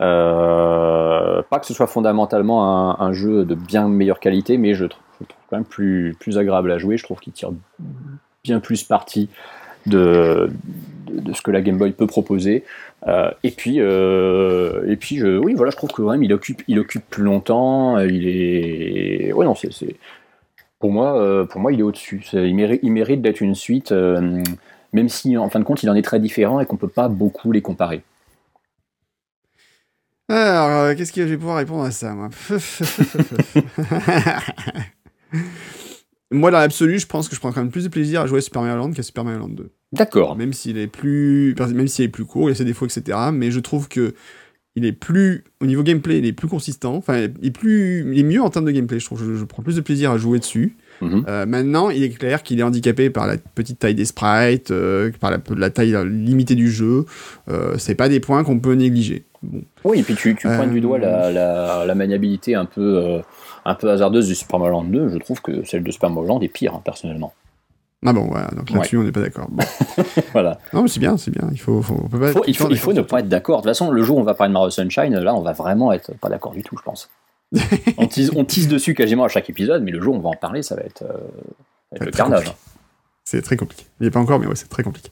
Euh, 0.01 1.43
pas 1.49 1.61
que 1.61 1.67
ce 1.67 1.75
soit 1.75 1.87
fondamentalement 1.87 3.01
un, 3.01 3.13
jeu 3.13 3.45
de 3.45 3.55
bien 3.55 3.89
meilleure 3.89 4.21
qualité, 4.21 4.59
mais 4.59 4.75
je, 4.75 4.87
trouve- 4.87 5.03
quand 5.49 5.57
même 5.57 5.65
plus, 5.65 6.17
plus 6.19 6.39
agréable 6.39 6.71
à 6.73 6.79
jouer. 6.79 6.97
Je 6.97 7.05
trouve 7.05 7.21
qu'il 7.21 7.33
tire 7.33 7.53
bien 8.43 8.61
plus 8.61 8.83
parti 8.83 9.29
de, 9.87 10.51
de, 11.11 11.33
ce 11.33 11.43
que 11.43 11.51
la 11.51 11.61
Game 11.63 11.79
Boy 11.79 11.93
peut 11.93 12.07
proposer. 12.07 12.65
Euh, 13.07 13.31
et 13.43 13.51
puis, 13.51 13.77
euh, 13.79 14.85
et 14.89 14.97
puis 14.97 15.17
je, 15.17 15.39
oui, 15.39 15.55
voilà, 15.55 15.71
je 15.71 15.77
trouve 15.77 15.91
que 15.91 16.03
quand 16.03 16.11
même 16.11 16.25
il 16.25 16.33
occupe, 16.33 16.63
il 16.67 16.79
occupe 16.79 17.09
plus 17.09 17.23
longtemps. 17.23 17.99
Il 17.99 18.27
est, 18.27 19.33
ouais, 19.33 19.45
non, 19.45 19.55
c'est, 19.55 19.97
pour 20.81 20.91
moi, 20.91 21.47
pour 21.49 21.61
moi, 21.61 21.73
il 21.73 21.81
est 21.81 21.85
au-dessus. 21.85 22.25
Il 22.33 22.55
mérite, 22.55 22.81
il 22.83 22.93
mérite 22.93 23.23
d'être 23.23 23.41
une 23.41 23.55
suite, 23.55 23.93
même 23.93 25.09
si 25.09 25.37
en 25.37 25.49
fin 25.49 25.61
de 25.61 25.65
compte, 25.65 25.83
il 25.83 25.91
en 25.91 25.95
est 25.95 26.03
très 26.03 26.19
différent 26.19 26.61
et 26.61 26.67
qu'on 26.67 26.77
peut 26.77 26.89
pas 26.89 27.09
beaucoup 27.09 27.53
les 27.53 27.63
comparer. 27.63 28.03
Alors, 30.29 30.71
euh, 30.71 30.95
qu'est-ce 30.95 31.13
que 31.13 31.23
je 31.23 31.29
vais 31.29 31.37
pouvoir 31.37 31.59
répondre 31.59 31.85
à 31.85 31.91
ça, 31.91 32.15
moi 32.15 32.31
Moi, 36.31 36.51
dans 36.51 36.59
l'absolu, 36.59 36.99
je 36.99 37.07
pense 37.07 37.29
que 37.29 37.35
je 37.35 37.41
prends 37.41 37.53
quand 37.53 37.61
même 37.61 37.71
plus 37.71 37.85
de 37.85 37.89
plaisir 37.89 38.23
à 38.23 38.27
jouer 38.27 38.39
à 38.39 38.41
Super 38.41 38.63
Mario 38.63 38.79
Land 38.79 38.93
qu'à 38.93 39.03
Super 39.03 39.25
Mario 39.25 39.41
Land 39.41 39.51
2. 39.51 39.71
D'accord. 39.93 40.37
Même 40.37 40.53
s'il 40.53 40.79
est 40.79 40.87
plus, 40.87 41.55
même 41.73 41.87
s'il 41.87 42.07
est 42.07 42.09
plus 42.09 42.25
court, 42.25 42.49
il 42.49 42.53
a 42.53 42.55
ses 42.55 42.65
défauts, 42.65 42.87
etc. 42.87 43.19
Mais 43.33 43.51
je 43.51 43.61
trouve 43.61 43.89
que 43.89 44.15
il 44.75 44.85
est 44.85 44.93
plus, 44.93 45.45
au 45.61 45.67
niveau 45.67 45.85
gameplay, 45.85 46.19
il 46.19 46.27
est 46.27 46.33
plus 46.33 46.49
consistant. 46.49 46.97
Enfin, 46.97 47.29
il 47.41 47.47
est 47.47 47.53
plus, 47.53 48.01
il 48.13 48.19
est 48.19 48.25
mieux 48.25 48.43
en 48.43 48.51
termes 48.51 48.65
de 48.65 48.73
gameplay. 48.73 48.99
Je 48.99 49.05
trouve, 49.05 49.23
je, 49.23 49.37
je 49.37 49.45
prends 49.45 49.63
plus 49.63 49.77
de 49.77 49.81
plaisir 49.83 50.11
à 50.11 50.19
jouer 50.19 50.41
dessus. 50.41 50.77
Euh, 51.03 51.45
maintenant, 51.47 51.91
il 51.91 52.03
est 52.03 52.11
clair 52.11 52.43
qu'il 52.43 52.61
est 52.61 52.63
handicapé 52.63 53.11
par 53.11 53.27
la 53.27 53.37
petite 53.37 53.79
taille 53.79 53.95
des 53.95 54.05
sprites, 54.07 54.71
euh, 54.71 55.11
par 55.21 55.31
la, 55.31 55.39
la 55.57 55.71
taille 55.71 55.95
limitée 56.09 56.55
du 56.55 56.71
jeu. 56.71 57.05
Euh, 57.49 57.75
c'est 57.79 57.95
pas 57.95 58.09
des 58.09 58.21
points 58.21 58.43
qu'on 58.45 58.59
peut 58.59 58.75
négliger. 58.75 59.25
Bon. 59.43 59.61
Oui, 59.85 60.01
et 60.01 60.03
puis 60.03 60.15
tu, 60.15 60.35
tu 60.35 60.47
pointes 60.49 60.71
du 60.71 60.81
doigt 60.81 60.99
la, 60.99 61.31
la, 61.31 61.85
la 61.87 61.95
maniabilité 61.95 62.55
un 62.55 62.65
peu, 62.65 62.97
euh, 63.05 63.19
un 63.67 63.75
peu 63.75 63.91
hasardeuse 63.91 64.29
du 64.29 64.35
Super 64.35 64.59
Mario 64.59 64.73
Land 64.75 64.85
2. 64.85 65.09
Je 65.11 65.19
trouve 65.19 65.43
que 65.43 65.63
celle 65.65 65.83
de 65.83 65.91
Super 65.91 66.09
Mario 66.11 66.29
Land 66.29 66.41
est 66.41 66.49
pire, 66.49 66.75
hein, 66.75 66.83
personnellement. 66.85 67.35
Ah 68.07 68.13
bon, 68.13 68.27
voilà, 68.27 68.49
donc 68.57 68.71
là-dessus, 68.71 68.97
Ouais. 68.99 69.03
on 69.03 69.07
n'est 69.07 69.13
pas 69.13 69.21
d'accord. 69.21 69.47
Bon. 69.51 69.65
voilà. 70.33 70.59
Non, 70.75 70.83
mais 70.83 70.89
c'est 70.89 71.01
bien, 71.01 71.17
c'est 71.17 71.31
bien. 71.31 71.49
Il 71.53 71.59
faut, 71.59 71.81
faut, 71.81 72.01
on 72.05 72.09
peut 72.09 72.21
pas 72.21 72.33
Faut- 72.33 72.41
être 72.41 72.49
il 72.49 72.57
faut, 72.57 72.69
il 72.71 72.77
faut 72.79 72.93
ne 72.93 73.01
pas 73.01 73.21
être 73.21 73.29
d'accord. 73.29 73.59
De 73.59 73.63
toute 73.63 73.71
façon, 73.71 73.91
le 73.91 74.03
jour 74.03 74.19
où 74.19 74.21
on 74.21 74.25
va 74.25 74.35
parler 74.35 74.51
de 74.51 74.55
Mario 74.55 74.69
Sunshine, 74.71 75.15
là, 75.19 75.35
on 75.35 75.41
va 75.43 75.53
vraiment 75.53 75.91
être 75.93 76.13
pas 76.19 76.29
d'accord 76.29 76.53
du 76.53 76.63
tout, 76.63 76.77
je 76.77 76.83
pense. 76.83 77.09
on, 77.99 78.07
tease, 78.07 78.31
on 78.35 78.45
tease 78.45 78.69
dessus 78.69 78.95
quasiment 78.95 79.25
à 79.25 79.29
chaque 79.29 79.49
épisode, 79.51 79.83
mais 79.83 79.91
le 79.91 80.01
jour 80.01 80.15
où 80.15 80.19
on 80.19 80.21
va 80.21 80.31
en 80.31 80.35
parler, 80.35 80.63
ça 80.63 80.75
va 80.77 80.83
être, 80.83 81.03
euh, 81.03 81.07
ça 81.09 81.13
va 81.13 81.97
être 81.97 82.01
va 82.01 82.07
le 82.07 82.11
carnage. 82.13 82.55
C'est 83.25 83.43
très 83.43 83.57
compliqué. 83.57 83.85
Il 84.01 84.05
n'y 84.05 84.09
est 84.09 84.11
pas 84.11 84.21
encore, 84.21 84.39
mais 84.39 84.47
ouais, 84.47 84.57
c'est 84.57 84.69
très 84.69 84.83
compliqué. 84.83 85.11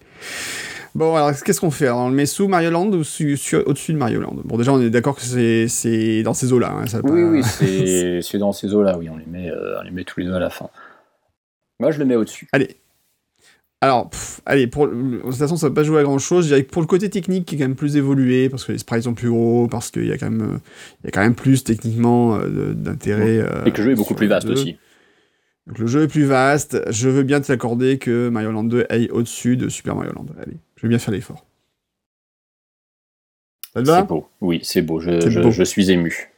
Bon, 0.94 1.16
alors 1.16 1.32
qu'est-ce 1.42 1.60
qu'on 1.60 1.70
fait? 1.70 1.86
Alors, 1.86 2.00
On 2.00 2.08
le 2.10 2.14
met 2.14 2.26
sous 2.26 2.48
Mario 2.48 2.70
Land 2.70 2.88
ou 2.88 3.02
su- 3.04 3.38
su- 3.38 3.56
au-dessus 3.56 3.94
de 3.94 3.98
Mario 3.98 4.20
Land? 4.20 4.36
Bon, 4.44 4.58
déjà, 4.58 4.72
on 4.74 4.80
est 4.82 4.90
d'accord 4.90 5.16
que 5.16 5.22
c'est- 5.22 6.22
dans 6.22 6.34
ces 6.34 6.52
eaux-là. 6.52 6.70
hein, 6.72 6.84
Oui, 7.04 7.22
pas- 7.22 7.28
oui, 7.30 7.42
c'est 7.58 8.20
c'est 8.20 8.36
dans 8.38 8.52
ces 8.52 8.74
eaux-là, 8.74 8.98
oui, 8.98 9.08
on 9.08 9.16
les, 9.16 9.24
met, 9.24 9.50
euh, 9.50 9.78
on 9.80 9.82
les 9.84 9.90
met 9.90 10.04
tous 10.04 10.20
les 10.20 10.26
deux 10.26 10.34
à 10.34 10.38
la 10.38 10.50
fin. 10.50 10.68
Moi, 11.80 11.90
je 11.92 11.98
le 11.98 12.04
mets 12.04 12.16
au-dessus. 12.16 12.46
Allez. 12.52 12.76
Alors, 13.82 14.10
pff, 14.10 14.40
allez, 14.46 14.68
pour, 14.68 14.86
de 14.86 15.18
toute 15.24 15.34
façon, 15.34 15.56
ça 15.56 15.68
va 15.68 15.74
pas 15.74 15.82
jouer 15.82 15.98
à 16.00 16.02
grand 16.04 16.18
chose. 16.18 16.44
Je 16.44 16.50
dirais 16.50 16.62
que 16.64 16.70
pour 16.70 16.82
le 16.82 16.86
côté 16.86 17.10
technique 17.10 17.46
qui 17.46 17.56
est 17.56 17.58
quand 17.58 17.64
même 17.64 17.74
plus 17.74 17.96
évolué, 17.96 18.48
parce 18.48 18.64
que 18.64 18.70
les 18.70 18.78
sprites 18.78 19.02
sont 19.02 19.14
plus 19.14 19.28
gros, 19.28 19.66
parce 19.66 19.90
qu'il 19.90 20.06
y 20.06 20.12
a 20.12 20.18
quand 20.18 20.30
même, 20.30 20.60
il 21.02 21.06
y 21.06 21.08
a 21.08 21.10
quand 21.10 21.20
même 21.20 21.34
plus 21.34 21.64
techniquement 21.64 22.36
euh, 22.36 22.74
d'intérêt. 22.74 23.38
euh, 23.40 23.64
Et 23.64 23.72
que 23.72 23.78
le 23.78 23.84
jeu 23.86 23.90
est 23.90 23.96
beaucoup 23.96 24.14
plus 24.14 24.28
vaste 24.28 24.48
aussi. 24.48 24.76
Donc 25.66 25.78
le 25.80 25.86
jeu 25.88 26.02
est 26.02 26.08
plus 26.08 26.24
vaste. 26.24 26.80
Je 26.90 27.08
veux 27.08 27.24
bien 27.24 27.40
t'accorder 27.40 27.98
que 27.98 28.28
Mario 28.28 28.52
Land 28.52 28.64
2 28.64 28.86
aille 28.88 29.08
au-dessus 29.10 29.56
de 29.56 29.68
Super 29.68 29.96
Mario 29.96 30.12
Land. 30.12 30.26
Allez, 30.40 30.56
je 30.76 30.82
vais 30.82 30.88
bien 30.88 30.98
faire 31.00 31.12
l'effort. 31.12 31.44
Ça 33.74 33.82
te 33.82 33.86
va? 33.86 33.98
C'est 34.00 34.06
beau. 34.06 34.28
Oui, 34.40 34.60
c'est 34.62 34.82
beau. 34.82 35.00
Je, 35.00 35.20
C'est 35.20 35.30
je- 35.30 35.40
beau. 35.40 35.50
je 35.50 35.62
suis 35.64 35.90
ému. 35.90 36.28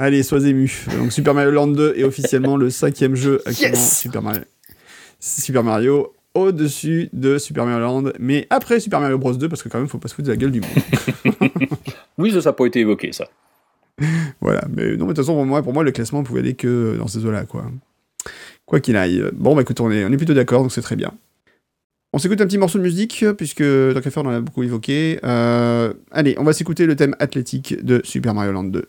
Allez, 0.00 0.22
sois 0.24 0.44
ému. 0.48 0.84
Donc 0.98 1.12
Super 1.12 1.34
Mario 1.34 1.50
Land 1.52 1.68
2 1.68 1.94
est 1.96 2.02
officiellement 2.04 2.56
le 2.56 2.70
cinquième 2.70 3.14
jeu 3.14 3.40
actuellement 3.46 3.76
Yes 3.78 3.98
Super 4.00 4.22
Mario. 4.22 4.42
Super 5.20 5.62
Mario 5.62 6.12
au-dessus 6.34 7.08
de 7.12 7.38
Super 7.38 7.64
Mario 7.66 7.80
Land, 7.80 8.12
mais 8.18 8.46
après 8.50 8.80
Super 8.80 9.00
Mario 9.00 9.18
Bros 9.18 9.32
2 9.32 9.48
parce 9.48 9.62
que 9.62 9.68
quand 9.68 9.78
même 9.78 9.88
faut 9.88 9.98
pas 9.98 10.08
se 10.08 10.14
foutre 10.14 10.26
de 10.26 10.32
la 10.32 10.36
gueule 10.36 10.52
du 10.52 10.60
monde. 10.60 10.70
Oui, 12.18 12.30
ça 12.32 12.40
n'a 12.40 12.52
pas 12.52 12.66
été 12.66 12.80
évoqué, 12.80 13.12
ça. 13.12 13.26
voilà, 14.42 14.62
mais 14.68 14.96
non, 14.96 15.06
mais 15.06 15.12
de 15.12 15.14
toute 15.14 15.16
façon 15.16 15.34
pour 15.34 15.46
moi, 15.46 15.62
pour 15.62 15.72
moi 15.72 15.82
le 15.82 15.90
classement 15.90 16.22
pouvait 16.22 16.40
aller 16.40 16.54
que 16.54 16.96
dans 16.98 17.06
ces 17.06 17.24
eaux-là, 17.24 17.44
quoi. 17.46 17.64
Quoi 18.66 18.80
qu'il 18.80 18.96
aille. 18.96 19.24
Bon, 19.32 19.54
bah 19.54 19.62
écoute, 19.62 19.80
on 19.80 19.90
est, 19.90 20.04
on 20.04 20.12
est 20.12 20.16
plutôt 20.18 20.34
d'accord, 20.34 20.60
donc 20.60 20.70
c'est 20.70 20.82
très 20.82 20.96
bien. 20.96 21.12
On 22.12 22.18
s'écoute 22.18 22.40
un 22.40 22.46
petit 22.46 22.58
morceau 22.58 22.78
de 22.78 22.82
musique, 22.82 23.24
puisque 23.38 23.64
tant 23.94 24.00
qu'à 24.00 24.10
faire, 24.10 24.22
on 24.24 24.26
en 24.26 24.32
a 24.34 24.40
beaucoup 24.40 24.62
évoqué. 24.62 25.18
Euh, 25.24 25.94
allez, 26.10 26.34
on 26.38 26.44
va 26.44 26.52
s'écouter 26.52 26.84
le 26.86 26.94
thème 26.94 27.16
athlétique 27.20 27.82
de 27.84 28.00
Super 28.04 28.34
Mario 28.34 28.52
Land 28.52 28.64
2. 28.64 28.84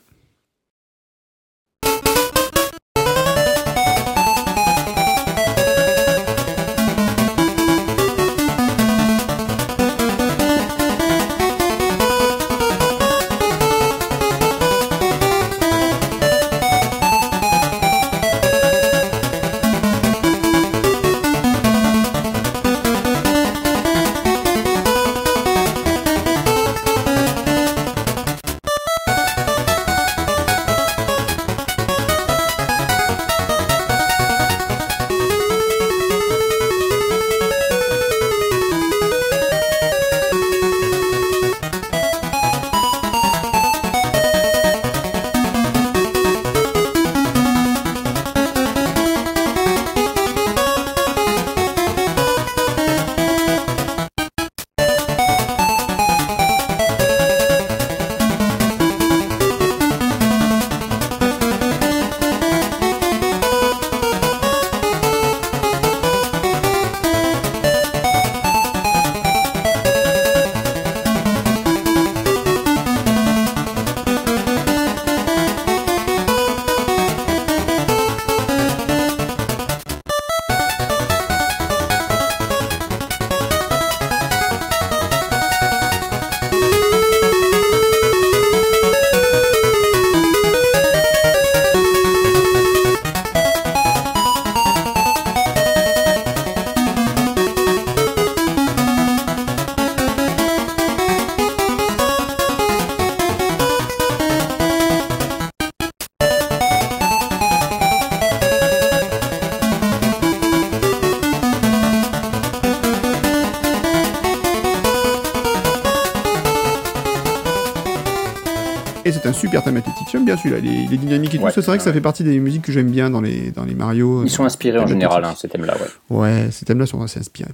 Un 119.26 119.34
super 119.34 119.64
thème 119.64 119.78
esthétique. 119.78 120.08
J'aime 120.12 120.26
bien 120.26 120.38
celui-là, 120.38 120.60
les, 120.60 120.88
les 120.88 120.98
dynamiques 120.98 121.36
et 121.36 121.40
tout. 121.40 121.46
C'est 121.54 121.66
vrai 121.66 121.78
que 121.78 121.84
ça 121.84 121.94
fait 121.94 122.02
partie 122.02 122.24
des 122.24 122.40
musiques 122.40 122.64
que 122.64 122.72
j'aime 122.72 122.90
bien 122.90 123.10
dans 123.10 123.22
les, 123.22 123.52
dans 123.52 123.66
les 123.66 123.76
Mario. 123.76 124.24
Ils 124.24 124.30
sont 124.30 124.46
inspirés 124.46 124.80
en 124.80 124.88
général, 124.88 125.24
hein, 125.24 125.34
ces 125.38 125.48
thèmes-là, 125.48 125.76
ouais. 125.78 126.18
Ouais, 126.18 126.48
ces 126.52 126.66
thèmes-là 126.66 126.86
sont 126.86 127.02
assez 127.02 127.20
inspirés. 127.20 127.52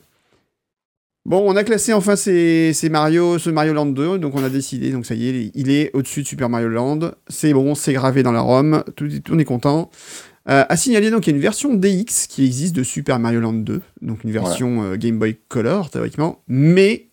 Bon, 1.28 1.44
on 1.46 1.58
a 1.58 1.66
classé 1.66 1.92
enfin 1.92 2.16
ces, 2.16 2.72
ces, 2.74 2.88
Mario, 2.88 3.38
ce 3.38 3.50
Mario 3.50 3.74
Land 3.74 3.88
2, 3.88 4.18
donc 4.18 4.34
on 4.36 4.44
a 4.46 4.50
décidé, 4.50 4.92
donc 4.92 5.06
ça 5.06 5.14
y 5.14 5.28
est, 5.28 5.52
il 5.56 5.70
est 5.70 5.92
au-dessus 5.94 6.22
de 6.22 6.28
Super 6.28 6.48
Mario 6.48 6.70
Land. 6.70 7.12
C'est 7.28 7.52
bon, 7.52 7.76
c'est 7.76 7.92
gravé 7.92 8.24
dans 8.24 8.32
la 8.32 8.40
ROM, 8.40 8.82
tout, 8.96 9.10
on 9.30 9.38
est 9.38 9.44
content. 9.44 9.92
Euh, 10.50 10.64
à 10.70 10.78
signaler 10.78 11.12
donc 11.12 11.24
qu'il 11.24 11.34
y 11.34 11.36
a 11.36 11.36
une 11.36 11.42
version 11.42 11.74
DX 11.74 12.28
qui 12.30 12.46
existe 12.46 12.74
de 12.74 12.82
Super 12.82 13.20
Mario 13.20 13.42
Land 13.42 13.52
2, 13.54 13.82
donc 14.02 14.24
une 14.24 14.32
version 14.32 14.84
euh, 14.84 14.96
Game 14.96 15.20
Boy 15.20 15.36
Color 15.50 15.90
théoriquement, 15.90 16.42
mais 16.48 17.07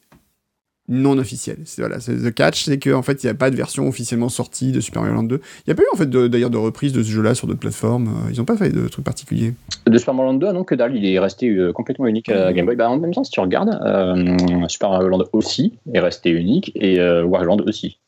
non 0.88 1.16
officielle. 1.18 1.58
C'est 1.64 1.80
voilà, 1.80 2.00
c'est 2.00 2.14
the 2.16 2.34
catch, 2.34 2.64
c'est 2.64 2.78
qu'en 2.78 3.02
fait 3.02 3.22
il 3.22 3.26
n'y 3.26 3.30
a 3.30 3.34
pas 3.34 3.50
de 3.50 3.56
version 3.56 3.88
officiellement 3.88 4.28
sortie 4.28 4.70
de 4.70 4.80
Super 4.80 5.02
Mario 5.02 5.16
Land 5.16 5.24
2. 5.24 5.36
Il 5.36 5.62
n'y 5.68 5.72
a 5.72 5.74
pas 5.74 5.82
eu 5.82 5.86
en 5.92 5.96
fait 5.96 6.10
d'ailleurs 6.10 6.50
de, 6.50 6.58
reprise 6.58 6.92
de 6.92 7.02
ce 7.02 7.08
jeu-là 7.08 7.34
sur 7.34 7.46
d'autres 7.46 7.60
plateformes. 7.60 8.08
Euh, 8.08 8.30
ils 8.32 8.38
n'ont 8.38 8.44
pas 8.44 8.56
fait 8.56 8.70
de 8.70 8.86
trucs 8.88 9.04
particuliers. 9.04 9.54
De 9.86 9.98
Super 9.98 10.14
Mario 10.14 10.32
Land 10.32 10.38
2, 10.38 10.52
non 10.52 10.64
que 10.64 10.74
dalle, 10.74 10.94
il 10.96 11.06
est 11.06 11.18
resté 11.18 11.48
euh, 11.48 11.72
complètement 11.72 12.06
unique 12.06 12.28
à 12.28 12.52
Game 12.52 12.66
Boy. 12.66 12.76
Bah, 12.76 12.90
en 12.90 12.98
même 12.98 13.14
temps, 13.14 13.24
si 13.24 13.30
tu 13.30 13.40
regardes, 13.40 13.80
euh, 13.84 14.68
Super 14.68 14.90
Mario 14.90 15.08
Land 15.08 15.24
aussi 15.32 15.72
est 15.92 16.00
resté 16.00 16.30
unique 16.30 16.72
et 16.74 16.98
Wario 17.22 17.48
Land 17.48 17.60
aussi. 17.66 17.98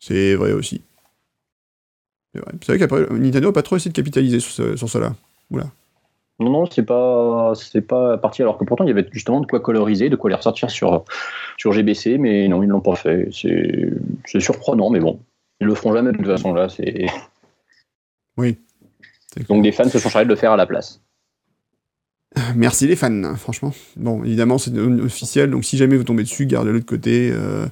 C'est 0.00 0.34
vrai 0.34 0.52
aussi. 0.52 0.80
C'est 2.34 2.40
vrai, 2.40 2.52
vrai 2.66 2.78
qu'après 2.78 3.06
Nintendo 3.10 3.48
n'a 3.48 3.52
pas 3.52 3.62
trop 3.62 3.76
essayé 3.76 3.90
de 3.90 3.96
capitaliser 3.96 4.40
sur, 4.40 4.52
ce, 4.52 4.76
sur 4.76 4.88
cela. 4.88 5.14
Oula. 5.50 5.66
Non, 6.40 6.50
non, 6.50 6.66
c'est 6.66 6.84
pas, 6.84 7.52
c'est 7.54 7.82
pas 7.82 8.16
parti. 8.16 8.40
Alors 8.42 8.56
que 8.56 8.64
pourtant, 8.64 8.84
il 8.84 8.88
y 8.88 8.90
avait 8.90 9.06
justement 9.12 9.40
de 9.40 9.46
quoi 9.46 9.60
coloriser, 9.60 10.08
de 10.08 10.16
quoi 10.16 10.30
les 10.30 10.36
ressortir 10.36 10.70
sur, 10.70 11.04
sur 11.58 11.72
GBC, 11.72 12.16
mais 12.16 12.48
non, 12.48 12.62
ils 12.62 12.66
ne 12.66 12.72
l'ont 12.72 12.80
pas 12.80 12.96
fait. 12.96 13.28
C'est, 13.30 13.90
c'est 14.24 14.40
surprenant, 14.40 14.88
mais 14.88 15.00
bon, 15.00 15.20
ils 15.60 15.66
le 15.66 15.74
feront 15.74 15.92
jamais 15.92 16.12
de 16.12 16.16
toute 16.16 16.26
façon 16.26 16.52
là. 16.54 16.68
C'est. 16.68 17.06
Oui. 18.36 18.56
Donc 19.48 19.62
des 19.62 19.70
fans 19.70 19.88
se 19.88 19.98
sont 19.98 20.08
chargés 20.08 20.24
de 20.24 20.30
le 20.30 20.36
faire 20.36 20.52
à 20.52 20.56
la 20.56 20.64
place. 20.64 21.02
Merci 22.56 22.86
les 22.86 22.96
fans, 22.96 23.34
franchement. 23.36 23.72
Bon, 23.96 24.24
évidemment, 24.24 24.56
c'est 24.56 24.76
officiel, 24.78 25.50
donc 25.50 25.64
si 25.64 25.76
jamais 25.76 25.96
vous 25.96 26.04
tombez 26.04 26.22
dessus, 26.22 26.46
gardez-le 26.46 26.80
de 26.80 26.84
côté. 26.84 27.30
Euh, 27.30 27.66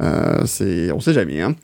euh, 0.00 0.44
c'est, 0.44 0.92
on 0.92 1.00
sait 1.00 1.12
jamais, 1.12 1.40
hein. 1.40 1.56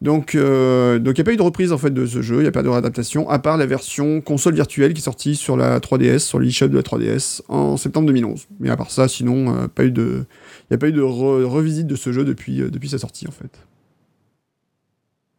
Donc, 0.00 0.34
euh, 0.34 0.98
donc 0.98 1.18
il 1.18 1.20
n'y 1.20 1.22
a 1.22 1.24
pas 1.24 1.32
eu 1.32 1.36
de 1.36 1.42
reprise 1.42 1.72
en 1.72 1.78
fait 1.78 1.90
de 1.90 2.06
ce 2.06 2.22
jeu, 2.22 2.36
il 2.36 2.42
n'y 2.42 2.48
a 2.48 2.52
pas 2.52 2.62
de 2.62 2.68
réadaptation, 2.68 3.28
à 3.28 3.38
part 3.38 3.56
la 3.56 3.66
version 3.66 4.20
console 4.20 4.54
virtuelle 4.54 4.92
qui 4.94 5.00
est 5.00 5.04
sortie 5.04 5.34
sur 5.36 5.56
la 5.56 5.80
3DS, 5.80 6.20
sur 6.20 6.38
l'eShop 6.38 6.68
de 6.68 6.76
la 6.76 6.82
3DS 6.82 7.42
en 7.48 7.76
septembre 7.76 8.06
2011. 8.06 8.46
Mais 8.60 8.70
à 8.70 8.76
part 8.76 8.90
ça, 8.90 9.08
sinon, 9.08 9.54
euh, 9.54 9.68
pas 9.68 9.84
eu 9.84 9.90
de, 9.90 10.24
il 10.62 10.66
n'y 10.72 10.74
a 10.76 10.78
pas 10.78 10.88
eu 10.88 10.92
de 10.92 11.00
revisite 11.00 11.86
de 11.86 11.96
ce 11.96 12.12
jeu 12.12 12.24
depuis, 12.24 12.62
euh, 12.62 12.70
depuis 12.70 12.88
sa 12.88 12.98
sortie 12.98 13.26
en 13.26 13.32
fait. 13.32 13.50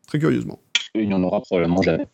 Très 0.07 0.19
curieusement. 0.19 0.59
Il 0.95 1.07
n'y 1.07 1.13
en 1.13 1.23
aura 1.23 1.41
probablement 1.41 1.81
jamais. 1.81 2.07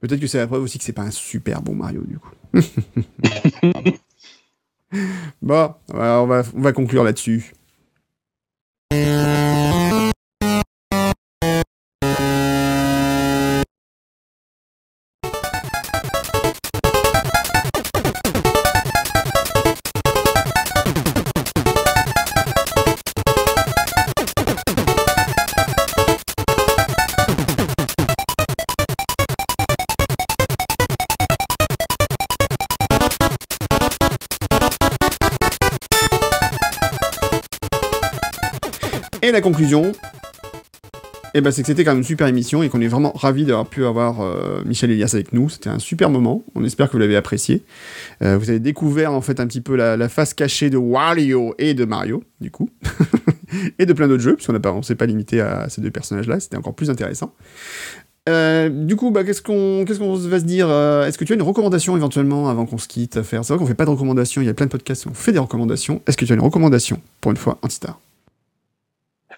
Peut-être 0.00 0.20
que 0.20 0.26
c'est 0.26 0.38
la 0.38 0.46
preuve 0.48 0.64
aussi 0.64 0.78
que 0.78 0.84
c'est 0.84 0.92
pas 0.92 1.02
un 1.02 1.12
super 1.12 1.62
bon 1.62 1.74
Mario 1.74 2.02
du 2.02 2.18
coup. 2.18 2.32
bon, 5.42 5.74
on 5.92 6.26
va, 6.26 6.42
on 6.54 6.60
va 6.60 6.72
conclure 6.72 7.04
là-dessus. 7.04 7.52
La 39.32 39.40
conclusion, 39.40 39.92
eh 41.34 41.40
ben, 41.40 41.50
c'est 41.50 41.62
que 41.62 41.66
c'était 41.66 41.84
quand 41.84 41.92
même 41.92 41.98
une 41.98 42.04
super 42.04 42.26
émission 42.26 42.62
et 42.62 42.68
qu'on 42.68 42.80
est 42.80 42.88
vraiment 42.88 43.12
ravis 43.14 43.44
d'avoir 43.44 43.66
pu 43.66 43.86
avoir 43.86 44.20
euh, 44.20 44.62
Michel 44.66 44.90
Elias 44.90 45.12
avec 45.14 45.32
nous. 45.32 45.48
C'était 45.48 45.70
un 45.70 45.78
super 45.78 46.10
moment. 46.10 46.44
On 46.54 46.62
espère 46.64 46.88
que 46.88 46.92
vous 46.92 46.98
l'avez 46.98 47.16
apprécié. 47.16 47.64
Euh, 48.22 48.36
vous 48.36 48.50
avez 48.50 48.58
découvert 48.58 49.12
en 49.12 49.22
fait 49.22 49.40
un 49.40 49.46
petit 49.46 49.62
peu 49.62 49.74
la, 49.74 50.08
face 50.08 50.34
cachée 50.34 50.68
de 50.68 50.76
Wario 50.76 51.54
et 51.58 51.72
de 51.72 51.86
Mario, 51.86 52.22
du 52.40 52.50
coup, 52.50 52.68
et 53.78 53.86
de 53.86 53.92
plein 53.94 54.08
d'autres 54.08 54.22
jeux, 54.22 54.34
puisqu'on 54.34 54.52
ne 54.52 54.82
s'est 54.82 54.94
pas 54.94 55.06
limité 55.06 55.40
à 55.40 55.68
ces 55.70 55.80
deux 55.80 55.90
personnages-là. 55.90 56.38
C'était 56.38 56.58
encore 56.58 56.74
plus 56.74 56.90
intéressant. 56.90 57.34
Euh, 58.28 58.68
du 58.68 58.94
coup, 58.94 59.10
bah, 59.10 59.24
qu'est-ce 59.24 59.42
qu'on 59.42 59.84
va 59.84 60.38
se 60.38 60.44
dire 60.44 60.70
Est-ce 60.70 61.16
que 61.16 61.24
tu 61.24 61.32
as 61.32 61.36
une 61.36 61.42
recommandation 61.42 61.96
éventuellement 61.96 62.50
avant 62.50 62.66
qu'on 62.66 62.78
se 62.78 62.88
quitte 62.88 63.16
à 63.16 63.22
faire? 63.22 63.42
C'est 63.42 63.54
vrai 63.54 63.58
qu'on 63.58 63.66
fait 63.66 63.74
pas 63.74 63.86
de 63.86 63.90
recommandations. 63.90 64.42
Il 64.42 64.46
y 64.46 64.50
a 64.50 64.54
plein 64.54 64.66
de 64.66 64.70
podcasts 64.70 65.06
où 65.06 65.08
on 65.08 65.14
fait 65.14 65.32
des 65.32 65.38
recommandations. 65.38 66.02
Est-ce 66.06 66.18
que 66.18 66.26
tu 66.26 66.32
as 66.32 66.36
une 66.36 66.42
recommandation 66.42 67.00
pour 67.22 67.30
une 67.30 67.38
fois, 67.38 67.58
Antistar 67.62 67.98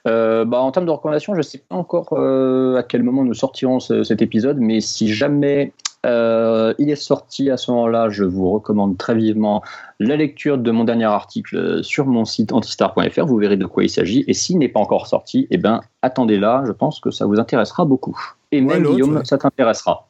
euh, 0.06 0.44
bah, 0.44 0.60
en 0.60 0.70
termes 0.70 0.86
de 0.86 0.90
recommandations, 0.90 1.35
je 1.35 1.39
ne 1.39 1.43
sais 1.43 1.59
pas 1.59 1.76
encore 1.76 2.12
euh, 2.12 2.76
à 2.76 2.82
quel 2.82 3.02
moment 3.02 3.24
nous 3.24 3.35
sortirons 3.35 3.81
cet 3.81 4.20
épisode, 4.20 4.59
mais 4.60 4.81
si 4.81 5.12
jamais 5.12 5.72
euh, 6.05 6.74
il 6.78 6.90
est 6.90 6.97
sorti 6.97 7.51
à 7.51 7.56
ce 7.56 7.70
moment-là, 7.70 8.10
je 8.10 8.24
vous 8.24 8.51
recommande 8.51 8.98
très 8.98 9.14
vivement 9.14 9.62
la 10.01 10.16
lecture 10.16 10.59
de 10.59 10.70
mon 10.70 10.85
dernier 10.85 11.05
article 11.05 11.82
sur 11.82 12.06
mon 12.06 12.26
site 12.26 12.52
antistar.fr. 12.52 13.24
Vous 13.24 13.39
verrez 13.39 13.56
de 13.56 13.64
quoi 13.64 13.85
il 13.85 13.89
s'agit. 13.89 14.24
Et 14.26 14.35
s'il 14.35 14.59
n'est 14.59 14.68
pas 14.68 14.81
encore 14.81 15.06
sorti, 15.06 15.47
eh 15.51 15.56
ben, 15.56 15.81
attendez 16.02 16.39
là. 16.39 16.62
Je 16.66 16.72
pense 16.72 17.01
que 17.01 17.10
ça 17.10 17.24
vous 17.24 17.40
intéressera 17.40 17.86
beaucoup. 17.86 18.18
Et 18.52 18.60
même 18.60 18.82
Guillaume, 18.82 19.24
ça 19.24 19.39
t'intéressera. 19.39 20.06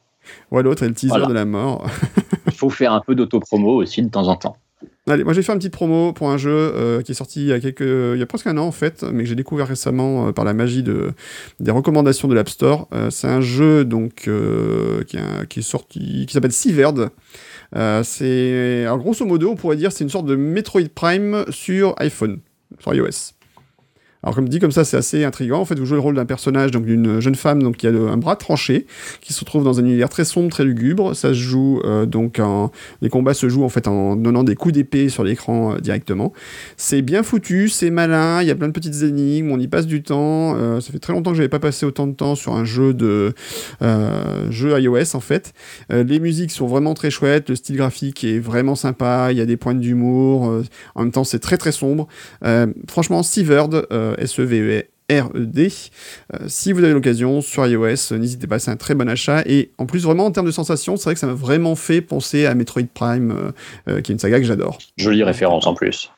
Ouais, 0.51 0.63
l'autre 0.63 0.83
est 0.83 0.87
le 0.89 0.95
teaser 0.95 1.25
de 1.27 1.33
la 1.33 1.45
mort. 1.45 1.85
il 2.47 2.53
faut 2.53 2.69
faire 2.69 2.91
un 2.91 3.01
peu 3.01 3.15
d'autopromo 3.15 3.75
aussi 3.75 4.01
de 4.01 4.09
temps 4.09 4.27
en 4.27 4.35
temps. 4.35 4.57
Allez, 5.07 5.23
moi 5.23 5.33
j'ai 5.33 5.43
fait 5.43 5.51
une 5.51 5.59
petite 5.59 5.73
promo 5.73 6.13
pour 6.13 6.31
un 6.31 6.37
jeu 6.37 6.49
euh, 6.51 7.03
qui 7.03 7.11
est 7.11 7.15
sorti 7.15 7.41
il 7.41 7.47
y 7.47 7.53
a 7.53 7.59
quelques, 7.59 7.81
il 7.81 8.17
y 8.17 8.23
a 8.23 8.25
presque 8.25 8.47
un 8.47 8.57
an 8.57 8.65
en 8.65 8.71
fait, 8.71 9.03
mais 9.03 9.21
que 9.21 9.29
j'ai 9.29 9.35
découvert 9.35 9.67
récemment 9.67 10.27
euh, 10.27 10.31
par 10.31 10.45
la 10.45 10.55
magie 10.55 10.81
de 10.81 11.11
des 11.59 11.69
recommandations 11.69 12.27
de 12.27 12.33
l'App 12.33 12.49
Store. 12.49 12.87
Euh, 12.91 13.11
c'est 13.11 13.27
un 13.27 13.39
jeu 13.39 13.85
donc 13.85 14.27
qui, 15.07 15.17
est 15.17 15.61
sorti, 15.61 16.25
qui 16.25 16.33
s'appelle 16.33 16.51
Severed. 16.51 17.09
c'est, 18.03 18.83
alors 18.85 18.97
grosso 18.97 19.23
modo, 19.25 19.51
on 19.51 19.55
pourrait 19.55 19.75
dire, 19.75 19.91
c'est 19.91 20.03
une 20.03 20.09
sorte 20.09 20.25
de 20.25 20.35
Metroid 20.35 20.89
Prime 20.95 21.45
sur 21.51 21.93
iPhone, 21.99 22.39
sur 22.79 22.95
iOS. 22.95 23.34
Alors 24.25 24.33
comme 24.33 24.49
dit 24.49 24.57
comme 24.57 24.71
ça, 24.71 24.83
c'est 24.83 24.97
assez 24.97 25.23
intriguant. 25.23 25.59
En 25.59 25.65
fait, 25.65 25.77
vous 25.77 25.85
jouez 25.85 25.97
le 25.97 26.01
rôle 26.01 26.15
d'un 26.15 26.25
personnage, 26.25 26.71
donc 26.71 26.83
d'une 26.83 27.19
jeune 27.19 27.35
femme, 27.35 27.61
donc 27.61 27.77
qui 27.77 27.85
a 27.85 27.91
un 27.91 28.17
bras 28.17 28.35
tranché, 28.35 28.87
qui 29.21 29.33
se 29.33 29.45
trouve 29.45 29.63
dans 29.63 29.79
un 29.79 29.85
univers 29.85 30.09
très 30.09 30.25
sombre, 30.25 30.49
très 30.49 30.63
lugubre. 30.63 31.15
Ça 31.15 31.29
se 31.29 31.35
joue 31.35 31.79
euh, 31.85 32.07
donc 32.07 32.39
en... 32.39 32.71
les 33.03 33.09
combats 33.09 33.35
se 33.35 33.47
jouent 33.49 33.63
en 33.63 33.69
fait 33.69 33.87
en 33.87 34.15
donnant 34.15 34.43
des 34.43 34.55
coups 34.55 34.73
d'épée 34.73 35.09
sur 35.09 35.23
l'écran 35.23 35.75
euh, 35.75 35.77
directement. 35.77 36.33
C'est 36.75 37.03
bien 37.03 37.21
foutu, 37.21 37.69
c'est 37.69 37.91
malin. 37.91 38.41
Il 38.41 38.47
y 38.47 38.51
a 38.51 38.55
plein 38.55 38.67
de 38.67 38.73
petites 38.73 39.03
énigmes, 39.03 39.51
on 39.51 39.59
y 39.59 39.67
passe 39.67 39.85
du 39.85 40.01
temps. 40.01 40.55
Euh, 40.55 40.81
ça 40.81 40.91
fait 40.91 40.97
très 40.97 41.13
longtemps 41.13 41.29
que 41.29 41.37
j'avais 41.37 41.47
pas 41.47 41.59
passé 41.59 41.85
autant 41.85 42.07
de 42.07 42.13
temps 42.13 42.33
sur 42.33 42.55
un 42.55 42.65
jeu 42.65 42.95
de 42.95 43.35
jeu 44.49 44.79
iOS 44.79 45.15
en 45.15 45.19
fait. 45.19 45.53
les 45.91 46.19
musiques 46.19 46.51
sont 46.51 46.65
vraiment 46.65 46.95
très 46.95 47.11
chouettes, 47.11 47.49
le 47.49 47.55
style 47.55 47.75
graphique 47.75 48.23
est 48.23 48.39
vraiment 48.39 48.73
sympa. 48.73 49.27
Il 49.31 49.37
y 49.37 49.41
a 49.41 49.45
des 49.45 49.57
points 49.57 49.75
d'humour. 49.75 50.63
en 50.95 51.01
même 51.03 51.11
temps, 51.11 51.23
c'est 51.23 51.39
très 51.39 51.57
très 51.57 51.71
sombre. 51.71 52.07
franchement, 52.87 53.21
Severed 53.21 53.85
S-E-V-E-R-E-D. 54.17 55.71
Euh, 56.33 56.37
si 56.47 56.71
vous 56.71 56.83
avez 56.83 56.93
l'occasion 56.93 57.41
sur 57.41 57.65
iOS, 57.65 58.15
n'hésitez 58.17 58.47
pas, 58.47 58.59
c'est 58.59 58.71
un 58.71 58.77
très 58.77 58.95
bon 58.95 59.09
achat. 59.09 59.43
Et 59.45 59.71
en 59.77 59.85
plus, 59.85 60.03
vraiment 60.03 60.25
en 60.25 60.31
termes 60.31 60.47
de 60.47 60.51
sensations, 60.51 60.97
c'est 60.97 61.05
vrai 61.05 61.13
que 61.13 61.19
ça 61.19 61.27
m'a 61.27 61.33
vraiment 61.33 61.75
fait 61.75 62.01
penser 62.01 62.45
à 62.45 62.55
Metroid 62.55 62.83
Prime, 62.93 63.31
euh, 63.31 63.51
euh, 63.89 64.01
qui 64.01 64.11
est 64.11 64.13
une 64.13 64.19
saga 64.19 64.39
que 64.39 64.45
j'adore. 64.45 64.77
Jolie 64.97 65.23
référence 65.23 65.67
en 65.67 65.73
plus 65.73 66.11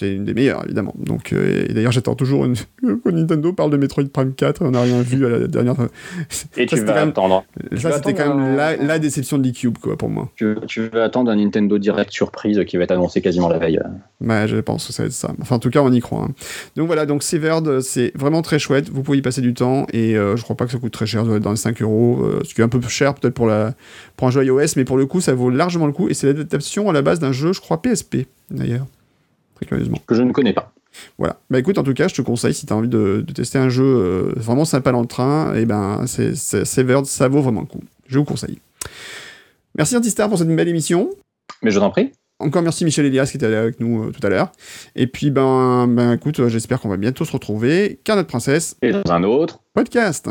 c'est 0.00 0.14
une 0.14 0.24
des 0.24 0.32
meilleures, 0.32 0.64
évidemment. 0.64 0.94
Donc, 0.96 1.32
euh, 1.32 1.66
et 1.68 1.74
d'ailleurs, 1.74 1.92
j'attends 1.92 2.14
toujours 2.14 2.46
une... 2.46 2.54
que 3.04 3.10
Nintendo 3.10 3.52
parle 3.52 3.70
de 3.70 3.76
Metroid 3.76 4.04
Prime 4.10 4.32
4, 4.32 4.62
on 4.64 4.70
n'a 4.70 4.80
rien 4.80 5.02
vu 5.02 5.26
à 5.26 5.28
la 5.28 5.46
dernière. 5.46 5.74
Et 6.56 6.64
tu 6.64 6.76
vas 6.76 7.02
attendre. 7.02 7.44
Ça, 7.76 7.92
c'était 7.92 8.14
quand 8.14 8.34
même 8.34 8.56
la, 8.56 8.98
déception 8.98 9.36
de 9.36 9.44
l'eCube, 9.44 9.76
quoi, 9.78 9.98
pour 9.98 10.08
moi. 10.08 10.30
Tu, 10.36 10.88
vas 10.88 11.04
attendre 11.04 11.30
un 11.30 11.36
Nintendo 11.36 11.78
Direct 11.78 12.10
surprise 12.10 12.64
qui 12.66 12.78
va 12.78 12.84
être 12.84 12.92
annoncé 12.92 13.20
quasiment 13.20 13.48
la 13.48 13.58
veille. 13.58 13.80
Ouais, 14.22 14.48
je 14.48 14.56
pense 14.56 14.86
que 14.86 14.92
ça 14.92 15.02
va 15.02 15.06
être 15.08 15.12
ça. 15.12 15.32
Enfin, 15.40 15.56
en 15.56 15.58
tout 15.58 15.70
cas, 15.70 15.80
on 15.82 15.92
y 15.92 16.00
croit. 16.00 16.22
Hein. 16.22 16.34
Donc 16.76 16.86
voilà, 16.86 17.04
donc 17.04 17.22
Severed, 17.22 17.80
c'est 17.80 18.12
vraiment 18.16 18.40
très 18.40 18.58
chouette. 18.58 18.88
Vous 18.88 19.02
pouvez 19.02 19.18
y 19.18 19.22
passer 19.22 19.42
du 19.42 19.52
temps 19.52 19.86
et 19.92 20.16
euh, 20.16 20.36
je 20.36 20.42
crois 20.42 20.56
pas 20.56 20.64
que 20.64 20.72
ça 20.72 20.78
coûte 20.78 20.92
très 20.92 21.06
cher, 21.06 21.22
ça 21.22 21.28
doit 21.28 21.36
être 21.36 21.42
dans 21.42 21.50
les 21.50 21.56
5 21.56 21.82
euros. 21.82 22.22
Euh, 22.22 22.40
ce 22.44 22.54
qui 22.54 22.62
est 22.62 22.64
un 22.64 22.68
peu 22.68 22.80
cher 22.88 23.14
peut-être 23.14 23.34
pour, 23.34 23.46
la... 23.46 23.74
pour 24.16 24.28
un 24.28 24.30
jeu 24.30 24.44
iOS, 24.44 24.76
mais 24.76 24.84
pour 24.84 24.96
le 24.96 25.04
coup, 25.04 25.20
ça 25.20 25.34
vaut 25.34 25.50
largement 25.50 25.86
le 25.86 25.92
coup. 25.92 26.08
Et 26.08 26.14
c'est 26.14 26.26
l'adaptation 26.26 26.88
à 26.88 26.92
la 26.94 27.02
base 27.02 27.20
d'un 27.20 27.32
jeu, 27.32 27.52
je 27.52 27.60
crois, 27.60 27.82
PSP, 27.82 28.26
d'ailleurs 28.50 28.86
curieusement. 29.66 29.98
Que 30.06 30.14
je 30.14 30.22
ne 30.22 30.32
connais 30.32 30.52
pas. 30.52 30.72
Voilà. 31.18 31.38
Bah 31.50 31.58
écoute, 31.58 31.78
en 31.78 31.82
tout 31.82 31.94
cas, 31.94 32.08
je 32.08 32.14
te 32.14 32.22
conseille, 32.22 32.54
si 32.54 32.66
tu 32.66 32.72
as 32.72 32.76
envie 32.76 32.88
de, 32.88 33.24
tester 33.34 33.58
un 33.58 33.68
jeu 33.68 33.84
euh, 33.84 34.32
vraiment 34.36 34.64
sympa 34.64 34.92
dans 34.92 35.00
le 35.00 35.06
train, 35.06 35.54
et 35.54 35.62
eh 35.62 35.66
ben 35.66 36.04
c'est 36.06 36.34
Severed, 36.34 37.06
ça 37.06 37.28
vaut 37.28 37.40
vraiment 37.40 37.60
le 37.60 37.66
coup. 37.66 37.80
Je 38.06 38.18
vous 38.18 38.24
conseille. 38.24 38.58
Merci 39.76 39.96
Antistar 39.96 40.28
pour 40.28 40.38
cette 40.38 40.48
belle 40.48 40.68
émission. 40.68 41.10
Mais 41.62 41.70
je 41.70 41.78
t'en 41.78 41.90
prie. 41.90 42.12
encore 42.38 42.62
merci 42.62 42.84
Michel 42.84 43.06
Elias 43.06 43.28
qui 43.30 43.36
était 43.36 43.46
avec 43.46 43.80
nous 43.80 44.04
euh, 44.04 44.10
tout 44.10 44.24
à 44.26 44.30
l'heure. 44.30 44.50
Et 44.96 45.06
puis, 45.06 45.30
ben, 45.30 45.86
ben 45.86 46.12
écoute, 46.12 46.48
j'espère 46.48 46.80
qu'on 46.80 46.88
va 46.88 46.96
bientôt 46.96 47.24
se 47.24 47.32
retrouver. 47.32 48.00
Car 48.04 48.16
notre 48.16 48.28
princesse. 48.28 48.76
Et 48.82 48.92
dans 48.92 49.12
un 49.12 49.22
autre 49.22 49.60
podcast. 49.74 50.28